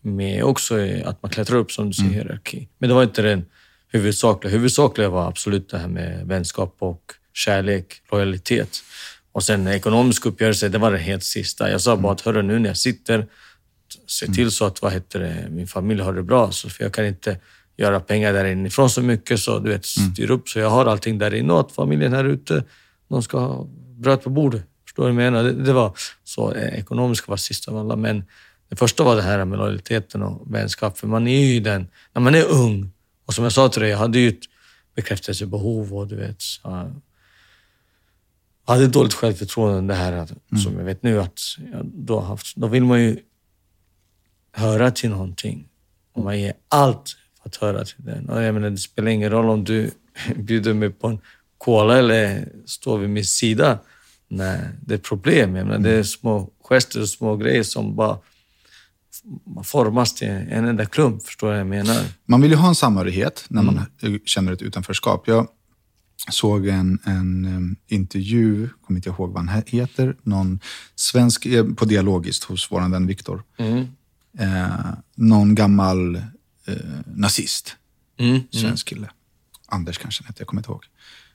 med 0.00 0.44
också 0.44 0.78
är 0.78 1.08
att 1.08 1.22
man 1.22 1.30
klättrar 1.30 1.58
upp, 1.58 1.72
som 1.72 1.86
du 1.86 1.92
säger, 1.92 2.10
hierarki. 2.10 2.68
Men 2.78 2.88
det 2.88 2.94
var 2.94 3.02
inte 3.02 3.22
den 3.22 3.44
huvudsakliga. 3.88 4.52
Huvudsakliga 4.52 5.08
var 5.08 5.28
absolut 5.28 5.70
det 5.70 5.78
här 5.78 5.88
med 5.88 6.26
vänskap 6.26 6.76
och 6.78 7.12
kärlek, 7.32 8.02
lojalitet. 8.12 8.82
Och 9.32 9.42
sen 9.42 9.66
ekonomisk 9.66 10.26
uppgörelse, 10.26 10.68
det 10.68 10.78
var 10.78 10.92
det 10.92 10.98
helt 10.98 11.24
sista. 11.24 11.70
Jag 11.70 11.80
sa 11.80 11.96
bara 11.96 12.12
att, 12.12 12.20
hörru, 12.20 12.42
nu 12.42 12.58
när 12.58 12.68
jag 12.68 12.76
sitter, 12.76 13.26
se 14.06 14.26
till 14.26 14.50
så 14.50 14.64
att 14.64 14.82
vad 14.82 14.92
heter 14.92 15.20
det, 15.20 15.46
min 15.50 15.66
familj 15.66 16.02
har 16.02 16.12
det 16.12 16.22
bra. 16.22 16.52
Så 16.52 16.68
för 16.68 16.84
jag 16.84 16.94
kan 16.94 17.06
inte 17.06 17.38
göra 17.76 18.00
pengar 18.00 18.32
där 18.32 18.44
inifrån 18.44 18.90
så 18.90 19.02
mycket, 19.02 19.40
så 19.40 19.58
du 19.58 19.70
vet, 19.70 19.84
styr 19.84 20.30
upp 20.30 20.48
så 20.48 20.58
jag 20.58 20.70
har 20.70 20.86
allting 20.86 21.18
där 21.18 21.34
inne 21.34 21.52
och 21.52 21.60
att 21.60 21.72
familjen 21.72 22.12
här 22.12 22.24
ute, 22.24 22.64
de 23.08 23.22
ska 23.22 23.38
ha 23.38 23.66
bröd 23.98 24.22
på 24.22 24.30
bordet. 24.30 24.62
Förstår 24.84 25.08
du 25.08 25.14
vad 25.14 25.24
jag 25.24 25.32
menar? 25.32 25.44
Det, 25.44 25.64
det 25.64 25.72
var 25.72 25.92
så. 26.24 26.52
Eh, 26.52 26.78
ekonomiska 26.78 27.30
var 27.30 27.36
sista 27.36 27.70
av 27.70 27.76
alla, 27.76 27.96
men 27.96 28.24
det 28.68 28.76
första 28.76 29.04
var 29.04 29.16
det 29.16 29.22
här 29.22 29.44
med 29.44 29.58
lojaliteten 29.58 30.22
och 30.22 30.54
vänskap. 30.54 30.98
För 30.98 31.06
man 31.06 31.28
är 31.28 31.46
ju 31.46 31.60
den, 31.60 31.88
när 32.12 32.22
man 32.22 32.34
är 32.34 32.44
ung, 32.44 32.92
och 33.26 33.34
som 33.34 33.44
jag 33.44 33.52
sa 33.52 33.68
till 33.68 33.82
dig, 33.82 33.90
jag 33.90 33.98
hade 33.98 34.18
ju 34.18 34.28
ett 34.28 34.40
bekräftelsebehov 34.96 35.94
och 35.94 36.06
du 36.06 36.16
vet, 36.16 36.42
så, 36.42 36.92
hade 38.66 38.86
dåligt 38.86 39.14
självförtroende, 39.14 39.94
det 39.94 39.98
här 39.98 40.12
att, 40.12 40.32
som 40.62 40.78
jag 40.78 40.84
vet 40.84 41.02
nu 41.02 41.20
att 41.20 41.40
jag 41.72 41.86
då 41.86 42.20
har 42.20 42.26
haft. 42.26 42.56
Då 42.56 42.66
vill 42.66 42.84
man 42.84 43.02
ju 43.02 43.18
höra 44.52 44.90
till 44.90 45.10
någonting 45.10 45.68
och 46.12 46.24
man 46.24 46.40
ger 46.40 46.52
allt 46.68 47.16
för 47.42 47.48
att 47.48 47.56
höra 47.56 47.84
till 47.84 48.04
den. 48.04 48.28
Och 48.28 48.42
jag 48.42 48.54
menar, 48.54 48.70
det 48.70 48.78
spelar 48.78 49.10
ingen 49.10 49.30
roll 49.30 49.50
om 49.50 49.64
du 49.64 49.90
bjuder 50.36 50.74
mig 50.74 50.90
på 50.90 51.06
en 51.06 51.18
cola 51.58 51.98
eller 51.98 52.48
står 52.66 52.98
vid 52.98 53.10
min 53.10 53.24
sida. 53.24 53.78
Nej, 54.28 54.60
det 54.82 54.94
är 54.94 54.98
problem. 54.98 55.56
Jag 55.56 55.66
menar, 55.66 55.78
det 55.78 55.90
är 55.90 56.02
små 56.02 56.50
gester 56.64 57.00
och 57.00 57.08
små 57.08 57.36
grejer 57.36 57.62
som 57.62 57.96
bara 57.96 58.18
formas 59.64 60.14
till 60.14 60.28
en 60.28 60.64
enda 60.64 60.86
klump. 60.86 61.22
Förstår 61.22 61.46
du 61.46 61.52
vad 61.52 61.60
jag 61.60 61.66
menar? 61.66 62.02
Man 62.26 62.40
vill 62.40 62.50
ju 62.50 62.56
ha 62.56 62.68
en 62.68 62.74
samhörighet 62.74 63.44
när 63.48 63.62
man 63.62 63.76
eh, 63.78 64.12
känner 64.24 64.52
ett 64.52 64.62
utanförskap. 64.62 65.28
Jag 65.28 65.48
såg 66.30 66.66
en, 66.66 66.98
en 67.04 67.44
em, 67.44 67.76
intervju, 67.88 68.68
kommer 68.86 68.98
inte 68.98 69.08
ihåg 69.08 69.32
vad 69.32 69.44
han 69.48 69.56
he- 69.62 69.70
heter, 69.70 70.16
någon 70.22 70.60
svensk, 70.94 71.46
eh, 71.46 71.64
på 71.74 71.84
Dialogiskt 71.84 72.44
hos 72.44 72.72
vår 72.72 72.88
vän 72.90 73.06
Viktor. 73.06 73.42
Mm. 73.58 73.86
Eh, 74.38 74.92
någon 75.14 75.54
gammal 75.54 76.16
eh, 76.16 76.74
nazist, 77.06 77.76
Mm. 78.18 78.40
svensk 78.52 78.88
kille. 78.88 79.10
Anders 79.66 79.98
kanske 79.98 80.22
han 80.22 80.26
hette, 80.26 80.40
jag 80.40 80.48
kommer 80.48 80.60
inte 80.60 80.70
ihåg. 80.70 80.84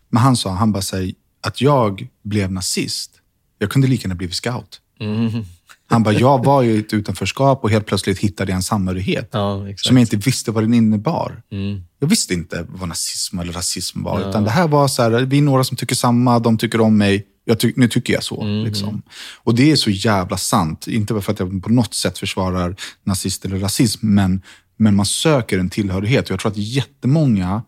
Men 0.09 0.23
han 0.23 0.35
sa, 0.37 0.51
han 0.53 0.71
bara 0.71 0.81
säger 0.81 1.15
att 1.41 1.61
jag 1.61 2.07
blev 2.23 2.51
nazist. 2.51 3.11
Jag 3.57 3.71
kunde 3.71 3.87
lika 3.87 4.01
gärna 4.01 4.15
blivit 4.15 4.35
scout. 4.35 4.81
Mm. 4.99 5.45
Han 5.87 6.03
bara, 6.03 6.13
jag 6.13 6.45
var 6.45 6.61
ju 6.61 6.71
i 6.71 6.79
ett 6.79 6.93
utanförskap 6.93 7.63
och 7.63 7.69
helt 7.69 7.85
plötsligt 7.85 8.19
hittade 8.19 8.51
jag 8.51 8.55
en 8.55 8.63
samhörighet. 8.63 9.29
Ja, 9.31 9.67
som 9.75 9.97
jag 9.97 10.03
inte 10.03 10.17
visste 10.17 10.51
vad 10.51 10.63
den 10.63 10.73
innebar. 10.73 11.41
Mm. 11.51 11.81
Jag 11.99 12.07
visste 12.07 12.33
inte 12.33 12.65
vad 12.69 12.89
nazism 12.89 13.39
eller 13.39 13.53
rasism 13.53 14.03
var. 14.03 14.29
Utan 14.29 14.43
det 14.43 14.49
här 14.51 14.67
var 14.67 14.87
så 14.87 15.01
här, 15.01 15.11
vi 15.11 15.37
är 15.37 15.41
några 15.41 15.63
som 15.63 15.77
tycker 15.77 15.95
samma, 15.95 16.39
de 16.39 16.57
tycker 16.57 16.81
om 16.81 16.97
mig. 16.97 17.25
Ty- 17.59 17.73
nu 17.75 17.87
tycker 17.87 18.13
jag 18.13 18.23
så. 18.23 18.41
Mm, 18.41 18.65
Liksom. 18.65 19.01
Och 19.43 19.55
det 19.55 19.71
är 19.71 19.75
så 19.75 19.89
jävla 19.89 20.37
sant. 20.37 20.87
Inte 20.87 21.13
bara 21.13 21.21
för 21.21 21.33
att 21.33 21.39
jag 21.39 21.63
på 21.63 21.69
något 21.69 21.93
sätt 21.93 22.17
försvarar 22.19 22.75
nazist 23.03 23.45
eller 23.45 23.59
rasism, 23.59 24.07
men, 24.07 24.41
men 24.77 24.95
man 24.95 25.05
söker 25.05 25.59
en 25.59 25.69
tillhörighet. 25.69 26.25
Och 26.25 26.31
jag 26.31 26.39
tror 26.39 26.51
att 26.51 26.57
jättemånga 26.57 27.63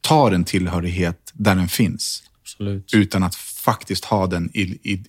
tar 0.00 0.32
en 0.32 0.44
tillhörighet 0.44 1.18
där 1.32 1.54
den 1.54 1.68
finns. 1.68 2.22
Absolut. 2.42 2.94
Utan 2.94 3.22
att 3.22 3.34
faktiskt 3.64 4.04
ha 4.04 4.26
den 4.26 4.50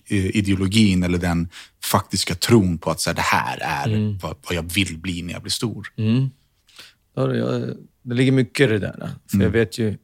ideologin 0.06 1.02
eller 1.02 1.18
den 1.18 1.48
faktiska 1.84 2.34
tron 2.34 2.78
på 2.78 2.90
att 2.90 3.00
så 3.00 3.10
här, 3.10 3.14
det 3.14 3.22
här 3.22 3.58
är 3.58 4.18
vad, 4.22 4.36
vad 4.48 4.54
jag 4.54 4.72
vill 4.74 4.98
bli 4.98 5.22
när 5.22 5.32
jag 5.32 5.42
blir 5.42 5.50
stor. 5.50 5.86
Mm. 5.96 6.30
Ja, 7.14 7.26
det, 8.02 8.14
ligger 8.14 8.32
mycket 8.32 8.64
i 8.64 8.72
det 8.72 8.78
där. 8.78 9.10
För 9.30 9.42
jag 9.42 9.50
vet 9.50 9.78
ju, 9.78 9.98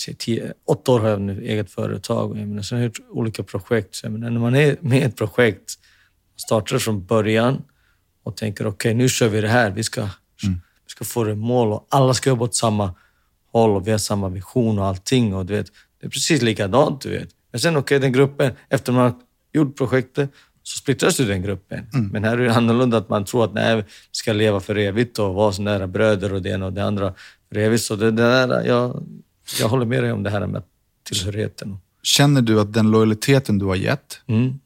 säg 0.00 0.14
tio, 0.14 0.52
åtta 0.66 0.92
år 0.92 1.00
har 1.00 1.08
jag 1.08 1.20
nu 1.20 1.42
eget 1.42 1.70
företag 1.70 2.30
och 2.30 2.38
jag 2.38 2.48
menar, 2.48 2.62
sen 2.62 2.78
har 2.78 2.82
jag 2.82 2.88
gjort 2.88 3.08
olika 3.10 3.42
projekt. 3.42 3.94
Så 3.94 4.10
menar, 4.10 4.30
när 4.30 4.40
man 4.40 4.54
är 4.54 4.76
med 4.80 4.98
i 4.98 5.02
ett 5.02 5.16
projekt, 5.16 5.78
startar 6.36 6.78
från 6.78 7.06
början 7.06 7.62
och 8.22 8.36
tänker 8.36 8.66
okej, 8.66 8.94
nu 8.94 9.08
kör 9.08 9.28
vi 9.28 9.40
det 9.40 9.48
här. 9.48 9.70
Vi 9.70 9.82
ska, 9.82 10.02
vi 10.42 10.58
ska 10.86 11.04
få 11.04 11.24
det 11.24 11.34
mål 11.34 11.72
och 11.72 11.86
alla 11.90 12.14
ska 12.14 12.30
jobba 12.30 12.44
åt 12.44 12.54
samma 12.54 12.94
håll 13.52 13.76
och 13.76 13.86
vi 13.86 13.90
har 13.90 13.98
samma 13.98 14.28
vision 14.28 14.78
och 14.78 14.86
allting. 14.86 15.34
Och 15.34 15.46
du 15.46 15.54
vet, 15.56 15.72
det 16.04 16.08
är 16.08 16.10
precis 16.10 16.42
likadant, 16.42 17.00
du 17.00 17.10
vet. 17.10 17.28
Men 17.50 17.60
sen 17.60 17.76
okej, 17.76 17.98
den 17.98 18.12
gruppen, 18.12 18.52
efter 18.68 18.92
man 18.92 19.02
har 19.02 19.14
gjort 19.52 19.76
projektet, 19.76 20.30
så 20.62 20.78
splittras 20.78 21.20
ju 21.20 21.24
den 21.24 21.42
gruppen. 21.42 21.86
Men 22.12 22.24
här 22.24 22.38
är 22.38 22.44
det 22.44 22.54
annorlunda 22.54 22.96
att 22.96 23.08
man 23.08 23.24
tror 23.24 23.44
att 23.44 23.54
nej, 23.54 23.76
vi 23.76 23.82
ska 24.10 24.32
leva 24.32 24.60
för 24.60 24.78
evigt 24.78 25.18
och 25.18 25.34
vara 25.34 25.52
sådana 25.52 25.78
där 25.78 25.86
bröder 25.86 26.32
och 26.32 26.42
det 26.42 26.48
ena 26.50 26.66
och 26.66 26.72
det 26.72 26.84
andra 26.84 27.14
för 27.48 27.58
evigt. 27.58 27.84
Så 27.84 27.96
det, 27.96 28.10
det 28.10 28.22
där, 28.22 28.64
jag, 28.64 29.04
jag 29.60 29.68
håller 29.68 29.86
med 29.86 30.02
dig 30.02 30.12
om 30.12 30.22
det 30.22 30.30
här 30.30 30.46
med 30.46 30.62
tillhörigheten. 31.02 31.76
Känner 32.02 32.42
du 32.42 32.60
att 32.60 32.72
den 32.72 32.90
lojaliteten 32.90 33.58
du 33.58 33.66
har 33.66 33.76
gett, 33.76 34.20
Mm. 34.26 34.60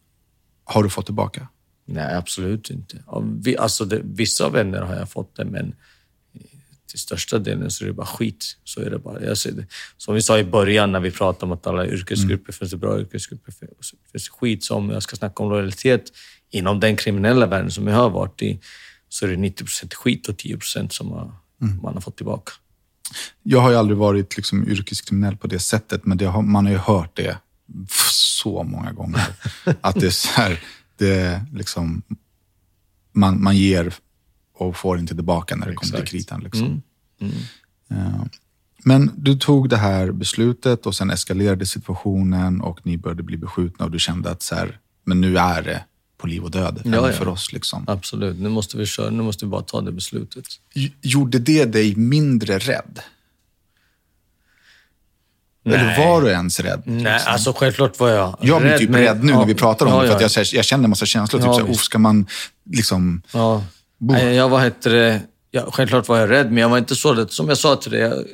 har 0.64 0.82
du 0.82 0.90
fått 0.90 1.04
tillbaka? 1.06 1.48
Nej, 1.84 2.14
absolut 2.14 2.70
inte. 2.70 2.96
Av 3.06 3.40
vi, 3.42 3.56
alltså 3.56 3.84
det, 3.84 4.00
vissa 4.04 4.48
vänner 4.48 4.80
har 4.80 4.94
jag 4.94 5.10
fått 5.10 5.36
det, 5.36 5.44
men 5.44 5.74
till 6.88 6.98
största 6.98 7.38
delen 7.38 7.70
så 7.70 7.84
är 7.84 7.88
det 7.88 7.94
bara 7.94 8.06
skit. 8.06 8.56
Så 8.64 8.80
är 8.80 8.90
det 8.90 8.98
bara. 8.98 9.24
Jag 9.24 9.38
ser 9.38 9.52
det. 9.52 9.66
Som 9.96 10.14
vi 10.14 10.22
sa 10.22 10.38
i 10.38 10.44
början 10.44 10.92
när 10.92 11.00
vi 11.00 11.10
pratade 11.10 11.46
om 11.46 11.52
att 11.52 11.66
alla 11.66 11.86
yrkesgrupper 11.86 12.52
finns 12.52 12.70
det 12.70 12.76
bra 12.76 13.00
yrkesgrupper. 13.00 13.52
finns 14.12 14.24
det 14.24 14.30
skit. 14.30 14.64
Så 14.64 14.74
om 14.74 14.90
jag 14.90 15.02
ska 15.02 15.16
snacka 15.16 15.42
om 15.42 15.50
lojalitet 15.50 16.12
inom 16.50 16.80
den 16.80 16.96
kriminella 16.96 17.46
världen 17.46 17.70
som 17.70 17.86
jag 17.86 17.94
har 17.94 18.10
varit 18.10 18.42
i, 18.42 18.60
så 19.08 19.26
är 19.26 19.30
det 19.30 19.36
90 19.36 19.64
procent 19.64 19.94
skit 19.94 20.28
och 20.28 20.38
10 20.38 20.56
procent 20.56 20.92
som 20.92 21.10
har, 21.10 21.32
man 21.82 21.94
har 21.94 22.00
fått 22.00 22.16
tillbaka. 22.16 22.52
Jag 23.42 23.60
har 23.60 23.70
ju 23.70 23.76
aldrig 23.76 23.98
varit 23.98 24.36
liksom 24.36 24.68
yrkeskriminell 24.68 25.36
på 25.36 25.46
det 25.46 25.58
sättet, 25.58 26.06
men 26.06 26.18
det 26.18 26.24
har, 26.24 26.42
man 26.42 26.66
har 26.66 26.72
ju 26.72 26.78
hört 26.78 27.16
det 27.16 27.38
så 28.10 28.62
många 28.62 28.92
gånger. 28.92 29.26
att 29.80 29.94
det 29.94 30.06
är 30.06 30.10
så 30.10 30.28
här, 30.28 30.60
det 30.96 31.42
liksom, 31.52 32.02
man, 33.12 33.42
man 33.42 33.56
ger 33.56 33.94
och 34.58 34.76
får 34.76 34.98
inte 34.98 35.14
tillbaka 35.14 35.56
när 35.56 35.66
det 35.66 35.74
kommer 35.74 35.88
till 35.90 35.94
Exakt. 36.02 36.10
kritan. 36.10 36.40
Liksom. 36.40 36.82
Mm. 37.20 37.32
Ja. 37.88 38.26
Men 38.84 39.10
du 39.16 39.34
tog 39.38 39.68
det 39.68 39.76
här 39.76 40.10
beslutet 40.12 40.86
och 40.86 40.94
sen 40.94 41.10
eskalerade 41.10 41.66
situationen 41.66 42.60
och 42.60 42.80
ni 42.86 42.96
började 42.98 43.22
bli 43.22 43.36
beskjutna 43.36 43.84
och 43.84 43.90
du 43.90 43.98
kände 43.98 44.30
att 44.30 44.42
så 44.42 44.54
här, 44.54 44.78
men 45.04 45.20
nu 45.20 45.38
är 45.38 45.62
det 45.62 45.84
på 46.18 46.26
liv 46.26 46.44
och 46.44 46.50
död 46.50 46.80
Ja, 46.84 46.90
ja. 47.06 47.12
för 47.12 47.28
oss. 47.28 47.52
Liksom. 47.52 47.84
Absolut. 47.88 48.38
Nu 48.38 48.48
måste 48.48 48.76
vi 48.78 48.86
köra. 48.86 49.10
Nu 49.10 49.22
måste 49.22 49.44
vi 49.44 49.48
bara 49.50 49.62
ta 49.62 49.80
det 49.80 49.92
beslutet. 49.92 50.44
Gjorde 51.02 51.38
det 51.38 51.64
dig 51.64 51.96
mindre 51.96 52.58
rädd? 52.58 53.00
Eller 55.64 55.98
var 55.98 56.22
du 56.22 56.28
ens 56.28 56.60
rädd? 56.60 56.82
Nej, 56.84 57.20
alltså 57.26 57.52
självklart 57.52 58.00
var 58.00 58.08
jag 58.08 58.36
Jag 58.40 58.60
blir 58.60 58.70
rädd, 58.70 58.78
typ 58.78 58.90
men- 58.90 59.00
rädd 59.00 59.24
nu 59.24 59.32
ja, 59.32 59.38
när 59.38 59.46
vi 59.46 59.54
pratar 59.54 59.86
om 59.86 59.92
ja, 59.92 60.02
det, 60.02 60.08
för 60.08 60.14
att 60.14 60.36
ja. 60.36 60.40
jag, 60.40 60.46
jag 60.52 60.64
känner 60.64 60.84
en 60.84 60.90
massa 60.90 61.06
känslor. 61.06 61.40
Typ 61.40 61.46
så 61.46 61.58
här, 61.58 61.66
visst. 61.66 61.80
"Uff, 61.80 61.84
ska 61.84 61.98
man 61.98 62.26
liksom... 62.64 63.22
Ja. 63.32 63.64
Nej, 63.98 64.34
jag 64.34 64.48
var 64.48 64.60
heter 64.60 64.90
det, 64.90 65.22
ja, 65.50 65.70
självklart 65.70 66.08
var 66.08 66.18
jag 66.18 66.30
rädd, 66.30 66.46
men 66.46 66.56
jag 66.56 66.68
var 66.68 66.78
inte 66.78 66.96
så 66.96 67.14
rädd. 67.14 67.30
Som 67.30 67.48
jag 67.48 67.58
sa 67.58 67.76
till 67.76 67.92
dig, 67.92 68.00
jag, 68.00 68.24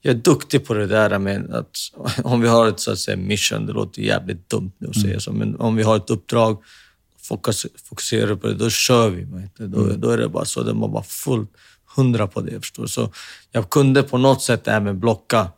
jag 0.00 0.14
är 0.14 0.18
duktig 0.18 0.66
på 0.66 0.74
det 0.74 0.86
där 0.86 1.18
med 1.18 1.54
att 1.54 1.76
om 2.24 2.40
vi 2.40 2.48
har 2.48 2.68
ett 2.68 2.80
så 2.80 2.92
att 2.92 2.98
säga, 2.98 3.16
mission, 3.16 3.66
det 3.66 3.72
låter 3.72 4.02
jävligt 4.02 4.50
dumt 4.50 4.72
nu 4.78 4.88
att 4.88 5.00
säga 5.00 5.20
så, 5.20 5.32
men 5.32 5.56
om 5.56 5.76
vi 5.76 5.82
har 5.82 5.96
ett 5.96 6.10
uppdrag, 6.10 6.62
fokus, 7.22 7.66
fokuserar 7.84 8.34
på 8.34 8.46
det, 8.46 8.54
då 8.54 8.70
kör 8.70 9.10
vi. 9.10 9.20
heter 9.20 9.64
det. 9.64 9.66
Då, 9.66 9.86
då 9.96 10.10
är 10.10 10.18
det 10.18 10.28
bara 10.28 10.44
så, 10.44 10.62
det 10.62 10.72
var 10.72 10.88
bara 10.88 11.02
fullt 11.02 11.50
hundra 11.96 12.26
på 12.26 12.40
det. 12.40 12.60
Förstår? 12.60 12.86
Så 12.86 13.12
jag 13.52 13.70
kunde 13.70 14.02
på 14.02 14.18
något 14.18 14.42
sätt 14.42 14.68
även 14.68 15.00
blocka 15.00 15.50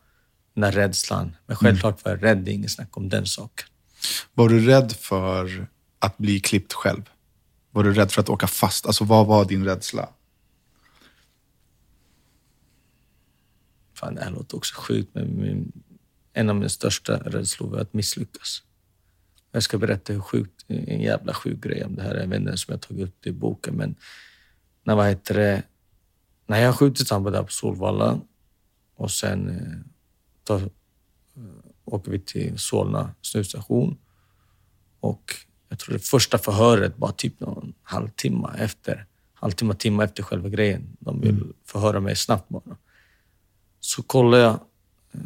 den 0.55 0.65
här 0.65 0.73
rädslan. 0.73 1.37
Men 1.47 1.57
självklart 1.57 2.05
var 2.05 2.13
jag 2.13 2.23
rädd, 2.23 2.39
det 2.39 2.51
är 2.51 2.53
inget 2.53 2.71
snack 2.71 2.97
om 2.97 3.09
den 3.09 3.27
saken. 3.27 3.67
Var 4.35 4.49
du 4.49 4.67
rädd 4.67 4.93
för 4.93 5.67
att 5.99 6.19
bli 6.19 6.41
klippt 6.41 6.73
själv? 6.73 7.03
Var 7.77 7.85
du 7.85 7.95
rädd 7.95 8.13
för 8.13 8.21
att 8.21 8.29
åka 8.29 8.47
fast? 8.47 8.87
Alltså 8.87 9.05
vad 9.05 9.27
var 9.27 9.45
din 9.45 9.65
rädsla? 9.65 10.09
fan 13.95 14.15
det 14.15 14.25
här 14.25 14.31
låter 14.31 14.57
också 14.57 14.75
sjukt, 14.81 15.15
men 15.15 15.41
min, 15.41 15.73
en 16.33 16.51
av 16.51 16.57
mina 16.57 16.69
största 16.69 17.17
rädslor 17.17 17.71
var 17.71 17.79
att 17.79 17.93
misslyckas. 17.93 18.63
Jag 19.53 19.63
ska 19.63 19.79
berätta 19.79 20.13
hur 20.13 20.21
sjukt, 20.21 20.65
en 20.69 21.01
jävla 21.01 21.35
sjuk 21.35 21.61
grej 21.61 21.85
om 21.85 21.95
det 21.95 22.03
här. 22.03 22.15
Jag 22.15 22.27
vet 22.27 22.41
inte 22.41 22.57
som 22.57 22.73
jag 22.73 22.81
tagit 22.81 23.09
upp 23.09 23.17
det 23.21 23.31
i 23.31 23.33
boken, 23.33 23.75
men 23.75 23.95
när, 24.85 24.95
vad 24.95 25.09
heter 25.09 25.35
det, 25.35 25.63
när 26.47 26.59
jag 26.59 26.75
skjutit 26.75 27.11
han 27.11 27.25
där 27.25 27.43
på 27.43 27.53
Solvalla 27.53 28.21
och 28.95 29.11
sen 29.11 29.49
eh, 29.49 29.91
tar, 30.45 30.61
eh, 30.61 30.71
åker 31.85 32.11
vi 32.11 32.21
till 32.21 32.59
Solna 32.59 33.15
snusstation. 33.23 33.99
och 35.01 35.46
jag 35.69 35.79
tror 35.79 35.93
det 35.93 36.07
första 36.07 36.39
förhöret 36.39 36.93
var 36.97 37.13
typ 37.13 37.41
någon 37.41 37.75
halvtimme 37.83 38.49
efter, 38.59 39.07
halvtimme, 39.35 39.75
timme 39.75 40.05
efter 40.05 40.23
själva 40.23 40.49
grejen. 40.49 40.97
De 40.99 41.21
vill 41.21 41.31
mm. 41.31 41.53
förhöra 41.65 42.01
mig 42.01 42.17
snabbt 42.17 42.49
bara. 42.49 42.77
Så 43.81 44.03
kollar 44.03 44.39
jag 44.39 44.61
eh, 45.13 45.21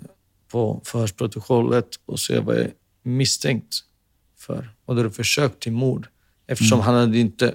på 0.49 0.81
förhörsprotokollet 0.85 1.89
och 2.07 2.21
ser 2.21 2.41
vad 2.41 2.55
jag 2.55 2.63
är 2.63 2.73
misstänkt 3.03 3.85
för. 4.37 4.75
Och 4.85 4.95
då 4.95 5.01
är 5.01 5.05
det 5.05 5.11
försök 5.11 5.61
till 5.61 5.73
mord. 5.73 6.09
Eftersom 6.47 6.79
mm. 6.79 6.87
han 6.87 6.95
hade 6.95 7.19
inte... 7.19 7.55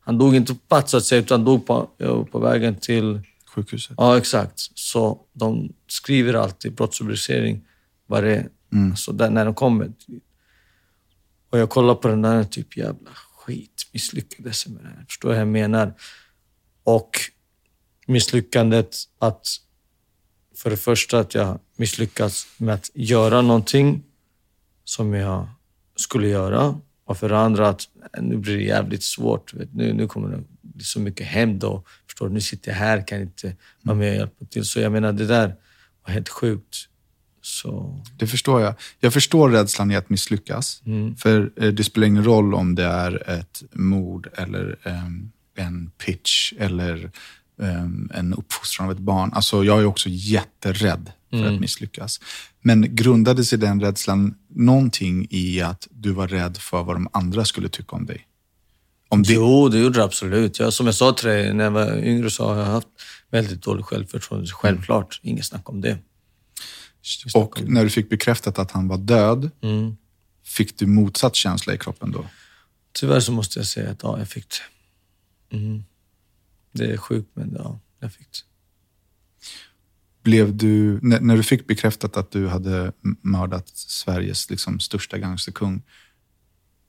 Han 0.00 0.18
dog 0.18 0.34
inte 0.34 0.54
på 0.54 0.60
plats 0.68 0.90
så 0.90 0.96
att 0.96 1.04
säga, 1.04 1.20
utan 1.20 1.44
dog 1.44 1.66
på, 1.66 1.90
på 2.30 2.38
vägen 2.38 2.74
till... 2.74 3.20
Sjukhuset? 3.54 3.94
Ja, 3.96 4.18
exakt. 4.18 4.70
Så 4.74 5.20
de 5.32 5.72
skriver 5.86 6.34
alltid 6.34 6.74
brottsrubricering 6.74 7.64
vad 8.06 8.24
det 8.24 8.36
är. 8.36 8.48
Mm. 8.72 8.96
Så 8.96 9.12
där, 9.12 9.30
när 9.30 9.44
de 9.44 9.54
kommer. 9.54 9.92
Och 11.50 11.58
jag 11.58 11.70
kollar 11.70 11.94
på 11.94 12.08
den 12.08 12.22
där 12.22 12.44
typ 12.44 12.76
jävla 12.76 13.10
skit. 13.34 13.90
Misslyckades 13.92 14.66
med 14.66 14.82
det 14.82 14.88
här. 14.88 15.04
Förstår 15.08 15.28
du 15.28 15.34
vad 15.34 15.40
jag 15.40 15.48
menar? 15.48 15.94
Och 16.84 17.10
misslyckandet 18.06 18.96
att 19.18 19.46
för 20.56 20.70
det 20.70 20.76
första 20.76 21.18
att 21.18 21.34
jag 21.34 21.58
misslyckats 21.76 22.46
med 22.56 22.74
att 22.74 22.90
göra 22.94 23.42
någonting 23.42 24.02
som 24.84 25.14
jag 25.14 25.48
skulle 25.96 26.28
göra. 26.28 26.80
Och 27.04 27.18
för 27.18 27.28
det 27.28 27.38
andra 27.38 27.68
att 27.68 27.88
nu 28.20 28.36
blir 28.36 28.56
det 28.56 28.62
jävligt 28.62 29.02
svårt. 29.02 29.54
Vet, 29.54 29.74
nu, 29.74 29.92
nu 29.92 30.06
kommer 30.06 30.36
det 30.36 30.44
bli 30.62 30.84
så 30.84 31.00
mycket 31.00 31.26
hämnd 31.26 31.64
och 31.64 31.86
förstår 32.06 32.28
du, 32.28 32.34
nu 32.34 32.40
sitter 32.40 32.70
jag 32.70 32.78
här, 32.78 33.06
kan 33.06 33.20
inte 33.20 33.56
vara 33.82 33.96
med 33.96 34.10
och 34.10 34.16
hjälpa 34.16 34.44
till. 34.44 34.64
Så 34.64 34.80
jag 34.80 34.92
menar, 34.92 35.12
det 35.12 35.26
där 35.26 35.54
var 36.06 36.12
helt 36.14 36.28
sjukt. 36.28 36.76
Så... 37.42 38.00
Det 38.16 38.26
förstår 38.26 38.60
jag. 38.60 38.74
Jag 39.00 39.12
förstår 39.12 39.50
rädslan 39.50 39.90
i 39.90 39.96
att 39.96 40.10
misslyckas. 40.10 40.82
Mm. 40.86 41.16
För 41.16 41.52
eh, 41.56 41.68
det 41.68 41.84
spelar 41.84 42.06
ingen 42.06 42.24
roll 42.24 42.54
om 42.54 42.74
det 42.74 42.84
är 42.84 43.30
ett 43.30 43.62
mord 43.72 44.28
eller 44.34 44.76
um, 44.84 45.32
en 45.56 45.90
pitch 46.04 46.52
eller 46.58 47.10
um, 47.56 48.10
en 48.14 48.34
uppfostran 48.34 48.86
av 48.88 48.92
ett 48.92 48.98
barn. 48.98 49.32
Alltså, 49.32 49.64
jag 49.64 49.80
är 49.80 49.84
också 49.84 50.08
jätterädd 50.08 51.12
för 51.30 51.36
mm. 51.36 51.54
att 51.54 51.60
misslyckas. 51.60 52.20
Men 52.60 52.94
grundade 52.94 53.44
sig 53.44 53.58
den 53.58 53.80
rädslan 53.80 54.34
någonting 54.48 55.26
i 55.30 55.60
att 55.60 55.88
du 55.90 56.12
var 56.12 56.28
rädd 56.28 56.56
för 56.56 56.82
vad 56.82 56.96
de 56.96 57.08
andra 57.12 57.44
skulle 57.44 57.68
tycka 57.68 57.96
om 57.96 58.06
dig? 58.06 58.26
Om 59.08 59.22
det... 59.22 59.32
Jo, 59.32 59.68
det 59.68 59.78
gjorde 59.78 59.98
det 59.98 60.04
absolut. 60.04 60.58
Jag, 60.58 60.72
som 60.72 60.86
jag 60.86 60.94
sa 60.94 61.12
till 61.12 61.28
dig, 61.28 61.54
när 61.54 61.64
jag 61.64 61.70
var 61.70 61.98
yngre 61.98 62.30
så 62.30 62.48
har 62.48 62.58
jag 62.58 62.64
haft 62.64 62.88
väldigt 63.30 63.62
dåligt 63.62 63.86
självförtroende. 63.86 64.50
Självklart, 64.50 65.20
mm. 65.22 65.32
inget 65.32 65.46
snack 65.46 65.68
om 65.68 65.80
det. 65.80 65.98
Och 67.34 67.62
när 67.66 67.84
du 67.84 67.90
fick 67.90 68.08
bekräftat 68.08 68.58
att 68.58 68.70
han 68.70 68.88
var 68.88 68.98
död, 68.98 69.50
mm. 69.60 69.96
fick 70.44 70.78
du 70.78 70.86
motsatt 70.86 71.34
känsla 71.34 71.74
i 71.74 71.78
kroppen 71.78 72.10
då? 72.12 72.26
Tyvärr 72.92 73.20
så 73.20 73.32
måste 73.32 73.58
jag 73.58 73.66
säga 73.66 73.90
att 73.90 74.02
ja, 74.02 74.18
jag 74.18 74.28
fick 74.28 74.46
det. 74.48 75.56
Mm. 75.56 75.84
Det 76.72 76.92
är 76.92 76.96
sjukt, 76.96 77.30
men 77.34 77.56
ja, 77.58 77.80
jag 78.00 78.12
fick 78.12 78.28
det. 78.32 78.38
Blev 80.22 80.56
du, 80.56 80.98
när, 81.02 81.20
när, 81.20 81.36
du 81.36 81.42
fick 81.42 81.66
bekräftat 81.66 82.16
att 82.16 82.30
du 82.30 82.48
hade 82.48 82.92
mördat 83.22 83.68
Sveriges 83.68 84.50
liksom, 84.50 84.80
största 84.80 85.18
gangsterkung, 85.18 85.82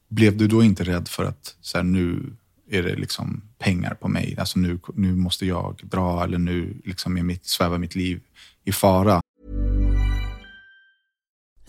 blev 0.08 0.38
du 0.38 0.48
då 0.48 0.64
inte 0.64 0.84
rädd 0.84 1.08
för 1.08 1.26
att 1.26 1.56
så 1.62 1.78
här, 1.78 1.84
nu 1.84 2.36
är 2.70 2.84
det 2.84 2.96
liksom 2.96 3.42
pengar 3.58 3.94
på 3.94 4.08
mig? 4.08 4.36
Alltså 4.38 4.60
nu, 4.60 4.80
nu 4.94 5.16
måste 5.16 5.46
jag 5.46 5.82
dra 5.84 6.24
eller 6.24 6.38
nu 6.38 6.82
liksom 6.86 7.18
är 7.18 7.24
mitt, 7.24 7.46
svävar 7.46 7.78
mitt 7.78 7.96
liv 7.96 8.22
i 8.64 8.72
fara. 8.72 9.22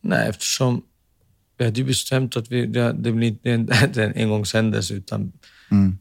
Nej, 0.00 0.28
eftersom 0.28 0.82
vi 1.56 1.64
hade 1.64 1.80
ju 1.80 1.86
bestämt 1.86 2.36
att 2.36 2.50
vi, 2.50 2.66
det, 2.66 2.92
det 2.92 3.12
blir 3.12 3.28
inte 3.28 3.50
en, 3.50 3.68
en 3.94 4.12
engångshändelse, 4.16 4.94
utan 4.94 5.32
mm. 5.70 5.98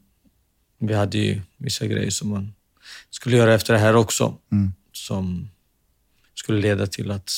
vi 0.80 0.94
hade 0.94 1.18
ju 1.18 1.42
vissa 1.58 1.88
grejer 1.88 2.10
som 2.10 2.30
man 2.30 2.54
skulle 3.10 3.38
göra 3.38 3.54
efter 3.54 3.74
det 3.74 3.80
här 3.80 3.96
också, 3.96 4.38
mm. 4.52 4.74
som 4.92 5.50
skulle 6.34 6.62
leda 6.62 6.88
till 6.88 7.12
att... 7.12 7.32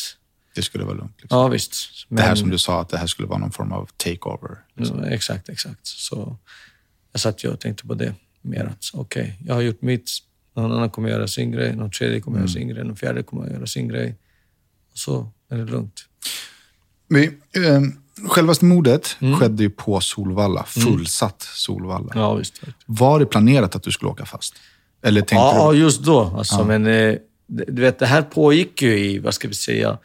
Det 0.55 0.61
skulle 0.61 0.83
vara 0.83 0.95
lugnt? 0.95 1.21
Liksom. 1.21 1.37
Ja, 1.37 1.47
visst. 1.47 1.73
Men, 2.07 2.15
det 2.15 2.21
här 2.23 2.35
som 2.35 2.49
du 2.49 2.57
sa, 2.57 2.81
att 2.81 2.89
det 2.89 2.97
här 2.97 3.07
skulle 3.07 3.27
vara 3.27 3.39
någon 3.39 3.51
form 3.51 3.71
av 3.71 3.89
takeover? 3.97 4.57
Liksom. 4.75 4.99
Ja, 4.99 5.05
exakt, 5.05 5.49
exakt. 5.49 5.87
Så 5.87 6.37
jag 7.11 7.21
satt 7.21 7.43
ju 7.43 7.49
och 7.49 7.59
tänkte 7.59 7.87
på 7.87 7.93
det 7.93 8.15
mer. 8.41 8.65
att 8.65 8.91
Okej, 8.93 9.21
okay, 9.21 9.47
jag 9.47 9.53
har 9.53 9.61
gjort 9.61 9.81
mitt, 9.81 10.09
någon 10.53 10.71
annan 10.71 10.89
kommer 10.89 11.09
göra 11.09 11.27
sin 11.27 11.51
grej, 11.51 11.75
någon 11.75 11.91
tredje 11.91 12.21
kommer 12.21 12.37
mm. 12.37 12.47
göra 12.47 12.53
sin 12.53 12.67
grej, 12.67 12.83
någon 12.83 12.95
fjärde 12.95 13.23
kommer 13.23 13.49
göra 13.49 13.67
sin 13.67 13.87
grej. 13.87 14.15
Och 14.91 14.97
så 14.97 15.31
är 15.49 15.57
det 15.57 15.65
lugnt. 15.65 16.05
Vi, 17.11 17.25
eh, 17.25 17.81
Självaste 18.27 18.65
mordet 18.65 19.17
mm. 19.19 19.39
skedde 19.39 19.63
ju 19.63 19.69
på 19.69 20.01
Solvalla, 20.01 20.65
mm. 20.75 20.87
fullsatt 20.87 21.41
Solvalla. 21.41 22.11
Ja, 22.15 22.33
visst. 22.33 22.61
Var 22.85 23.19
det 23.19 23.25
planerat 23.25 23.75
att 23.75 23.83
du 23.83 23.91
skulle 23.91 24.11
åka 24.11 24.25
fast? 24.25 24.55
Eller 25.01 25.21
tänkte 25.21 25.35
ja, 25.35 25.71
du... 25.71 25.77
just 25.77 26.03
då. 26.03 26.21
Alltså, 26.21 26.55
ja. 26.55 26.63
Men 26.63 26.87
eh, 26.87 27.15
du 27.47 27.81
vet, 27.81 27.99
det 27.99 28.05
här 28.05 28.21
pågick 28.21 28.81
ju 28.81 28.99
i, 28.99 29.19
vad 29.19 29.33
ska 29.33 29.47
vi 29.47 29.53
säga, 29.53 29.97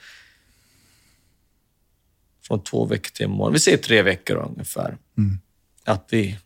från 2.47 2.63
två 2.63 2.87
veckor 2.87 3.11
till 3.11 3.25
en 3.25 3.31
månad. 3.31 3.53
Vi 3.53 3.59
säger 3.59 3.79
tre 3.79 4.03
veckor 4.03 4.37
ungefär. 4.37 4.97
Mm. 5.19 5.39
Att 5.85 6.09
vi 6.11 6.39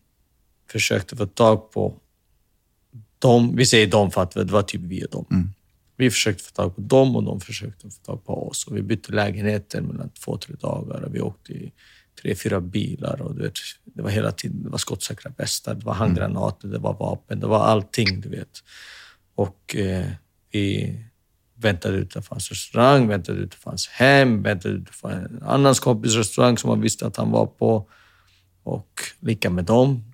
försökte 0.71 1.17
få 1.17 1.27
tag 1.27 1.73
på 1.73 1.95
dem. 3.19 3.57
Vi 3.57 3.67
säger 3.67 3.87
dem 3.87 4.11
för 4.11 4.23
att 4.23 4.31
det 4.31 4.45
var 4.45 4.63
typ 4.63 4.81
vi 4.81 5.05
och 5.05 5.11
dem. 5.11 5.27
Mm. 5.31 5.53
Vi 6.01 6.11
försökte 6.11 6.45
få 6.45 6.51
tag 6.51 6.77
på 6.77 6.81
dem 6.81 7.17
och 7.17 7.23
de 7.23 7.41
försökte 7.41 7.91
få 7.91 8.03
tag 8.05 8.25
på 8.25 8.49
oss. 8.49 8.67
Och 8.67 8.77
vi 8.77 8.83
bytte 8.83 9.13
lägenheter 9.13 9.81
mellan 9.81 10.11
två, 10.11 10.37
tre 10.37 10.55
dagar 10.61 11.01
och 11.01 11.15
vi 11.15 11.21
åkte 11.21 11.53
i 11.53 11.73
tre, 12.23 12.35
fyra 12.35 12.61
bilar. 12.61 13.23
Och 13.23 13.35
du 13.35 13.43
vet, 13.43 13.53
det 13.85 14.03
var 14.03 14.11
hela 14.11 14.33
tiden 14.33 14.63
det 14.63 14.69
var 14.69 14.79
skottsäkra 14.79 15.33
västar, 15.37 15.75
det 15.75 15.85
var 15.85 15.95
handgranater, 15.95 16.69
det 16.69 16.79
var 16.79 16.95
vapen, 16.95 17.41
det 17.41 17.47
var 17.47 17.65
allting. 17.65 18.21
du 18.21 18.29
vet. 18.29 18.65
Och 19.35 19.77
eh, 19.77 20.07
vi 20.53 20.97
väntade 21.55 21.97
ut, 21.97 22.15
det 22.15 22.23
fanns 22.23 22.51
restaurang, 22.51 23.09
väntade 23.09 23.39
ut, 23.39 23.51
det 23.51 23.57
fanns 23.57 23.89
hem, 23.89 24.43
väntade 24.43 24.75
ut, 24.75 24.87
det 24.87 24.93
fanns 24.93 25.31
en 25.31 25.43
annans 25.43 25.81
kompis 25.81 26.15
restaurang 26.15 26.59
som 26.59 26.69
man 26.69 26.81
visste 26.81 27.07
att 27.07 27.17
han 27.17 27.31
var 27.31 27.47
på. 27.47 27.89
Och 28.63 29.01
lika 29.21 29.51
med 29.51 29.65
dem. 29.65 30.05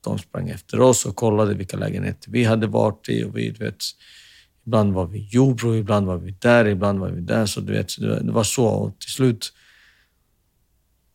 De 0.00 0.18
sprang 0.18 0.48
efter 0.48 0.80
oss 0.80 1.06
och 1.06 1.16
kollade 1.16 1.54
vilka 1.54 1.76
lägenheter 1.76 2.30
vi 2.30 2.44
hade 2.44 2.66
varit 2.66 3.08
i. 3.08 3.24
Och 3.24 3.38
vi, 3.38 3.50
du 3.50 3.64
vet, 3.64 3.82
ibland 4.66 4.94
var 4.94 5.06
vi 5.06 5.18
i 5.18 5.28
Jordbro, 5.30 5.74
ibland 5.74 6.06
var 6.06 6.16
vi 6.16 6.30
där, 6.30 6.64
ibland 6.64 6.98
var 6.98 7.08
vi 7.08 7.20
där. 7.20 7.46
Så 7.46 7.60
du 7.60 7.72
vet, 7.72 8.00
det 8.00 8.32
var 8.32 8.44
så. 8.44 8.66
Och 8.66 8.98
till 8.98 9.10
slut 9.10 9.52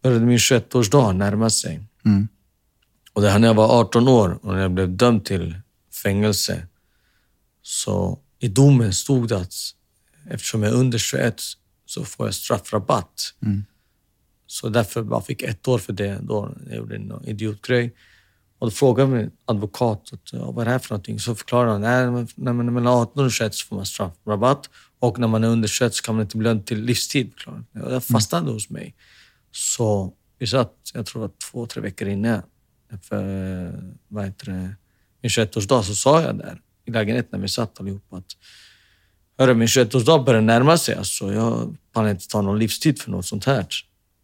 började 0.02 0.26
min 0.26 0.38
21-årsdag 0.38 1.14
närma 1.14 1.50
sig. 1.50 1.82
Mm. 2.06 2.28
Och 3.14 3.22
det 3.22 3.30
här 3.30 3.40
när 3.40 3.48
jag 3.48 3.56
var 3.56 3.80
18 3.80 4.08
år 4.08 4.40
och 4.42 4.54
när 4.54 4.62
jag 4.62 4.72
blev 4.72 4.90
dömd 4.98 5.26
till 5.26 5.56
fängelse. 6.04 6.68
Så 7.62 8.20
i 8.40 8.48
domen 8.48 8.94
stod 8.94 9.28
det 9.30 9.38
att 9.38 9.54
eftersom 10.30 10.64
jag 10.64 10.72
är 10.72 10.76
under 10.76 10.98
21 10.98 11.42
så 11.86 12.06
får 12.06 12.28
jag 12.28 12.36
straffrabatt. 12.36 13.34
Mm. 13.42 13.64
Så 14.48 14.70
därför 14.70 15.04
bara 15.04 15.22
fick 15.22 15.42
ett 15.42 15.68
år 15.68 15.78
för 15.78 15.94
det. 15.94 16.20
Då 16.22 16.56
jag 16.68 16.76
gjorde 16.76 16.96
en 16.96 17.26
idiotgrej. 17.26 17.96
Och 18.62 18.68
då 18.68 18.72
frågade 18.72 19.10
min 19.10 19.32
advokat 19.46 20.10
att, 20.14 20.34
vad 20.34 20.62
är 20.62 20.66
det 20.66 20.72
här 20.72 20.80
för 20.80 20.90
någonting. 20.90 21.20
Så 21.20 21.36
förklarade 21.36 21.88
han 21.88 22.16
att 22.16 22.38
när 22.38 22.54
man 22.54 22.68
är 22.68 22.72
mellan 22.72 22.94
18 22.94 23.26
och 23.26 23.32
21 23.32 23.56
så 23.56 23.68
får 23.68 23.76
man 23.76 23.86
straffrabatt. 23.86 24.70
Och 25.00 25.20
när 25.20 25.28
man 25.28 25.44
är 25.44 25.48
under 25.48 25.68
21 25.68 25.96
så 25.96 26.04
kan 26.04 26.16
man 26.16 26.22
inte 26.22 26.38
bli 26.38 26.50
dömd 26.50 26.66
till 26.66 26.82
livstid. 26.82 27.34
Det 27.72 28.02
fastnade 28.02 28.52
hos 28.52 28.70
mig. 28.70 28.96
Så 29.52 30.14
vi 30.40 30.48
satt, 30.48 30.74
jag 30.94 31.06
tror 31.06 31.22
var 31.22 31.32
två, 31.52 31.66
tre 31.66 31.82
veckor 31.82 32.08
innan 32.08 32.42
för 33.02 33.94
vad 34.08 34.26
heter 34.26 34.46
det, 34.46 34.76
min 35.22 35.30
21-årsdag 35.30 35.84
så 35.84 35.96
sa 35.96 36.22
jag 36.22 36.38
där 36.38 36.62
i 36.86 36.92
lägenheten 36.92 37.30
när 37.32 37.40
vi 37.40 37.48
satt 37.48 37.80
allihopa 37.80 38.18
att 38.18 38.38
Hörru, 39.38 39.54
min 39.54 39.68
21-årsdag 39.68 40.26
börjar 40.26 40.42
närma 40.42 40.78
sig. 40.78 40.96
Alltså, 40.96 41.34
jag 41.34 41.76
pallar 41.94 42.10
inte 42.10 42.28
ta 42.28 42.42
någon 42.42 42.60
livstid 42.60 43.02
för 43.02 43.12
något 43.12 43.26
sånt 43.26 43.46
här. 43.46 43.68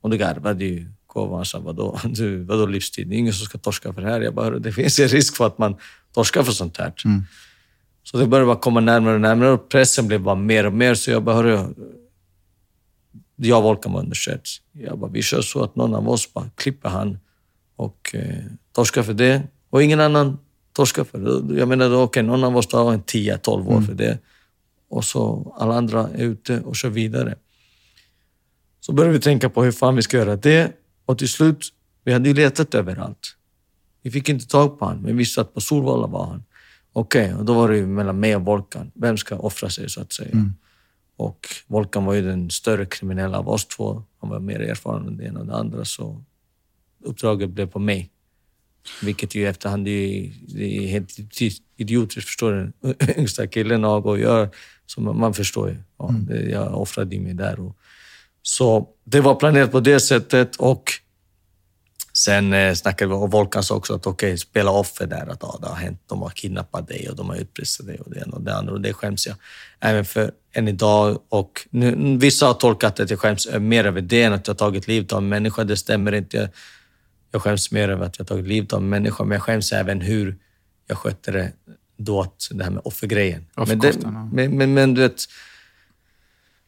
Och 0.01 0.09
då 0.09 0.17
garvade 0.17 0.65
ju 0.65 0.91
Kovan. 1.17 1.45
sa, 1.45 1.59
vadå, 1.59 1.99
du, 2.03 2.43
vadå 2.43 2.65
livstid? 2.65 3.07
Det 3.07 3.15
är 3.15 3.17
ingen 3.17 3.33
som 3.33 3.45
ska 3.45 3.57
torska 3.57 3.93
för 3.93 4.01
det 4.01 4.09
här. 4.09 4.21
Jag 4.21 4.33
bara, 4.33 4.59
det 4.59 4.71
finns 4.71 4.99
en 4.99 5.07
risk 5.07 5.35
för 5.35 5.47
att 5.47 5.57
man 5.57 5.75
torskar 6.13 6.43
för 6.43 6.51
sånt 6.51 6.77
här. 6.77 6.93
Mm. 7.05 7.21
Så 8.03 8.17
det 8.17 8.27
började 8.27 8.45
bara 8.45 8.59
komma 8.59 8.79
närmare 8.79 9.13
och 9.13 9.21
närmare 9.21 9.49
och 9.49 9.69
pressen 9.69 10.07
blev 10.07 10.21
bara 10.21 10.35
mer 10.35 10.65
och 10.65 10.73
mer. 10.73 10.95
Så 10.95 11.11
jag 11.11 11.23
bara, 11.23 11.35
hörru, 11.35 11.59
jag 13.35 13.57
och 13.57 13.63
Volkan 13.63 13.93
var 13.93 13.99
under 13.99 14.15
21. 14.15 14.41
Jag 14.71 14.99
bara, 14.99 15.11
vi 15.11 15.21
kör 15.21 15.41
så 15.41 15.63
att 15.63 15.75
någon 15.75 15.95
av 15.95 16.09
oss 16.09 16.33
bara 16.33 16.49
klipper 16.55 16.89
han 16.89 17.19
och 17.75 18.11
eh, 18.13 18.45
torskar 18.71 19.03
för 19.03 19.13
det. 19.13 19.41
Och 19.69 19.83
ingen 19.83 19.99
annan 19.99 20.37
torskar 20.73 21.03
för 21.03 21.17
det. 21.17 21.59
Jag 21.59 21.67
menar, 21.67 21.85
okej, 21.85 22.03
okay, 22.03 22.23
någon 22.23 22.43
av 22.43 22.57
oss 22.57 22.67
tar 22.67 22.93
en 22.93 23.03
10-12 23.03 23.67
år 23.67 23.81
för 23.81 23.93
det. 23.93 24.19
Och 24.89 25.05
så 25.05 25.53
alla 25.59 25.75
andra 25.75 26.09
är 26.09 26.23
ute 26.23 26.59
och 26.59 26.75
kör 26.75 26.89
vidare. 26.89 27.35
Så 28.79 28.93
började 28.93 29.13
vi 29.13 29.19
tänka 29.19 29.49
på 29.49 29.63
hur 29.63 29.71
fan 29.71 29.95
vi 29.95 30.01
ska 30.01 30.17
göra 30.17 30.35
det. 30.35 30.73
Och 31.07 31.17
till 31.17 31.29
slut, 31.29 31.73
vi 32.03 32.13
hade 32.13 32.29
ju 32.29 32.35
letat 32.35 32.75
överallt. 32.75 33.35
Vi 34.01 34.11
fick 34.11 34.29
inte 34.29 34.47
tag 34.47 34.79
på 34.79 34.85
honom, 34.85 35.01
men 35.01 35.11
vi 35.11 35.17
visste 35.17 35.41
att 35.41 35.53
på 35.53 35.61
Solvalla 35.61 36.07
var 36.07 36.25
han. 36.25 36.43
Okej, 36.93 37.25
okay, 37.25 37.35
och 37.39 37.45
då 37.45 37.53
var 37.53 37.71
det 37.71 37.85
mellan 37.85 38.19
mig 38.19 38.35
och 38.35 38.45
Volkan. 38.45 38.91
Vem 38.93 39.17
ska 39.17 39.37
offra 39.37 39.69
sig, 39.69 39.89
så 39.89 40.01
att 40.01 40.13
säga? 40.13 40.31
Mm. 40.31 40.53
Och 41.15 41.47
Volkan 41.67 42.05
var 42.05 42.13
ju 42.13 42.21
den 42.21 42.49
större 42.49 42.85
kriminella 42.85 43.39
av 43.39 43.49
oss 43.49 43.65
två. 43.67 44.03
Han 44.19 44.29
var 44.29 44.39
mer 44.39 44.59
erfaren 44.59 45.07
än 45.07 45.17
det 45.17 45.25
ena 45.25 45.39
och 45.39 45.45
det 45.45 45.55
andra, 45.55 45.85
så 45.85 46.23
uppdraget 47.03 47.49
blev 47.49 47.65
på 47.67 47.79
mig. 47.79 48.09
Vilket 49.03 49.35
ju 49.35 49.47
efterhand 49.47 49.87
är, 49.87 50.31
det 50.47 50.77
är 50.77 50.87
helt 50.87 51.17
idiotiskt, 51.77 52.27
förstår 52.27 52.51
du? 52.81 52.93
Den 52.97 53.19
yngsta 53.19 53.47
killen 53.47 53.85
av 53.85 54.07
och 54.07 54.19
gör, 54.19 54.49
så 54.85 55.01
man, 55.01 55.19
man 55.19 55.33
förstår 55.33 55.69
ju. 55.69 55.75
Ja, 55.97 56.09
Mm. 56.09 56.25
det, 56.25 56.49
jag 56.49 56.81
offrade 56.81 57.19
mig 57.19 57.33
där. 57.33 57.59
Och, 57.59 57.77
så 58.47 58.87
det 59.03 59.21
var 59.21 59.35
planerat 59.35 59.71
på 59.71 59.79
det 59.79 59.99
sättet 59.99 60.55
och 60.55 60.91
sen 62.13 62.53
eh, 62.53 62.73
snackade 62.73 63.09
vi 63.09 63.15
och 63.15 63.31
Volkan 63.31 63.63
sa 63.63 63.75
också 63.75 63.95
att 63.95 64.07
okej, 64.07 64.37
spela 64.37 64.71
offer 64.71 65.07
där. 65.07 65.27
Att 65.27 65.37
ja, 65.41 65.57
det 65.61 65.67
har 65.67 65.75
hänt, 65.75 66.01
de 66.05 66.21
har 66.21 66.29
kidnappat 66.29 66.87
dig 66.87 67.09
och 67.09 67.15
de 67.15 67.29
har 67.29 67.35
utpressat 67.35 67.85
dig 67.85 67.99
och 67.99 68.11
det 68.11 68.19
ena 68.19 68.35
och 68.35 68.41
det 68.41 68.55
andra. 68.55 68.73
Och 68.73 68.81
det 68.81 68.93
skäms 68.93 69.27
jag 69.27 69.35
även 69.79 70.05
för 70.05 70.31
än 70.51 70.67
idag. 70.67 71.19
Och 71.29 71.67
nu, 71.69 72.17
vissa 72.17 72.45
har 72.45 72.53
tolkat 72.53 72.99
att 72.99 73.09
jag 73.09 73.19
skäms 73.19 73.47
mer 73.59 73.85
över 73.85 74.01
det 74.01 74.23
än 74.23 74.33
att 74.33 74.47
jag 74.47 74.57
tagit 74.57 74.87
livet 74.87 75.13
av 75.13 75.17
en 75.17 75.29
människa. 75.29 75.63
Det 75.63 75.77
stämmer 75.77 76.11
inte. 76.11 76.37
Jag, 76.37 76.49
jag 77.31 77.41
skäms 77.41 77.71
mer 77.71 77.89
över 77.89 78.05
att 78.05 78.17
jag 78.17 78.27
tagit 78.27 78.47
livet 78.47 78.73
av 78.73 78.79
en 78.79 78.89
människa, 78.89 79.23
men 79.23 79.31
jag 79.31 79.43
skäms 79.43 79.71
även 79.71 80.01
hur 80.01 80.37
jag 80.87 80.97
skötte 80.97 81.31
det 81.31 81.51
då, 81.97 82.21
att 82.21 82.47
det 82.51 82.63
här 82.63 82.71
med 82.71 82.81
offergrejen. 82.85 83.45
Men, 83.55 83.79
det, 83.79 83.97
men, 84.31 84.57
men, 84.57 84.73
men 84.73 84.93
du 84.93 85.01
vet, 85.01 85.25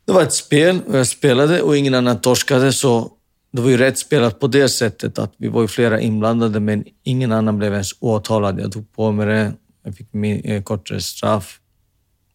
det 0.10 0.14
var 0.14 0.24
ett 0.24 0.34
spel 0.34 0.82
och 0.88 0.98
jag 0.98 1.08
spelade 1.08 1.62
och 1.62 1.78
ingen 1.78 1.94
annan 1.94 2.22
torskade, 2.22 2.74
så 2.74 3.12
det 3.52 3.62
var 3.62 3.70
ju 3.70 3.78
rätt 3.78 3.98
spelat 3.98 4.40
på 4.40 4.48
det 4.48 4.70
sättet 4.70 5.20
att 5.20 5.34
vi 5.38 5.48
var 5.48 5.62
ju 5.62 5.68
flera 5.68 6.00
inblandade, 6.02 6.60
men 6.60 6.84
ingen 7.04 7.32
annan 7.32 7.58
blev 7.58 7.72
ens 7.74 7.92
åtalad. 8.00 8.60
Jag 8.60 8.72
tog 8.72 8.92
på 8.94 9.12
mig 9.12 9.26
det, 9.26 9.54
jag 9.84 9.96
fick 9.96 10.14
min, 10.14 10.42
eh, 10.46 10.64
kortare 10.64 11.02
straff. 11.02 11.60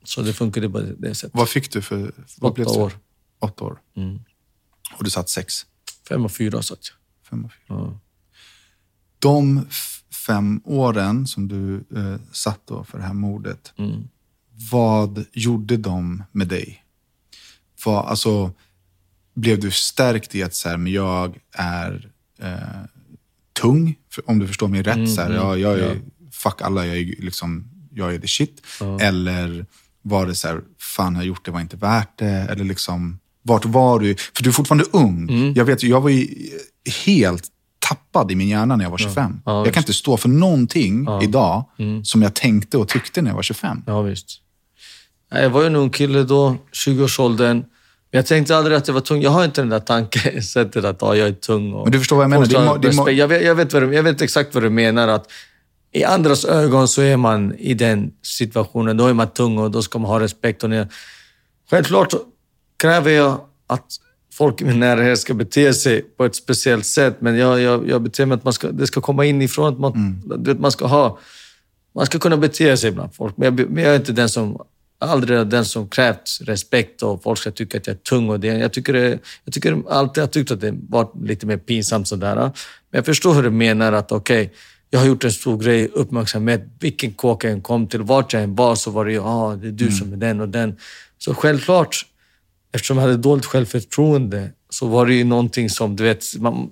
Så 0.04 0.22
det 0.22 0.32
funkade 0.32 0.70
på 0.70 0.80
det, 0.98 1.14
sättet. 1.14 1.34
Vad 1.38 1.48
fick 1.48 1.72
du 1.72 1.82
för... 1.82 1.96
Vad 2.38 2.50
Åtta 2.50 2.54
blev 2.54 2.66
det? 2.66 2.72
år. 2.72 2.92
Åtta 3.40 3.64
år. 3.64 3.78
Mm. 3.96 4.18
Och 4.98 5.04
du 5.04 5.10
satt 5.10 5.28
sex. 5.28 5.54
Fem 6.08 6.24
och 6.24 6.32
fyra 6.32 6.62
satt 6.62 6.78
jag. 6.82 7.28
Fem 7.30 7.44
och 7.44 7.50
fyra. 7.52 7.78
Ja. 7.78 8.00
De 9.18 9.66
fem 10.26 10.60
åren 10.64 11.26
som 11.26 11.48
du 11.48 11.76
eh, 11.96 12.16
satt 12.32 12.60
då 12.66 12.84
för 12.84 12.98
det 12.98 13.04
här 13.04 13.14
mordet, 13.14 13.72
Mm. 13.78 14.08
vad 14.70 15.24
gjorde 15.32 15.76
de 15.76 16.22
med 16.32 16.48
dig? 16.48 16.83
Vad, 17.84 18.06
alltså, 18.06 18.52
blev 19.34 19.60
du 19.60 19.70
stärkt 19.70 20.34
i 20.34 20.42
att 20.42 20.54
så 20.54 20.68
här, 20.68 20.76
men 20.76 20.92
jag 20.92 21.36
är 21.52 22.10
eh, 22.42 22.58
tung, 23.60 23.94
om 24.26 24.38
du 24.38 24.46
förstår 24.48 24.68
mig 24.68 24.82
rätt? 24.82 25.10
så 25.14 25.20
här, 25.20 25.30
mm, 25.30 25.42
ja, 25.42 25.56
jag 25.56 25.78
är, 25.78 25.94
ja. 25.94 25.94
Fuck 26.32 26.62
alla, 26.62 26.86
jag 26.86 26.96
är, 26.96 27.04
liksom, 27.22 27.68
jag 27.92 28.14
är 28.14 28.18
the 28.18 28.28
shit. 28.28 28.62
Ja. 28.80 29.00
Eller 29.00 29.66
var 30.02 30.26
det 30.26 30.34
så 30.34 30.48
här, 30.48 30.60
fan 30.78 31.14
har 31.14 31.22
jag 31.22 31.28
gjort 31.28 31.44
det 31.44 31.50
var 31.50 31.60
inte 31.60 31.76
värt 31.76 32.18
det? 32.18 32.26
Eller 32.26 32.64
liksom, 32.64 33.18
vart 33.42 33.64
var 33.64 34.00
du? 34.00 34.16
För 34.34 34.42
du 34.42 34.48
är 34.50 34.52
fortfarande 34.54 34.84
ung. 34.92 35.28
Mm. 35.30 35.54
Jag 35.54 35.64
vet 35.64 35.82
jag 35.82 36.00
var 36.00 36.10
helt 37.06 37.48
tappad 37.78 38.32
i 38.32 38.34
min 38.34 38.48
hjärna 38.48 38.76
när 38.76 38.84
jag 38.84 38.90
var 38.90 38.98
25. 38.98 39.40
Ja, 39.44 39.64
jag 39.64 39.74
kan 39.74 39.80
inte 39.80 39.92
stå 39.94 40.16
för 40.16 40.28
någonting 40.28 41.06
idag 41.22 41.64
Mm. 41.78 42.04
som 42.04 42.22
jag 42.22 42.34
tänkte 42.34 42.78
och 42.78 42.88
tyckte 42.88 43.22
när 43.22 43.30
jag 43.30 43.34
var 43.36 43.42
25. 43.42 43.82
Ja, 43.86 44.02
visst. 44.02 44.40
Jag 45.42 45.50
var 45.50 45.60
ju 45.60 45.66
en 45.66 45.76
ung 45.76 45.90
kille 45.90 46.22
då, 46.22 46.56
20-årsåldern. 46.86 47.56
Men 48.10 48.18
jag 48.18 48.26
tänkte 48.26 48.56
aldrig 48.56 48.76
att 48.76 48.88
jag 48.88 48.94
var 48.94 49.00
tung. 49.00 49.22
Jag 49.22 49.30
har 49.30 49.44
inte 49.44 49.60
den 49.60 49.68
där 49.68 49.80
tankesättet 49.80 50.84
att 50.84 50.96
ja, 51.00 51.16
jag 51.16 51.28
är 51.28 51.32
tung. 51.32 51.72
Och 51.72 51.84
Men 51.84 51.92
du 51.92 51.98
förstår 51.98 52.16
vad 52.16 52.24
jag 52.24 52.30
menar? 52.30 52.54
Är 52.54 52.64
må- 52.66 52.74
respekt. 52.74 53.12
jag, 53.18 53.28
vet, 53.28 53.44
jag, 53.44 53.54
vet 53.54 53.72
vad 53.72 53.82
du, 53.82 53.94
jag 53.94 54.02
vet 54.02 54.22
exakt 54.22 54.54
vad 54.54 54.62
du 54.62 54.70
menar. 54.70 55.08
Att 55.08 55.26
I 55.92 56.04
andras 56.04 56.44
ögon 56.44 56.88
så 56.88 57.02
är 57.02 57.16
man 57.16 57.54
i 57.54 57.74
den 57.74 58.10
situationen. 58.22 58.96
Då 58.96 59.06
är 59.06 59.12
man 59.14 59.28
tung 59.30 59.58
och 59.58 59.70
då 59.70 59.82
ska 59.82 59.98
man 59.98 60.10
ha 60.10 60.20
respekt. 60.20 60.64
Och 60.64 60.70
när, 60.70 60.88
självklart 61.70 62.14
kräver 62.78 63.10
jag 63.10 63.40
att 63.66 63.86
folk 64.32 64.60
i 64.60 64.64
min 64.64 64.80
närhet 64.80 65.18
ska 65.18 65.34
bete 65.34 65.74
sig 65.74 66.02
på 66.02 66.24
ett 66.24 66.36
speciellt 66.36 66.86
sätt. 66.86 67.16
Men 67.20 67.36
jag, 67.36 67.60
jag, 67.60 67.88
jag 67.88 68.02
beter 68.02 68.26
mig 68.26 68.36
att 68.36 68.44
man 68.44 68.52
ska, 68.52 68.68
det 68.68 68.86
ska 68.86 69.00
komma 69.00 69.24
inifrån. 69.24 69.72
Att 69.72 69.80
man, 69.80 69.92
Mm. 69.92 70.44
vet, 70.44 70.60
man 70.60 70.72
ska 70.72 70.86
ha 70.86 71.18
man 71.94 72.06
ska 72.06 72.18
kunna 72.18 72.36
bete 72.36 72.76
sig 72.76 72.90
bland 72.90 73.14
folk, 73.14 73.36
men 73.36 73.44
jag, 73.56 73.70
men 73.70 73.84
jag 73.84 73.92
är 73.92 73.96
inte 73.96 74.12
den 74.12 74.28
som 74.28 74.58
aldrig 75.04 75.46
den 75.46 75.64
som 75.64 75.88
krävt 75.88 76.38
respekt 76.40 77.02
och 77.02 77.22
folk 77.22 77.38
ska 77.38 77.50
tycka 77.50 77.78
att 77.78 77.86
jag 77.86 77.94
är 77.94 77.98
tung. 77.98 78.28
Och 78.28 78.40
det, 78.40 78.46
jag, 78.46 78.72
tycker 78.72 78.92
det, 78.92 79.18
jag 79.44 79.54
tycker 79.54 79.82
alltid 79.90 80.22
jag 80.22 80.30
tyckt 80.30 80.50
att 80.50 80.60
det 80.60 80.74
var 80.88 81.26
lite 81.26 81.46
mer 81.46 81.56
pinsamt 81.56 82.08
sådär. 82.08 82.34
Men 82.34 82.52
jag 82.90 83.04
förstår 83.04 83.34
hur 83.34 83.42
du 83.42 83.50
menar 83.50 83.92
att 83.92 84.12
okej, 84.12 84.52
jag 84.90 85.00
har 85.00 85.06
gjort 85.06 85.24
en 85.24 85.32
stor 85.32 85.58
grej, 85.58 85.88
uppmärksamhet, 85.92 86.64
vilken 86.80 87.12
kåk 87.12 87.44
jag 87.44 87.52
än 87.52 87.60
kom 87.62 87.86
till, 87.86 88.02
vart 88.02 88.32
jag 88.32 88.42
än 88.42 88.54
var 88.54 88.74
så 88.74 88.90
var 88.90 89.04
det 89.04 89.12
ju, 89.12 89.20
ah, 89.20 89.56
det 89.56 89.68
är 89.68 89.72
du 89.72 89.90
som 89.90 90.12
är 90.12 90.16
den 90.16 90.40
och 90.40 90.48
den. 90.48 90.76
Så 91.18 91.34
självklart, 91.34 92.06
eftersom 92.72 92.96
jag 92.96 93.02
hade 93.02 93.16
dåligt 93.16 93.46
självförtroende, 93.46 94.50
så 94.70 94.86
var 94.86 95.06
det 95.06 95.14
ju 95.14 95.24
någonting 95.24 95.70
som, 95.70 95.96
du 95.96 96.04
vet, 96.04 96.24
man 96.38 96.70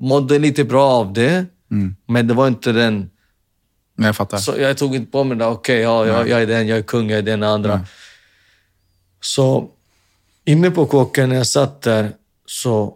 mådde 0.00 0.38
lite 0.38 0.64
bra 0.64 0.90
av 0.90 1.12
det, 1.12 1.46
men 2.06 2.26
det 2.26 2.34
var 2.34 2.48
inte 2.48 2.72
den 2.72 3.10
jag 3.96 4.16
fattar. 4.16 4.38
så 4.38 4.54
jag 4.58 4.78
tog 4.78 4.94
inte 4.94 5.12
på 5.12 5.24
mig 5.24 5.38
det. 5.38 5.46
Okej, 5.46 5.80
ja, 5.80 6.06
jag, 6.06 6.28
jag 6.28 6.42
är 6.42 6.46
den, 6.46 6.66
jag 6.66 6.78
är 6.78 6.82
kung, 6.82 7.10
jag 7.10 7.18
är 7.18 7.22
den 7.22 7.42
andra. 7.42 7.80
Så 9.20 9.70
inne 10.44 10.70
på 10.70 10.86
kåken 10.86 11.28
när 11.28 11.36
jag 11.36 11.46
satt 11.46 11.82
där, 11.82 12.12
så 12.46 12.94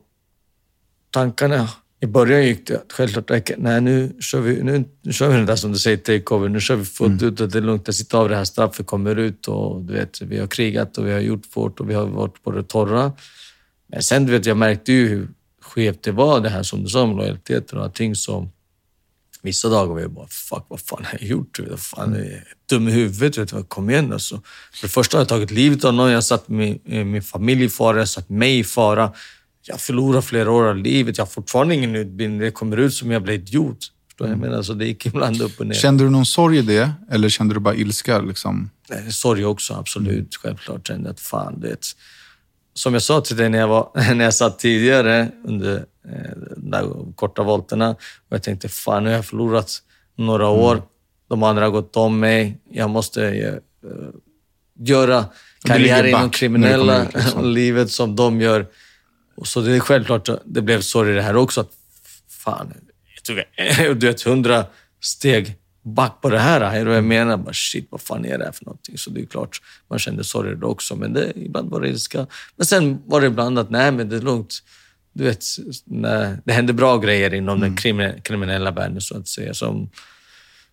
tankarna... 1.10 1.68
I 2.02 2.06
början 2.06 2.44
gick 2.46 2.66
det 2.66 2.82
självklart, 2.92 3.30
okej, 3.30 3.56
nej 3.58 3.80
nu 3.80 4.16
kör 4.20 4.40
vi, 4.40 4.62
nu, 4.62 4.84
nu 5.02 5.12
kör 5.12 5.28
vi 5.28 5.36
det 5.36 5.44
där 5.44 5.56
som 5.56 5.72
du 5.72 5.78
säger, 5.78 5.96
takeover. 5.96 6.48
Nu 6.48 6.60
kör 6.60 6.76
vi 6.76 6.84
fullt 6.84 7.22
ut 7.22 7.40
och 7.40 7.48
det 7.48 7.58
är 7.58 7.62
lugnt. 7.62 7.82
Jag 7.86 7.94
sitter 7.94 8.18
av 8.18 8.28
det 8.28 8.36
här 8.36 8.44
straffet, 8.44 8.86
kommer 8.86 9.16
ut 9.16 9.48
och 9.48 9.82
du 9.82 9.92
vet, 9.92 10.22
vi 10.22 10.38
har 10.38 10.46
krigat 10.46 10.98
och 10.98 11.06
vi 11.06 11.12
har 11.12 11.20
gjort 11.20 11.42
vårt 11.54 11.80
och 11.80 11.90
vi 11.90 11.94
har 11.94 12.06
varit 12.06 12.42
på 12.42 12.50
det 12.50 12.62
torra. 12.62 13.12
Men 13.86 14.02
sen, 14.02 14.26
du 14.26 14.32
vet, 14.32 14.46
jag 14.46 14.56
märkte 14.56 14.92
ju 14.92 15.08
hur 15.08 15.28
skevt 15.62 16.02
det 16.02 16.12
var 16.12 16.40
det 16.40 16.48
här 16.48 16.62
som 16.62 16.82
du 16.82 16.88
sa 16.88 17.06
med 17.06 17.16
lojaliteten 17.16 17.78
och 17.78 17.84
allting. 17.84 18.14
Så 18.14 18.48
Vissa 19.42 19.68
dagar 19.68 19.94
var 19.94 20.00
jag 20.00 20.12
bara, 20.12 20.28
fuck 20.28 20.66
vad 20.68 20.80
fan 20.80 21.04
har 21.04 21.18
jag 21.20 21.28
gjort? 21.28 21.60
Vad 21.70 21.80
fan, 21.80 22.14
jag 22.14 22.26
är 22.26 22.44
dum 22.68 22.88
i 22.88 22.92
huvudet. 22.92 23.38
Vet 23.38 23.48
du, 23.48 23.62
kom 23.62 23.90
igen 23.90 24.12
alltså. 24.12 24.42
För 24.72 24.86
det 24.86 24.92
första 24.92 25.16
har 25.16 25.20
jag 25.20 25.28
tagit 25.28 25.50
livet 25.50 25.84
av 25.84 25.94
någon, 25.94 26.08
jag 26.08 26.16
har 26.16 26.22
satt 26.22 26.48
min, 26.48 26.80
eh, 26.86 27.04
min 27.04 27.22
familj 27.22 27.64
i 27.64 27.68
fara, 27.68 27.96
jag 27.96 28.00
har 28.00 28.06
satt 28.06 28.28
mig 28.28 28.58
i 28.58 28.64
fara. 28.64 29.12
Jag 29.62 29.80
förlorar 29.80 30.20
flera 30.20 30.50
år 30.50 30.64
av 30.64 30.76
livet, 30.76 31.18
jag 31.18 31.24
har 31.24 31.30
fortfarande 31.30 31.74
ingen 31.74 31.96
utbildning. 31.96 32.40
Det 32.40 32.50
kommer 32.50 32.76
ut 32.76 32.94
som 32.94 33.10
jag 33.10 33.22
blir 33.22 33.34
idiot. 33.34 33.78
Förstår 34.06 34.24
du? 34.24 34.30
Jag 34.30 34.38
menar, 34.38 34.62
så 34.62 34.74
det 34.74 34.86
gick 34.86 35.06
ibland 35.06 35.42
upp 35.42 35.60
och 35.60 35.66
ner. 35.66 35.74
Kände 35.74 36.04
du 36.04 36.10
någon 36.10 36.26
sorg 36.26 36.58
i 36.58 36.62
det? 36.62 36.92
Eller 37.10 37.28
kände 37.28 37.54
du 37.54 37.60
bara 37.60 37.74
ilska? 37.74 38.20
Liksom? 38.20 38.70
Nej, 38.90 39.12
sorg 39.12 39.44
också, 39.44 39.74
absolut. 39.74 40.36
Självklart 40.36 40.86
kände 40.86 41.08
jag 41.08 41.14
att 41.14 41.20
fan, 41.20 41.60
det 41.60 41.94
Som 42.74 42.92
jag 42.92 43.02
sa 43.02 43.20
till 43.20 43.36
dig 43.36 43.48
när 43.48 43.58
jag, 43.58 43.68
var, 43.68 43.90
när 44.14 44.24
jag 44.24 44.34
satt 44.34 44.58
tidigare 44.58 45.28
under 45.44 45.76
eh, 46.04 46.30
de 46.56 46.70
där 46.70 47.14
korta 47.14 47.42
volterna 47.42 47.90
och 47.90 47.96
jag 48.28 48.42
tänkte 48.42 48.68
fan, 48.68 49.04
nu 49.04 49.10
har 49.10 49.16
jag 49.16 49.26
förlorat 49.26 49.82
några 50.16 50.48
år. 50.48 50.72
Mm. 50.72 50.84
De 51.28 51.42
andra 51.42 51.64
har 51.64 51.70
gått 51.70 51.96
om 51.96 52.20
mig. 52.20 52.58
Jag 52.70 52.90
måste 52.90 53.26
eh, 53.28 53.54
göra 54.78 55.24
karriär 55.64 56.04
inom 56.04 56.30
kriminella 56.30 57.02
ut, 57.02 57.14
liksom. 57.14 57.44
livet 57.54 57.90
som 57.90 58.16
de 58.16 58.40
gör. 58.40 58.66
Och 59.36 59.46
så 59.46 59.60
det 59.60 59.76
är 59.76 59.80
självklart, 59.80 60.28
det 60.44 60.62
blev 60.62 60.80
sorg 60.80 61.12
i 61.12 61.14
det 61.14 61.22
här 61.22 61.36
också. 61.36 61.60
Att, 61.60 61.70
fan, 62.44 62.74
jag 63.14 63.24
tog 63.86 63.98
du 64.00 64.06
vet, 64.06 64.22
hundra 64.22 64.64
steg 65.00 65.59
back 65.82 66.20
på 66.20 66.30
det 66.30 66.38
här. 66.38 66.60
Är 66.60 66.84
du 66.84 66.92
jag 66.92 67.04
menar? 67.04 67.36
Bara, 67.36 67.52
shit, 67.52 67.86
vad 67.90 68.00
fan 68.00 68.24
är 68.24 68.38
det 68.38 68.44
här 68.44 68.52
för 68.52 68.64
någonting? 68.64 68.98
Så 68.98 69.10
det 69.10 69.20
är 69.20 69.26
klart, 69.26 69.62
man 69.88 69.98
kände 69.98 70.24
sorg 70.24 70.56
då 70.56 70.66
också. 70.66 70.96
Men 70.96 71.12
det, 71.12 71.32
ibland 71.36 71.70
var 71.70 71.80
det 71.80 71.88
ilska. 71.88 72.26
Men 72.56 72.66
sen 72.66 73.02
var 73.06 73.20
det 73.20 73.26
ibland 73.26 73.58
att, 73.58 73.70
nej 73.70 73.92
men 73.92 74.08
det 74.08 74.16
är 74.16 74.20
lugnt. 74.20 74.62
Du 75.12 75.24
vet, 75.24 75.44
när 75.84 76.38
det 76.44 76.52
händer 76.52 76.74
bra 76.74 76.98
grejer 76.98 77.34
inom 77.34 77.62
mm. 77.62 77.74
den 77.74 78.22
kriminella 78.22 78.70
världen 78.70 79.00
så 79.00 79.16
att 79.18 79.28
säga. 79.28 79.54
Som, 79.54 79.90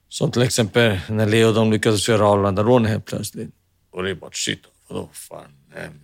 som 0.10 0.32
till 0.32 0.42
exempel 0.42 1.00
när 1.10 1.26
Leo 1.26 1.52
de 1.52 1.72
lyckades 1.72 2.10
göra 2.10 2.28
Arlanda-rånet 2.28 2.92
helt 2.92 3.06
plötsligt. 3.06 3.50
Och 3.92 4.04
det 4.04 4.10
är 4.10 4.16
bara 4.16 4.32
shit, 4.34 4.62
vadå 4.88 5.10
fan? 5.14 5.42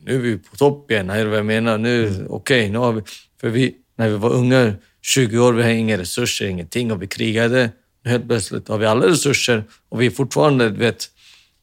Nu 0.04 0.16
är 0.16 0.20
vi 0.20 0.38
på 0.38 0.56
topp 0.56 0.92
igen, 0.92 1.10
är 1.10 1.24
du 1.24 1.30
vad 1.30 1.40
jag 1.40 1.46
menar? 1.46 1.78
Nu, 1.78 2.08
mm. 2.08 2.26
okej, 2.30 2.62
okay, 2.62 2.72
nu 2.72 2.78
har 2.78 2.94
vi... 2.94 3.02
För 3.42 3.50
vi, 3.50 3.76
när 3.96 4.10
vi 4.10 4.16
var 4.16 4.34
unga, 4.34 4.74
20 5.02 5.40
år, 5.40 5.54
vi 5.54 5.64
har 5.64 5.70
inga 5.70 5.98
resurser, 5.98 6.48
ingenting 6.48 6.92
och 6.92 7.02
vi 7.02 7.08
krigade 7.08 7.70
helt 8.06 8.28
plötsligt 8.28 8.68
har 8.68 8.78
vi 8.78 8.86
alla 8.86 9.08
resurser 9.08 9.64
och 9.90 10.02
vi 10.02 10.06
är 10.06 10.12
fortfarande, 10.12 10.70
vet, 10.70 11.10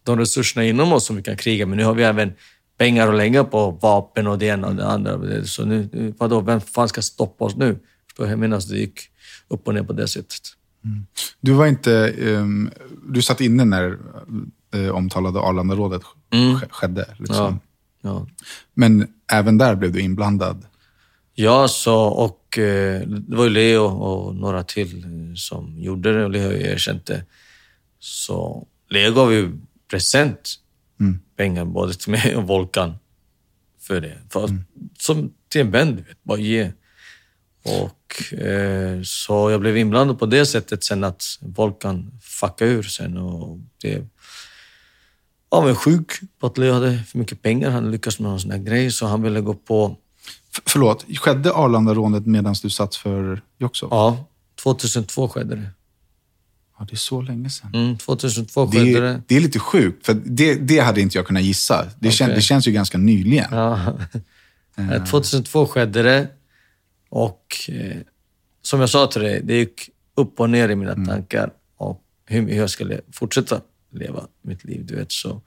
de 0.03 0.19
resurserna 0.19 0.65
inom 0.65 0.93
oss 0.93 1.07
som 1.07 1.17
vi 1.17 1.23
kan 1.23 1.37
kriga 1.37 1.67
men 1.67 1.79
nu 1.79 1.85
har 1.85 1.95
vi 1.95 2.03
även 2.03 2.33
pengar 2.79 3.09
att 3.09 3.17
lägga 3.17 3.45
på 3.45 3.71
vapen 3.71 4.27
och 4.27 4.39
det 4.39 4.47
ena 4.47 4.69
och 4.69 4.75
det 4.75 4.87
andra. 4.87 5.45
Så 5.45 5.65
nu, 5.65 6.15
vadå, 6.19 6.41
vem 6.41 6.61
fan 6.61 6.89
ska 6.89 7.03
stoppa 7.03 7.45
oss 7.45 7.57
nu? 7.57 7.79
Förstår? 8.07 8.29
Jag 8.29 8.39
menar, 8.39 8.63
det 8.69 8.77
gick 8.77 9.01
upp 9.49 9.69
och 9.69 9.75
ner 9.75 9.83
på 9.83 9.93
det 9.93 10.09
sättet. 10.09 10.41
Mm. 10.85 11.07
Du 11.41 11.53
var 11.53 11.67
inte, 11.67 12.15
um, 12.19 12.71
du 13.09 13.23
satt 13.23 13.41
inne 13.41 13.65
när 13.65 13.99
uh, 14.75 14.91
omtalade 14.91 15.41
Arlandarådet 15.41 16.03
mm. 16.33 16.61
skedde. 16.71 17.15
Liksom. 17.19 17.61
Ja, 18.03 18.11
ja. 18.11 18.27
Men 18.75 19.07
även 19.33 19.59
där 19.59 19.75
blev 19.75 19.93
du 19.93 20.01
inblandad? 20.01 20.67
Ja, 21.41 21.69
så, 21.69 21.97
och 21.97 22.59
eh, 22.59 23.01
det 23.01 23.37
var 23.37 23.45
ju 23.45 23.51
Leo 23.51 23.83
och 23.83 24.37
några 24.37 24.63
till 24.63 25.05
som 25.37 25.75
gjorde 25.79 26.13
det 26.13 26.25
och 26.25 26.31
Leo 26.31 26.53
erkänt 26.53 27.07
det. 27.07 27.25
Så 27.99 28.67
Leo 28.89 29.15
gav 29.15 29.33
ju 29.33 29.53
present, 29.91 30.55
mm. 31.01 31.21
pengar 31.37 31.65
både 31.65 31.95
till 31.95 32.11
mig 32.11 32.37
och 32.37 32.47
Volkan 32.47 32.95
för 33.81 34.01
det. 34.01 34.19
För, 34.31 34.45
mm. 34.45 34.65
Som 34.99 35.33
till 35.49 35.61
en 35.61 35.71
vän, 35.71 35.97
du 35.97 36.03
vet, 36.03 36.23
bara 36.23 36.39
ge. 36.39 36.73
Och, 37.65 38.33
eh, 38.33 39.03
så 39.03 39.51
jag 39.51 39.61
blev 39.61 39.77
inblandad 39.77 40.19
på 40.19 40.27
det 40.27 40.47
sättet 40.47 40.85
sen 40.85 41.05
att 41.05 41.23
Volkan 41.41 42.19
fuckade 42.23 42.71
ur 42.71 42.83
sen 42.83 43.17
och 43.17 43.59
det 43.83 44.07
avundsjuk 45.49 46.13
på 46.39 46.47
att 46.47 46.59
Leo 46.59 46.73
hade 46.73 46.99
för 46.99 47.19
mycket 47.19 47.43
pengar. 47.43 47.71
Han 47.71 47.91
lyckades 47.91 48.19
med 48.19 48.31
någon 48.31 48.41
sån 48.41 48.51
här 48.51 48.59
grej 48.59 48.91
så 48.91 49.07
han 49.07 49.23
ville 49.23 49.41
gå 49.41 49.55
på 49.55 49.97
förlåt, 50.67 51.07
skedde 51.19 51.53
Arlanda-rånet 51.53 52.27
medan 52.27 52.55
du 52.63 52.71
satt 52.71 52.95
för 52.95 53.43
Joxo? 53.59 53.89
Ja, 53.91 54.27
2002 54.63 55.29
skedde 55.29 55.57
det. 55.57 55.71
Ja, 56.79 56.87
det 56.89 56.95
är 56.95 56.97
så 56.97 57.23
länge 57.23 57.51
sedan. 57.51 57.71
Mm, 57.75 57.99
2002 57.99 58.71
skedde 58.71 59.01
det. 59.01 59.01
Det, 59.01 59.23
det 59.27 59.37
är 59.37 59.41
lite 59.41 59.59
sjukt, 59.59 60.07
för 60.07 60.15
det, 60.15 60.55
det 60.55 60.79
hade 60.79 61.01
inte 61.01 61.19
jag 61.19 61.27
kunnat 61.27 61.43
gissa. 61.43 61.85
Det, 61.85 62.09
okay. 62.09 62.11
kän, 62.11 62.31
det 62.31 62.41
känns 62.41 62.69
ju 62.69 62.73
ganska 62.73 62.99
nyligen. 62.99 63.49
Ja. 63.51 63.99
2002 65.11 65.67
skedde 65.67 66.03
det 66.03 66.29
och 67.09 67.55
eh, 67.69 67.97
som 68.63 68.81
jag 68.81 68.91
sa 68.91 69.07
till 69.07 69.23
dig, 69.23 69.41
det 69.45 69.55
gick 69.55 69.91
upp 70.15 70.41
och 70.41 70.51
ner 70.51 70.69
i 70.69 70.77
mina 70.77 70.93
mm. 70.93 71.07
tankar 71.07 71.53
om 71.77 71.97
hur 72.27 72.49
jag 72.49 72.71
skulle 72.71 73.01
fortsätta 73.13 73.61
leva 73.93 74.27
mitt 74.43 74.65
liv. 74.65 74.87
Du 74.87 74.97
vet, 74.97 75.13
så 75.13 75.43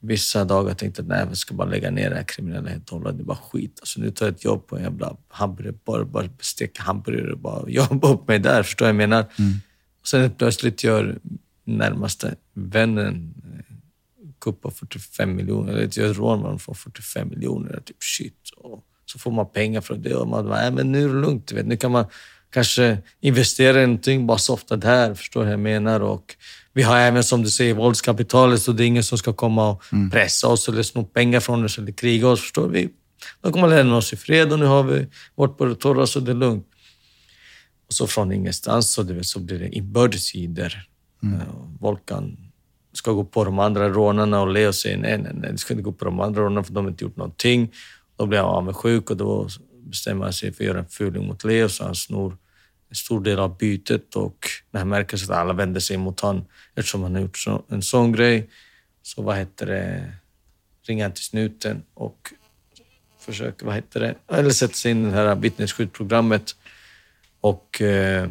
Vissa 0.00 0.44
dagar 0.44 0.74
tänkte 0.74 1.02
jag 1.08 1.12
att 1.12 1.28
jag 1.28 1.36
ska 1.36 1.54
bara 1.54 1.68
lägga 1.68 1.90
ner 1.90 2.10
det 2.10 2.16
här 2.16 2.22
kriminella 2.22 2.70
helt 2.70 2.90
och 2.90 2.98
hållet. 2.98 3.16
Det 3.16 3.22
är 3.22 3.24
bara 3.24 3.36
skit. 3.36 3.78
Alltså, 3.80 4.00
nu 4.00 4.10
tar 4.10 4.26
jag 4.26 4.34
ett 4.34 4.44
jobb 4.44 4.66
på 4.66 4.76
en 4.76 4.82
jävla 4.82 5.16
hamburgerbar, 5.28 6.04
bara 6.04 6.28
steka 6.40 6.82
hamburgare 6.82 7.32
och 7.32 7.38
bara 7.38 7.64
jobba 7.70 8.12
upp 8.12 8.28
mig 8.28 8.38
där. 8.38 8.62
Förstår 8.62 8.86
du 8.86 8.92
vad 8.92 9.02
jag 9.02 9.08
menar? 9.08 9.26
Mm. 9.38 9.52
Och 10.00 10.08
sen 10.08 10.30
plötsligt 10.30 10.84
gör 10.84 11.18
närmaste 11.64 12.34
vännen 12.54 13.34
kupp 14.40 14.60
på 14.60 14.70
45 14.70 15.36
miljoner, 15.36 15.72
eller 15.72 15.98
gör 15.98 16.14
rån 16.14 16.42
man 16.42 16.58
får 16.58 16.74
45 16.74 17.28
miljoner. 17.28 17.80
Typ 17.84 18.02
shit. 18.02 18.50
Och 18.56 18.84
så 19.06 19.18
får 19.18 19.30
man 19.30 19.50
pengar 19.50 19.80
från 19.80 20.02
det 20.02 20.14
och 20.14 20.28
man 20.28 20.44
bara, 20.44 20.60
nej 20.60 20.70
men 20.70 20.92
nu 20.92 21.04
är 21.04 21.08
det 21.08 21.20
lugnt. 21.20 21.46
Du 21.46 21.54
vet. 21.54 21.66
Nu 21.66 21.76
kan 21.76 21.90
man 21.90 22.04
kanske 22.50 22.98
investera 23.20 23.82
i 23.82 23.86
någonting, 23.86 24.26
bara 24.26 24.38
softa 24.38 24.76
där. 24.76 25.14
Förstår 25.14 25.40
du 25.40 25.44
vad 25.44 25.52
jag 25.52 25.60
menar? 25.60 26.00
Och 26.00 26.36
vi 26.72 26.82
har 26.82 26.96
även, 26.96 27.24
som 27.24 27.42
du 27.42 27.50
säger, 27.50 27.74
våldskapitalet, 27.74 28.62
så 28.62 28.72
det 28.72 28.84
är 28.84 28.86
ingen 28.86 29.04
som 29.04 29.18
ska 29.18 29.32
komma 29.32 29.70
och 29.70 29.82
mm. 29.92 30.10
pressa 30.10 30.48
oss 30.48 30.68
eller 30.68 30.82
sno 30.82 31.04
pengar 31.04 31.40
från 31.40 31.64
oss 31.64 31.78
eller 31.78 31.92
kriga 31.92 32.28
oss. 32.28 32.40
Förstår 32.40 32.68
vi? 32.68 32.88
De 33.40 33.52
kommer 33.52 33.68
lämna 33.68 33.96
oss 33.96 34.12
i 34.12 34.16
fred 34.16 34.52
och 34.52 34.58
nu 34.58 34.66
har 34.66 34.82
vi 34.82 35.06
varit 35.34 35.58
på 35.58 35.64
det 35.64 35.74
torra 35.74 36.06
så 36.06 36.20
det 36.20 36.30
är 36.30 36.34
lugnt. 36.34 36.66
Och 37.86 37.92
så 37.92 38.06
från 38.06 38.32
ingenstans 38.32 38.92
så, 38.92 39.02
vet, 39.02 39.26
så 39.26 39.40
blir 39.40 39.58
det 39.58 39.68
inbördessidor. 39.68 40.74
Mm. 41.22 41.40
Uh, 41.40 41.46
Volkan 41.80 42.36
ska 42.92 43.12
gå 43.12 43.24
på 43.24 43.44
de 43.44 43.58
andra 43.58 43.88
rånarna 43.88 44.40
och 44.40 44.52
Leo 44.52 44.72
säger 44.72 44.96
nej, 44.96 45.18
nej, 45.18 45.32
nej, 45.34 45.52
du 45.52 45.58
ska 45.58 45.74
inte 45.74 45.82
gå 45.82 45.92
på 45.92 46.04
de 46.04 46.20
andra 46.20 46.42
rånarna 46.42 46.64
för 46.64 46.72
de 46.72 46.84
har 46.84 46.90
inte 46.90 47.04
gjort 47.04 47.16
någonting. 47.16 47.72
Då 48.16 48.26
blir 48.26 48.38
han 48.38 48.48
avundsjuk 48.48 49.10
och 49.10 49.16
då 49.16 49.48
bestämmer 49.82 50.24
han 50.24 50.32
sig 50.32 50.52
för 50.52 50.64
att 50.64 50.68
göra 50.68 50.78
en 50.78 50.86
fuling 50.86 51.26
mot 51.26 51.44
Leo 51.44 51.68
så 51.68 51.84
han 51.84 51.94
snor 51.94 52.36
en 52.90 52.96
stor 52.96 53.20
del 53.20 53.38
av 53.38 53.58
bytet 53.58 54.16
och 54.16 54.46
när 54.70 54.80
han 54.80 54.88
märker 54.88 55.16
att 55.16 55.30
alla 55.30 55.52
vänder 55.52 55.80
sig 55.80 55.96
mot 55.96 56.20
honom 56.20 56.44
eftersom 56.74 57.02
han 57.02 57.14
har 57.14 57.22
gjort 57.22 57.38
så, 57.38 57.64
en 57.68 57.82
sån 57.82 58.12
grej, 58.12 58.50
så 59.02 59.22
vad 59.22 59.36
heter 59.36 59.66
det, 59.66 60.12
ringer 60.86 61.04
han 61.04 61.12
till 61.12 61.24
snuten 61.24 61.82
och 61.94 62.32
försöker, 63.18 63.66
vad 63.66 63.74
heter 63.74 64.00
det, 64.00 64.14
eller 64.36 64.50
sätter 64.50 64.74
sig 64.74 64.90
in 64.90 65.06
i 65.06 65.10
det 65.10 65.16
här 65.16 65.34
vittnesskyddsprogrammet 65.34 66.56
och 67.40 67.82
eh, 67.82 68.30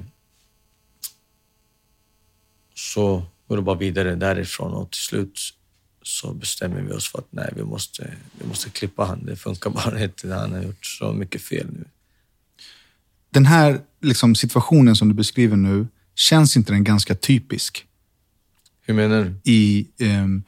så 2.76 3.24
går 3.48 3.56
det 3.56 3.62
bara 3.62 3.76
vidare 3.78 4.16
därifrån 4.16 4.74
och 4.74 4.92
till 4.92 5.02
slut 5.02 5.40
så 6.02 6.34
bestämmer 6.34 6.82
vi 6.82 6.94
oss 6.94 7.12
för 7.12 7.20
att 7.20 7.28
nej, 7.30 7.54
vi 7.56 7.64
måste, 7.64 8.14
vi 8.40 8.48
måste 8.48 8.70
klippa 8.70 9.04
han. 9.04 9.26
Det 9.26 9.36
funkar 9.36 9.70
bara 9.70 10.04
inte. 10.04 10.34
Han 10.34 10.52
har 10.52 10.62
gjort 10.62 10.86
så 10.86 11.14
mycket 11.14 11.42
fel 11.42 11.68
nu. 11.70 11.86
Den 13.30 13.46
här 13.46 13.82
liksom, 14.02 14.36
situationen 14.36 14.96
som 14.96 15.08
du 15.08 15.14
beskriver 15.14 15.58
nu, 15.58 15.88
känns 16.16 16.58
inte 16.58 16.74
den 16.74 16.84
ganska 16.84 17.16
typisk? 17.16 17.86
Hur 18.82 18.94
menar 18.94 19.24
du? 19.24 19.52
I, 19.52 19.88
um, 20.00 20.44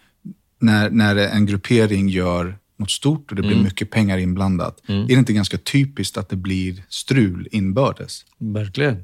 när, 0.60 0.90
när 0.90 1.16
en 1.16 1.46
gruppering 1.46 2.10
gör 2.10 2.58
något 2.78 2.92
stort 2.92 3.30
och 3.30 3.36
det 3.36 3.42
blir 3.42 3.52
mm. 3.52 3.64
mycket 3.64 3.90
pengar 3.90 4.18
inblandat. 4.18 4.82
Mm. 4.88 5.04
Är 5.04 5.08
det 5.08 5.14
inte 5.14 5.34
ganska 5.34 5.58
typiskt 5.58 6.18
att 6.18 6.30
det 6.30 6.36
blir 6.36 6.84
strul 6.90 7.48
inbördes? 7.52 8.26
Verkligen. 8.38 9.04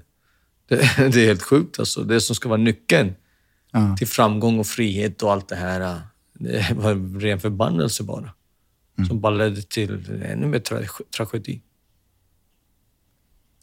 Det, 0.68 0.76
det 0.98 1.22
är 1.22 1.28
helt 1.28 1.44
sjukt 1.44 1.80
alltså. 1.80 2.04
Det 2.04 2.22
som 2.22 2.36
ska 2.36 2.50
vara 2.50 2.62
nyckeln 2.62 3.14
ja. 3.72 3.98
till 3.98 4.08
framgång 4.08 4.60
och 4.60 4.68
frihet 4.68 5.24
och 5.24 5.32
allt 5.32 5.48
det 5.48 5.56
här, 5.56 6.02
det 6.34 6.74
var 6.76 6.92
en 6.92 7.20
ren 7.20 7.40
förbannelse 7.40 8.04
bara. 8.04 8.32
Mm. 8.98 9.08
Som 9.08 9.20
bara 9.20 9.36
ledde 9.36 9.62
till 9.62 10.22
ännu 10.26 10.48
mer 10.48 10.60
tra 10.60 10.80
tragedi. 11.18 11.62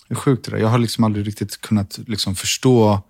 Det 0.09 0.15
är 0.15 0.17
sjukt 0.17 0.45
det 0.45 0.51
där. 0.51 0.59
Jag 0.59 0.69
har 0.69 0.79
liksom 0.79 1.05
aldrig 1.05 1.27
riktigt 1.27 1.61
kunnat 1.61 1.99
liksom 2.07 2.35
förstå. 2.35 3.03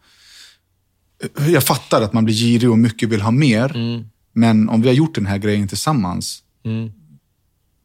Jag 1.48 1.64
fattar 1.64 2.02
att 2.02 2.12
man 2.12 2.24
blir 2.24 2.34
girig 2.34 2.70
och 2.70 2.78
mycket 2.78 3.08
vill 3.08 3.20
ha 3.20 3.30
mer. 3.30 3.76
Mm. 3.76 4.04
Men 4.32 4.68
om 4.68 4.82
vi 4.82 4.88
har 4.88 4.94
gjort 4.94 5.14
den 5.14 5.26
här 5.26 5.38
grejen 5.38 5.68
tillsammans, 5.68 6.42
mm. 6.64 6.92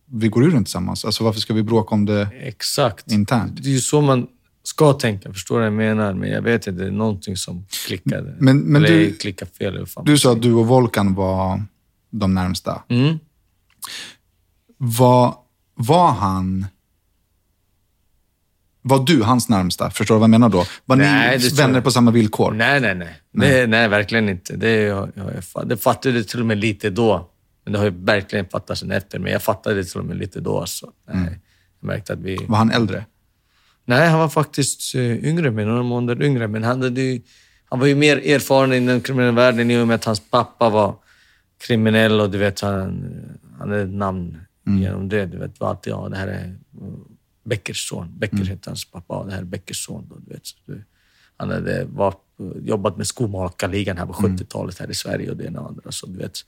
vi 0.05 0.28
går 0.28 0.43
ur 0.43 0.51
den 0.51 0.64
tillsammans. 0.64 1.05
Alltså 1.05 1.24
varför 1.24 1.39
ska 1.39 1.53
vi 1.53 1.64
bråka 1.64 1.95
om 1.95 2.05
det 2.05 2.28
Exakt. 2.41 3.12
internt? 3.12 3.64
Det 3.64 3.70
är 3.70 3.74
ju 3.74 3.80
så 3.80 4.01
man 4.01 4.28
ska 4.64 4.93
tänka, 4.93 5.34
förstår 5.34 5.55
du 5.55 5.60
vad 5.60 5.66
jag 5.66 5.74
menar? 5.74 6.14
Men 6.14 6.30
jag 6.30 6.41
vet 6.41 6.68
inte, 6.68 6.82
det 6.82 6.88
är 6.88 6.91
någonting 6.91 7.38
som 7.38 7.66
klickade. 7.88 8.36
Men, 8.39 8.60
men 8.60 8.86
Eller 8.86 8.97
du, 8.97 9.14
klickade 9.14 9.51
fel. 9.51 9.86
Du 10.03 10.18
sa 10.18 10.32
att 10.32 10.41
du 10.41 10.53
och 10.53 10.68
Volkan 10.68 11.14
var 11.14 11.64
de 12.10 12.34
närmsta. 12.34 12.84
Mm. 12.88 13.20
Var, 14.78 15.36
var 15.76 16.12
han 16.12 16.66
Var 18.90 19.00
du 19.06 19.24
hans 19.24 19.50
närmsta? 19.50 19.90
Förstår 19.90 20.16
du 20.16 20.20
vad 20.20 20.24
jag 20.24 20.30
menar 20.30 20.50
då? 20.50 20.66
Var 20.86 20.96
Nej, 20.96 21.38
ni 21.40 21.50
vänner 21.50 21.74
jag. 21.74 21.84
på 21.84 21.92
samma 21.92 22.12
villkor? 22.12 22.52
Nej, 22.52 22.80
nej, 22.82 22.96
nej. 22.96 23.16
Det, 23.32 23.68
nej, 23.68 23.88
verkligen 23.88 24.30
inte. 24.30 24.56
Det, 24.56 24.72
jag, 24.72 25.12
jag, 25.16 25.26
jag, 25.56 25.68
det 25.68 25.78
fattade 25.78 26.18
jag 26.18 26.28
till 26.28 26.40
och 26.40 26.46
med 26.46 26.58
lite 26.58 26.90
då. 26.90 27.30
Men 27.64 27.74
det 27.74 27.80
har 27.80 27.86
ju 27.86 27.92
verkligen 28.06 28.46
fattat 28.46 28.78
sen 28.78 28.92
efter. 28.92 29.20
Men 29.20 29.32
jag 29.32 29.44
fattade 29.44 29.76
det 29.76 29.84
till 29.84 30.00
och 30.00 30.06
med 30.06 30.18
lite 30.18 30.40
då. 30.40 30.66
Så, 30.66 30.90
nej, 31.14 31.40
Jag 31.82 31.88
märkte 31.88 32.14
att 32.14 32.20
vi... 32.20 32.46
Var 32.48 32.58
han 32.58 32.72
äldre? 32.72 33.06
Nej, 33.86 34.10
han 34.10 34.20
var 34.20 34.30
faktiskt 34.30 34.96
eh, 34.96 35.26
yngre, 35.26 35.52
med 35.52 35.68
några 35.68 35.84
månader 35.84 36.24
yngre. 36.26 36.48
Men 36.48 36.64
han, 36.64 36.82
hade 36.82 37.02
ju, 37.02 37.22
han 37.66 37.80
var 37.80 37.88
ju 37.88 37.96
mer 37.96 38.18
erfaren 38.18 38.74
i 38.74 38.80
den 38.80 39.02
kriminella 39.02 39.32
världen 39.32 39.72
i 39.72 39.78
och 39.82 39.88
med 39.88 39.96
att 39.96 40.06
hans 40.06 40.20
pappa 40.30 40.70
var 40.70 40.96
kriminell 41.68 42.22
och 42.22 42.30
du 42.30 42.38
vet, 42.38 42.62
han, 42.62 43.04
han 43.60 43.70
hade 43.70 43.82
ett 43.82 43.90
namn 43.90 44.38
genom 44.66 45.10
det. 45.10 45.26
Du 45.26 45.38
vet, 45.38 45.60
var 45.60 45.70
alltid, 45.70 45.94
ja, 45.94 46.10
det 46.10 46.18
här 46.18 46.28
är 46.28 46.56
Beckers 47.50 47.89
son. 47.89 48.20
Becker 48.20 48.45
hette 48.45 48.70
hans 48.70 48.86
pappa. 48.86 49.14
Ja, 49.14 49.24
det 49.24 49.32
här 49.32 49.39
är 49.39 49.45
Beckers 49.45 49.86
son. 49.86 50.08
Då, 50.10 50.16
du 50.16 50.34
vet. 50.34 50.43
Du, 50.66 50.84
han 51.38 51.50
hade 51.50 51.86
varit, 51.86 52.22
jobbat 52.62 52.97
med 52.97 53.08
skomakarligan 53.08 53.97
här 53.97 54.06
på 54.06 54.14
70-talet 54.14 54.80
här 54.80 54.91
i 54.91 54.93
Sverige 54.93 55.30
och 55.30 55.38
det 55.38 55.45
ena 55.45 55.60
och 55.60 55.70
andra. 55.70 55.91
Så, 55.91 56.08
du 56.08 56.18
vet, 56.18 56.45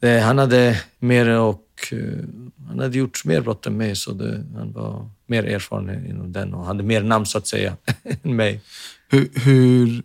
det, 0.00 0.20
han 0.20 0.38
hade 0.38 0.80
mer 0.98 1.28
och 1.28 1.68
eh, 1.92 2.24
han 2.68 2.78
hade 2.78 2.98
gjort 2.98 3.24
mer 3.24 3.40
brott 3.40 3.66
än 3.66 3.76
mig, 3.76 3.96
så 3.96 4.12
det, 4.12 4.44
han 4.54 4.72
var 4.72 5.10
mer 5.26 5.44
erfaren 5.44 6.06
inom 6.06 6.32
den 6.32 6.54
och 6.54 6.66
hade 6.66 6.82
mer 6.82 7.02
namn 7.02 7.26
så 7.26 7.38
att 7.38 7.46
säga 7.46 7.76
än 8.22 8.36
mig. 8.36 8.60
Hur, 9.08 9.30
hur, 9.34 10.02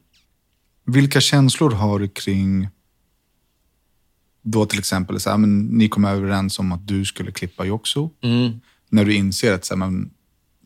vilka 0.86 1.22
känslor 1.22 1.72
har 1.72 1.99
du 1.99 2.07
kring 2.07 2.67
då 4.41 4.65
till 4.65 4.80
exempel, 4.80 5.20
så 5.20 5.30
här, 5.30 5.38
men 5.38 5.65
ni 5.65 5.89
kom 5.89 6.05
överens 6.05 6.59
om 6.59 6.72
att 6.72 6.88
du 6.88 7.05
skulle 7.05 7.32
klippa 7.32 7.65
Joxo. 7.65 8.09
Mm. 8.22 8.59
När 8.89 9.05
du 9.05 9.13
inser 9.15 9.53
att, 9.53 9.65
så 9.65 9.73
här, 9.73 9.79
men, 9.79 10.11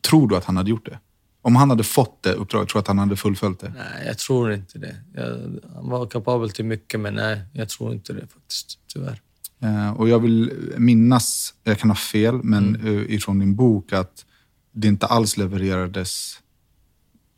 tror 0.08 0.28
du 0.28 0.36
att 0.36 0.44
han 0.44 0.56
hade 0.56 0.70
gjort 0.70 0.86
det? 0.86 0.98
Om 1.42 1.56
han 1.56 1.70
hade 1.70 1.84
fått 1.84 2.22
det 2.22 2.32
uppdraget, 2.32 2.68
tror 2.68 2.78
du 2.78 2.80
att 2.80 2.88
han 2.88 2.98
hade 2.98 3.16
fullföljt 3.16 3.60
det? 3.60 3.72
Nej, 3.76 4.06
jag 4.06 4.18
tror 4.18 4.52
inte 4.52 4.78
det. 4.78 4.96
Jag, 5.14 5.26
han 5.74 5.88
var 5.88 6.06
kapabel 6.06 6.50
till 6.50 6.64
mycket, 6.64 7.00
men 7.00 7.14
nej, 7.14 7.40
jag 7.52 7.68
tror 7.68 7.92
inte 7.92 8.12
det 8.12 8.26
faktiskt, 8.26 8.78
tyvärr. 8.86 9.20
Eh, 9.60 9.90
och 9.90 10.08
jag 10.08 10.18
vill 10.18 10.52
minnas, 10.78 11.54
jag 11.64 11.78
kan 11.78 11.90
ha 11.90 11.94
fel, 11.96 12.34
men 12.42 12.76
Mm. 12.76 12.86
eh, 12.98 13.14
ifrån 13.14 13.38
din 13.38 13.54
bok 13.56 13.92
att 13.92 14.24
det 14.72 14.88
inte 14.88 15.06
alls 15.06 15.36
levererades 15.36 16.40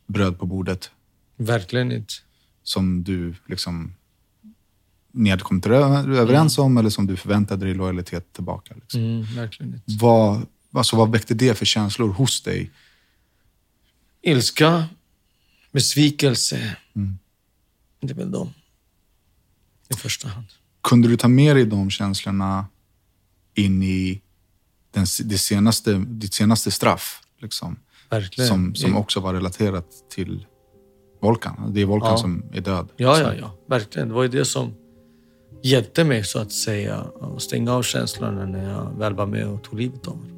bröd 0.07 0.39
på 0.39 0.45
bordet 0.45 0.91
Verkligen 1.37 1.91
inte. 1.91 2.13
som 2.63 3.03
du 3.03 3.33
liksom 3.47 3.93
ni 5.11 5.29
hade 5.29 5.43
kommit 5.43 5.65
ö- 5.65 5.71
överens 6.17 6.57
om 6.57 6.77
eller 6.77 6.89
som 6.89 7.07
du 7.07 7.15
förväntade 7.15 7.65
dig 7.65 7.73
lojalitet 7.73 8.33
tillbaka. 8.33 8.75
Liksom. 8.75 9.01
Mm, 9.01 9.21
verkligen 9.35 9.73
inte. 9.73 9.85
Vad, 10.01 10.45
alltså, 10.77 10.95
vad 10.95 11.11
väckte 11.11 11.33
det 11.33 11.57
för 11.57 11.65
känslor 11.65 12.09
hos 12.13 12.41
dig? 12.41 12.71
Ilska, 14.21 14.85
besvikelse. 15.71 16.75
Mm. 16.95 17.17
Det 17.99 18.11
är 18.11 18.15
väl 18.15 18.31
de. 18.31 18.53
I 19.89 19.93
första 19.93 20.27
hand. 20.27 20.45
Kunde 20.83 21.07
du 21.07 21.17
ta 21.17 21.27
med 21.27 21.55
dig 21.55 21.65
de 21.65 21.89
känslorna 21.89 22.65
in 23.55 23.83
i 23.83 24.21
den, 24.91 25.05
det 25.23 25.37
senaste, 25.37 25.93
ditt 26.07 26.33
senaste 26.33 26.71
straff? 26.71 27.21
Liksom, 27.39 27.79
Verkligen. 28.09 28.47
som, 28.47 28.75
som 28.75 28.95
också 28.95 29.19
var 29.19 29.33
relaterat 29.33 30.09
till 30.09 30.45
Volkan. 31.21 31.73
Det 31.73 31.81
är 31.81 31.85
Volkan 31.85 32.09
Ja. 32.11 32.17
som 32.17 32.43
är 32.53 32.61
död. 32.61 32.89
Ja, 32.97 33.19
ja, 33.19 33.33
ja. 33.33 33.57
Verkligen. 33.67 34.07
Det 34.07 34.13
var 34.13 34.23
ju 34.23 34.29
det 34.29 34.45
som 34.45 34.73
hjälpte 35.63 36.03
mig 36.03 36.23
så 36.23 36.39
att 36.39 36.51
säga 36.51 37.07
att 37.21 37.41
stänga 37.41 37.73
av 37.73 37.83
känslorna 37.83 38.45
när 38.45 38.69
jag 38.73 38.97
väl 38.99 39.13
var 39.13 39.25
med 39.25 39.47
och 39.47 39.63
tog 39.63 39.79
livet 39.79 40.07
av 40.07 40.13
honom. 40.15 40.36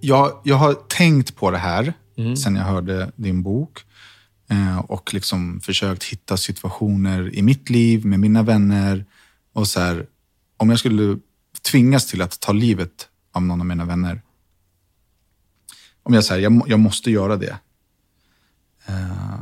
Jag, 0.00 0.40
jag 0.44 0.56
har 0.56 0.74
tänkt 0.74 1.36
på 1.36 1.50
det 1.50 1.58
här 1.58 1.92
sen 2.36 2.56
jag 2.56 2.64
hörde 2.64 3.12
din 3.16 3.42
bok. 3.42 3.84
Eh, 4.50 4.78
och 4.78 5.14
liksom 5.14 5.60
försökt 5.60 6.04
hitta 6.04 6.36
situationer 6.36 7.34
i 7.34 7.42
mitt 7.42 7.70
liv 7.70 8.06
med 8.06 8.20
mina 8.20 8.42
vänner. 8.42 9.04
Och 9.52 9.68
så 9.68 9.80
här, 9.80 10.06
om 10.56 10.70
jag 10.70 10.78
skulle 10.78 11.18
tvingas 11.62 12.06
till 12.06 12.22
att 12.22 12.40
ta 12.40 12.52
livet 12.52 13.08
av 13.32 13.42
någon 13.42 13.60
av 13.60 13.66
mina 13.66 13.84
vänner. 13.84 14.22
Om 16.02 16.14
jag 16.14 16.24
säger, 16.24 16.42
jag, 16.42 16.62
jag 16.66 16.80
måste 16.80 17.10
göra 17.10 17.36
det. 17.36 17.58
Eh, 18.86 19.40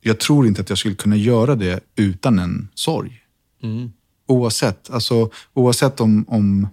jag 0.00 0.20
tror 0.20 0.46
inte 0.46 0.60
att 0.60 0.68
jag 0.68 0.78
skulle 0.78 0.94
kunna 0.94 1.16
göra 1.16 1.54
det 1.54 1.80
utan 1.96 2.38
en 2.38 2.68
sorg. 2.74 3.20
Mm. 3.62 3.92
Oavsett, 4.26 4.90
alltså, 4.90 5.30
oavsett 5.54 6.00
om, 6.00 6.24
om 6.28 6.68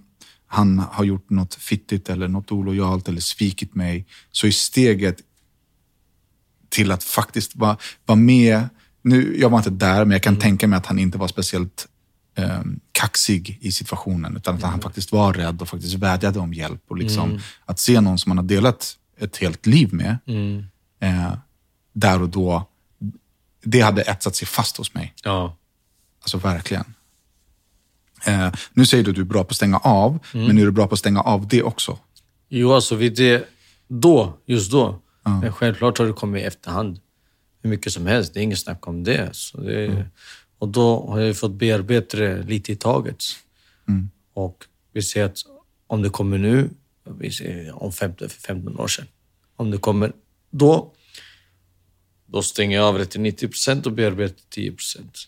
han 0.46 0.78
har 0.78 1.04
gjort 1.04 1.30
något 1.30 1.54
fittigt 1.54 2.08
eller 2.10 2.28
något 2.28 2.52
olojalt 2.52 3.08
eller 3.08 3.20
svikit 3.20 3.74
mig, 3.74 4.06
så 4.30 4.46
är 4.46 4.50
steget 4.50 5.16
till 6.68 6.92
att 6.92 7.04
faktiskt 7.04 7.56
vara, 7.56 7.76
vara 8.06 8.16
med. 8.16 8.68
Nu, 9.02 9.36
jag 9.38 9.50
var 9.50 9.58
inte 9.58 9.70
där, 9.70 10.04
men 10.04 10.10
jag 10.10 10.22
kan 10.22 10.36
tänka 10.38 10.66
mig 10.68 10.76
att 10.76 10.86
han 10.86 10.98
inte 10.98 11.18
var 11.18 11.28
speciellt 11.28 11.88
eh, 12.34 12.62
kaxig 12.92 13.58
i 13.60 13.72
situationen, 13.72 14.36
utan 14.36 14.54
att 14.54 14.62
han 14.62 14.80
faktiskt 14.80 15.12
var 15.12 15.32
rädd 15.32 15.62
och 15.62 15.68
faktiskt 15.68 15.94
vädjade 15.94 16.38
om 16.38 16.54
hjälp. 16.54 16.82
Och 16.88 16.96
liksom, 16.98 17.40
Att 17.64 17.78
se 17.78 18.00
någon 18.00 18.18
som 18.18 18.30
man 18.30 18.38
har 18.38 18.44
delat 18.44 18.96
ett 19.18 19.36
helt 19.36 19.66
liv 19.66 19.92
med, 19.94 20.18
Mm. 20.26 20.64
eh, 21.00 21.32
där 22.00 22.22
och 22.22 22.28
då, 22.28 22.66
det 23.64 23.80
hade 23.80 24.02
etsat 24.02 24.36
sig 24.36 24.48
fast 24.48 24.76
hos 24.76 24.94
mig. 24.94 25.14
Ja. 25.24 25.56
Alltså 26.20 26.38
verkligen. 26.38 26.84
Eh, 28.26 28.52
nu 28.72 28.86
säger 28.86 29.04
du 29.04 29.10
att 29.10 29.16
du 29.16 29.20
är 29.22 29.26
bra 29.26 29.44
på 29.44 29.50
att 29.50 29.56
stänga 29.56 29.78
av, 29.78 30.18
men 30.32 30.58
är 30.58 30.64
du 30.64 30.70
bra 30.70 30.86
på 30.86 30.92
att 30.92 30.98
stänga 30.98 31.20
av 31.20 31.48
det 31.48 31.62
också? 31.62 31.98
Jo, 32.48 32.72
alltså 32.72 32.94
vid 32.94 33.16
det, 33.16 33.48
då, 33.88 34.38
just 34.46 34.70
då. 34.72 35.00
Men 35.22 35.52
självklart 35.52 35.98
har 35.98 36.06
det 36.06 36.12
kommit 36.12 36.42
i 36.42 36.44
efterhand. 36.44 37.00
Hur 37.62 37.70
mycket 37.70 37.92
som 37.92 38.06
helst, 38.06 38.34
det 38.34 38.40
är 38.40 38.42
inget 38.42 38.58
snack 38.58 38.88
om 38.88 39.04
det. 39.04 39.28
Så 39.32 39.60
det 39.60 40.06
Och 40.58 40.68
då 40.68 41.06
har 41.10 41.20
jag 41.20 41.36
fått 41.36 41.52
bearbeta 41.52 42.16
det 42.16 42.42
lite 42.42 42.72
i 42.72 42.76
taget. 42.76 43.24
Och 44.34 44.64
vi 44.92 45.02
ser 45.02 45.24
att 45.24 45.38
om 45.86 46.02
det 46.02 46.10
kommer 46.10 46.38
nu, 46.38 46.70
vi 47.18 47.30
ser 47.30 47.82
om 47.82 47.92
15, 47.92 48.28
för 48.28 48.40
15 48.40 48.78
år 48.80 48.88
sedan. 48.88 49.06
Om 49.56 49.70
det 49.70 49.78
kommer 49.78 50.12
då, 50.50 50.92
då 52.32 52.42
stänger 52.42 52.76
jag 52.76 52.86
av 52.86 52.98
det 52.98 53.06
till 53.06 53.20
90 53.20 53.48
procent 53.48 53.86
och 53.86 53.92
bearbetar 53.92 54.34
till 54.34 54.44
10 54.50 54.72
procent. 54.72 55.18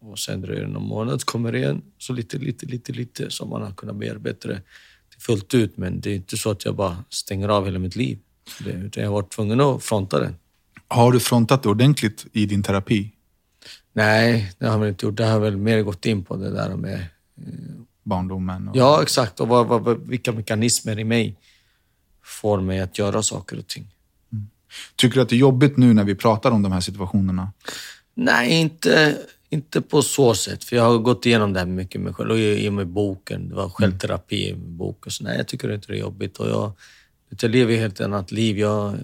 Och 0.00 0.18
sen 0.18 0.40
dröjer 0.40 0.60
det 0.62 0.68
någon 0.68 0.86
månad, 0.88 1.24
kommer 1.24 1.54
igen, 1.56 1.82
så 1.98 2.12
lite, 2.12 2.38
lite, 2.38 2.66
lite, 2.66 2.92
lite 2.92 3.30
så 3.30 3.46
man 3.46 3.62
har 3.62 3.72
kunnat 3.72 3.96
bearbeta 3.96 4.48
det 4.48 4.62
fullt 5.18 5.54
ut. 5.54 5.76
Men 5.76 6.00
det 6.00 6.10
är 6.10 6.14
inte 6.14 6.36
så 6.36 6.50
att 6.50 6.64
jag 6.64 6.74
bara 6.76 7.04
stänger 7.08 7.48
av 7.48 7.64
hela 7.64 7.78
mitt 7.78 7.96
liv. 7.96 8.18
Det, 8.64 8.70
utan 8.70 9.02
jag 9.02 9.10
har 9.10 9.14
varit 9.22 9.30
tvungen 9.32 9.60
att 9.60 9.84
fronta 9.84 10.20
det. 10.20 10.34
Har 10.88 11.12
du 11.12 11.20
frontat 11.20 11.62
det 11.62 11.68
ordentligt 11.68 12.26
i 12.32 12.46
din 12.46 12.62
terapi? 12.62 13.12
Nej, 13.92 14.52
det 14.58 14.66
har 14.66 14.78
jag 14.78 14.88
inte 14.88 15.06
gjort. 15.06 15.16
Det 15.16 15.24
har 15.26 15.40
väl 15.40 15.56
mer 15.56 15.82
gått 15.82 16.06
in 16.06 16.24
på 16.24 16.36
det 16.36 16.50
där 16.50 16.76
med... 16.76 17.04
Barndomen? 18.02 18.68
Och... 18.68 18.76
Ja, 18.76 19.02
exakt. 19.02 19.40
Och 19.40 19.48
vad, 19.48 19.66
vad- 19.66 20.08
vilka 20.08 20.32
mekanismer 20.32 20.98
i 20.98 21.04
mig 21.04 21.36
får 22.24 22.60
mig 22.60 22.80
att 22.80 22.98
göra 22.98 23.22
saker 23.22 23.58
och 23.58 23.66
ting. 23.66 23.86
Tycker 24.96 25.14
du 25.14 25.22
att 25.22 25.28
det 25.28 25.36
är 25.36 25.38
jobbigt 25.38 25.76
nu 25.76 25.94
när 25.94 26.04
vi 26.04 26.14
pratar 26.14 26.50
om 26.50 26.62
de 26.62 26.72
här 26.72 26.80
situationerna? 26.80 27.52
Nej, 28.14 28.60
inte, 28.60 29.18
inte 29.50 29.80
på 29.80 30.02
så 30.02 30.34
sätt. 30.34 30.64
För 30.64 30.76
jag 30.76 30.84
har 30.84 30.98
gått 30.98 31.26
igenom 31.26 31.52
det 31.52 31.58
här 31.58 31.66
mycket 31.66 32.00
med 32.00 32.16
själv. 32.16 32.30
Och 32.30 32.38
i 32.38 32.68
och 32.68 32.72
med 32.72 32.86
boken, 32.86 33.48
det 33.48 33.54
var 33.54 33.68
självterapi 33.68 34.48
i 34.48 34.54
min 34.54 34.76
bok. 34.76 35.06
Och 35.06 35.12
så. 35.12 35.24
Nej, 35.24 35.36
jag 35.36 35.48
tycker 35.48 35.74
inte 35.74 35.86
det 35.92 35.98
är 35.98 36.00
jobbigt. 36.00 36.36
Och 36.36 36.48
jag, 36.48 36.72
jag 37.40 37.50
lever 37.50 37.76
helt 37.76 38.00
annat 38.00 38.32
liv. 38.32 38.58
Jag, 38.58 38.94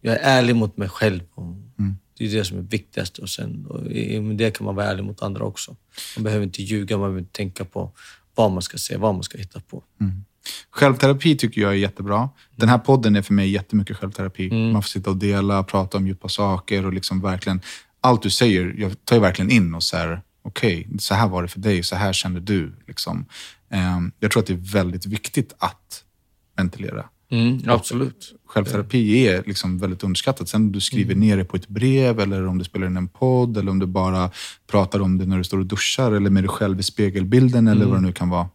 jag 0.00 0.14
är 0.14 0.38
ärlig 0.38 0.56
mot 0.56 0.76
mig 0.76 0.88
själv. 0.88 1.20
Och 1.34 1.54
Det 2.18 2.24
är 2.24 2.38
det 2.38 2.44
som 2.44 2.58
är 2.58 2.62
viktigast. 2.62 3.18
Och 3.18 3.28
sen, 3.28 3.66
och 3.66 3.86
i 3.86 4.20
med 4.20 4.36
det 4.36 4.50
kan 4.50 4.64
man 4.64 4.74
vara 4.74 4.86
ärlig 4.86 5.04
mot 5.04 5.22
andra 5.22 5.44
också. 5.44 5.76
Man 6.16 6.24
behöver 6.24 6.44
inte 6.44 6.62
ljuga, 6.62 6.96
man 6.96 7.04
behöver 7.04 7.20
inte 7.20 7.36
tänka 7.36 7.64
på 7.64 7.92
vad 8.34 8.50
man 8.50 8.62
ska 8.62 8.78
säga, 8.78 8.98
vad 8.98 9.14
man 9.14 9.22
ska 9.22 9.38
hitta 9.38 9.60
på. 9.60 9.82
Självterapi 10.70 11.36
tycker 11.36 11.60
jag 11.60 11.70
är 11.70 11.76
jättebra. 11.76 12.28
Den 12.56 12.68
här 12.68 12.78
podden 12.78 13.16
är 13.16 13.22
för 13.22 13.34
mig 13.34 13.50
jättemycket 13.50 13.96
självterapi. 13.96 14.50
Man 14.72 14.82
får 14.82 14.88
sitta 14.88 15.10
och 15.10 15.16
dela, 15.16 15.62
prata 15.62 15.98
om 15.98 16.06
djupa 16.06 16.28
saker 16.28 16.86
och 16.86 16.92
liksom 16.92 17.20
verkligen... 17.20 17.60
Allt 18.02 18.22
du 18.22 18.30
säger, 18.30 18.74
jag 18.78 19.04
tar 19.04 19.16
ju 19.16 19.22
verkligen 19.22 19.50
in 19.50 19.74
och 19.74 19.82
så 19.82 19.96
här, 19.96 20.22
okej, 20.42 20.88
så 20.98 21.14
här 21.14 21.28
var 21.28 21.42
det 21.42 21.48
för 21.48 21.60
dig, 21.60 21.82
så 21.82 21.96
här 21.96 22.12
kände 22.12 22.40
du. 22.40 22.72
Liksom. 22.86 23.24
Ehm, 23.70 24.12
Jag 24.20 24.30
tror 24.30 24.40
att 24.40 24.46
det 24.46 24.52
är 24.52 24.72
väldigt 24.72 25.06
viktigt 25.06 25.54
att 25.58 26.04
ventilera. 26.56 27.04
Mm, 27.30 27.60
absolut. 27.66 28.34
Självterapi 28.46 29.26
är 29.28 29.42
liksom 29.46 29.78
väldigt 29.78 30.04
underskattat. 30.04 30.48
Sen 30.48 30.62
om 30.62 30.72
du 30.72 30.80
skriver 30.80 31.14
ner 31.14 31.36
det 31.36 31.44
på 31.44 31.56
ett 31.56 31.68
brev 31.68 32.20
eller 32.20 32.46
om 32.46 32.58
du 32.58 32.64
spelar 32.64 32.86
in 32.86 32.96
en 32.96 33.08
podd 33.08 33.56
eller 33.56 33.70
om 33.70 33.78
du 33.78 33.86
bara 33.86 34.30
pratar 34.70 35.00
om 35.00 35.18
det 35.18 35.26
när 35.26 35.38
du 35.38 35.44
står 35.44 35.58
och 35.58 35.66
duschar 35.66 36.12
eller 36.12 36.30
med 36.30 36.42
dig 36.42 36.48
själv 36.48 36.80
i 36.80 36.82
spegelbilden 36.82 37.68
eller 37.68 37.86
vad 37.86 37.96
det 37.96 38.00
nu 38.06 38.12
kan 38.12 38.28
vara. 38.28 38.48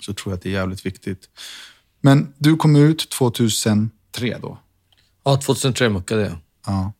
Så 0.00 0.14
tror 0.14 0.32
jag 0.32 0.36
att 0.36 0.42
det 0.42 0.48
är 0.48 0.52
jävligt 0.52 0.86
viktigt. 0.86 1.28
Men 2.00 2.34
du 2.38 2.56
kom 2.56 2.76
ut 2.76 3.10
2003 3.10 3.90
då. 4.42 4.58
Ja, 5.24 5.40
2003 5.40 5.88
muckade 5.88 6.22
jag. 6.22 6.36
Ja. 6.66 6.92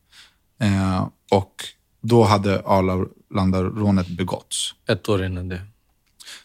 Eh, 0.66 1.08
och 1.30 1.54
då 2.00 2.24
hade 2.24 2.62
Arla 2.66 3.06
landar 3.34 3.64
rånet 3.64 4.08
begåtts. 4.08 4.74
Ett 4.88 5.08
år 5.08 5.24
innan 5.24 5.48
det. 5.48 5.60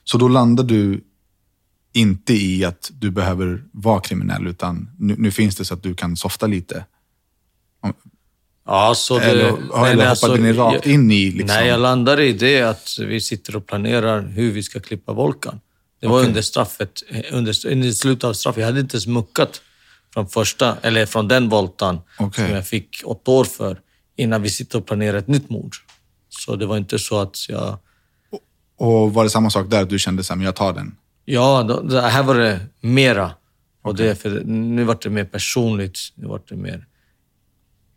Så 0.03 0.17
då 0.17 0.27
landar 0.27 0.63
du 0.63 1.03
inte 1.93 2.33
i 2.33 2.65
att 2.65 2.91
du 2.93 3.11
behöver 3.11 3.63
vara 3.71 4.01
kriminell, 4.01 4.47
utan 4.47 4.89
nu, 4.99 5.15
nu 5.17 5.31
finns 5.31 5.55
det 5.55 5.65
så 5.65 5.73
att 5.73 5.83
du 5.83 5.95
kan 5.95 6.17
softa 6.17 6.47
lite. 6.47 6.85
Ja, 8.65 8.93
så 8.95 9.19
det, 9.19 9.25
Eller, 9.25 9.47
eller 9.47 9.57
nej, 9.57 9.67
hoppade 9.71 10.09
alltså, 10.09 10.35
ni 10.35 10.53
rakt 10.53 10.87
in 10.87 11.11
i 11.11 11.31
liksom... 11.31 11.47
Nej, 11.47 11.67
jag 11.67 11.79
landade 11.79 12.25
i 12.25 12.33
det 12.33 12.61
att 12.61 12.97
vi 12.99 13.21
sitter 13.21 13.55
och 13.55 13.67
planerar 13.67 14.21
hur 14.21 14.51
vi 14.51 14.63
ska 14.63 14.79
klippa 14.79 15.13
Volkan. 15.13 15.59
Det 16.03 16.09
var 16.09 16.17
Okej. 16.17 16.27
under 16.27 16.41
straffet, 16.41 17.03
under, 17.31 17.67
under 17.67 17.91
slutet 17.91 18.23
av 18.23 18.33
straffet. 18.33 18.59
Jag 18.59 18.67
hade 18.67 18.79
inte 18.79 18.95
ens 18.95 19.07
muckat 19.07 19.61
från 20.13 20.27
första, 20.27 20.77
eller 20.81 21.05
från 21.05 21.27
den 21.27 21.49
voltan 21.49 22.01
Okej. 22.19 22.45
som 22.45 22.55
jag 22.55 22.67
fick 22.67 23.01
åtta 23.05 23.31
år 23.31 23.43
för 23.43 23.79
innan 24.15 24.41
vi 24.41 24.49
sitter 24.49 24.77
och 24.77 24.85
planerar 24.85 25.17
ett 25.17 25.27
nytt 25.27 25.49
mord. 25.49 25.75
Så 26.29 26.55
det 26.55 26.65
var 26.65 26.77
inte 26.77 26.99
så 26.99 27.19
att 27.19 27.49
jag... 27.49 27.79
Och 28.77 29.13
var 29.13 29.23
det 29.23 29.29
samma 29.29 29.49
sak 29.49 29.69
där, 29.69 29.81
att 29.81 29.89
du 29.89 29.99
kände 29.99 30.23
men 30.29 30.41
jag 30.41 30.55
tar 30.55 30.73
den? 30.73 30.95
Ja, 31.25 31.63
då, 31.63 31.81
det 31.81 32.01
här 32.01 32.23
var 32.23 32.35
det 32.35 32.59
mera. 32.81 33.31
Och 33.81 33.95
det, 33.95 34.15
för 34.15 34.43
nu 34.45 34.83
var 34.83 34.97
det 35.01 35.09
mer 35.09 35.25
personligt. 35.25 35.99
Nu 36.15 36.27
var 36.27 36.41
det 36.49 36.55
mer, 36.55 36.87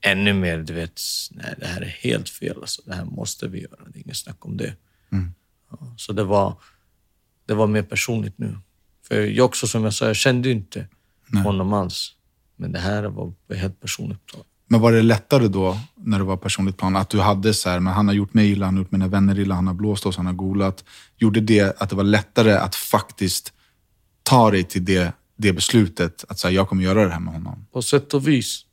ännu 0.00 0.32
mer, 0.32 0.58
du 0.58 0.72
vet, 0.74 1.00
nej 1.30 1.54
det 1.58 1.66
här 1.66 1.80
är 1.80 1.96
helt 2.00 2.28
fel. 2.28 2.56
Alltså, 2.60 2.82
det 2.84 2.94
här 2.94 3.04
måste 3.04 3.48
vi 3.48 3.60
göra. 3.60 3.80
Det 3.88 3.98
är 3.98 4.02
inget 4.02 4.16
snack 4.16 4.46
om 4.46 4.56
det. 4.56 4.74
Ja, 5.70 5.94
så 5.96 6.12
det 6.12 6.24
var, 6.24 6.56
det 7.46 7.54
var 7.54 7.66
mer 7.66 7.82
personligt 7.82 8.38
nu. 8.38 8.58
För 9.08 9.20
jag 9.20 9.46
också, 9.46 9.66
som 9.66 9.84
jag 9.84 9.94
sa, 9.94 10.06
jag 10.06 10.16
kände 10.16 10.48
ju 10.48 10.54
inte 10.54 10.86
honom 11.44 11.72
alls. 11.72 12.12
Men 12.56 12.72
det 12.72 12.78
här 12.78 13.02
var 13.02 13.32
helt 13.54 13.80
personligt 13.80 14.26
plan. 14.26 14.44
Men 14.68 14.80
var 14.80 14.92
det 14.92 15.02
lättare 15.02 15.48
då, 15.48 15.78
när 15.94 16.18
det 16.18 16.24
var 16.24 16.36
personligt 16.36 16.76
plan, 16.76 16.96
att 16.96 17.10
du 17.10 17.20
hade 17.20 17.54
så 17.54 17.70
här, 17.70 17.80
men 17.80 17.92
han 17.92 18.08
har 18.08 18.14
gjort 18.14 18.34
mig 18.34 18.50
illa, 18.50 18.66
han 18.66 18.74
har 18.74 18.82
gjort 18.82 18.92
mina 18.92 19.08
vänner 19.08 19.38
illa, 19.38 19.54
han 19.54 19.66
har 19.66 19.74
blåst 19.74 20.06
oss, 20.06 20.16
han 20.16 20.26
har 20.26 20.32
golat. 20.32 20.84
Gjorde 21.16 21.40
det 21.40 21.80
att 21.82 21.90
det 21.90 21.96
var 21.96 22.04
lättare 22.04 22.52
att 22.52 22.74
faktiskt 22.74 23.52
ta 24.22 24.50
dig 24.50 24.64
till 24.64 24.84
det, 24.84 25.12
det 25.36 25.52
beslutet, 25.52 26.24
att 26.28 26.38
säga 26.38 26.52
jag 26.52 26.68
kommer 26.68 26.82
göra 26.82 27.04
det 27.04 27.12
här 27.12 27.20
med 27.20 27.34
honom? 27.34 27.66
på 27.72 27.82
sätt 27.82 28.14
och 28.14 28.28
vis. 28.28 28.64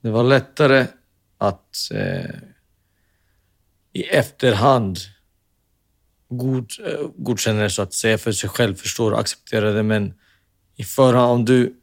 Det 0.00 0.10
var 0.10 0.24
lättare 0.24 0.86
att 1.38 1.90
eh, 1.90 2.30
i 3.92 4.02
efterhand 4.02 4.98
god, 6.36 6.70
eh, 6.86 7.08
godkänna 7.16 7.62
det 7.62 7.70
så 7.70 7.82
att 7.82 7.94
säga 7.94 8.18
för 8.18 8.32
sig 8.32 8.50
själv, 8.50 8.74
förstå 8.74 9.12
och 9.12 9.20
acceptera 9.20 9.72
det. 9.72 9.82
Men 9.82 10.14
i 10.76 10.84
förhand, 10.84 11.32
om 11.32 11.44
du 11.44 11.74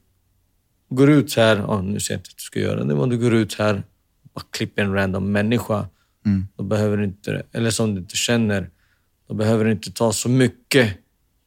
går 0.89 1.09
ut 1.09 1.35
här, 1.35 1.61
oh, 1.61 1.83
nu 1.83 1.99
säger 1.99 2.17
jag 2.17 2.19
inte 2.19 2.29
att 2.29 2.37
du 2.37 2.41
ska 2.43 2.59
göra 2.59 2.79
det, 2.79 2.85
men 2.85 2.97
om 2.99 3.09
du 3.09 3.17
går 3.17 3.33
ut 3.33 3.53
här 3.53 3.83
och 4.33 4.43
klipper 4.51 4.81
en 4.81 4.93
random 4.93 5.31
människa, 5.31 5.87
då 6.57 6.63
behöver 6.63 6.97
du 6.97 7.03
inte, 7.03 7.43
eller 7.51 7.71
som 7.71 7.95
du 7.95 8.01
inte 8.01 8.15
känner, 8.15 8.69
då 9.27 9.33
behöver 9.33 9.65
du 9.65 9.71
inte 9.71 9.91
ta 9.91 10.13
så 10.13 10.29
mycket, 10.29 10.97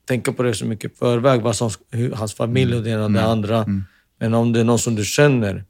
tänka 0.08 0.32
på 0.32 0.42
det 0.42 0.54
så 0.54 0.66
mycket 0.66 0.92
i 0.92 0.94
förväg, 0.94 1.40
vad 1.42 1.56
som, 1.56 1.70
hans 2.14 2.34
familj 2.34 2.74
och 2.76 2.82
det 2.82 2.90
ena 2.90 3.04
och 3.04 3.10
det 3.10 3.24
andra. 3.24 3.64
Men 4.18 4.34
om 4.34 4.52
det 4.52 4.60
är 4.60 4.64
någon 4.64 4.78
som 4.78 4.94
du 4.94 5.04
känner, 5.04 5.64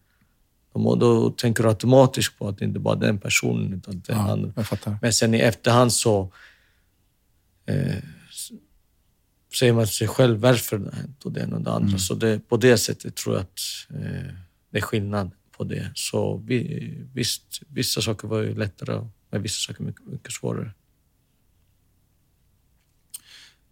då, 0.74 0.94
då 0.94 1.30
tänker 1.30 1.62
du 1.62 1.68
automatiskt 1.68 2.38
på 2.38 2.48
att 2.48 2.58
det 2.58 2.64
inte 2.64 2.78
bara 2.78 2.94
är 2.96 3.00
den 3.00 3.18
personen, 3.18 3.72
utan 3.74 4.02
den 4.06 4.16
Ja, 4.16 4.32
andra. 4.32 4.52
Men 5.02 5.12
sen 5.12 5.34
i 5.34 5.38
efterhand 5.38 5.92
så 5.92 6.32
eh, 7.66 8.02
säger 9.58 9.72
man 9.72 9.86
sig 9.86 10.08
själv 10.08 10.40
varför 10.40 10.78
det 10.78 10.84
har 10.84 10.92
hänt 10.92 11.24
och 11.24 11.32
det 11.32 11.40
ena 11.40 11.56
och 11.56 11.62
det 11.62 11.72
andra. 11.72 11.98
Så 11.98 12.14
det, 12.14 12.48
på 12.48 12.56
det 12.56 12.78
sättet 12.78 13.16
tror 13.16 13.34
jag 13.34 13.42
att 13.42 13.60
eh, 13.90 14.34
det 14.70 14.78
är 14.78 14.82
skillnad 14.82 15.30
på 15.56 15.64
det. 15.64 15.90
Så 15.94 16.36
vi, 16.36 16.90
visst, 17.12 17.62
vissa 17.68 18.02
saker 18.02 18.28
var 18.28 18.40
ju 18.42 18.54
lättare, 18.54 19.08
men 19.30 19.42
vissa 19.42 19.72
saker 19.72 19.84
mycket, 19.84 20.06
mycket 20.06 20.32
svårare. 20.32 20.70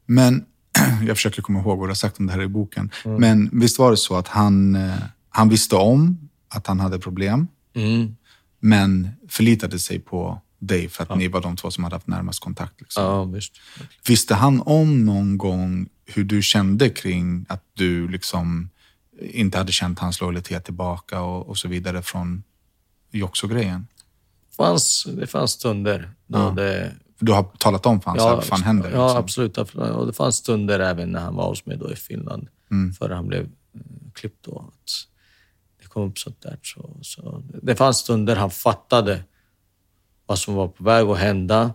Men 0.06 0.44
jag 1.06 1.16
försöker 1.16 1.42
komma 1.42 1.60
ihåg 1.60 1.78
vad 1.78 1.88
du 1.88 1.90
har 1.90 1.94
sagt 1.94 2.18
om 2.18 2.26
det 2.26 2.32
här 2.32 2.42
i 2.42 2.48
boken. 2.48 2.90
Men 3.04 3.50
visst 3.60 3.78
var 3.78 3.90
det 3.90 3.96
så 3.96 4.16
att 4.16 4.28
han, 4.28 4.74
eh, 4.74 5.02
han 5.28 5.48
visste 5.48 5.76
om 5.76 6.28
att 6.48 6.66
han 6.66 6.80
hade 6.80 6.98
problem, 6.98 7.48
Mm. 7.74 8.16
men 8.60 9.08
förlitade 9.28 9.78
sig 9.78 9.98
på 9.98 10.40
dig 10.66 10.88
för 10.88 11.02
att 11.02 11.18
ni 11.18 11.28
var 11.28 11.40
de 11.40 11.56
två 11.56 11.70
som 11.70 11.84
hade 11.84 11.96
haft 11.96 12.06
närmast 12.06 12.40
kontakt. 12.40 12.80
Liksom. 12.80 13.02
Ja, 13.04 13.24
visst. 13.24 13.52
Visste 14.08 14.34
han 14.34 14.62
om 14.66 15.04
någon 15.06 15.38
gång 15.38 15.88
hur 16.06 16.24
du 16.24 16.42
kände 16.42 16.90
kring 16.90 17.46
att 17.48 17.64
du 17.74 18.08
liksom 18.08 18.70
inte 19.20 19.58
hade 19.58 19.72
känt 19.72 19.98
hans 19.98 20.20
lojalitet 20.20 20.64
tillbaka 20.64 21.20
och, 21.20 21.48
och 21.48 21.58
så 21.58 21.68
vidare 21.68 22.02
från 22.02 22.42
Joxo-grejen? 23.10 23.86
Fanns, 24.56 25.06
det 25.16 25.26
fanns 25.26 25.50
stunder 25.50 26.10
då 26.26 26.38
Ja. 26.38 26.50
det... 26.50 26.92
Du 27.18 27.32
har 27.32 27.42
talat 27.42 27.86
om 27.86 28.00
för 28.00 28.10
honom 28.10 28.26
ja, 28.26 28.34
vad 28.34 28.44
fan 28.44 28.62
händer. 28.62 28.90
Ja, 28.90 29.06
liksom. 29.06 29.18
absolut. 29.24 29.58
Och 29.98 30.06
det 30.06 30.12
fanns 30.12 30.36
stunder 30.36 30.80
även 30.80 31.12
när 31.12 31.20
han 31.20 31.34
var 31.34 31.48
hos 31.48 31.66
mig 31.66 31.76
då 31.76 31.92
i 31.92 31.96
Finland, 31.96 32.48
Mm. 32.70 32.92
före 32.92 33.14
han 33.14 33.26
blev 33.28 33.42
eh, 33.42 33.80
klippt. 34.14 34.44
Då, 34.44 34.72
det 35.82 35.88
kom 35.88 36.08
upp 36.10 36.18
sånt 36.18 36.42
där. 36.42 36.58
Så, 36.62 36.96
så, 37.02 37.42
det 37.62 37.76
fanns 37.76 37.96
stunder 37.96 38.36
han 38.36 38.50
fattade 38.50 39.24
vad 40.26 40.38
som 40.38 40.54
var 40.54 40.68
på 40.68 40.84
väg 40.84 41.06
att 41.06 41.18
hända, 41.18 41.74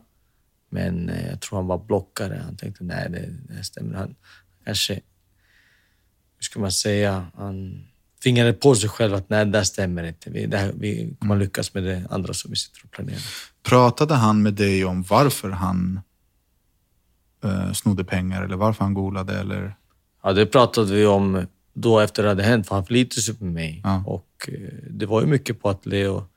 men 0.69 1.09
eh, 1.09 1.27
jag 1.29 1.41
tror 1.41 1.57
han 1.59 1.67
var 1.67 1.77
blockare. 1.85 2.41
Han 2.45 2.55
tänkte, 2.57 2.83
nej, 2.83 3.09
det, 3.09 3.55
det 3.55 3.63
stämmer. 3.63 3.95
Han 3.95 4.15
kanske, 4.65 4.93
hur 4.93 5.01
ska 6.41 6.59
man 6.59 6.71
säga, 6.71 7.25
han 7.35 7.87
tvingade 8.23 8.53
på 8.53 8.75
sig 8.75 8.89
själv 8.89 9.13
att 9.13 9.29
nej, 9.29 9.45
det 9.45 9.51
där 9.51 9.63
stämmer 9.63 10.03
inte. 10.03 10.29
Vi, 10.29 10.55
här, 10.55 10.71
vi 10.75 11.15
kommer 11.19 11.35
Mm. 11.35 11.45
lyckas 11.45 11.73
med 11.73 11.83
det 11.83 12.07
andra 12.09 12.33
som 12.33 12.51
vi 12.51 12.57
sitter 12.57 12.83
och 12.83 12.91
planerar. 12.91 13.21
Pratade 13.63 14.13
han 14.13 14.41
med 14.43 14.53
dig 14.53 14.85
om 14.85 15.03
varför 15.03 15.49
han 15.49 15.99
eh, 17.43 17.71
snodde 17.73 18.03
pengar 18.03 18.43
eller 18.43 18.55
varför 18.55 18.83
han 18.83 18.93
golade? 18.93 19.39
Eller? 19.39 19.75
Ja, 20.23 20.33
det 20.33 20.45
pratade 20.45 20.93
vi 20.93 21.05
om 21.05 21.45
då 21.73 21.99
efter 21.99 22.23
det 22.23 22.29
hade 22.29 22.43
hänt, 22.43 22.67
för 22.67 22.75
han 22.75 22.85
förlitade 22.85 23.21
sig 23.21 23.35
på 23.35 23.45
mig. 23.45 23.81
Ja. 23.83 24.03
Och 24.05 24.49
eh, 24.51 24.73
det 24.89 25.05
var 25.05 25.21
ju 25.21 25.27
mycket 25.27 25.61
på 25.61 25.69
att 25.69 25.85
Leo 25.85 26.27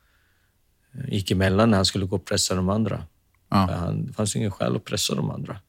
gick 1.09 1.31
emellan 1.31 1.71
när 1.71 1.77
han 1.79 1.85
skulle 1.85 2.07
gå 2.07 2.17
och 2.17 2.25
pressa 2.25 2.55
de 2.55 2.69
andra. 2.69 3.07
Ja. 3.51 3.67
För 3.67 3.75
Han, 3.75 4.07
det 4.07 4.13
fanns 4.13 4.37
ingen 4.37 4.51
skäl 4.51 4.77
att 4.77 4.85
pressa 4.85 5.15
de 5.15 5.31
andra. 5.31 5.61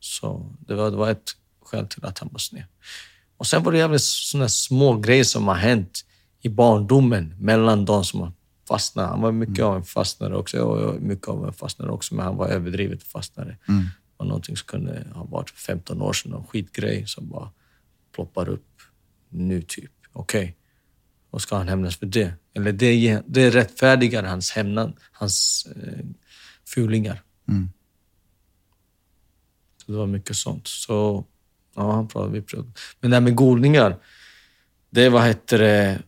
Så 0.00 0.54
det 0.66 0.74
var, 0.74 0.90
det 0.90 0.96
var 0.96 1.10
ett 1.10 1.30
skäl 1.62 1.86
till 1.88 2.04
att 2.04 2.18
han 2.18 2.28
var 2.32 2.38
sned. 2.38 2.64
Och 3.36 3.46
sen 3.46 3.62
var 3.62 3.72
det 3.72 3.78
jävligt 3.78 4.02
såna 4.02 4.48
små 4.48 4.96
grejer 4.98 5.24
som 5.24 5.48
har 5.48 5.54
hänt 5.54 6.04
i 6.40 6.48
barndomen 6.48 7.34
mellan 7.38 7.84
de 7.84 8.04
som 8.04 8.20
har 8.20 8.32
fastnat. 8.68 9.10
Han 9.10 9.20
var 9.20 9.32
mycket 9.32 9.58
Mm. 9.58 9.70
av 9.70 9.76
en 9.76 9.84
fastnare 9.84 10.36
också. 10.36 10.56
Jag 10.56 10.66
var 10.66 10.94
mycket 10.98 11.28
av 11.28 11.46
en 11.46 11.52
fastnare 11.52 11.90
också, 11.90 12.14
men 12.14 12.24
han 12.24 12.36
var 12.36 12.48
överdrivet 12.48 13.02
fastnare. 13.02 13.56
Mm. 13.68 13.84
Det 13.84 13.90
var 14.16 14.26
någonting 14.26 14.56
som 14.56 14.66
kunde 14.66 15.06
ha 15.14 15.24
varit 15.24 15.50
för 15.50 15.58
15 15.60 16.02
år 16.02 16.12
sedan, 16.12 16.30
någon 16.32 16.46
skitgrej 16.46 17.06
som 17.06 17.28
bara 17.28 17.50
ploppar 18.14 18.48
upp 18.48 18.68
nu 19.28 19.62
typ. 19.62 19.90
Okej, 20.12 20.56
vad 21.34 21.42
ska 21.42 21.56
han 21.56 21.68
hämnas 21.68 21.96
för 21.96 22.06
det? 22.06 22.32
Eller 22.54 22.72
det, 22.72 23.22
det 23.26 23.50
rättfärdigar 23.50 24.22
hans 24.22 24.50
hämnan, 24.50 24.96
hans 25.12 25.66
eh, 25.76 26.04
fulingar. 26.64 27.22
Mm. 27.48 27.70
Så 29.76 29.92
det 29.92 29.98
var 29.98 30.06
mycket 30.06 30.36
sånt. 30.36 30.66
Så 30.66 31.24
ja, 31.74 31.92
han 31.92 32.08
pratade, 32.08 32.32
vi 32.32 32.42
pratade. 32.42 32.72
Men 33.00 33.10
det 33.10 33.16
här 33.16 33.20
med 33.20 33.34
golningar, 33.34 33.96
det 34.90 35.08
vad 35.08 35.24
heter 35.24 35.58
det, 35.58 36.02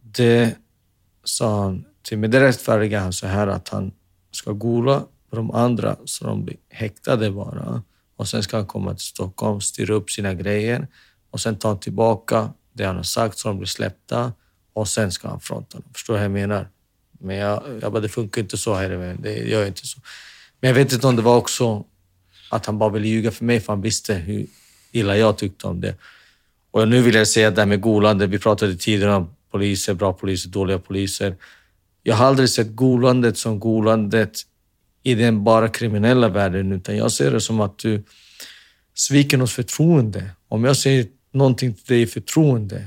det 0.00 0.56
sa 1.24 1.62
han 1.62 1.84
till 2.02 2.18
mig. 2.18 2.28
Det 2.28 2.40
rättfärdigar 2.40 3.00
han 3.00 3.12
så 3.12 3.26
här 3.26 3.46
att 3.46 3.68
han 3.68 3.92
ska 4.30 4.52
gola 4.52 5.06
på 5.30 5.36
de 5.36 5.50
andra 5.50 5.96
så 6.04 6.26
de 6.26 6.44
blir 6.44 6.56
häktade 6.68 7.30
bara. 7.30 7.82
Och 8.16 8.28
sen 8.28 8.42
ska 8.42 8.56
han 8.56 8.66
komma 8.66 8.94
till 8.94 9.06
Stockholm, 9.06 9.60
styra 9.60 9.94
upp 9.94 10.10
sina 10.10 10.34
grejer 10.34 10.88
och 11.30 11.40
sen 11.40 11.58
ta 11.58 11.76
tillbaka 11.76 12.52
det 12.74 12.84
han 12.84 12.96
har 12.96 13.02
sagt 13.02 13.38
så 13.38 13.48
de 13.48 13.58
blir 13.58 13.66
släppta 13.66 14.32
och 14.72 14.88
sen 14.88 15.12
ska 15.12 15.28
han 15.28 15.40
fronta 15.40 15.78
dem. 15.78 15.88
Förstår 15.92 16.14
du 16.14 16.18
vad 16.18 16.24
jag 16.24 16.30
menar? 16.30 16.68
Men 17.20 17.36
jag, 17.36 17.62
jag 17.82 17.92
bara, 17.92 18.00
det 18.00 18.08
funkar 18.08 18.42
inte 18.42 18.56
så 18.56 18.74
här 18.74 18.92
i 18.92 18.96
världen. 18.96 19.22
Det 19.22 19.34
gör 19.34 19.66
inte 19.66 19.86
så. 19.86 20.00
Men 20.60 20.68
jag 20.68 20.74
vet 20.74 20.92
inte 20.92 21.06
om 21.06 21.16
det 21.16 21.22
var 21.22 21.36
också 21.36 21.84
att 22.50 22.66
han 22.66 22.78
bara 22.78 22.90
ville 22.90 23.08
ljuga 23.08 23.30
för 23.30 23.44
mig 23.44 23.60
för 23.60 23.72
han 23.72 23.82
visste 23.82 24.14
hur 24.14 24.46
illa 24.92 25.16
jag 25.16 25.38
tyckte 25.38 25.66
om 25.66 25.80
det. 25.80 25.94
Och 26.70 26.88
nu 26.88 27.02
vill 27.02 27.14
jag 27.14 27.28
säga 27.28 27.50
det 27.50 27.60
här 27.60 27.66
med 27.66 27.80
golande. 27.80 28.26
Vi 28.26 28.38
pratade 28.38 28.76
tidigare 28.76 29.14
om 29.14 29.34
poliser, 29.50 29.94
bra 29.94 30.12
poliser, 30.12 30.50
dåliga 30.50 30.78
poliser. 30.78 31.36
Jag 32.02 32.16
har 32.16 32.26
aldrig 32.26 32.48
sett 32.48 32.76
golandet 32.76 33.38
som 33.38 33.60
golandet 33.60 34.40
i 35.02 35.14
den 35.14 35.44
bara 35.44 35.68
kriminella 35.68 36.28
världen, 36.28 36.72
utan 36.72 36.96
jag 36.96 37.12
ser 37.12 37.30
det 37.30 37.40
som 37.40 37.60
att 37.60 37.78
du 37.78 38.02
sviker 38.94 39.36
någons 39.36 39.52
förtroende. 39.52 40.30
Om 40.48 40.64
jag 40.64 40.76
säger 40.76 41.06
någonting 41.34 41.74
till 41.74 41.84
dig 41.86 42.02
i 42.02 42.06
förtroende, 42.06 42.86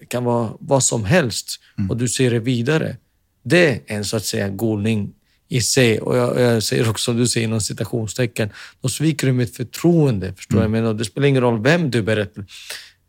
det 0.00 0.06
kan 0.06 0.24
vara 0.24 0.52
vad 0.60 0.82
som 0.84 1.04
helst, 1.04 1.60
och 1.90 1.96
du 1.96 2.08
ser 2.08 2.30
det 2.30 2.38
vidare. 2.38 2.96
Det 3.44 3.68
är 3.68 3.80
en 3.86 4.04
så 4.04 4.16
att 4.16 4.24
säga 4.24 4.48
golning 4.48 5.12
i 5.48 5.60
sig. 5.60 6.00
Och 6.00 6.16
jag, 6.16 6.40
jag 6.40 6.62
säger 6.62 6.90
också, 6.90 7.04
som 7.04 7.16
du 7.16 7.26
säger 7.26 7.46
inom 7.46 7.60
citationstecken, 7.60 8.50
då 8.80 8.88
sviker 8.88 9.26
du 9.26 9.32
mitt 9.32 9.56
förtroende. 9.56 10.34
Förstår 10.34 10.56
vad 10.56 10.64
Jag 10.64 10.70
menar, 10.70 10.94
det 10.94 11.04
spelar 11.04 11.26
ingen 11.28 11.42
roll 11.42 11.62
vem 11.62 11.90
du 11.90 12.02
berättar. 12.02 12.44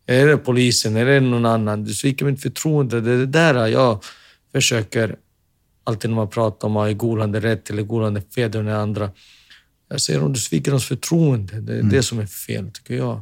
Är 0.06 0.28
det 0.28 0.38
polisen 0.38 0.96
eller 0.96 1.12
är 1.12 1.22
det 1.22 1.28
någon 1.28 1.46
annan? 1.46 1.84
Du 1.84 1.94
sviker 1.94 2.26
mitt 2.26 2.42
förtroende. 2.42 3.02
Det 3.02 3.12
är 3.12 3.18
det 3.18 3.26
där 3.26 3.68
jag 3.68 4.04
försöker 4.52 5.16
alltid 5.84 6.10
när 6.10 6.16
man 6.16 6.30
pratar 6.30 6.68
om 6.68 6.76
är 7.36 7.42
rätt 7.42 7.70
eller 7.70 7.84
Golan 7.84 8.16
är 8.18 8.22
fel, 8.36 8.52
andra. 8.68 9.12
Jag 9.90 10.02
säger 10.02 10.24
om 10.24 10.34
du 10.34 10.40
sviker 10.40 10.72
hans 10.72 10.86
förtroende. 10.86 11.62
Det 11.62 11.74
är 11.74 11.80
Mm. 11.80 11.90
det 11.90 12.04
som 12.04 12.20
är 12.20 12.26
fel, 12.26 12.72
tycker 12.72 12.94
jag. 12.96 13.22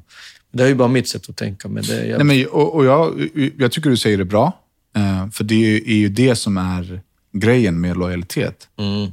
Det 0.51 0.63
är 0.63 0.67
ju 0.67 0.75
bara 0.75 0.87
mitt 0.87 1.07
sätt 1.07 1.29
att 1.29 1.37
tänka. 1.37 1.67
Men 1.67 1.83
det, 1.83 2.05
jag, 2.07 2.25
Nej, 2.25 2.37
men, 2.37 2.47
och, 2.51 2.75
och 2.75 2.85
jag, 2.85 3.29
jag 3.57 3.71
tycker 3.71 3.89
du 3.89 3.97
säger 3.97 4.17
det 4.17 4.25
bra. 4.25 4.59
Eh, 4.95 5.29
för 5.29 5.43
det 5.43 5.55
är 5.55 5.89
ju, 5.89 6.05
är 6.05 6.09
det 6.09 6.35
som 6.35 6.57
är 6.57 7.01
grejen 7.33 7.81
med 7.81 7.97
lojalitet. 7.97 8.69
mm, 8.77 9.11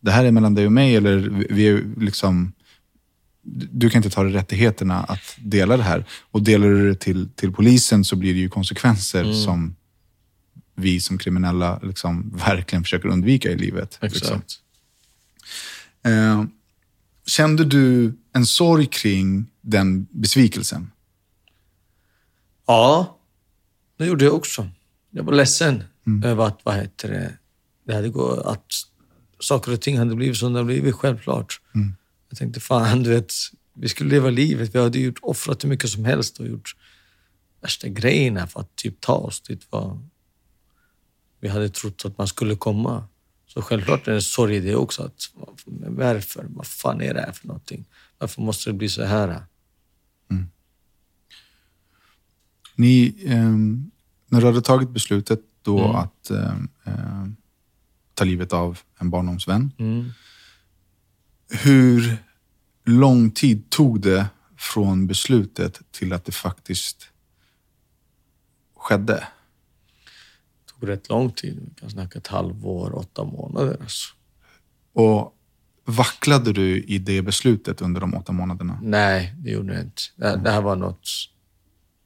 Det 0.00 0.10
här 0.10 0.24
är 0.24 0.30
mellan 0.32 0.54
dig 0.54 0.66
och 0.66 0.72
mig, 0.72 0.96
eller 0.96 1.16
vi- 1.50 1.66
är 1.68 1.84
liksom... 2.00 2.52
Du 3.72 3.90
kan 3.90 3.98
inte 3.98 4.10
ta 4.10 4.22
dig 4.22 4.32
rättigheterna 4.32 5.02
att 5.02 5.36
dela 5.38 5.76
det 5.76 5.82
här. 5.82 6.04
Och 6.30 6.42
delar 6.42 6.68
du 6.68 6.88
det 6.88 6.94
till, 7.00 7.28
till 7.34 7.52
polisen 7.52 8.04
så 8.04 8.16
blir 8.16 8.34
det 8.34 8.40
ju 8.40 8.48
konsekvenser 8.48 9.24
Mm. 9.24 9.34
som 9.34 9.76
vi 10.74 11.00
som 11.00 11.18
kriminella 11.18 11.80
liksom 11.82 12.30
verkligen 12.46 12.82
försöker 12.84 13.08
undvika 13.08 13.50
i 13.50 13.56
livet. 13.58 13.98
exakt. 14.02 14.14
Liksom. 14.24 14.40
Eh, 16.02 16.44
kände 17.26 17.64
du 17.64 18.12
en 18.32 18.46
sorg 18.46 18.86
kring 18.86 19.46
den 19.60 20.06
besvikelsen? 20.10 20.90
Ja, 22.66 23.18
det 23.96 24.06
gjorde 24.06 24.24
jag 24.24 24.34
också. 24.34 24.68
Jag 25.10 25.22
var 25.22 25.32
ledsen 25.32 25.84
Mm. 26.06 26.22
över 26.24 26.44
att, 26.46 26.60
vad 26.64 26.74
heter 26.74 27.08
det, 27.10 27.38
det 27.86 27.94
hade 27.94 28.08
gått, 28.08 28.46
att 28.46 28.72
saker 29.40 29.72
och 29.72 29.80
ting 29.80 29.98
hade 29.98 30.14
blivit 30.14 30.36
som 30.36 30.52
de 30.52 30.54
hade 30.54 30.66
blivit, 30.66 30.94
självklart. 30.94 31.60
Mm. 31.74 31.94
Jag 32.28 32.38
tänkte, 32.38 32.60
fan 32.60 33.02
du 33.02 33.10
vet, 33.10 33.32
vi 33.74 33.88
skulle 33.88 34.10
leva 34.10 34.30
livet. 34.30 34.74
Vi 34.74 34.78
hade 34.78 34.98
gjort, 34.98 35.18
offrat 35.22 35.64
hur 35.64 35.68
mycket 35.68 35.90
som 35.90 36.04
helst 36.04 36.40
och 36.40 36.46
gjort 36.48 36.76
värsta 37.60 37.88
grejerna 37.88 38.46
för 38.46 38.60
att 38.60 38.76
typ 38.76 39.00
ta 39.00 39.14
oss 39.14 39.40
dit 39.40 39.66
var 39.70 39.98
vi 41.40 41.48
hade 41.48 41.68
trott 41.68 42.02
att 42.04 42.18
man 42.18 42.26
skulle 42.26 42.56
komma. 42.56 43.04
Så 43.46 43.62
självklart 43.62 44.06
är 44.06 44.10
det 44.10 44.16
en 44.16 44.22
sorg 44.22 44.56
i 44.56 44.60
det 44.60 44.74
också. 44.76 45.02
Att, 45.02 45.22
varför? 45.86 46.46
Vad 46.48 46.66
fan 46.66 47.00
är 47.02 47.14
det 47.14 47.20
här 47.20 47.32
för 47.32 47.46
någonting? 47.46 47.84
Varför 48.18 48.42
måste 48.42 48.70
det 48.70 48.74
bli 48.74 48.88
så 48.88 49.04
här? 49.04 49.42
Ni, 52.76 53.14
ehm, 53.26 53.90
när 54.26 54.40
du 54.40 54.46
hade 54.46 54.62
tagit 54.62 54.90
beslutet 54.90 55.40
då 55.62 55.78
Mm. 55.84 55.96
att 55.96 56.30
ehm, 56.30 57.36
ta 58.14 58.24
livet 58.24 58.52
av 58.52 58.78
en 58.98 59.10
barndomsvän. 59.10 59.72
Mm. 59.78 60.10
Hur 61.50 62.16
lång 62.84 63.30
tid 63.30 63.70
tog 63.70 64.00
det 64.00 64.26
från 64.56 65.06
beslutet 65.06 65.80
till 65.90 66.12
att 66.12 66.24
det 66.24 66.32
faktiskt 66.32 67.08
skedde? 68.76 69.14
Det 70.66 70.72
tog 70.72 70.88
rätt 70.88 71.08
lång 71.08 71.30
tid. 71.32 71.60
Vi 71.68 71.74
kan 71.80 71.90
snacka 71.90 72.18
ett 72.18 72.26
halvår, 72.26 72.94
åtta 72.94 73.24
månader. 73.24 73.76
Alltså. 73.80 74.14
Och 74.92 75.36
vacklade 75.90 76.52
du 76.52 76.82
i 76.82 76.98
det 76.98 77.22
beslutet 77.22 77.80
under 77.80 78.00
de 78.00 78.14
åtta 78.14 78.32
månaderna? 78.32 78.78
Nej, 78.82 79.34
det 79.38 79.50
gjorde 79.50 79.72
jag 79.72 79.82
inte. 79.82 80.02
Det, 80.16 80.40
det 80.44 80.50
här 80.50 80.60
var 80.60 80.76
något... 80.76 81.08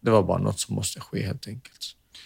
Det 0.00 0.10
var 0.10 0.22
bara 0.22 0.38
något 0.38 0.60
som 0.60 0.74
måste 0.74 1.00
ske 1.00 1.26
helt 1.26 1.48
enkelt. 1.48 1.80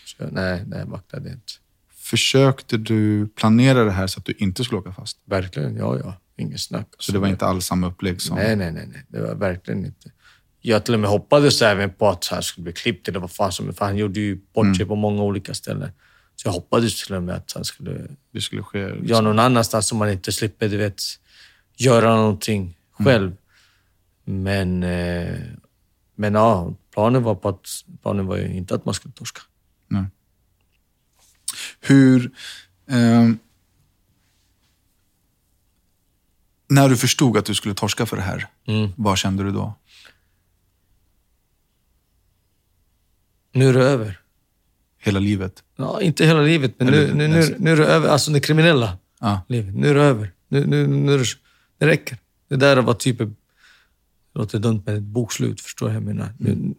Så 0.05 0.24
nej, 0.30 0.64
nej, 0.66 0.78
jag 0.78 0.86
vacklade 0.86 1.28
inte. 1.28 1.52
Försökte 1.94 2.76
du 2.76 3.28
planera 3.28 3.85
det 3.85 3.90
här 3.90 4.06
så 4.06 4.20
att 4.20 4.24
du 4.24 4.35
inte 4.39 4.64
skulle 4.64 4.78
åka 4.78 4.93
fast? 4.93 5.18
Verkligen, 5.24 5.76
ja, 5.76 5.98
ja. 5.98 6.14
Inget 6.36 6.60
snack. 6.60 6.89
Så 6.98 7.12
det 7.12 7.18
var 7.18 7.28
inte 7.28 7.47
alls 7.47 7.66
samma 7.66 7.86
upplägg 7.86 8.20
som... 8.22 8.36
Nej, 8.36 8.56
nej, 8.56 8.72
nej, 8.72 8.86
nej. 8.93 9.05
Det 9.09 9.20
var 9.20 9.35
verkligen 9.35 9.86
inte. 9.86 10.10
Jag 10.60 10.85
till 10.85 10.94
och 10.94 11.01
med 11.01 11.10
hoppades 11.10 11.62
även 11.62 11.90
på 11.90 12.09
att 12.09 12.26
han 12.26 12.43
skulle 12.43 12.62
bli 12.62 12.72
klippt 12.72 13.09
eller 13.09 13.20
vad 13.20 13.30
fan 13.30 13.52
som 13.52 13.74
För 13.74 13.85
han 13.85 13.97
gjorde 13.97 14.20
ju 14.20 14.40
bort 14.55 14.76
sig 14.76 14.86
på 14.86 14.94
många 14.94 15.22
olika 15.22 15.55
ställen. 15.55 15.90
Så 16.43 16.48
jag 16.48 16.52
hoppades 16.52 17.05
till 17.06 17.15
och 17.15 17.23
med 17.23 17.35
att 17.35 17.52
han 17.52 17.65
skulle 17.65 18.09
det 18.32 18.40
skulle 18.40 18.62
ske. 18.62 18.78
göra 19.02 19.20
någon 19.20 19.39
annanstans 19.39 19.86
så 19.89 19.94
man 19.94 20.10
inte 20.10 20.32
slipper, 20.32 20.69
du 20.69 20.77
vet, 20.77 21.02
göra 21.77 22.16
någonting 22.16 22.78
själv. 22.90 23.36
Men, 24.24 24.82
eh, 24.82 25.40
men 26.15 26.35
ja, 26.35 26.74
planen 26.94 27.23
var, 27.23 27.35
på 27.35 27.48
att, 27.48 27.66
planen 28.02 28.27
var 28.27 28.39
inte 28.39 28.74
att 28.74 28.85
man 28.85 28.94
skulle 28.94 29.15
torska. 29.15 29.40
Nej. 29.89 30.05
Hur... 31.81 32.31
ehm, 32.89 33.39
när 36.70 36.89
du 36.89 36.97
förstod 36.97 37.36
att 37.36 37.44
du 37.44 37.55
skulle 37.55 37.74
torska 37.74 38.06
för 38.06 38.16
det 38.16 38.23
här, 38.23 38.47
Mm. 38.66 38.93
vad 38.97 39.19
kände 39.19 39.43
du 39.43 39.51
då? 39.52 39.74
Nu 43.52 43.69
är 43.69 43.73
det 43.73 43.85
över. 43.85 44.20
Hela 44.98 45.18
livet? 45.18 45.62
Ja, 45.76 46.00
inte 46.00 46.24
hela 46.26 46.40
livet, 46.40 46.74
men 46.78 46.86
nu, 46.86 46.96
Eller 47.04 47.14
nu, 47.14 47.28
nu, 47.28 47.56
nu 47.58 47.70
är 47.72 47.76
det 47.76 47.86
över. 47.86 48.08
Alltså 48.08 48.30
det 48.30 48.40
kriminella 48.40 48.98
Ja. 49.20 49.40
livet. 49.48 49.74
Nu 49.74 49.88
är 49.88 49.94
det 49.94 50.02
över. 50.02 50.32
Nu, 50.48 50.66
nu, 50.66 50.86
nu 50.86 51.24
det, 51.78 51.86
räcker. 51.86 52.18
Det 52.48 52.56
där 52.56 52.76
var 52.76 52.94
typ... 52.94 53.18
Det 53.18 53.30
låter 54.34 54.58
dumt 54.58 54.82
med 54.86 54.96
ett 54.96 55.02
bokslut, 55.02 55.60
förstår 55.60 55.88
jag 55.88 56.00
vad 56.00 56.08
jag 56.08 56.16
menar. 56.16 56.34
Nu, 56.38 56.74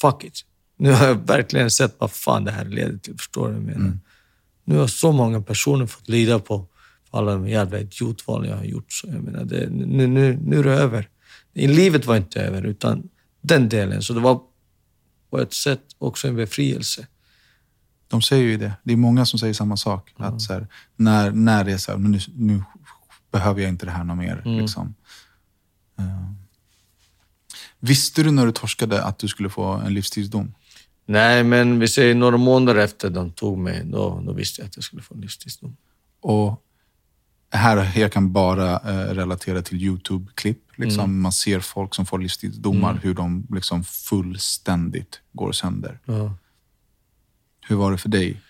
fuck 0.00 0.24
it. 0.24 0.40
Nu 0.76 0.92
har 0.92 1.06
jag 1.06 1.26
verkligen 1.26 1.70
sett 1.70 1.94
vad 1.98 2.10
fan 2.12 2.44
det 2.44 2.50
här 2.50 2.64
leder 2.64 2.98
till, 2.98 3.16
förstår 3.16 3.46
du 3.48 3.54
vad 3.54 3.62
jag 3.62 3.78
menar? 3.78 3.98
Nu 4.64 4.78
har 4.78 4.86
så 4.86 5.12
många 5.12 5.40
personer 5.42 5.86
fått 5.86 6.08
lida 6.08 6.38
på 6.38 6.66
alla 7.10 7.32
de 7.32 7.48
jävla 7.48 7.78
idiotval 7.78 8.46
jag 8.46 8.56
har 8.56 8.64
gjort. 8.64 8.92
Så 8.92 9.06
jag 9.06 9.22
menar, 9.22 9.44
det, 9.44 9.68
nu, 9.70 10.06
nu, 10.06 10.38
nu 10.44 10.58
är 10.58 10.62
det 10.64 10.72
över. 10.72 11.08
Livet 11.54 12.06
var 12.06 12.16
inte 12.16 12.40
över, 12.40 12.66
utan 12.66 13.08
den 13.40 13.68
delen. 13.68 14.02
Så 14.02 14.12
det 14.12 14.20
var 14.20 14.40
på 15.32 15.40
ett 15.40 15.52
sätt 15.52 15.82
också 15.98 16.28
en 16.28 16.36
befrielse. 16.36 17.06
De 18.08 18.22
säger 18.22 18.44
ju 18.44 18.56
det. 18.56 18.72
Det 18.82 18.92
är 18.92 18.96
många 18.96 19.26
som 19.26 19.38
säger 19.38 19.54
samma 19.54 19.76
sak. 19.76 20.14
Att 20.16 20.42
så 20.42 20.52
här, 20.52 20.66
när, 20.96 21.30
när 21.30 21.64
det 21.64 21.72
är 21.72 21.78
så 21.78 21.92
här, 21.92 21.98
nu, 21.98 22.18
nu 22.34 22.62
behöver 23.30 23.60
jag 23.60 23.68
inte 23.68 23.86
det 23.86 23.92
här 23.92 24.04
något 24.04 24.18
mer. 24.18 24.42
Liksom. 24.44 24.94
Eh, 25.98 26.30
visste 27.80 28.22
du 28.22 28.30
när 28.30 28.46
du 28.46 28.52
torskade 28.52 29.04
att 29.04 29.18
du 29.18 29.28
skulle 29.28 29.50
få 29.50 29.64
en 29.64 29.94
livstidsdom? 29.94 30.54
Nej, 31.06 31.44
men 31.44 31.78
vi 31.78 31.88
säger 31.88 32.14
några 32.14 32.36
månader 32.36 32.80
efter 32.80 33.10
de 33.10 33.30
tog 33.30 33.58
mig, 33.58 33.84
då, 33.84 34.22
då 34.26 34.32
visste 34.32 34.62
jag 34.62 34.66
att 34.66 34.76
jag 34.76 34.84
skulle 34.84 35.02
få 35.02 35.14
livstidsdom. 35.14 35.76
Och 36.20 36.62
här, 37.52 37.98
jag 37.98 38.12
kan 38.12 38.32
bara 38.32 38.72
eh, 38.72 39.14
relatera 39.14 39.62
till 39.62 39.82
YouTube-klipp. 39.82 40.62
Liksom. 40.76 41.04
Mm. 41.04 41.20
Man 41.20 41.32
ser 41.32 41.60
folk 41.60 41.94
som 41.94 42.06
får 42.06 42.18
livstidsdomar, 42.18 43.00
hur 43.02 43.14
de 43.14 43.46
liksom 43.50 43.84
fullständigt 43.84 45.20
går 45.32 45.52
sönder. 45.52 45.98
Ja. 46.04 46.34
Hur 47.60 47.76
var 47.76 47.92
det 47.92 47.98
för 47.98 48.08
dig? 48.08 48.40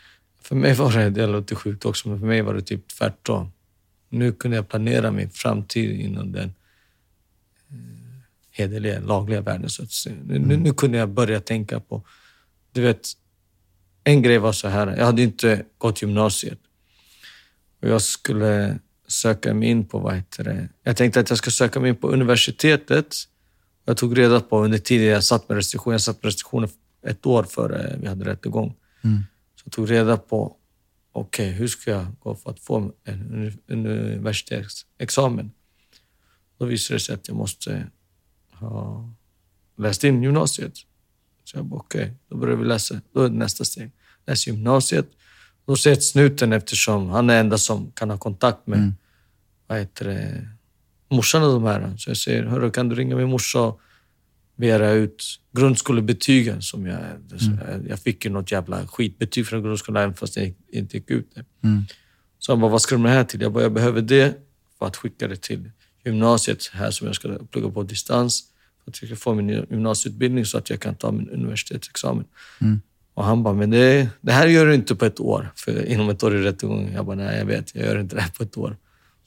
För 0.41 0.57
mig 0.57 0.74
var 0.74 0.93
det, 0.93 1.11
det 1.11 1.27
låter 1.27 1.57
sjukt 1.57 1.85
också, 1.85 2.09
men 2.09 2.20
för 2.20 2.27
mig 2.27 2.43
var 2.43 2.55
det 2.55 2.62
typ 2.62 2.89
tvärtom. 2.89 3.53
Nu 4.09 4.33
kunde 4.33 4.57
jag 4.57 4.69
planera 4.69 5.11
min 5.11 5.31
framtid 5.31 6.01
inom 6.01 6.33
den 6.33 6.55
eh, 7.70 7.77
hederliga, 8.51 9.01
lagliga 9.01 9.41
världen. 9.41 9.70
Så 9.70 9.83
att. 9.83 9.89
Nu, 10.24 10.39
nu, 10.39 10.57
nu 10.57 10.73
kunde 10.73 10.99
jag 10.99 11.09
börja 11.09 11.41
tänka 11.41 11.81
på... 11.81 12.03
Du 12.73 12.81
vet, 12.81 13.09
en 14.05 14.23
grej 14.23 14.39
var 14.39 14.53
så 14.53 14.69
här. 14.69 14.97
Jag 14.97 15.07
hade 15.07 15.23
inte 15.23 15.65
gått 15.79 16.03
gymnasiet. 16.03 16.59
Och 17.83 17.89
jag 17.89 18.03
skulle 18.03 18.79
söka 19.12 19.55
mig 19.55 19.68
in 19.68 19.89
på, 19.89 19.98
vad 19.98 20.14
heter 20.14 20.44
det? 20.44 20.68
Jag 20.82 20.97
tänkte 20.97 21.20
att 21.20 21.30
jag 21.30 21.39
ska 21.39 21.51
söka 21.51 21.80
mig 21.80 21.89
in 21.89 21.97
på 21.97 22.09
universitetet. 22.09 23.14
Jag 23.84 23.97
tog 23.97 24.18
reda 24.18 24.40
på 24.40 24.64
under 24.64 24.78
tiden 24.78 25.06
jag 25.06 25.24
satt 25.24 25.48
med 25.48 25.56
restriktioner, 25.56 25.94
jag 25.94 26.01
satt 26.01 26.22
med 26.22 26.24
restriktioner 26.24 26.70
ett 27.06 27.26
år 27.26 27.44
före 27.44 27.97
vi 28.01 28.06
hade 28.09 28.24
rättegång. 28.24 28.74
Så 29.56 29.62
jag 29.64 29.72
tog 29.72 29.90
reda 29.90 30.16
på, 30.16 30.56
okej, 31.12 31.51
hur 31.51 31.68
ska 31.68 31.90
jag 31.90 32.06
gå 32.20 32.34
för 32.34 32.51
att 32.51 32.60
få 32.60 32.93
en 33.05 33.22
uni- 33.22 33.59
en 33.66 33.86
universitetsexamen? 33.86 35.51
Då 36.59 36.64
visade 36.64 36.97
det 36.97 37.01
sig 37.01 37.14
att 37.14 37.28
jag 37.28 37.36
måste 37.36 37.86
ha 38.52 39.10
läst 39.78 40.05
in 40.05 40.22
gymnasiet. 40.22 40.72
Så 41.44 41.56
jag 41.56 41.64
bara, 41.64 41.80
okej, 41.80 42.14
då 42.28 42.36
börjar 42.36 42.56
vi 42.56 42.64
läsa. 42.64 43.01
Då 43.14 43.20
är 43.20 43.28
det 43.28 43.36
nästa 43.36 43.64
steg. 43.64 43.90
Läs 44.26 44.47
gymnasiet. 44.47 45.06
Då 45.66 45.76
säger 45.76 45.97
snuten, 45.97 46.52
eftersom 46.52 47.09
han 47.09 47.30
är 47.30 47.40
enda 47.40 47.59
som 47.59 47.93
kan 47.93 48.10
ha 48.10 48.18
kontakt 48.18 48.66
med 48.66 48.93
vad 49.66 49.78
heter 49.78 50.05
det, 50.05 50.48
morsan 51.09 51.43
och 51.43 51.52
de 51.52 51.64
här. 51.64 51.97
Så 51.97 52.10
jag 52.10 52.16
säger, 52.16 52.43
hörru, 52.43 52.70
kan 52.70 52.89
du 52.89 52.94
ringa 52.94 53.16
min 53.16 53.28
morsa 53.28 53.60
och 53.60 53.80
begära 54.56 54.90
ut 54.90 55.24
grundskolebetygen 55.52 56.62
som 56.62 56.86
jag... 56.86 57.01
Jag 57.89 57.98
fick 57.98 58.24
ju 58.24 58.30
något 58.30 58.52
jävla 58.52 58.86
skitbetyg 58.86 59.47
från 59.47 59.62
grundskolan 59.62 60.02
även 60.02 60.14
fast 60.14 60.36
jag 60.36 60.55
inte 60.72 60.97
gick 60.97 61.10
ut 61.10 61.34
det. 61.34 61.44
Så 62.39 62.52
han 62.52 62.60
bara, 62.60 62.70
vad 62.70 62.82
ska 62.82 62.94
du 62.94 63.02
med 63.02 63.12
det 63.12 63.16
här 63.16 63.24
till? 63.24 63.40
Jag 63.40 63.52
bara, 63.52 63.62
jag 63.62 63.72
behöver 63.72 64.02
det 64.02 64.34
för 64.78 64.86
att 64.86 64.97
skicka 64.97 65.28
det 65.28 65.36
till 65.43 65.70
gymnasiet 66.05 66.70
här 66.72 66.90
som 66.90 67.06
jag 67.06 67.16
ska 67.16 67.39
plugga 67.51 67.70
på 67.70 67.82
distans. 67.82 68.44
För 68.84 68.90
att 68.90 69.02
jag 69.02 69.09
ska 69.09 69.16
få 69.16 69.34
min 69.34 69.48
gymnasieutbildning 69.48 70.44
så 70.44 70.59
att 70.59 70.70
jag 70.70 70.80
kan 70.80 70.94
ta 70.94 71.12
min 71.12 71.28
universitetsexamen. 71.28 72.24
Och 73.14 73.24
han 73.24 73.43
bara, 73.43 73.55
men 73.55 73.70
det, 73.70 74.09
det 74.20 74.32
här 74.32 74.47
gör 74.47 74.66
du 74.66 74.74
inte 74.74 74.94
på 74.94 75.05
ett 75.05 75.20
år. 75.20 75.52
För 75.56 75.86
inom 75.86 76.09
ett 76.09 76.22
år 76.22 76.34
är 76.34 76.43
rättegång. 76.43 76.93
Jag 76.94 77.06
bara, 77.06 77.16
nej 77.16 77.39
jag 77.39 77.47
vet, 77.47 77.74
jag 77.74 77.84
gör 77.86 78.01
inte 78.01 78.16
det 78.16 78.22
här 78.22 78.30
på 78.30 78.43
ett 78.43 78.56
år. 78.56 78.76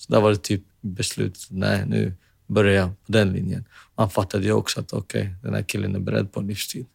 Så 0.06 0.14
där 0.14 0.22
var 0.22 0.30
det 0.30 0.38
typ 0.38 0.64
beslutet, 0.82 1.48
nej 1.50 1.86
nu 1.88 2.14
börjar 2.48 2.74
jag 2.74 3.06
på 3.06 3.12
den 3.12 3.34
linjen. 3.34 3.66
Han 3.96 4.10
fattade 4.10 4.44
ju 4.44 4.52
också 4.52 4.80
att 4.80 4.94
okej, 4.94 5.36
den 5.44 5.54
här 5.54 5.62
killen 5.62 5.96
är 5.96 6.00
beredd 6.00 6.32
på 6.32 6.40
en 6.40 6.48
livstid. 6.48 6.86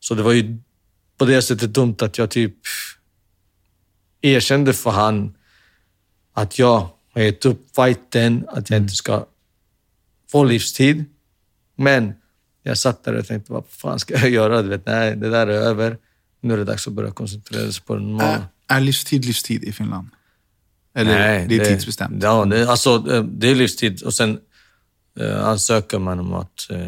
Så 0.00 0.14
det 0.14 0.22
var 0.22 0.32
ju 0.32 0.58
på 1.18 1.24
det 1.24 1.42
sättet 1.42 1.74
dumt 1.74 1.96
att 1.98 2.18
jag 2.18 2.30
typ 2.30 2.54
erkände 4.20 4.72
för 4.72 4.90
han 4.90 5.34
att 6.32 6.58
jag 6.58 6.88
har 7.12 7.22
gett 7.22 7.44
upp 7.44 7.74
fighten, 7.76 8.46
att 8.48 8.70
jag 8.70 8.76
inte 8.76 8.94
ska 8.94 9.26
få 10.30 10.44
livstid. 10.44 11.04
Men 11.76 12.14
jag 12.62 12.78
satt 12.78 13.04
där 13.04 13.14
och 13.14 13.26
tänkte, 13.26 13.52
vad 13.52 13.64
fan 13.68 13.98
ska 13.98 14.14
jag 14.14 14.30
göra? 14.40 14.62
Du 14.62 14.68
vet, 14.68 14.86
nej, 14.86 15.16
det 15.16 15.30
där 15.30 15.46
är 15.46 15.60
över. 15.60 15.98
Nu 16.40 16.54
är 16.54 16.58
det 16.58 16.64
dags 16.64 16.86
att 16.86 16.92
börja 16.92 17.10
koncentrera 17.10 17.72
sig 17.72 17.82
på 17.82 17.94
det 17.94 18.00
normala. 18.00 18.48
Är, 18.68 18.76
är 18.76 18.80
livstid 18.80 19.24
livstid 19.24 19.64
i 19.64 19.72
Finland? 19.72 20.08
Eller 20.96 21.46
det 21.48 21.56
är 21.56 21.64
tidsbestämt? 21.64 22.22
Ja, 22.22 22.44
det, 22.44 22.70
alltså, 22.70 23.04
eh, 23.10 23.22
det 23.22 23.50
är 23.50 23.54
livstid 23.54 24.02
och 24.02 24.14
sen 24.14 24.38
eh, 25.20 25.44
ansöker 25.44 25.98
man 25.98 26.18
om 26.20 26.34
att 26.34 26.70
eh, 26.70 26.78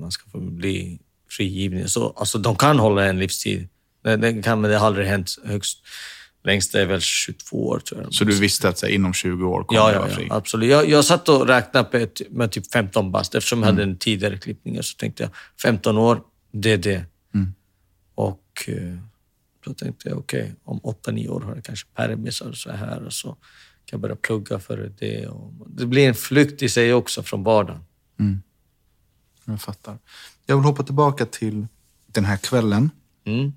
man 0.00 0.12
ska 0.12 0.30
få 0.30 0.40
bli 0.40 0.98
frigiven. 1.30 1.88
Så, 1.88 2.14
alltså, 2.16 2.38
de 2.38 2.56
kan 2.56 2.78
hålla 2.78 3.04
en 3.04 3.18
livstid. 3.18 3.68
Det, 4.04 4.16
det, 4.16 4.42
kan, 4.42 4.60
men 4.60 4.70
det 4.70 4.76
har 4.78 4.86
aldrig 4.86 5.06
hänt. 5.06 5.30
Högst, 5.44 5.78
längst 6.44 6.74
är 6.74 6.86
väl 6.86 7.00
22 7.00 7.68
år, 7.68 7.78
tror 7.78 8.02
jag. 8.02 8.14
Så 8.14 8.24
du 8.24 8.32
visste 8.38 8.68
att 8.68 8.78
så, 8.78 8.86
här, 8.86 8.92
inom 8.92 9.14
20 9.14 9.44
år 9.48 9.64
kommer 9.64 9.80
Ja, 9.80 9.88
du 9.88 9.94
ja, 9.94 10.00
vara 10.00 10.10
ja 10.10 10.16
fri? 10.16 10.28
absolut. 10.30 10.70
Jag, 10.70 10.88
jag 10.88 11.04
satt 11.04 11.28
och 11.28 11.46
räknade 11.48 11.84
på 11.90 11.96
ett, 11.96 12.20
med 12.30 12.50
typ 12.50 12.72
15 12.72 13.12
bast. 13.12 13.34
Eftersom 13.34 13.58
jag 13.62 13.68
Mm. 13.68 13.76
hade 13.78 13.90
en 13.90 13.98
tidigare 13.98 14.38
klippning 14.38 14.82
så 14.82 14.96
tänkte 14.96 15.22
jag 15.22 15.30
15 15.62 15.98
år, 15.98 16.20
det 16.52 16.72
är 16.72 16.78
det. 16.78 17.04
Mm. 17.34 17.54
Och 18.14 18.64
eh, 18.66 18.98
då 19.64 19.74
tänkte 19.74 20.08
jag, 20.08 20.18
okej, 20.18 20.54
om 20.64 20.80
8-9 20.80 21.28
år 21.28 21.40
har 21.40 21.54
jag 21.54 21.64
kanske 21.64 21.88
permisar 21.94 22.52
så 22.52 22.70
här 22.70 23.04
och 23.04 23.12
så 23.12 23.28
kan 23.28 23.38
jag 23.90 24.00
börja 24.00 24.16
plugga 24.16 24.58
för 24.58 24.92
det. 24.98 25.26
Och 25.26 25.52
det 25.70 25.86
blir 25.86 26.08
en 26.08 26.14
flykt 26.14 26.62
i 26.62 26.68
sig 26.68 26.94
också 26.94 27.22
från 27.22 27.44
vardagen. 27.44 27.84
Jag 29.44 29.62
fattar. 29.62 29.98
Jag 30.46 30.56
vill 30.56 30.64
hoppa 30.64 30.82
tillbaka 30.82 31.26
till 31.26 31.66
den 32.06 32.24
här 32.24 32.36
kvällen 32.36 32.90
Mm. 33.24 33.52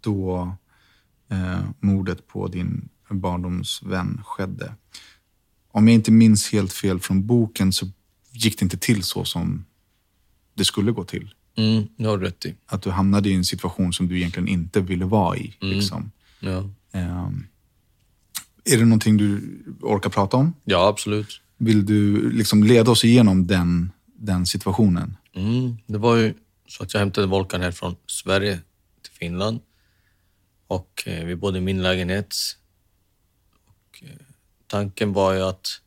då 0.00 0.52
eh, 1.30 1.60
mordet 1.80 2.26
på 2.26 2.48
din 2.48 2.88
barndomsvän 3.10 4.20
skedde. 4.24 4.74
Om 5.70 5.88
jag 5.88 5.94
inte 5.94 6.10
minns 6.12 6.52
helt 6.52 6.72
fel 6.72 7.00
från 7.00 7.26
boken 7.26 7.72
så 7.72 7.86
gick 8.30 8.58
det 8.58 8.62
inte 8.62 8.78
till 8.78 9.02
så 9.02 9.24
som 9.24 9.64
det 10.54 10.64
skulle 10.64 10.92
gå 10.92 11.04
till. 11.04 11.34
Mm, 11.58 11.88
det 11.96 12.04
har 12.04 12.18
du 12.18 12.26
rätt 12.26 12.46
i. 12.46 12.54
Att 12.66 12.82
du 12.82 12.90
hamnade 12.90 13.28
i 13.28 13.34
en 13.34 13.44
situation 13.44 13.92
som 13.92 14.08
du 14.08 14.16
egentligen 14.16 14.48
inte 14.48 14.80
ville 14.80 15.04
vara 15.04 15.36
i. 15.36 15.54
Liksom. 15.60 16.10
Ja. 16.40 16.70
Ehm, 16.92 17.46
är 18.64 18.76
det 18.76 18.84
någonting 18.84 19.16
du 19.16 19.58
orkar 19.80 20.10
prata 20.10 20.36
om? 20.36 20.54
ja, 20.64 20.88
absolut. 20.88 21.40
Vill 21.56 21.86
du 21.86 22.30
liksom 22.30 22.64
leda 22.64 22.90
oss 22.90 23.04
igenom 23.04 23.46
den, 23.46 23.92
den 24.06 24.46
situationen? 24.46 25.16
Mm, 25.34 25.76
det 25.86 25.98
var 25.98 26.16
ju 26.16 26.34
så 26.68 26.82
att 26.82 26.94
jag 26.94 27.00
hämtade 27.00 27.26
Volkan 27.26 27.60
här 27.60 27.70
från 27.70 27.96
Sverige 28.06 28.60
till 29.02 29.12
Finland. 29.12 29.60
Och 30.66 31.02
eh, 31.06 31.24
vi 31.24 31.36
bodde 31.36 31.58
i 31.58 31.60
min 31.60 31.82
lägenhet. 31.82 32.34
Och, 33.66 34.02
eh, 34.02 34.16
tanken 34.66 35.12
var 35.12 35.32
ju 35.32 35.42
att 35.42 35.80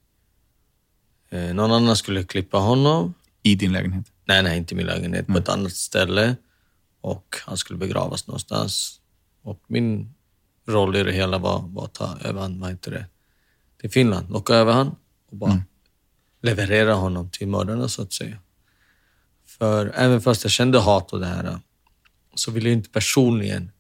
eh, 1.30 1.54
någon 1.54 1.72
annan 1.72 1.96
skulle 1.96 2.24
klippa 2.24 2.58
honom. 2.58 3.14
I 3.44 3.56
din 3.56 3.72
lägenhet? 3.72 4.11
Nej, 4.26 4.44
nej, 4.44 4.58
inte 4.58 4.74
i 4.74 4.78
min 4.78 4.86
lägenhet. 4.86 5.28
På 5.28 5.38
ett 5.38 5.50
annat 5.50 5.72
ställe. 5.72 6.36
Och 7.02 7.36
han 7.46 7.58
skulle 7.58 7.80
begravas 7.80 8.28
någonstans. 8.28 9.00
Och 9.44 9.64
min 9.68 10.14
roll 10.68 10.96
i 10.96 11.04
det 11.04 11.12
hela 11.12 11.38
var, 11.38 11.64
var 11.68 11.86
att 11.86 11.94
ta 11.94 12.18
över 12.24 12.42
han, 12.42 12.60
vad 12.60 12.70
heter 12.70 12.92
det, 12.92 13.06
till 13.82 13.90
Finland. 13.90 14.32
Locka 14.32 14.54
över 14.54 14.74
han 14.74 14.96
och 15.32 15.38
bara 15.38 15.62
leverera 16.42 16.94
honom 16.94 17.30
till 17.30 17.48
mördarna 17.48 17.88
så 17.88 18.02
att 18.02 18.14
säga. 18.14 18.38
För 19.46 19.92
även 19.96 20.22
fast 20.22 20.44
jag 20.44 20.52
kände 20.52 20.80
hat 20.80 21.14
och 21.14 21.20
det 21.20 21.26
här 21.26 21.60
så 22.36 22.52
ville 22.52 22.70
jag 22.70 22.78
inte 22.78 22.90
personligen 22.90 23.72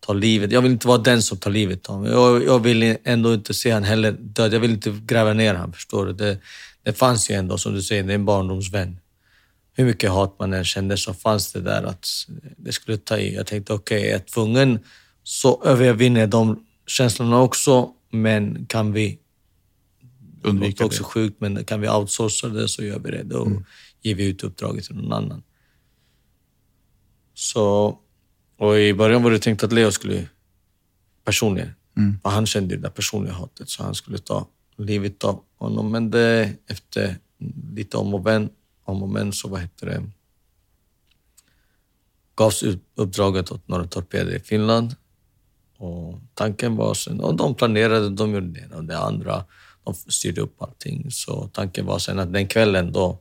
ta 0.00 0.12
livet. 0.12 0.52
Jag 0.52 0.62
vill 0.62 0.72
inte 0.72 0.88
vara 0.88 0.98
den 0.98 1.22
som 1.22 1.38
tar 1.38 1.50
livet 1.50 1.86
av 1.86 1.96
honom. 1.96 2.12
Jag, 2.12 2.44
jag 2.44 2.58
vill 2.58 2.96
ändå 3.04 3.34
inte 3.34 3.54
se 3.54 3.70
han 3.70 3.84
heller 3.84 4.12
död. 4.12 4.52
Jag 4.52 4.60
vill 4.60 4.70
inte 4.70 5.00
gräva 5.06 5.32
ner 5.32 5.54
han, 5.54 5.72
förstår 5.72 6.06
du? 6.06 6.12
Det, 6.12 6.38
det 6.82 6.92
fanns 6.92 7.30
ju 7.30 7.34
ändå, 7.34 7.58
som 7.58 7.74
du 7.74 7.82
säger, 7.82 8.02
det 8.02 8.12
är 8.12 8.14
en 8.14 8.24
barndomsvän. 8.24 8.98
Hur 9.78 9.84
mycket 9.84 10.10
hat 10.10 10.38
man 10.38 10.52
än 10.52 10.64
kände 10.64 10.96
så 10.96 11.14
fanns 11.14 11.52
det 11.52 11.60
där 11.60 11.82
att 11.82 12.06
det 12.56 12.72
skulle 12.72 12.96
ta 12.96 13.18
i. 13.18 13.34
Jag 13.34 13.46
tänkte 13.46 13.72
okej, 13.72 13.98
okay, 13.98 14.10
jag 14.10 14.20
är 14.20 14.24
tvungen 14.24 14.78
så 15.22 15.62
övervinner 15.64 16.20
jag 16.20 16.30
de 16.30 16.66
känslorna 16.86 17.40
också, 17.42 17.90
men 18.10 18.66
kan 18.66 18.92
vi 18.92 19.18
det 20.42 20.48
Undvika 20.48 20.70
låter 20.70 20.84
också 20.84 21.02
det. 21.02 21.08
sjukt, 21.08 21.40
men 21.40 21.64
kan 21.64 21.80
vi 21.80 21.88
outsourca 21.88 22.48
det 22.48 22.68
så 22.68 22.84
gör 22.84 22.98
vi 22.98 23.10
det. 23.10 23.22
Då 23.22 23.62
ger 24.02 24.14
vi 24.14 24.24
ut 24.24 24.44
uppdraget 24.44 24.84
till 24.84 24.96
någon 24.96 25.12
annan. 25.12 25.42
Så, 27.34 27.98
och 28.56 28.78
i 28.78 28.94
början 28.94 29.22
var 29.22 29.30
det 29.30 29.38
tänkt 29.38 29.64
att 29.64 29.72
Leo 29.72 29.90
skulle 29.90 30.28
personligen, 31.24 31.70
för 32.22 32.30
han 32.30 32.46
kände 32.46 32.76
det 32.76 32.82
där 32.82 32.90
personliga 32.90 33.32
hatet, 33.32 33.68
så 33.68 33.82
han 33.82 33.94
skulle 33.94 34.18
ta 34.18 34.48
livet 34.76 35.24
av 35.24 35.44
honom. 35.58 35.90
Men 35.90 36.10
det, 36.10 36.52
efter 36.66 37.16
lite 37.74 37.96
om 37.96 38.14
och 38.14 38.24
men, 38.24 38.50
om 38.88 39.02
och 39.02 39.08
men 39.08 39.32
så 39.32 39.48
vad 39.48 39.60
heter 39.60 39.86
det, 39.86 40.02
gavs 42.36 42.64
uppdraget 42.94 43.52
åt 43.52 43.68
några 43.68 43.84
torpeder 43.84 44.36
i 44.36 44.40
Finland. 44.40 44.96
Och 45.78 46.20
tanken 46.34 46.76
var 46.76 46.94
sen, 46.94 47.20
och 47.20 47.36
de 47.36 47.54
planerade, 47.54 48.10
de 48.10 48.34
gjorde 48.34 48.46
det 48.46 48.60
ena 48.60 48.76
och 48.76 48.84
det 48.84 48.98
andra. 48.98 49.44
De 49.84 49.94
styrde 49.94 50.40
upp 50.40 50.62
allting. 50.62 51.10
Så 51.10 51.48
tanken 51.52 51.86
var 51.86 51.98
sen 51.98 52.18
att 52.18 52.32
den 52.32 52.48
kvällen 52.48 52.92
då 52.92 53.18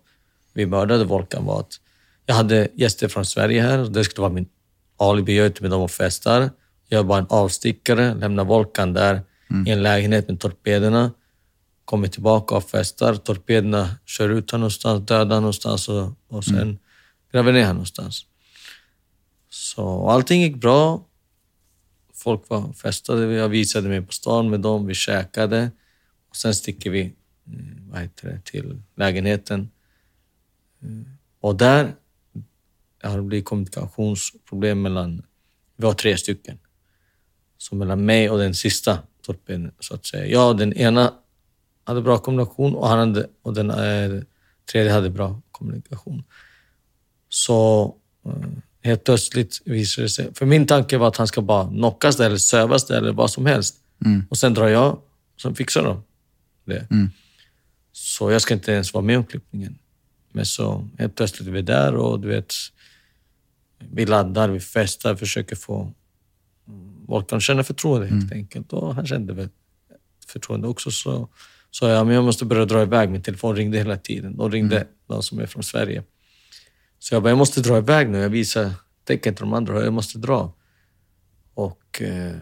vi 0.54 0.66
mördade 0.66 1.04
Volkan 1.04 1.46
var 1.46 1.60
att 1.60 1.80
jag 2.26 2.36
hade 2.36 2.68
gäster 2.74 3.08
från 3.08 3.26
Sverige 3.26 3.62
här 3.62 3.78
det 3.78 4.04
skulle 4.04 4.22
vara 4.22 4.34
min 4.34 4.50
alibi. 4.98 5.38
Jag 5.38 5.46
är 5.46 5.50
ute 5.50 5.62
med 5.62 5.72
dem 5.72 5.82
och 5.82 5.92
festar. 5.92 6.50
Jag 6.88 7.00
är 7.00 7.04
bara 7.04 7.20
en 7.20 7.28
avstickare, 7.30 8.14
lämnar 8.14 8.44
Volkan 8.44 8.94
där 8.94 9.22
i 9.66 9.70
en 9.72 9.84
lägenhet 9.84 10.28
med 10.28 10.40
torpederna. 10.40 11.12
Kommer 11.88 12.08
tillbaka 12.08 12.56
och 12.56 12.70
festar. 12.70 13.16
Torpederna 13.16 13.96
kör 14.06 14.30
ut 14.30 14.52
honom 14.52 14.62
någonstans, 14.62 15.06
dödar 15.06 15.24
honom 15.24 15.42
någonstans 15.42 15.90
och, 15.90 16.12
och 16.28 16.46
sen 16.46 16.80
gräver 17.32 17.54
ner 17.54 17.62
honom 17.62 17.76
någonstans. 17.76 18.26
Så 19.50 20.10
allting 20.10 20.42
gick 20.42 20.56
bra. 20.56 21.06
Folk 22.14 22.50
var 22.50 22.74
festade. 22.74 23.34
Jag 23.34 23.50
visade 23.50 23.90
mig 23.90 24.02
på 24.02 24.14
stan 24.14 24.50
med 24.50 24.60
dem. 24.60 24.86
Vi 24.86 24.94
käkade. 24.94 25.72
Och 26.30 26.36
sen 26.36 26.56
sticker 26.56 26.90
vi 26.90 27.14
mm, 27.48 27.90
vad 27.90 28.02
heter 28.02 28.28
det, 28.28 28.42
till 28.44 28.82
lägenheten. 28.96 29.70
Mm. 30.82 31.06
Och 31.40 31.56
där 31.56 31.96
har 33.04 33.18
det 33.18 33.24
blivit 33.24 33.46
kommunikationsproblem 33.46 34.82
mellan... 34.82 35.22
Vi 35.76 35.84
var 35.84 35.94
tre 35.94 36.18
stycken. 36.18 36.60
Så 37.58 37.76
mellan 37.76 38.06
mig 38.06 38.30
och 38.30 38.38
den 38.38 38.56
sista 38.56 39.00
torpeden, 39.22 39.72
så 39.80 39.94
att 39.94 40.06
säga. 40.06 40.26
Jag 40.26 40.50
och 40.50 40.56
den 40.56 40.74
ena 40.74 41.14
hade 41.88 42.02
bra 42.02 42.18
kommunikation 42.18 42.76
och, 42.76 42.88
han 42.88 43.00
hade, 43.00 43.28
och 43.42 43.54
den 43.54 43.70
eh, 43.70 44.24
tredje 44.72 44.92
hade 44.92 45.10
bra 45.10 45.42
kommunikation. 45.52 46.24
Så 47.30 47.86
eh, 48.26 48.32
helt 48.84 49.04
plötsligt 49.04 49.62
visade 49.66 50.06
det 50.06 50.10
sig... 50.10 50.34
För 50.34 50.46
min 50.46 50.68
tanke 50.68 50.98
var 50.98 51.08
att 51.08 51.18
han 51.18 51.28
ska 51.28 51.42
bara 51.42 51.68
knockas 51.68 52.18
där 52.18 52.26
eller 52.26 52.38
sövas 52.38 52.88
där 52.88 52.98
eller 52.98 53.14
vad 53.14 53.32
som 53.32 53.46
helst. 53.46 53.76
Och 54.30 54.38
sen 54.38 54.54
drar 54.54 54.68
jag, 54.68 54.94
och 54.94 55.42
sen 55.42 55.56
fixar 55.56 55.84
de 55.84 56.04
det. 56.66 56.88
Så 57.92 58.32
jag 58.32 58.42
ska 58.42 58.54
inte 58.54 58.72
ens 58.72 58.94
vara 58.94 59.04
med 59.04 59.18
om 59.18 59.24
klippningen. 59.24 59.78
Men 60.32 60.46
så 60.46 60.90
helt 60.98 61.16
plötsligt 61.16 61.48
är 61.48 61.52
vi 61.52 61.62
där 61.62 61.96
och 61.96 62.20
du 62.20 62.28
vet, 62.28 62.54
vi 63.80 64.06
laddar, 64.06 64.50
vi 64.50 64.60
festar, 64.60 65.16
försöker 65.16 65.56
få 65.56 65.94
Volkan 67.06 67.38
att 67.38 67.44
känna 67.44 67.64
förtroende 67.64 68.08
helt 68.08 68.32
enkelt. 68.32 68.74
Och 68.74 68.96
han 68.96 69.08
kände 69.08 69.34
väl 69.34 69.50
förtroende 70.28 70.68
också. 70.68 70.92
Så 70.92 71.30
sa 71.72 71.90
jag, 71.90 72.06
men 72.06 72.16
jag 72.16 72.24
måste 72.24 72.46
börja 72.46 72.66
dra 72.66 72.82
iväg. 72.82 73.10
Min 73.10 73.22
telefon 73.22 73.56
ringde 73.56 73.78
hela 73.78 73.98
tiden. 73.98 74.38
De 74.38 74.52
ringde 74.52 74.88
de 75.08 75.24
som 75.24 75.40
är 75.40 75.46
från 75.46 75.64
Sverige. 75.64 76.04
Så 77.00 77.16
jag 77.16 77.24
bara, 77.24 77.30
jag 77.30 77.38
måste 77.38 77.62
dra 77.62 77.78
iväg 77.78 78.10
nu. 78.10 78.18
Jag 78.18 78.30
visar 78.30 78.72
tecken 79.04 79.36
till 79.36 79.44
de 79.44 79.54
andra. 79.54 79.84
Jag 79.84 79.94
måste 79.94 80.18
dra. 80.18 80.54
Och 81.54 82.02
eh, 82.02 82.36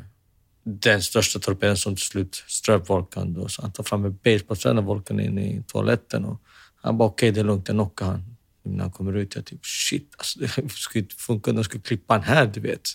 den 0.63 1.01
största 1.01 1.39
torpeden 1.39 1.77
som 1.77 1.95
till 1.95 2.05
slut 2.05 2.43
ströp 2.47 2.89
Volkan. 2.89 3.33
Då, 3.33 3.47
så 3.47 3.61
han 3.61 3.71
tar 3.71 3.83
fram 3.83 4.05
en 4.05 4.19
basebollträ 4.23 4.81
Volkan 4.81 5.19
in 5.19 5.37
i 5.37 5.63
toaletten. 5.67 6.25
Och 6.25 6.41
han 6.81 6.97
bara, 6.97 7.09
okej 7.09 7.31
det 7.31 7.39
är 7.39 7.43
lugnt, 7.43 7.67
jag 7.67 7.75
knockar 7.75 8.05
han. 8.05 8.35
När 8.63 8.81
han 8.81 8.91
kommer 8.91 9.15
ut, 9.17 9.35
jag 9.35 9.45
typ 9.45 9.65
shit, 9.65 10.15
alltså, 10.17 10.39
det 10.39 10.69
skulle 10.69 11.03
inte 11.03 11.15
funka. 11.15 11.51
De 11.51 11.63
skulle 11.63 11.81
klippa 11.81 12.13
han 12.13 12.23
här, 12.23 12.45
du 12.45 12.59
vet. 12.59 12.89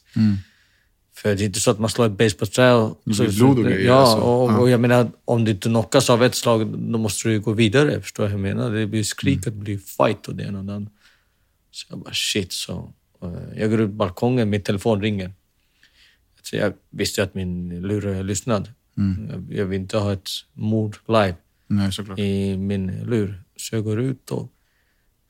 För 1.22 1.34
det 1.34 1.42
är 1.42 1.46
inte 1.46 1.60
så 1.60 1.70
att 1.70 1.78
man 1.78 1.90
slår 1.90 2.06
ett 2.06 2.12
basebollträ. 2.12 2.70
Det 2.72 2.94
blir 3.04 3.36
blod 3.36 3.58
och 3.58 3.64
grejer, 3.64 3.86
Ja, 3.86 3.94
alltså. 3.94 4.16
och, 4.18 4.60
och 4.60 4.70
jag 4.70 4.80
menar, 4.80 5.10
om 5.24 5.44
du 5.44 5.50
inte 5.50 5.68
knockas 5.68 6.10
av 6.10 6.22
ett 6.24 6.34
slag, 6.34 6.66
då 6.78 6.98
måste 6.98 7.28
du 7.28 7.40
gå 7.40 7.52
vidare. 7.52 8.00
Förstår 8.02 8.24
du 8.24 8.28
vad 8.28 8.32
jag 8.48 8.56
menar? 8.56 8.70
Det 8.70 8.86
blir 8.86 9.02
skrik, 9.02 9.44
det 9.44 9.50
blir 9.50 9.78
fight 9.78 10.28
och 10.28 10.34
det 10.34 10.42
ena 10.44 10.58
och 10.58 10.64
det 10.64 10.74
andra. 10.74 10.90
Så 11.70 11.86
jag 11.90 11.98
bara 11.98 12.14
shit, 12.14 12.52
så... 12.52 12.92
eh, 13.22 13.58
Jag 13.60 13.70
går 13.70 13.80
ut 13.80 13.88
på 13.88 13.94
balkongen, 13.94 14.50
min 14.50 14.62
telefon 14.62 15.00
ringer. 15.02 15.32
Så 16.42 16.56
jag 16.56 16.72
visste 16.90 17.20
ju 17.20 17.24
att 17.24 17.34
min 17.34 17.80
lur 17.82 18.06
är 18.06 18.22
lyssnad. 18.22 18.68
Jag, 19.30 19.58
jag 19.58 19.66
vill 19.66 19.80
inte 19.80 19.98
ha 19.98 20.12
ett 20.12 20.28
mord 20.52 20.96
live 21.08 21.34
Nej, 21.66 21.90
i 22.20 22.56
min 22.56 22.86
lur. 23.04 23.42
Så 23.56 23.74
jag 23.76 23.84
går 23.84 24.00
ut 24.00 24.30
och 24.30 24.52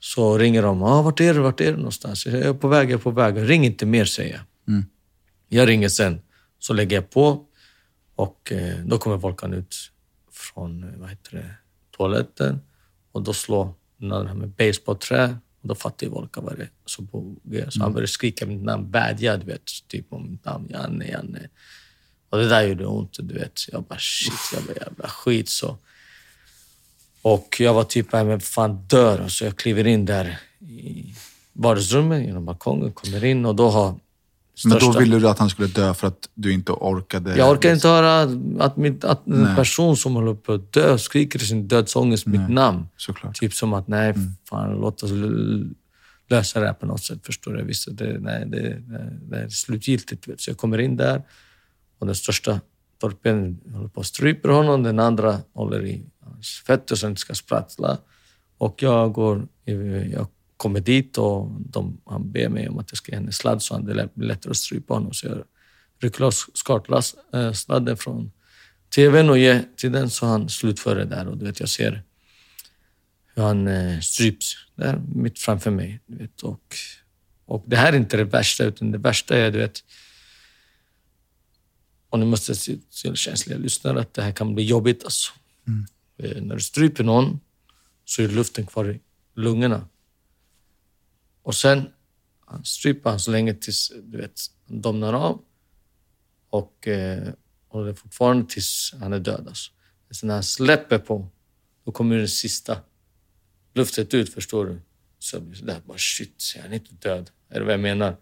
så 0.00 0.38
ringer 0.38 0.62
de. 0.62 0.82
Ah, 0.82 1.02
vart 1.02 1.20
är 1.20 1.34
du? 1.34 1.40
Vart 1.40 1.60
är 1.60 1.70
du 1.72 1.76
någonstans? 1.76 2.26
Jag 2.26 2.34
är 2.34 2.54
på 2.54 2.68
väg, 2.68 2.90
jag 2.90 2.98
är 2.98 3.02
på 3.02 3.10
väg. 3.10 3.34
Ring 3.50 3.64
inte 3.66 3.86
mer, 3.86 4.04
säger 4.04 4.32
jag. 4.34 4.74
Jag 5.52 5.68
ringer 5.68 5.88
sen. 5.88 6.20
Så 6.58 6.72
lägger 6.72 6.96
jag 6.96 7.10
på 7.10 7.46
Och 8.14 8.52
eh, 8.52 8.78
då 8.84 8.98
kommer 8.98 9.16
Volkan 9.16 9.54
ut 9.54 9.76
från 10.32 10.82
eh, 10.82 10.98
vad 10.98 11.10
heter 11.10 11.36
det, 11.36 11.54
toaletten 11.96 12.60
och 13.12 13.22
då 13.22 13.32
slår 13.32 13.74
den 13.96 14.26
här 14.26 14.34
med 14.34 14.48
basebollträ 14.48 15.38
och 15.62 15.68
då 15.68 15.74
fattar 15.74 16.06
ju 16.06 16.12
Volkan 16.12 16.44
vad 16.44 16.56
det 16.56 16.62
är 16.62 16.70
som 16.84 17.06
på 17.06 17.36
G. 17.42 17.64
Så 17.68 17.82
han 17.82 17.92
började 17.92 18.08
skrika 18.08 18.46
mitt 18.46 18.62
namn, 18.62 18.90
vädja 18.90 19.36
du 19.36 19.46
vet, 19.46 19.70
typ 19.88 20.12
om 20.12 20.30
mitt 20.30 20.44
namn, 20.44 20.66
Janne, 20.70 21.08
Janne. 21.08 21.48
Och 22.30 22.38
det 22.38 22.48
där 22.48 22.62
gjorde 22.62 22.86
ont, 22.86 23.16
du 23.20 23.34
vet. 23.34 23.68
Jag 23.72 23.82
bara 23.82 23.98
shit, 23.98 24.32
jag 24.54 24.62
bara 24.62 24.84
jävla 24.86 25.08
skit 25.08 25.48
så. 25.48 25.76
Och 27.22 27.56
jag 27.60 27.74
var 27.74 27.84
typ, 27.84 28.12
nej 28.12 28.24
men 28.24 28.40
fan 28.40 28.86
dör. 28.86 29.28
Så 29.28 29.44
jag 29.44 29.56
kliver 29.56 29.86
in 29.86 30.06
där 30.06 30.38
i 30.58 31.14
vardagsrummet 31.52 32.26
genom 32.26 32.44
balkongen, 32.44 32.92
kommer 32.92 33.24
in 33.24 33.46
och 33.46 33.54
då 33.54 33.68
har 33.68 33.94
Men 34.64 34.72
då 34.72 34.78
största- 34.78 34.98
ville 34.98 35.18
du 35.18 35.28
att 35.28 35.38
han 35.38 35.50
skulle 35.50 35.68
dö 35.68 35.94
för 35.94 36.06
att 36.06 36.28
du 36.34 36.52
inte 36.52 36.72
orkade? 36.72 37.36
jag 37.36 37.50
orkar 37.50 37.74
inte 37.74 37.88
höra 37.88 38.20
att, 38.64 38.76
mitt, 38.76 39.04
att 39.04 39.26
en 39.26 39.42
Nej. 39.42 39.56
person 39.56 39.96
som 39.96 40.14
håller 40.14 40.34
på 40.34 40.52
att 40.52 40.72
dö 40.72 40.98
skriker 40.98 41.42
i 41.42 41.44
sin 41.44 41.68
dödsångest 41.68 42.26
mitt 42.26 42.48
namn. 42.48 42.86
Såklart. 42.96 43.36
Typ 43.36 43.54
som 43.54 43.72
att, 43.72 43.88
nej, 43.88 44.14
fan, 44.48 44.74
låt 44.80 45.02
oss 45.02 45.10
lösa 46.28 46.60
det 46.60 46.66
här 46.66 46.74
på 46.74 46.86
något 46.86 47.04
sätt. 47.04 47.18
Förstår 47.26 47.52
du? 47.52 47.64
Visst, 47.64 47.88
det, 47.90 48.18
nej, 48.20 48.46
det, 48.46 48.82
det, 49.30 49.36
är 49.36 49.48
slutgiltigt. 49.48 50.28
Vet. 50.28 50.40
Så 50.40 50.50
jag 50.50 50.56
kommer 50.58 50.78
in 50.78 50.96
där 50.96 51.22
och 51.98 52.06
den 52.06 52.14
största 52.14 52.60
torpeden 53.00 53.60
håller 53.72 53.88
på 53.88 54.00
att 54.00 54.06
stryper 54.06 54.48
honom. 54.48 54.82
Den 54.82 54.98
andra 54.98 55.38
håller 55.54 55.86
i 55.86 56.04
hans 56.24 56.62
fötter 56.66 56.96
så 56.96 57.06
han 57.06 57.12
inte 57.12 57.20
ska 57.20 57.34
sprattla. 57.34 57.98
Och 58.58 58.82
jag, 58.82 59.12
går, 59.12 59.48
jag 60.12 60.26
kommer 60.60 60.80
dit 60.80 61.18
och 61.18 61.50
de, 61.60 62.00
han 62.06 62.32
ber 62.32 62.48
mig 62.48 62.68
om 62.68 62.78
att 62.78 62.90
jag 62.90 62.98
ska 62.98 63.12
ge 63.12 63.16
henne 63.16 63.32
sladd 63.32 63.62
så 63.62 63.74
han 63.74 63.84
det 63.84 64.08
blir 64.14 64.28
lättare 64.28 64.50
att 64.50 64.56
strypa 64.56 64.94
honom. 64.94 65.12
Så 65.12 65.26
jag 65.26 65.44
rycker 66.00 66.20
loss 66.20 67.16
äh, 67.32 67.52
sladden 67.52 67.96
från 67.96 68.32
tvn 68.94 69.30
och 69.30 69.38
ger 69.38 69.64
till 69.76 69.92
den 69.92 70.10
så 70.10 70.26
han 70.26 70.48
slutför 70.48 70.96
det 70.96 71.04
där. 71.04 71.28
Och 71.28 71.36
du 71.36 71.44
vet, 71.44 71.60
jag 71.60 71.68
ser 71.68 72.02
hur 73.34 73.42
han 73.42 73.68
eh, 73.68 74.00
stryps 74.00 74.56
där 74.74 75.02
mitt 75.14 75.38
framför 75.38 75.70
mig. 75.70 76.00
Du 76.06 76.16
vet, 76.16 76.42
och, 76.42 76.76
och 77.44 77.64
det 77.66 77.76
här 77.76 77.92
är 77.92 77.96
inte 77.96 78.16
det 78.16 78.24
värsta, 78.24 78.64
utan 78.64 78.90
det 78.90 78.98
värsta 78.98 79.36
är, 79.36 79.50
du 79.50 79.58
vet, 79.58 79.84
och 82.10 82.18
nu 82.18 82.26
måste 82.26 82.54
se 82.54 82.76
till 83.02 83.16
känsliga 83.16 83.58
lyssnare 83.58 84.00
att 84.00 84.14
det 84.14 84.22
här 84.22 84.32
kan 84.32 84.54
bli 84.54 84.64
jobbigt. 84.64 85.04
Alltså. 85.04 85.32
Eh, 86.18 86.42
När 86.42 86.54
du 86.54 86.60
stryper 86.60 87.04
någon 87.04 87.40
så 88.04 88.22
är 88.22 88.28
luften 88.28 88.66
kvar 88.66 88.90
i 88.90 89.00
lungorna. 89.34 89.86
Och 91.42 91.54
sen 91.54 91.88
han 92.46 92.64
stryper 92.64 93.10
han 93.10 93.20
så 93.20 93.30
länge 93.30 93.54
tills 93.54 93.92
du 94.02 94.18
vet, 94.18 94.40
han 94.68 94.80
domnar 94.80 95.12
av 95.12 95.42
och 96.50 96.88
eh, 96.88 97.32
håller 97.68 97.94
fortfarande 97.94 98.46
tills 98.48 98.94
han 99.00 99.12
är 99.12 99.18
död. 99.18 99.44
Alltså. 99.48 99.72
Sen 100.10 100.26
när 100.26 100.34
han 100.34 100.42
släpper 100.42 100.98
på, 100.98 101.28
då 101.84 101.92
kommer 101.92 102.16
den 102.16 102.28
sista 102.28 102.78
luftet 103.74 104.14
ut, 104.14 104.34
förstår 104.34 104.66
du? 104.66 104.80
Så 105.18 105.36
jag 105.36 105.42
blir 105.42 105.58
sådär, 105.58 105.80
bara 105.86 105.98
shit, 105.98 106.42
han 106.62 106.72
är 106.72 106.74
inte 106.74 106.94
död. 107.08 107.30
Är 107.48 107.58
det 107.58 107.64
vad 107.64 107.72
jag 107.72 107.80
menar? 107.80 108.16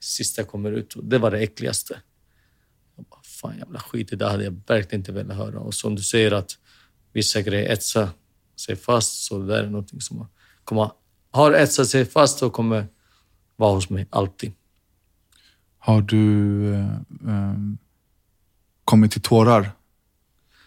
Sista 0.00 0.44
kommer 0.44 0.72
ut 0.72 0.94
och 0.94 1.04
det 1.04 1.18
var 1.18 1.30
det 1.30 1.38
äckligaste. 1.38 2.00
Jag 2.96 3.04
bara, 3.04 3.22
fan 3.22 3.58
jävla 3.58 3.78
skit, 3.80 4.08
det 4.08 4.16
där 4.16 4.30
hade 4.30 4.44
jag 4.44 4.62
verkligen 4.66 5.00
inte 5.00 5.12
velat 5.12 5.36
höra. 5.36 5.60
Och 5.60 5.74
som 5.74 5.94
du 5.94 6.02
säger 6.02 6.32
att 6.32 6.58
vissa 7.12 7.42
grejer 7.42 7.72
etsar 7.72 8.08
sig 8.56 8.76
fast, 8.76 9.24
så 9.24 9.38
det 9.38 9.46
där 9.46 9.62
är 9.62 9.70
någonting 9.70 10.00
som 10.00 10.28
kommer, 10.64 10.90
har 11.30 11.52
etsat 11.52 11.88
sig 11.88 12.04
fast 12.04 12.42
och 12.42 12.52
kommer 12.52 12.86
vara 13.56 13.74
hos 13.74 13.90
mig 13.90 14.06
alltid. 14.10 14.52
Har 15.78 16.02
du 16.02 16.74
eh, 16.74 16.94
eh, 17.28 17.56
kommit 18.84 19.12
till 19.12 19.22
tårar 19.22 19.72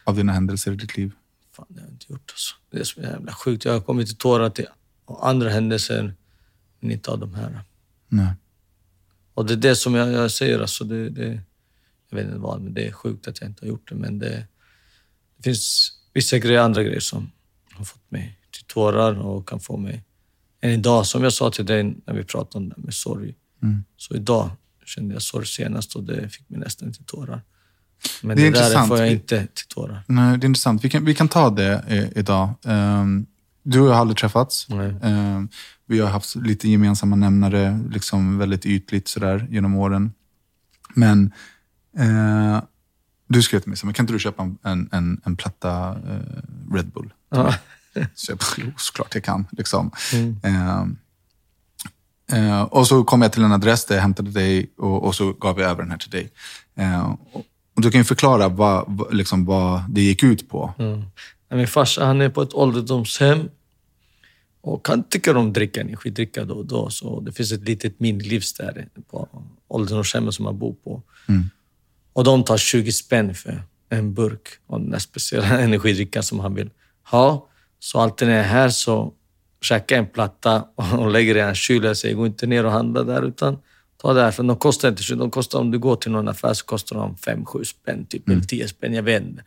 av 0.03 0.15
dina 0.15 0.34
händelser 0.34 0.72
i 0.72 0.76
ditt 0.76 0.98
liv? 0.98 1.11
Fan, 1.52 1.65
det 1.69 1.81
har 1.81 1.88
jag 1.88 1.94
inte 1.94 2.06
gjort 2.10 2.31
alltså. 2.31 2.56
Det 2.72 2.80
är 2.80 2.84
så 2.84 3.02
jävla 3.02 3.34
sjukt. 3.34 3.65
Jag 3.65 3.73
har 3.73 3.81
kommit 3.81 4.07
till 4.07 4.18
tårar 4.18 4.49
till 4.49 4.68
andra 5.22 5.49
händelser, 5.49 6.15
men 6.80 6.91
inte 6.91 7.11
av 7.11 7.19
de 7.19 7.34
här. 7.34 7.61
Nej. 8.07 8.34
Och 9.34 9.45
det 9.45 9.53
är 9.53 9.57
det 9.57 9.76
som 9.76 9.95
jag, 9.95 10.11
jag 10.11 10.31
säger, 10.31 10.60
alltså 10.60 10.84
det, 10.84 11.10
det, 11.10 11.41
jag 12.10 12.18
vet 12.18 12.26
inte 12.26 12.38
vad, 12.38 12.61
men 12.61 12.73
det 12.73 12.88
är 12.88 12.91
sjukt 12.91 13.27
att 13.27 13.41
jag 13.41 13.49
inte 13.49 13.65
har 13.65 13.69
gjort 13.69 13.90
det. 13.90 13.95
Men 13.95 14.19
det, 14.19 14.48
det 15.38 15.44
finns 15.44 15.91
vissa 16.14 16.38
grejer, 16.38 16.60
andra 16.60 16.84
grejer 16.84 16.99
som 16.99 17.31
har 17.72 17.85
fått 17.85 18.11
mig 18.11 18.40
till 18.52 18.64
tårar 18.64 19.19
och 19.19 19.49
kan 19.49 19.60
få 19.60 19.77
mig... 19.77 20.03
Än 20.64 20.69
idag, 20.72 21.06
som 21.06 21.23
jag 21.23 21.34
sa 21.34 21.52
till 21.52 21.65
dig 21.65 21.84
när 22.06 22.14
vi 22.14 22.23
pratade 22.23 22.57
om 22.64 22.69
det 22.69 22.76
med 22.77 22.94
sorg, 22.94 23.34
så 23.98 24.15
idag 24.15 24.49
kände 24.85 25.14
jag 25.15 25.22
sorg 25.22 25.45
senast 25.45 25.95
och 25.95 26.03
det 26.03 26.30
fick 26.30 26.49
mig 26.49 26.60
nästan 26.60 26.94
till 26.94 27.03
tårar. 27.03 27.41
Men 28.22 28.38
Det 28.38 28.44
det, 28.44 28.48
är 28.48 28.52
där 28.52 28.60
intressant. 28.60 28.88
får 28.88 28.98
jag 28.98 29.11
inte 29.11 29.48
till 29.53 29.68
tårar. 29.68 30.03
Nej, 30.07 30.38
det 30.38 30.45
är 30.45 30.48
intressant. 30.48 30.84
Vi 30.85 30.90
kan, 30.90 31.06
vi 31.06 31.15
kan 31.15 31.27
ta 31.27 31.49
det 31.49 31.84
eh, 31.88 32.18
idag. 32.19 32.49
Ehm, 32.65 33.26
du 33.64 33.80
och 33.80 33.88
jag 33.88 33.94
har 33.94 33.99
aldrig 34.02 34.18
träffats. 34.18 34.68
Ehm, 35.02 35.49
vi 35.85 35.99
har 35.99 36.10
haft 36.10 36.35
lite 36.35 36.69
gemensamma 36.69 37.15
nämnare, 37.15 37.80
liksom 37.91 38.38
väldigt 38.38 38.65
ytligt 38.65 39.07
sådär 39.07 39.48
genom 39.49 39.76
åren. 39.76 40.14
Men 40.95 41.31
eh, 41.98 42.61
du 43.27 43.41
skrev 43.41 43.60
till 43.60 43.69
mig, 43.69 43.77
så, 43.77 43.85
men 43.85 43.94
kan 43.94 44.03
inte 44.03 44.14
du 44.14 44.19
köpa 44.19 44.44
en, 44.64 44.90
en, 44.91 45.22
en 45.26 45.35
platta 45.35 45.90
eh, 45.90 46.73
Red 46.76 46.88
Bull? 46.88 47.14
Ja. 47.30 47.53
Så 48.15 48.32
jag 48.32 48.38
bara, 48.38 48.48
jo, 48.57 48.72
såklart 48.78 49.15
jag 49.15 49.24
kan. 49.24 49.48
Liksom. 49.52 49.91
Mm. 50.14 50.40
Ehm, 50.44 50.98
eh, 52.32 52.61
och 52.61 52.88
så 52.88 53.03
kom 53.03 53.22
jag 53.22 53.34
till 53.34 53.44
en 53.44 53.52
adress 53.52 53.86
där 53.86 53.95
jag 53.95 54.02
hämtade 54.02 54.32
dig 54.32 54.74
och, 54.78 55.03
och 55.03 55.15
så 55.15 55.34
gav 55.34 55.60
jag 55.60 55.70
över 55.70 55.82
den 55.82 55.91
här 55.91 55.98
till 55.98 56.10
dig. 56.10 56.30
Ehm, 56.76 57.14
och, 57.14 57.45
du 57.76 57.91
kan 57.91 58.02
ju 58.02 58.06
förklara 58.06 58.48
vad, 58.48 58.86
vad, 58.88 59.14
liksom, 59.14 59.45
vad 59.45 59.84
det 59.90 60.02
gick 60.02 60.24
ut 60.24 60.49
på. 60.49 60.74
Mm. 60.80 61.03
Min 61.49 61.68
farsa 61.68 62.06
han 62.06 62.22
är 62.22 62.30
på 62.30 62.41
ett 62.41 62.53
ålderdomshem 62.53 63.49
och 64.61 64.88
han 64.88 65.03
tycker 65.03 65.38
om 65.38 65.53
dricka 65.53 65.82
energidricka 65.82 66.45
då 66.45 66.53
och 66.53 66.65
då. 66.65 66.90
Så 66.90 67.20
det 67.20 67.32
finns 67.32 67.52
ett 67.52 67.64
litet 67.64 67.99
minilivs 67.99 68.53
där 68.53 68.88
på 69.11 69.30
ålderdomshemmet 69.68 70.34
som 70.34 70.45
han 70.45 70.60
bor 70.60 70.74
på. 70.84 71.02
Och 72.14 72.24
de 72.24 72.44
tar 72.44 72.57
20 72.57 72.91
spänn 72.91 73.36
för 73.36 73.64
en 73.90 74.14
burk 74.14 74.48
av 74.68 74.80
den 74.80 74.90
där 74.90 74.99
speciella 74.99 75.60
energidrickan 75.60 76.24
som 76.24 76.40
han 76.40 76.53
vill 76.53 76.70
ha. 77.03 77.49
Så 77.84 77.99
alltid 77.99 78.27
när 78.27 78.35
jag 78.35 78.45
är 78.45 78.49
här 78.49 78.69
så 78.69 79.14
käkar 79.61 79.95
jag 79.95 80.03
en 80.03 80.10
platta 80.10 80.64
och 80.97 81.11
lägger 81.11 81.35
i 81.35 81.39
en 81.39 81.55
kyl. 81.55 81.84
Jag 81.84 81.97
säger, 81.97 82.15
gå 82.15 82.26
inte 82.26 82.47
ner 82.47 82.65
och 82.65 82.72
handla 82.72 83.03
där 83.03 83.22
utan 83.27 83.57
ta 83.97 84.14
det 84.14 84.22
här. 84.22 84.31
För 84.31 84.43
de 84.43 84.57
kostar 84.57 84.89
inte 84.89 85.03
så 85.03 85.15
de 85.15 85.31
kostar, 85.31 85.60
Om 85.60 85.72
du 85.72 85.80
går 85.80 85.95
till 85.95 86.11
någon 86.11 86.27
affär 86.27 86.53
så 86.53 86.65
kostar 86.65 86.95
de 86.95 87.15
5-7 87.15 87.64
spänn, 87.64 88.05
typ, 88.05 88.30
eller 88.30 88.41
10 88.41 88.68
spänn. 88.68 88.93
Jag 88.93 89.03
vet 89.03 89.23
inte. 89.23 89.43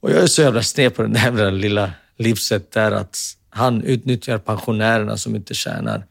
Och 0.00 0.10
jag 0.10 0.22
är 0.22 0.26
så 0.26 0.42
jävla 0.42 0.62
sned 0.62 0.94
på 0.94 1.02
den 1.02 1.12
där 1.12 1.50
lilla 1.50 1.92
livset 2.16 2.70
där 2.70 2.92
att 2.92 3.18
han 3.50 3.82
utnyttjar 3.82 4.38
pensionärerna 4.38 5.16
som 5.16 5.36
inte 5.36 5.54
tjänar 5.54 6.06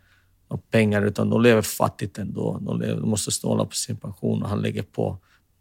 pengar 0.72 1.02
utan 1.02 1.30
de 1.30 1.42
lever 1.42 1.62
fattigt 1.62 2.18
ändå. 2.18 2.60
De, 2.62 2.82
lever, 2.82 3.02
de 3.02 3.10
måste 3.10 3.32
snåla 3.32 3.66
på 3.66 3.76
sin 3.76 3.98
pension 3.98 4.44
och 4.44 4.50
han 4.50 4.62
lägger 4.62 4.84
på 4.84 5.18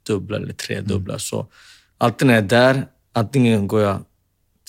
dubbla 0.06 0.36
eller 0.36 0.52
tredubbla. 0.52 1.18
Så 1.18 1.46
alltid 1.98 2.26
när 2.26 2.34
jag 2.34 2.44
är 2.44 2.48
där, 2.48 2.86
antingen 3.12 3.68
går 3.68 3.80
jag 3.80 4.04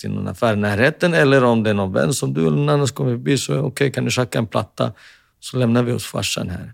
till 0.02 0.10
någon 0.10 0.28
affär 0.28 0.52
i 0.52 0.56
närheten 0.56 1.14
eller 1.14 1.44
om 1.44 1.62
det 1.62 1.70
är 1.70 1.74
någon 1.74 1.92
vän 1.92 2.14
som 2.14 2.34
du 2.34 2.40
eller 2.40 2.56
någon 2.56 2.68
annan 2.68 2.88
som 2.88 2.96
kommer 2.96 3.10
förbi 3.10 3.38
så 3.38 3.58
okej, 3.58 3.92
kan 3.92 4.04
du 4.04 4.10
tjacka 4.10 4.38
en 4.38 4.46
platta? 4.46 4.92
Så 5.40 5.56
lämnar 5.56 5.82
vi 5.82 5.92
hos 5.92 6.06
farsan 6.06 6.48
här. 6.48 6.72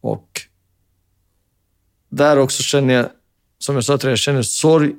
Och 0.00 0.40
där 2.08 2.38
också 2.38 2.62
känner 2.62 2.94
jag, 2.94 3.06
som 3.58 3.74
jag 3.74 3.84
sa 3.84 3.98
till 3.98 4.06
dig, 4.06 4.12
jag 4.12 4.18
känner 4.18 4.42
sorg. 4.42 4.92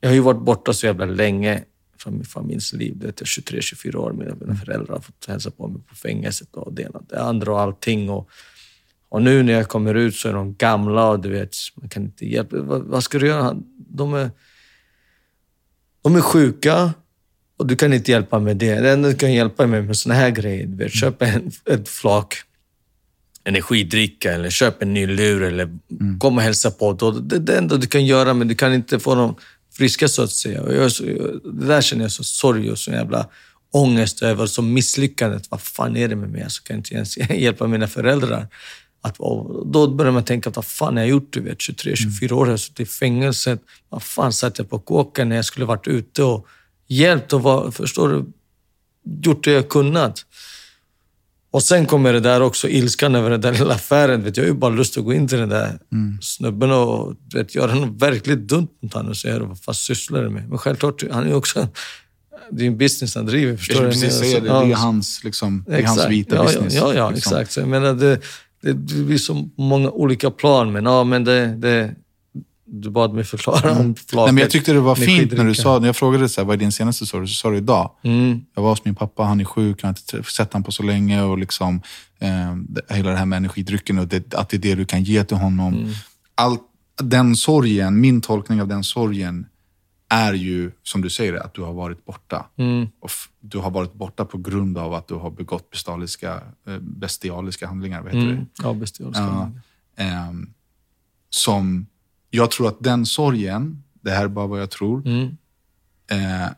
Jag 0.00 0.08
har 0.08 0.14
ju 0.14 0.20
varit 0.20 0.40
borta 0.40 0.72
så 0.72 0.86
jävla 0.86 1.04
länge 1.04 1.64
från 1.98 2.14
min 2.14 2.24
familjs 2.24 2.72
liv. 2.72 2.92
Det 2.96 3.20
är 3.20 3.24
23-24 3.24 3.96
år. 3.96 4.12
Mina, 4.12 4.34
mina 4.40 4.54
föräldrar 4.54 4.94
har 4.94 5.00
fått 5.00 5.26
hälsa 5.28 5.50
på 5.50 5.68
mig 5.68 5.82
på 5.88 5.94
fängelset 5.94 6.54
och 6.54 6.72
det 6.72 6.82
ena 6.82 7.02
det 7.08 7.22
andra 7.22 7.52
och 7.52 7.60
allting. 7.60 8.10
Och, 8.10 8.28
och 9.08 9.22
nu 9.22 9.42
när 9.42 9.52
jag 9.52 9.68
kommer 9.68 9.94
ut 9.94 10.16
så 10.16 10.28
är 10.28 10.32
de 10.32 10.54
gamla 10.54 11.08
och 11.08 11.20
du 11.20 11.28
vet, 11.28 11.54
man 11.74 11.88
kan 11.88 12.02
inte 12.02 12.26
hjälpa. 12.26 12.56
Vad, 12.60 12.82
vad 12.82 13.04
ska 13.04 13.18
du 13.18 13.26
göra? 13.26 13.56
De 13.76 14.14
är, 14.14 14.30
de 16.02 16.16
är 16.16 16.20
sjuka 16.20 16.92
och 17.56 17.66
du 17.66 17.76
kan 17.76 17.92
inte 17.92 18.10
hjälpa 18.10 18.38
med 18.38 18.56
det. 18.56 18.74
Det 18.74 18.90
enda 18.90 19.08
du 19.08 19.14
kan 19.14 19.32
hjälpa 19.32 19.66
med 19.66 19.84
med 19.84 19.96
såna 19.96 20.14
här 20.14 20.30
grejer, 20.30 20.66
du 20.66 20.76
vet, 20.76 20.92
köp 20.92 21.22
en, 21.22 21.50
ett 21.70 21.88
flak 21.88 22.34
energidricka 23.44 24.32
eller 24.32 24.50
köp 24.50 24.82
en 24.82 24.94
ny 24.94 25.06
lur 25.06 25.42
eller 25.42 25.68
kom 26.18 26.36
och 26.36 26.42
hälsa 26.42 26.70
på. 26.70 26.92
Då. 26.92 27.10
Det 27.10 27.36
är 27.36 27.40
det 27.40 27.58
enda 27.58 27.76
du 27.76 27.86
kan 27.86 28.06
göra, 28.06 28.34
men 28.34 28.48
du 28.48 28.54
kan 28.54 28.74
inte 28.74 28.98
få 28.98 29.14
dem 29.14 29.36
friska 29.72 30.08
så 30.08 30.22
att 30.22 30.30
säga. 30.30 30.62
Och 30.62 30.74
jag, 30.74 30.90
det 31.44 31.66
där 31.66 31.80
känner 31.80 32.04
jag 32.04 32.12
så 32.12 32.24
sorg 32.24 32.70
och 32.70 32.78
så 32.78 32.90
jävla 32.90 33.28
ångest 33.72 34.22
över, 34.22 34.46
så 34.46 34.62
misslyckandet. 34.62 35.50
Vad 35.50 35.60
fan 35.60 35.96
är 35.96 36.08
det 36.08 36.16
med 36.16 36.30
mig? 36.30 36.44
Så 36.48 36.62
kan 36.62 36.76
jag 36.76 36.80
inte 36.80 36.94
ens 36.94 37.18
hjälpa 37.30 37.66
mina 37.66 37.88
föräldrar. 37.88 38.48
Att, 39.04 39.16
då 39.66 39.94
börjar 39.94 40.12
man 40.12 40.24
tänka, 40.24 40.50
vad 40.50 40.64
fan 40.64 40.96
har 40.96 41.02
jag 41.02 41.10
gjort? 41.10 41.32
Du 41.32 41.40
vet, 41.40 41.58
23-24 41.58 42.32
år, 42.32 42.46
jag 42.46 42.52
har 42.52 42.56
suttit 42.56 42.80
i 42.80 42.90
fängelset. 42.90 43.60
Vad 43.88 44.02
fan 44.02 44.32
satt 44.32 44.58
jag 44.58 44.70
på 44.70 44.78
kåken 44.78 45.28
när 45.28 45.36
jag 45.36 45.44
skulle 45.44 45.66
varit 45.66 45.88
ute 45.88 46.22
och 46.22 46.46
hjälpt 46.88 47.32
och 47.32 47.42
var, 47.42 47.70
förstår 47.70 48.08
du, 48.08 48.24
gjort 49.22 49.44
det 49.44 49.52
jag 49.52 49.68
kunnat. 49.68 50.24
Och 51.50 51.62
sen 51.62 51.86
kommer 51.86 52.12
det 52.12 52.20
där 52.20 52.42
också, 52.42 52.68
ilskan 52.68 53.14
över 53.14 53.30
den 53.30 53.40
där 53.40 53.52
lilla 53.58 53.74
affären. 53.74 54.22
Vet, 54.24 54.36
jag 54.36 54.44
har 54.44 54.48
ju 54.48 54.54
bara 54.54 54.74
lust 54.74 54.98
att 54.98 55.04
gå 55.04 55.12
in 55.12 55.28
till 55.28 55.38
den 55.38 55.48
där 55.48 55.78
snubben 56.20 56.70
och 56.70 57.14
vet, 57.34 57.54
göra 57.54 57.74
något 57.74 58.02
verkligt 58.02 58.38
dumt 58.38 58.68
mot 58.82 58.92
honom 58.94 59.10
och 59.10 59.16
säga 59.16 59.38
vad 59.38 59.60
fan 59.60 59.74
sysslar 59.74 60.22
du 60.22 60.30
med? 60.30 60.48
Men 60.48 60.58
självklart, 60.58 61.02
han 61.10 61.28
är 61.28 61.34
också... 61.34 61.68
Det 62.50 62.62
är 62.62 62.66
en 62.66 62.78
business 62.78 63.14
han 63.14 63.26
driver, 63.26 63.56
förstår 63.56 63.82
Jag 63.82 63.90
du? 63.90 63.96
skulle 63.96 64.10
precis 64.10 64.20
säga 64.20 64.40
det. 64.40 64.66
Det 64.66 64.72
är 64.72 64.76
hans, 64.76 65.24
liksom, 65.24 65.64
det 65.68 65.76
är 65.76 65.86
hans 65.86 66.08
vita 66.08 66.36
ja, 66.36 66.44
business. 66.44 66.74
Ja, 66.74 66.94
ja, 66.94 67.10
liksom. 67.10 67.32
exakt. 67.32 67.52
Så 67.52 67.60
jag 67.60 67.68
menar, 67.68 67.94
det, 67.94 68.20
det, 68.62 68.74
blir 68.74 69.18
så 69.18 69.48
många 69.56 69.90
olika 69.90 70.30
plan, 70.30 70.72
men, 70.72 70.84
ja, 70.84 71.04
men 71.04 71.24
det, 71.24 71.46
det, 71.46 71.94
du 72.66 72.90
bad 72.90 73.14
mig 73.14 73.24
förklara 73.24 73.70
om 73.70 73.94
flaket. 74.08 74.12
Nej, 74.14 74.32
men 74.32 74.38
jag 74.38 74.50
tyckte 74.50 74.72
det 74.72 74.80
var 74.80 74.94
fint 74.94 75.32
när 75.32 75.44
du 75.44 75.54
sa, 75.54 75.78
när 75.78 75.86
jag 75.86 75.96
frågade 75.96 76.28
så 76.28 76.40
här, 76.40 76.46
vad 76.46 76.54
är 76.54 76.58
din 76.58 76.72
senaste 76.72 77.06
story, 77.06 77.26
så 77.26 77.34
sa 77.34 77.50
du 77.50 77.56
idag. 77.56 77.90
Mm. 78.02 78.40
Jag 78.54 78.62
var 78.62 78.70
hos 78.70 78.84
min 78.84 78.94
pappa, 78.94 79.22
han 79.22 79.40
är 79.40 79.44
sjuk, 79.44 79.78
jag 79.82 79.88
har 79.88 79.90
inte 80.14 80.30
sett 80.30 80.52
honom 80.52 80.64
på 80.64 80.72
så 80.72 80.82
länge 80.82 81.22
och 81.22 81.38
liksom, 81.38 81.82
eh, 82.20 82.96
hela 82.96 83.10
det 83.10 83.16
här 83.16 83.26
med 83.26 83.36
energidrycken 83.36 83.98
och 83.98 84.08
det, 84.08 84.34
att 84.34 84.48
det 84.48 84.56
är 84.56 84.58
det 84.58 84.74
du 84.74 84.84
kan 84.84 85.04
ge 85.04 85.24
till 85.24 85.36
honom. 85.36 85.74
Mm. 85.74 85.90
Allt, 86.34 86.60
den 87.02 87.36
sorgen, 87.36 88.00
min 88.00 88.20
tolkning 88.20 88.60
av 88.60 88.68
den 88.68 88.84
sorgen 88.84 89.46
är 90.12 90.32
ju, 90.32 90.70
som 90.82 91.00
du 91.02 91.10
säger, 91.10 91.34
att 91.34 91.54
du 91.54 91.62
har 91.62 91.72
varit 91.72 92.04
borta. 92.04 92.46
Mm. 92.56 92.88
Och 93.00 93.10
du 93.40 93.58
har 93.58 93.70
varit 93.70 93.92
borta 93.94 94.24
på 94.24 94.38
grund 94.38 94.78
av 94.78 94.94
att 94.94 95.08
du 95.08 95.14
har 95.14 95.30
begått 95.30 95.70
bestialiska, 95.70 96.40
eh, 96.66 96.78
bestialiska 96.78 97.66
handlingar. 97.66 98.02
Vad 98.02 98.12
heter 98.12 98.26
det? 98.26 98.32
Mm. 98.32 98.46
Ja, 98.62 98.72
bestialiska. 98.72 99.22
Ja. 99.22 99.50
Ehm, 99.96 100.52
som, 101.30 101.86
jag 102.30 102.50
tror 102.50 102.68
att 102.68 102.76
den 102.80 103.06
sorgen, 103.06 103.82
det 104.00 104.10
här 104.10 104.24
är 104.24 104.28
bara 104.28 104.46
vad 104.46 104.60
jag 104.60 104.70
tror, 104.70 105.02
Mm. 105.06 105.36
eh, 106.10 106.48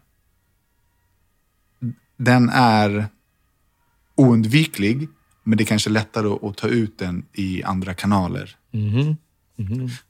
den 2.17 2.49
är 2.53 3.07
oundviklig, 4.15 5.09
men 5.43 5.59
det 5.59 5.65
är 5.65 5.67
kanske 5.67 5.91
lättare 5.91 6.49
att, 6.49 6.57
ta 6.57 6.69
ut 6.69 6.99
den 6.99 7.27
i 7.33 7.63
andra 7.63 7.95
kanaler. 7.95 8.57
Mhm. 8.71 9.17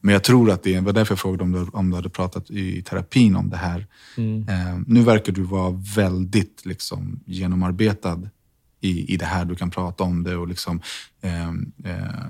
Men 0.00 0.12
jag 0.12 0.24
tror 0.24 0.50
att 0.50 0.62
det 0.62 0.80
var 0.80 0.92
därför 0.92 1.12
jag 1.12 1.20
frågade 1.20 1.42
om 1.42 1.52
du, 1.52 1.66
om 1.72 1.90
du 1.90 1.96
hade 1.96 2.08
pratat 2.08 2.50
i 2.50 2.82
terapin 2.82 3.36
om 3.36 3.50
det 3.50 3.56
här. 3.56 3.86
Mm. 4.16 4.48
Eh, 4.48 4.80
nu 4.86 5.02
verkar 5.02 5.32
du 5.32 5.42
vara 5.42 5.70
väldigt 5.96 6.66
liksom, 6.66 7.20
genomarbetad 7.26 8.28
i, 8.80 9.14
i 9.14 9.16
det 9.16 9.24
här. 9.24 9.44
Du 9.44 9.54
kan 9.54 9.70
prata 9.70 10.04
om 10.04 10.22
det 10.22 10.36
och 10.36 10.48
liksom 10.48 10.80
eh, 11.20 11.48
eh, 11.84 12.28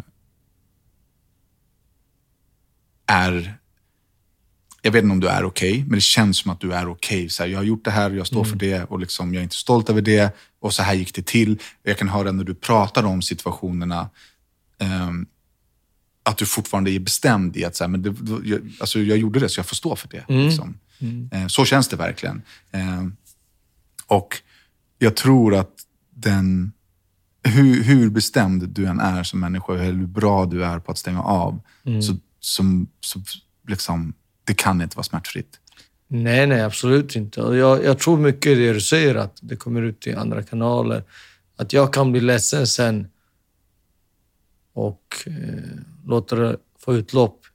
är... 3.06 3.54
Jag 4.82 4.92
vet 4.92 5.02
inte 5.02 5.12
om 5.12 5.20
du 5.20 5.28
är 5.28 5.44
okej, 5.44 5.84
men 5.86 5.94
det 5.94 6.00
känns 6.00 6.38
som 6.38 6.50
att 6.50 6.60
du 6.60 6.72
är 6.72 6.88
okej. 6.88 7.28
Så 7.28 7.42
här, 7.42 7.50
Jag 7.50 7.58
har 7.58 7.64
gjort 7.64 7.84
det 7.84 7.90
här, 7.90 8.10
jag 8.10 8.26
står 8.26 8.44
för 8.44 8.56
det 8.56 8.84
och 8.84 8.98
liksom, 8.98 9.34
jag 9.34 9.40
är 9.40 9.44
inte 9.44 9.56
stolt 9.56 9.90
över 9.90 10.02
det. 10.02 10.36
Och 10.60 10.74
så 10.74 10.82
här 10.82 10.94
gick 10.94 11.14
det 11.14 11.26
till. 11.26 11.60
Jag 11.82 11.98
kan 11.98 12.08
höra 12.08 12.32
när 12.32 12.44
du 12.44 12.54
pratar 12.54 13.04
om 13.04 13.22
situationerna 13.22 14.10
ehm, 14.78 15.26
att 16.24 16.38
du 16.38 16.46
fortfarande 16.46 16.90
är 16.90 16.98
bestämd 16.98 17.56
i 17.56 17.64
att 17.64 17.76
så 17.76 17.84
här, 17.84 17.88
men 17.88 18.02
det, 18.02 18.14
jag, 18.44 18.60
alltså, 18.80 18.98
jag 18.98 19.18
gjorde 19.18 19.40
det 19.40 19.48
så 19.48 19.58
jag 19.58 19.66
får 19.66 19.76
stå 19.76 19.96
för 19.96 20.08
det. 20.08 20.24
Liksom. 20.28 20.78
Eh, 21.32 21.46
så 21.46 21.64
känns 21.64 21.88
det 21.88 21.96
verkligen. 21.96 22.42
Eh, 22.72 23.06
och 24.06 24.36
jag 24.98 25.16
tror 25.16 25.54
att 25.54 25.72
den, 26.14 26.72
hur, 27.42 27.82
hur 27.82 28.10
bestämd 28.10 28.68
du 28.68 28.86
än 28.86 29.00
är 29.00 29.22
som 29.22 29.40
människa, 29.40 29.72
hur 29.72 30.06
bra 30.06 30.46
du 30.46 30.64
är 30.64 30.78
på 30.78 30.92
att 30.92 30.98
stänga 30.98 31.22
av, 31.22 31.60
så, 32.02 32.16
som, 32.40 32.88
så 33.00 33.22
liksom, 33.68 34.14
det 34.44 34.54
kan 34.54 34.82
inte 34.82 34.96
vara 34.96 35.04
smärtfritt. 35.04 35.60
Nej, 36.08 36.46
nej, 36.46 36.60
absolut 36.60 37.16
inte. 37.16 37.40
Jag, 37.40 37.84
jag 37.84 37.98
tror 37.98 38.18
mycket 38.18 38.46
i 38.46 38.54
det 38.54 38.72
du 38.72 38.80
säger, 38.80 39.14
att 39.14 39.38
det 39.42 39.56
kommer 39.56 39.82
ut 39.82 40.06
i 40.06 40.14
andra 40.14 40.42
kanaler. 40.42 41.02
Att 41.56 41.72
jag 41.72 41.92
kan 41.92 42.12
bli 42.12 42.20
ledsen 42.20 42.66
sen 42.66 43.08
och 44.74 45.16
eh, 45.26 45.78
låter 46.06 46.36
det 46.36 46.56
få 46.78 46.94
utlopp 46.94 47.46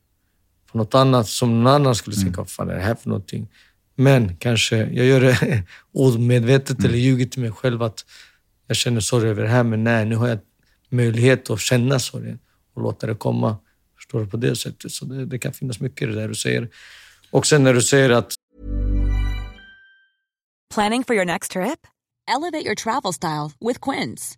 på 0.71 0.77
något 0.77 0.95
annat 0.95 1.27
som 1.27 1.63
någon 1.63 1.73
annan 1.73 1.95
skulle 1.95 2.15
tänka, 2.15 2.41
vad 2.41 2.49
fan 2.49 2.69
är 2.69 2.75
det 2.75 2.81
här 2.81 2.95
för 2.95 3.09
någonting? 3.09 3.47
Men 3.95 4.35
kanske 4.35 4.77
jag 4.77 5.05
gör 5.05 5.21
det 5.21 5.63
omedvetet 5.93 6.79
mm. 6.79 6.89
eller 6.89 6.99
ljuger 6.99 7.25
till 7.25 7.41
mig 7.41 7.51
själv 7.51 7.83
att 7.83 8.05
jag 8.67 8.77
känner 8.77 8.99
sorg 8.99 9.29
över 9.29 9.43
det 9.43 9.49
här, 9.49 9.63
men 9.63 9.83
nej, 9.83 10.05
nu 10.05 10.15
har 10.15 10.27
jag 10.27 10.39
möjlighet 10.89 11.49
att 11.49 11.59
känna 11.59 11.99
sorgen 11.99 12.39
och 12.73 12.81
låta 12.81 13.07
det 13.07 13.15
komma. 13.15 13.57
Förstår 13.95 14.19
du 14.19 14.27
på 14.27 14.37
det 14.37 14.55
sättet? 14.55 14.91
Så 14.91 15.05
det, 15.05 15.25
det 15.25 15.39
kan 15.39 15.53
finnas 15.53 15.79
mycket 15.79 16.01
i 16.01 16.05
det 16.05 16.21
där 16.21 16.27
du 16.27 16.35
säger. 16.35 16.69
Och 17.31 17.47
sen 17.47 17.63
när 17.63 17.73
du 17.73 17.81
säger 17.81 18.09
att 18.09 18.33
Planning 20.73 21.03
for 21.03 21.15
your 21.15 21.25
next 21.25 21.51
trip? 21.51 21.79
Elevate 22.27 22.65
your 22.65 22.75
travel 22.75 23.13
style 23.13 23.51
with 23.59 23.79
Quince. 23.79 24.37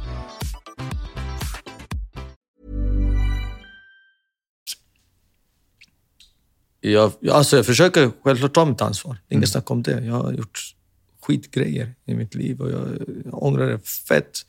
Jag, 6.81 7.13
alltså 7.29 7.55
jag 7.55 7.65
försöker 7.65 8.11
självklart 8.23 8.53
ta 8.53 8.65
mitt 8.65 8.81
ansvar. 8.81 9.17
Inget 9.29 9.49
snack 9.49 9.71
om 9.71 9.83
det. 9.83 10.05
Jag 10.05 10.13
har 10.13 10.33
gjort 10.33 10.75
skitgrejer 11.21 11.95
i 12.05 12.13
mitt 12.13 12.35
liv 12.35 12.61
och 12.61 12.71
jag, 12.71 12.87
jag 13.25 13.43
ångrar 13.43 13.69
det 13.69 13.79
fett. 13.79 14.45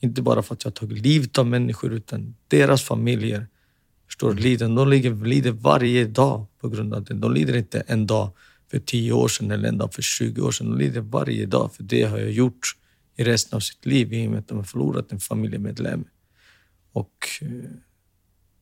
Inte 0.00 0.22
bara 0.22 0.42
för 0.42 0.54
att 0.54 0.64
jag 0.64 0.70
har 0.70 0.74
tagit 0.74 0.98
livet 0.98 1.38
av 1.38 1.46
människor, 1.46 1.92
utan 1.92 2.34
deras 2.48 2.82
familjer. 2.82 3.46
Förstår 4.06 4.34
du? 4.34 4.42
Lider. 4.42 4.68
De 4.68 4.88
lider, 4.88 5.26
lider 5.26 5.50
varje 5.50 6.04
dag 6.04 6.46
på 6.60 6.68
grund 6.68 6.94
av 6.94 7.04
det. 7.04 7.14
De 7.14 7.34
lider 7.34 7.56
inte 7.56 7.80
en 7.80 8.06
dag 8.06 8.30
för 8.70 8.78
10 8.78 9.12
år 9.12 9.28
sedan 9.28 9.50
eller 9.50 9.68
en 9.68 9.78
dag 9.78 9.94
för 9.94 10.02
20 10.02 10.42
år 10.42 10.50
sedan. 10.50 10.70
De 10.70 10.78
lider 10.78 11.00
varje 11.00 11.46
dag, 11.46 11.74
för 11.74 11.82
det 11.82 12.02
har 12.02 12.18
jag 12.18 12.30
gjort 12.30 12.76
i 13.16 13.24
resten 13.24 13.56
av 13.56 13.60
sitt 13.60 13.86
liv 13.86 14.12
i 14.12 14.26
och 14.26 14.30
med 14.30 14.38
att 14.38 14.48
de 14.48 14.56
har 14.56 14.64
förlorat 14.64 15.12
en 15.12 15.20
familjemedlem. 15.20 16.04
Och 16.92 17.28
eh, 17.40 17.48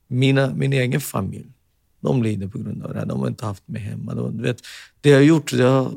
mina, 0.07 0.55
min 0.55 0.73
egen 0.73 1.01
familj, 1.01 1.56
de 2.07 2.23
lider 2.23 2.49
på 2.49 2.59
grund 2.59 2.83
av 2.83 2.93
det 2.93 2.99
här. 2.99 3.07
De 3.07 3.21
har 3.21 3.29
inte 3.29 3.47
haft 3.47 3.69
mig 3.69 3.83
hemma. 3.83 4.15
De, 4.15 4.43
vet, 4.43 4.59
det 5.01 5.11
jag 5.11 5.17
har 5.17 5.23
gjort, 5.23 5.53
det 5.53 5.63
har 5.63 5.93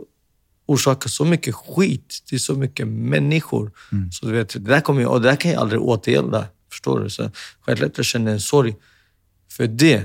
orsakat 0.66 1.12
så 1.12 1.26
mycket 1.26 1.56
skit 1.56 2.24
till 2.26 2.40
så 2.40 2.54
mycket 2.56 2.88
människor. 2.88 3.72
Så 4.12 4.26
du 4.26 4.32
vet, 4.32 4.50
det 4.50 4.60
där, 4.60 4.82
kommer 4.82 5.02
jag, 5.02 5.12
och 5.12 5.22
det 5.22 5.30
där 5.30 5.36
kan 5.36 5.52
jag 5.52 5.62
aldrig 5.62 5.82
återgälda. 5.82 6.46
Förstår 6.72 7.00
du? 7.00 7.10
Så 7.10 7.32
självklart 7.62 7.92
jag 7.96 8.06
känner 8.06 8.32
en 8.32 8.40
sorg 8.40 8.76
för 9.52 9.68
det. 9.68 10.04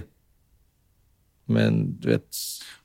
Men 1.46 2.00
du 2.00 2.08
vet, 2.08 2.36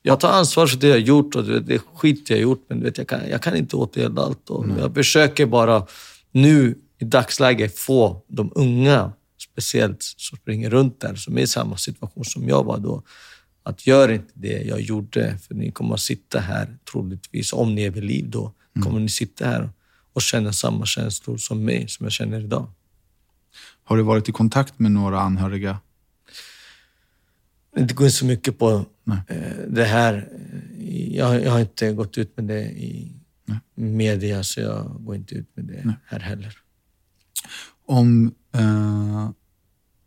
jag 0.02 0.20
tar 0.20 0.32
ansvar 0.32 0.66
för 0.66 0.78
det 0.78 0.86
jag 0.86 0.94
har 0.94 1.00
gjort 1.00 1.36
och 1.36 1.48
vet, 1.48 1.66
det 1.66 1.74
är 1.74 1.80
skit 1.94 2.30
jag 2.30 2.36
har 2.36 2.42
gjort. 2.42 2.64
Men 2.68 2.78
du 2.78 2.84
vet, 2.84 2.98
jag, 2.98 3.08
kan, 3.08 3.28
jag 3.30 3.42
kan 3.42 3.56
inte 3.56 3.76
återgälda 3.76 4.22
allt. 4.22 4.50
Och 4.50 4.66
jag 4.78 4.94
försöker 4.94 5.46
bara 5.46 5.86
nu 6.32 6.78
i 6.98 7.04
dagsläget 7.04 7.78
få 7.78 8.22
de 8.28 8.52
unga, 8.54 9.12
speciellt 9.60 10.02
som 10.02 10.38
springer 10.38 10.70
runt 10.70 11.00
där, 11.00 11.14
som 11.14 11.38
är 11.38 11.42
i 11.42 11.46
samma 11.46 11.76
situation 11.76 12.24
som 12.24 12.48
jag 12.48 12.64
var 12.64 12.78
då, 12.78 13.02
att 13.62 13.86
gör 13.86 14.08
inte 14.08 14.32
det 14.34 14.62
jag 14.62 14.80
gjorde, 14.80 15.38
för 15.38 15.54
ni 15.54 15.72
kommer 15.72 15.94
att 15.94 16.00
sitta 16.00 16.40
här 16.40 16.78
troligtvis, 16.92 17.52
om 17.52 17.74
ni 17.74 17.82
är 17.82 17.90
vid 17.90 18.04
liv 18.04 18.30
då, 18.30 18.52
kommer 18.84 19.00
ni 19.00 19.08
sitta 19.08 19.46
här 19.46 19.70
och 20.12 20.22
känna 20.22 20.52
samma 20.52 20.86
känslor 20.86 21.36
som 21.36 21.64
mig, 21.64 21.88
som 21.88 22.04
jag 22.04 22.12
känner 22.12 22.40
idag. 22.40 22.70
Har 23.84 23.96
du 23.96 24.02
varit 24.02 24.28
i 24.28 24.32
kontakt 24.32 24.78
med 24.78 24.92
några 24.92 25.20
anhöriga? 25.20 25.78
inte 27.78 27.94
gå 27.94 28.04
in 28.04 28.10
så 28.10 28.26
mycket 28.26 28.58
på 28.58 28.86
Nej. 29.04 29.18
eh, 29.28 29.66
det 29.68 29.84
här. 29.84 30.28
Jag, 31.10 31.44
jag 31.44 31.50
har 31.50 31.60
inte 31.60 31.92
gått 31.92 32.18
ut 32.18 32.36
med 32.36 32.46
det 32.46 32.62
i 32.62 33.20
media, 33.74 34.42
så 34.42 34.60
jag 34.60 34.96
går 35.00 35.16
inte 35.16 35.34
ut 35.34 35.56
med 35.56 35.64
det 35.64 35.94
här 36.06 36.20
heller. 36.20 36.58
Om 37.86 38.34
eh, 38.54 39.30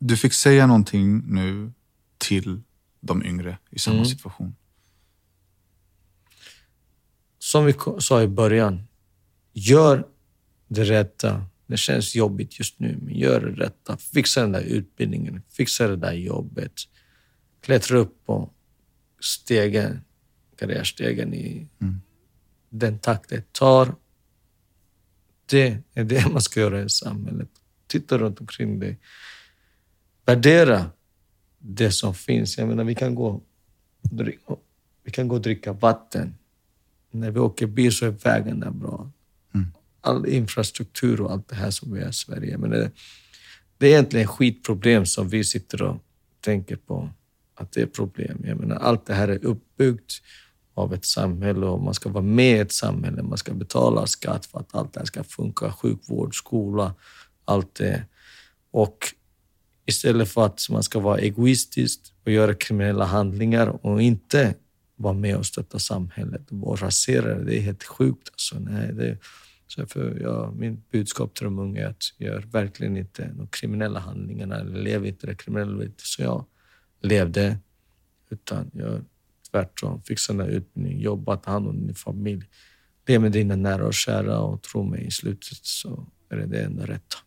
du 0.07 0.17
fick 0.17 0.33
säga 0.33 0.67
någonting 0.67 1.23
nu 1.25 1.71
till 2.17 2.61
de 3.01 3.25
yngre 3.25 3.57
i 3.69 3.79
samma 3.79 3.95
Mm. 3.97 4.05
situation? 4.05 4.55
Som 7.39 7.65
vi 7.65 7.73
sa 7.99 8.23
i 8.23 8.27
början, 8.27 8.83
gör 9.53 10.07
det 10.67 10.83
rätta. 10.83 11.45
Det 11.67 11.77
känns 11.77 12.15
jobbigt 12.15 12.59
just 12.59 12.79
nu, 12.79 12.97
men 13.01 13.15
gör 13.15 13.41
det 13.41 13.63
rätta. 13.65 13.97
Fixa 13.97 14.41
den 14.41 14.51
där 14.51 14.61
utbildningen, 14.61 15.41
fixa 15.49 15.87
det 15.87 15.95
där 15.95 16.13
jobbet. 16.13 16.73
Klättra 17.61 17.97
upp 17.97 18.25
på 18.25 18.49
stegen, 19.19 20.01
karriärstegen 20.55 21.33
i 21.33 21.67
den 22.69 22.99
takt 22.99 23.29
det 23.29 23.53
tar. 23.53 23.95
Det 25.45 25.77
är 25.93 26.03
det 26.03 26.27
man 26.31 26.41
ska 26.41 26.59
göra 26.59 26.83
i 26.83 26.89
samhället. 26.89 27.49
Titta 27.87 28.17
runt 28.17 28.39
omkring 28.41 28.79
dig. 28.79 28.99
Värdera 30.25 30.91
det 31.59 31.91
som 31.91 32.13
finns. 32.13 32.57
Jag 32.57 32.67
menar, 32.67 32.83
vi 32.83 32.95
kan 32.95 33.15
gå 33.15 33.27
och 33.27 33.43
vi 35.03 35.11
kan 35.11 35.27
gå 35.27 35.35
och 35.35 35.41
dricka 35.41 35.73
vatten. 35.73 36.35
När 37.11 37.31
vi 37.31 37.39
åker 37.39 37.67
bil 37.67 37.91
så 37.91 38.05
är 38.05 38.09
vägarna 38.09 38.71
bra. 38.71 39.11
All 40.01 40.27
infrastruktur 40.27 41.21
och 41.21 41.31
allt 41.31 41.47
det 41.47 41.55
här 41.55 41.71
som 41.71 41.93
vi 41.93 42.01
har 42.01 42.09
i 42.09 42.13
Sverige. 42.13 42.57
Men 42.57 42.69
det, 42.69 42.91
det 43.77 43.87
är 43.87 43.89
egentligen 43.89 44.27
skitproblem 44.27 45.05
som 45.05 45.29
vi 45.29 45.43
sitter 45.43 45.81
och 45.81 45.97
tänker 46.39 46.75
på 46.75 47.09
att 47.55 47.71
det 47.71 47.81
är 47.81 47.85
problem. 47.85 48.41
Jag 48.43 48.59
menar, 48.59 48.75
allt 48.75 49.05
det 49.05 49.13
här 49.13 49.27
är 49.27 49.45
uppbyggt 49.45 50.21
av 50.73 50.93
ett 50.93 51.05
samhälle 51.05 51.65
och 51.65 51.81
man 51.81 51.93
ska 51.93 52.09
vara 52.09 52.23
med 52.23 52.57
i 52.57 52.59
ett 52.59 52.71
samhälle. 52.71 53.23
Man 53.23 53.37
ska 53.37 53.53
betala 53.53 54.07
skatt 54.07 54.45
för 54.45 54.59
att 54.59 54.75
allt 54.75 54.93
det 54.93 54.99
här 54.99 55.05
ska 55.05 55.23
funka. 55.23 55.71
Sjukvård, 55.71 56.37
skola, 56.37 56.95
allt 57.45 57.75
det. 57.75 58.03
Och 58.71 58.97
istället 59.85 60.29
för 60.29 60.45
att 60.45 60.67
man 60.69 60.83
ska 60.83 60.99
vara 60.99 61.19
egoistisk 61.19 61.99
och 62.25 62.31
göra 62.31 62.53
kriminella 62.53 63.05
handlingar 63.05 63.85
och 63.85 64.01
inte 64.01 64.55
vara 64.95 65.13
med 65.13 65.37
och 65.37 65.45
stötta 65.45 65.79
samhället 65.79 66.41
och 66.61 66.81
rasera 66.81 67.35
det. 67.35 67.43
Det 67.43 67.57
är 67.57 67.61
helt 67.61 67.83
sjukt. 67.83 68.29
Alltså, 68.31 68.59
nej, 68.59 68.93
det, 68.93 69.17
så 69.67 69.87
för, 69.87 70.19
ja, 70.21 70.51
min 70.51 70.83
budskap 70.91 71.35
till 71.35 71.43
de 71.43 71.59
unga 71.59 71.81
är 71.81 71.87
att 71.87 72.03
gör 72.17 72.41
verkligen 72.51 72.97
inte 72.97 73.33
de 73.33 73.47
kriminella 73.47 73.99
handlingarna 73.99 74.63
lev 74.63 75.05
inte 75.05 75.27
det 75.27 75.35
kriminella 75.35 75.71
livet 75.71 76.01
som 76.01 76.25
jag 76.25 76.45
levde. 77.01 77.57
Utan 78.29 78.71
gör 78.73 79.03
tvärtom. 79.51 80.03
Fixa 80.03 80.33
den 80.33 80.47
utbildning, 80.47 80.99
jobba, 80.99 81.37
ta 81.37 81.51
hand 81.51 81.67
om 81.67 81.87
din 81.87 81.95
familj. 81.95 82.43
Lev 83.07 83.21
med 83.21 83.31
dina 83.31 83.55
nära 83.55 83.85
och 83.85 83.93
kära 83.93 84.39
och 84.39 84.61
tro 84.61 84.83
mig, 84.83 85.05
i 85.05 85.11
slutet 85.11 85.57
så 85.61 86.07
är 86.29 86.37
det 86.37 86.45
det 86.45 86.61
enda 86.61 86.85
rätta. 86.85 87.17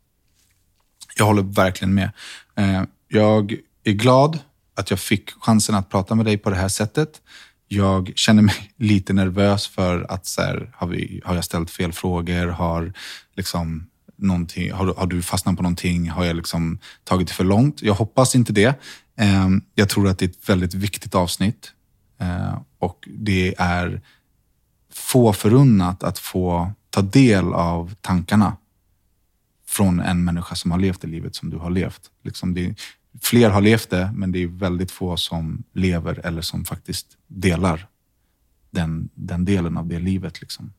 Jag 1.19 1.27
håller 1.27 1.43
verkligen 1.43 1.95
med. 1.95 2.11
Eh, 2.57 2.83
jag 3.09 3.57
är 3.85 3.93
glad 3.93 4.39
att 4.77 4.91
jag 4.91 5.01
fick 5.01 5.31
chansen 5.31 5.75
att 5.75 5.91
prata 5.91 6.15
med 6.15 6.27
dig 6.27 6.39
på 6.39 6.51
det 6.51 6.57
här 6.57 6.69
sättet. 6.69 7.23
Jag 7.69 8.13
känner 8.17 8.43
mig 8.43 8.73
lite 8.77 9.13
nervös 9.13 9.67
för 9.67 10.07
att 10.13 10.27
så 10.27 10.43
här, 10.43 10.71
har, 10.75 10.87
vi, 10.87 11.21
har 11.25 11.35
jag 11.35 11.45
ställt 11.45 11.71
fel 11.71 11.93
frågor? 11.93 12.47
Har, 12.47 12.93
liksom, 13.37 13.87
någonting, 14.17 14.73
har, 14.73 14.95
har 14.95 15.07
du 15.07 15.23
fastnat 15.23 15.57
på 15.57 15.63
någonting? 15.63 16.11
Har 16.11 16.25
jag 16.25 16.37
liksom 16.37 16.79
tagit 17.05 17.29
det 17.29 17.35
för 17.35 17.45
långt? 17.45 17.83
Jag 17.83 17.95
hoppas 17.95 18.35
inte 18.35 18.53
det. 18.53 18.81
Eh, 19.19 19.49
jag 19.75 19.89
tror 19.89 20.09
att 20.09 20.19
det 20.19 20.25
är 20.25 20.29
ett 20.29 20.49
väldigt 20.49 20.75
viktigt 20.75 21.15
avsnitt. 21.15 21.73
Eh, 22.21 22.59
och 22.79 23.09
det 23.17 23.55
är 23.59 24.03
få 24.93 25.33
förunnat 25.33 26.03
att 26.03 26.19
få 26.19 26.73
ta 26.91 27.03
del 27.03 27.53
av 27.53 27.95
tankarna 28.01 28.57
från 29.77 30.01
en 30.01 30.25
människa 30.25 30.55
som 30.55 30.71
har 30.71 30.79
levt 30.79 31.01
det 31.01 31.09
livet 31.09 31.35
som 31.35 31.51
du 31.51 31.57
har 31.57 31.71
levt. 31.71 32.01
Liksom 32.25 32.55
det, 32.55 32.75
fler 33.23 33.51
har 33.51 33.61
levt 33.61 33.91
det, 33.91 34.11
men 34.15 34.33
det 34.33 34.43
är 34.43 34.47
väldigt 34.47 34.91
få 34.91 35.17
som 35.17 35.63
lever 35.75 36.21
eller 36.25 36.43
som 36.43 36.65
faktiskt 36.65 37.07
delar 37.27 37.87
den, 38.71 39.09
den 39.15 39.45
delen 39.45 39.77
av 39.77 39.87
det 39.87 39.99
livet. 39.99 40.41
Liksom. 40.41 40.73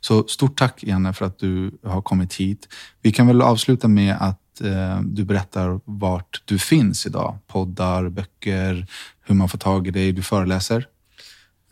Så 0.00 0.26
stort 0.26 0.58
tack, 0.58 0.84
Janne, 0.84 1.12
för 1.12 1.24
att 1.24 1.38
du 1.38 1.78
har 1.82 2.02
kommit 2.02 2.34
hit. 2.34 2.68
Vi 3.02 3.12
kan 3.12 3.26
väl 3.26 3.42
avsluta 3.42 3.88
med 3.88 4.16
att 4.20 4.60
eh, 4.60 5.00
du 5.00 5.24
berättar 5.24 5.80
vart 5.84 6.42
du 6.44 6.58
finns 6.58 7.06
idag. 7.06 7.38
Poddar, 7.46 8.08
böcker, 8.08 8.86
hur 9.20 9.34
man 9.34 9.48
får 9.48 9.58
tag 9.58 9.86
i 9.86 9.90
dig. 9.90 10.12
Du 10.12 10.22
föreläser. 10.22 10.86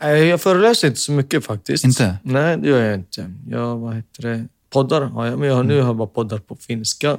Nej, 0.01 0.27
Jag 0.27 0.41
föreläser 0.41 0.87
inte 0.87 0.99
så 0.99 1.11
mycket 1.11 1.45
faktiskt. 1.45 1.85
Inte? 1.85 2.17
Nej, 2.23 2.57
det 2.57 2.69
gör 2.69 2.83
jag 2.83 2.95
inte. 2.95 3.33
Jag, 3.47 3.77
vad 3.77 3.95
heter 3.95 4.23
det? 4.23 4.47
Poddar 4.69 5.01
har 5.01 5.25
jag, 5.25 5.39
men 5.39 5.47
jag, 5.47 5.65
nu 5.65 5.79
har 5.81 5.87
jag 5.87 5.95
bara 5.95 6.07
poddar 6.07 6.37
på 6.37 6.55
finska. 6.55 7.17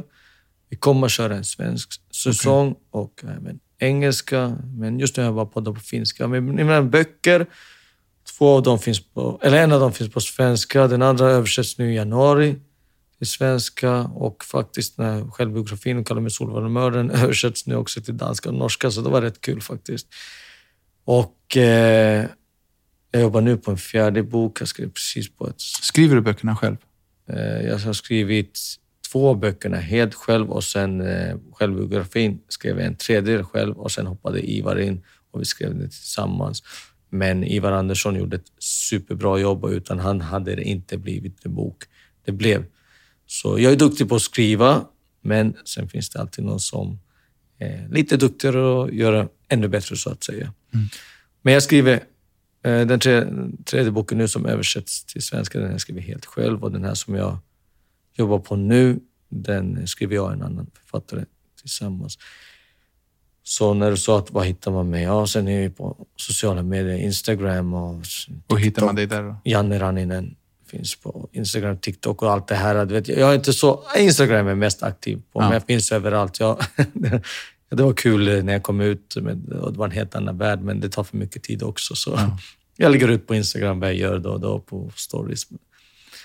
Vi 0.69 0.77
kommer 0.77 1.07
att 1.07 1.13
köra 1.13 1.37
en 1.37 1.45
svensk 1.45 1.91
säsong 2.25 2.75
och 2.91 3.25
även 3.25 3.61
engelska, 3.79 4.57
men 4.77 4.99
just 4.99 5.17
nu 5.17 5.23
har 5.23 5.29
jag 5.29 5.35
bara 5.35 5.47
poddar 5.47 5.73
på 5.73 5.81
finska. 5.81 6.29
Men 6.29 6.55
mina 6.55 6.83
böcker, 6.83 7.47
två 8.39 8.49
av 8.49 8.63
dem 8.63 8.79
finns 8.79 9.01
på, 9.01 9.41
eller 9.43 9.63
en 9.63 9.73
av 9.73 9.81
dem 9.81 9.93
finns 9.93 10.11
på 10.11 10.21
svenska, 10.21 10.87
den 10.87 11.03
andra 11.03 11.27
översätts 11.27 11.79
nu 11.79 11.93
i 11.93 11.97
januari 11.97 12.57
till 13.19 13.27
svenska 13.27 14.01
och 14.01 14.45
faktiskt 14.45 14.97
den 14.97 15.07
här 15.07 15.31
självbiografin, 15.31 16.05
kallar 16.05 16.21
mig 16.21 16.31
Solvarmördaren, 16.31 17.11
översätts 17.25 17.67
nu 17.67 17.77
också 17.77 18.01
till 18.01 18.17
danska 18.17 18.49
och 18.49 18.55
norska, 18.55 18.91
så 18.91 19.01
det 19.01 19.11
var 19.11 19.23
rätt 19.23 19.41
kul 19.41 19.61
faktiskt. 19.61 20.07
Och 21.05 21.57
eh, 21.57 22.27
jag 23.11 23.23
jobbar 23.23 23.41
nu 23.41 23.57
på 23.57 23.71
en 23.71 23.77
fjärde 23.77 24.23
bok. 24.23 24.61
Jag 24.61 24.69
skrev 24.69 24.91
precis 24.91 25.37
på 25.37 25.49
ett... 25.49 25.61
Skriver 25.61 26.15
du 26.15 26.21
böckerna 26.21 26.57
själv? 26.57 26.77
Eh, 27.33 27.67
jag 27.67 27.79
har 27.79 27.93
skrivit 27.93 28.59
två 29.13 29.35
böckerna 29.35 29.77
helt 29.77 30.15
själv 30.15 30.51
och 30.51 30.65
sen 30.65 31.01
eh, 31.01 31.37
självbiografin 31.53 32.41
skrev 32.49 32.79
jag 32.79 32.87
en 32.87 32.97
tredjedel 32.97 33.45
själv 33.45 33.79
och 33.79 33.93
sen 33.93 34.07
hoppade 34.07 34.51
Ivar 34.51 34.81
in 34.81 35.03
och 35.31 35.41
vi 35.41 35.45
skrev 35.45 35.79
det 35.79 35.89
tillsammans. 35.89 36.63
Men 37.09 37.45
Ivar 37.45 37.73
Andersson 37.73 38.17
gjorde 38.17 38.37
ett 38.37 38.53
superbra 38.59 39.39
jobb 39.39 39.65
och 39.65 39.71
utan 39.71 39.99
han 39.99 40.21
hade 40.21 40.57
det 40.57 40.63
inte 40.63 40.99
blivit 40.99 41.47
en 41.47 41.55
bok. 41.55 41.85
Det 42.25 42.33
blev. 42.33 42.65
Så 43.27 43.59
jag 43.59 43.73
är 43.73 43.77
duktig 43.77 44.09
på 44.09 44.15
att 44.15 44.23
skriva, 44.23 44.85
men 45.23 45.57
sen 45.65 45.89
finns 45.89 46.11
det 46.11 46.21
alltid 46.21 46.45
någon 46.45 46.61
som 46.61 46.99
är 47.59 47.89
lite 47.91 48.17
duktigare 48.17 48.61
och 48.61 48.95
göra 48.95 49.29
ännu 49.49 49.69
bättre 49.69 49.97
så 49.97 50.11
att 50.11 50.25
säga. 50.25 50.53
Men 51.43 51.55
jag 51.55 51.63
skriver 51.63 52.01
den 52.63 53.01
tre, 53.01 53.27
tredje 53.65 53.91
boken 53.91 54.19
nu 54.19 54.29
som 54.29 54.47
översätts 54.47 55.05
till 55.05 55.23
svenska, 55.23 55.61
den 55.61 55.71
här 55.71 55.79
skriver 55.79 56.01
jag 56.01 56.09
helt 56.09 56.27
själv 56.27 56.65
och 56.65 56.73
den 56.73 56.85
här 56.85 56.95
som 56.95 57.15
jag 57.15 57.39
jobbar 58.13 58.39
på 58.39 58.57
nu, 58.57 59.01
den 59.29 59.87
skriver 59.87 60.15
jag 60.15 60.25
och 60.25 60.33
en 60.33 60.43
annan 60.43 60.71
författare 60.75 61.25
tillsammans. 61.61 62.19
Så 63.43 63.75
när 63.75 63.91
du 63.91 63.97
sa 63.97 64.19
att 64.19 64.31
vad 64.31 64.47
hittar 64.47 64.71
man 64.71 64.91
mig? 64.91 65.03
Ja, 65.03 65.27
sen 65.27 65.49
är 65.49 65.63
jag 65.63 65.77
på 65.77 66.07
sociala 66.17 66.63
medier, 66.63 66.97
Instagram 66.97 67.75
och 67.75 68.03
Och 68.47 68.61
hittar 68.61 68.87
man 68.87 68.95
dig 68.95 69.07
där 69.07 69.23
då? 69.23 69.37
Janne 69.45 69.79
Ranninen 69.79 70.37
finns 70.67 70.97
på 70.97 71.29
Instagram, 71.33 71.79
TikTok 71.79 72.23
och 72.23 72.33
allt 72.33 72.49
det 72.49 72.55
här. 72.55 72.87
Du 72.87 72.95
vet, 72.95 73.09
jag 73.09 73.31
är 73.31 73.35
inte 73.35 73.53
så... 73.53 73.85
Instagram 73.97 74.49
är 74.49 74.55
mest 74.55 74.83
aktiv 74.83 75.23
på, 75.33 75.41
men 75.41 75.53
jag 75.53 75.63
finns 75.63 75.93
överallt. 75.93 76.41
Jag, 76.41 76.59
det 77.71 77.83
var 77.83 77.93
kul 77.93 78.45
när 78.45 78.53
jag 78.53 78.63
kom 78.63 78.81
ut, 78.81 79.15
det 79.15 79.79
var 79.79 79.87
en 79.87 79.91
helt 79.91 80.15
annan 80.15 80.39
värld, 80.39 80.61
men 80.63 80.81
det 80.81 80.89
tar 80.89 81.05
för 81.05 81.17
mycket 81.17 81.43
tid 81.43 81.63
också. 81.63 81.95
Så 81.95 82.19
Jag 82.77 82.93
lägger 82.93 83.09
ut 83.09 83.27
på 83.27 83.35
Instagram 83.35 83.81
vad 83.81 83.89
jag 83.89 83.97
gör 83.97 84.19
då 84.19 84.31
och 84.31 84.41
då 84.41 84.59
på 84.59 84.93
stories. 84.97 85.43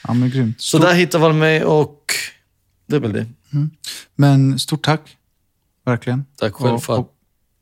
Ja, 0.07 0.13
men 0.13 0.29
grymt. 0.29 0.61
Så 0.61 0.77
där 0.77 0.93
hittar 0.93 1.19
man 1.19 1.37
mig 1.37 1.63
och 1.63 2.05
det 2.87 2.95
är 2.95 2.99
väl 2.99 3.13
det. 3.13 3.25
Men 4.15 4.59
stort 4.59 4.83
tack. 4.83 5.17
Verkligen. 5.85 6.25
Tack 6.35 6.53
själv 6.53 6.79
för 6.79 6.93
att... 6.93 7.09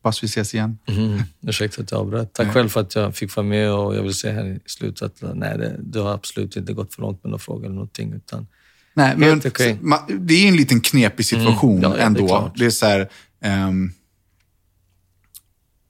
Hoppas 0.04 0.24
vi 0.24 0.26
ses 0.26 0.54
igen. 0.54 0.78
Mm, 0.88 1.22
ursäkta 1.42 1.82
att 1.82 1.92
jag 1.92 2.00
avbröt. 2.00 2.34
Tack 2.34 2.54
själv 2.54 2.70
för 2.70 2.82
att 2.82 2.96
jag 2.96 3.16
fick 3.16 3.36
vara 3.36 3.46
med 3.46 3.72
och 3.72 3.96
jag 3.96 4.04
vill 4.04 4.14
säga 4.14 4.34
här 4.34 4.46
i 4.46 4.60
slutet 4.66 5.02
att 5.02 5.36
nej, 5.38 5.58
det, 5.58 5.80
du 5.80 6.00
har 6.00 6.14
absolut 6.14 6.56
inte 6.56 6.74
gått 6.74 6.94
för 6.94 7.02
långt 7.02 7.24
med 7.24 7.32
någon 7.32 7.40
fråga 7.40 7.66
eller 7.66 7.76
någonting. 7.76 8.14
Utan 8.14 8.48
Nej, 8.94 9.14
men 9.18 9.42
ma- 9.42 10.18
det 10.20 10.34
är 10.34 10.48
en 10.48 10.56
liten 10.56 10.82
knepig 10.82 11.26
situation 11.26 11.78
Mm, 11.78 11.84
ja, 11.84 11.90
ja, 11.90 11.96
det 11.96 12.02
är 12.02 12.06
ändå. 12.06 12.52
Det 12.56 12.66
är 12.66 12.70
så 12.70 12.86
här... 12.86 13.10
ehm, 13.44 13.92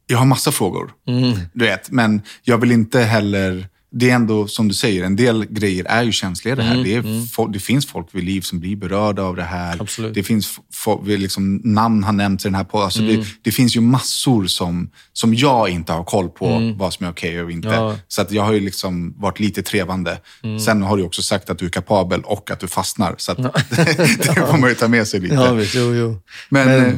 jag 0.08 0.18
har 0.18 0.26
massa 0.26 0.52
frågor, 0.52 0.92
Mm. 1.08 1.40
du 1.54 1.66
vet. 1.66 1.92
Men 1.92 2.22
jag 2.44 2.58
vill 2.58 2.72
inte 2.72 3.00
heller... 3.00 3.68
Det 3.96 4.10
är 4.10 4.16
ändå, 4.16 4.48
som 4.48 4.68
du 4.68 4.74
säger, 4.74 5.04
en 5.04 5.16
del 5.16 5.46
grejer 5.46 5.86
är 5.86 6.04
ju 6.04 6.12
känsliga 6.12 6.56
det 6.56 6.64
här. 6.64 6.84
det, 6.84 6.96
är, 6.96 7.02
fo- 7.02 7.52
det 7.54 7.60
finns 7.60 7.88
folk 7.88 8.08
vid 8.12 8.24
liv 8.24 8.42
som 8.42 8.60
blir 8.60 8.76
berörda 8.76 9.24
av 9.24 9.36
det 9.36 9.44
här. 9.44 9.68
Mm, 9.74 9.82
Absolut. 9.82 10.14
Det 10.14 10.24
finns 10.24 10.60
liksom, 11.06 11.62
namn 11.64 12.04
har 12.04 12.14
nämnts 12.14 12.46
i 12.46 12.48
den 12.48 12.56
här 12.56 12.64
podden. 12.64 12.86
Alltså 12.86 13.00
Mm. 13.02 13.16
det, 13.20 13.26
det 13.42 13.52
finns 13.52 13.76
ju 13.76 13.82
massor 13.82 14.46
som, 14.46 14.90
som 15.14 15.34
jag 15.34 15.70
inte 15.70 15.94
har 15.94 16.04
koll 16.04 16.30
på 16.30 16.74
vad 16.78 16.94
som 16.94 17.06
är 17.06 17.12
okej 17.12 17.42
och 17.42 17.52
inte. 17.52 17.68
Mm. 17.68 17.80
Ja. 17.84 17.96
Så 18.08 18.22
att 18.22 18.32
jag 18.32 18.44
har 18.44 18.54
ju 18.54 18.60
liksom 18.60 19.14
varit 19.18 19.40
lite 19.40 19.64
trevande. 19.64 20.20
Sen 20.66 20.82
har 20.84 20.98
du 20.98 21.04
också 21.04 21.22
sagt 21.22 21.50
att 21.50 21.58
du 21.60 21.66
är 21.66 21.70
kapabel 21.70 22.22
och 22.22 22.52
att 22.52 22.60
du 22.60 22.68
fastnar. 22.68 23.16
Så 23.18 23.32
att 23.32 23.38
det 23.70 24.48
får 24.52 24.58
man 24.58 24.70
ju 24.70 24.76
ta 24.76 24.88
med 24.88 25.08
sig 25.08 25.20
lite. 25.20 25.36
Ja, 25.36 25.54
visst, 25.54 25.76
jo, 25.76 25.94
jo. 25.94 26.22
Men, 26.50 26.68
Men- 26.68 26.86
eh, 26.86 26.94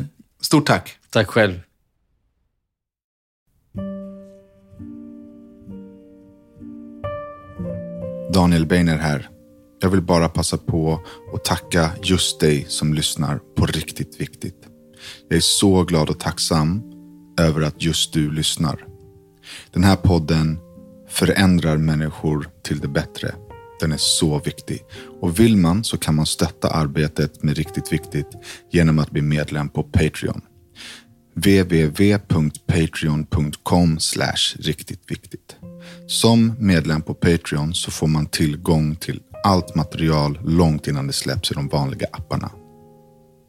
stort 0.45 0.65
tack. 0.65 0.97
Tack 1.09 1.27
själv. 1.27 1.59
Daniel 8.33 8.65
Beiner 8.65 8.97
här. 8.97 9.29
Jag 9.79 9.89
vill 9.89 10.01
bara 10.01 10.29
passa 10.29 10.57
på 10.57 11.01
att 11.33 11.45
tacka 11.45 11.91
just 12.03 12.39
dig 12.39 12.65
som 12.67 12.93
lyssnar 12.93 13.39
på 13.55 13.65
Riktigt 13.65 14.21
Viktigt. 14.21 14.67
Jag 15.29 15.37
är 15.37 15.41
så 15.41 15.83
glad 15.83 16.09
och 16.09 16.19
tacksam 16.19 16.83
över 17.39 17.61
att 17.61 17.81
just 17.81 18.13
du 18.13 18.31
lyssnar. 18.31 18.85
Den 19.71 19.83
här 19.83 19.95
podden 19.95 20.59
förändrar 21.09 21.77
människor 21.77 22.49
till 22.63 22.79
det 22.79 22.87
bättre. 22.87 23.35
Den 23.85 23.91
är 23.91 23.97
så 23.97 24.39
viktig. 24.39 24.83
Och 25.21 25.39
vill 25.39 25.57
man 25.57 25.83
så 25.83 25.97
kan 25.97 26.15
man 26.15 26.25
stötta 26.25 26.69
arbetet 26.69 27.43
med 27.43 27.57
Riktigt 27.57 27.93
Viktigt 27.93 28.27
genom 28.71 28.99
att 28.99 29.11
bli 29.11 29.21
medlem 29.21 29.69
på 29.69 29.83
Patreon. 29.83 30.41
www.patreon.com 31.35 33.97
riktigt 34.59 35.11
viktigt. 35.11 35.55
Som 36.07 36.53
medlem 36.59 37.01
på 37.01 37.13
Patreon 37.13 37.73
så 37.73 37.91
får 37.91 38.07
man 38.07 38.25
tillgång 38.25 38.95
till 38.95 39.21
allt 39.43 39.75
material 39.75 40.39
långt 40.45 40.87
innan 40.87 41.07
det 41.07 41.13
släpps 41.13 41.51
i 41.51 41.53
de 41.53 41.67
vanliga 41.67 42.07
apparna. 42.11 42.51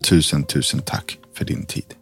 Tusen, 0.05 0.45
tusen 0.45 0.81
tack 0.81 1.19
för 1.37 1.45
din 1.45 1.67
tid. 1.67 1.95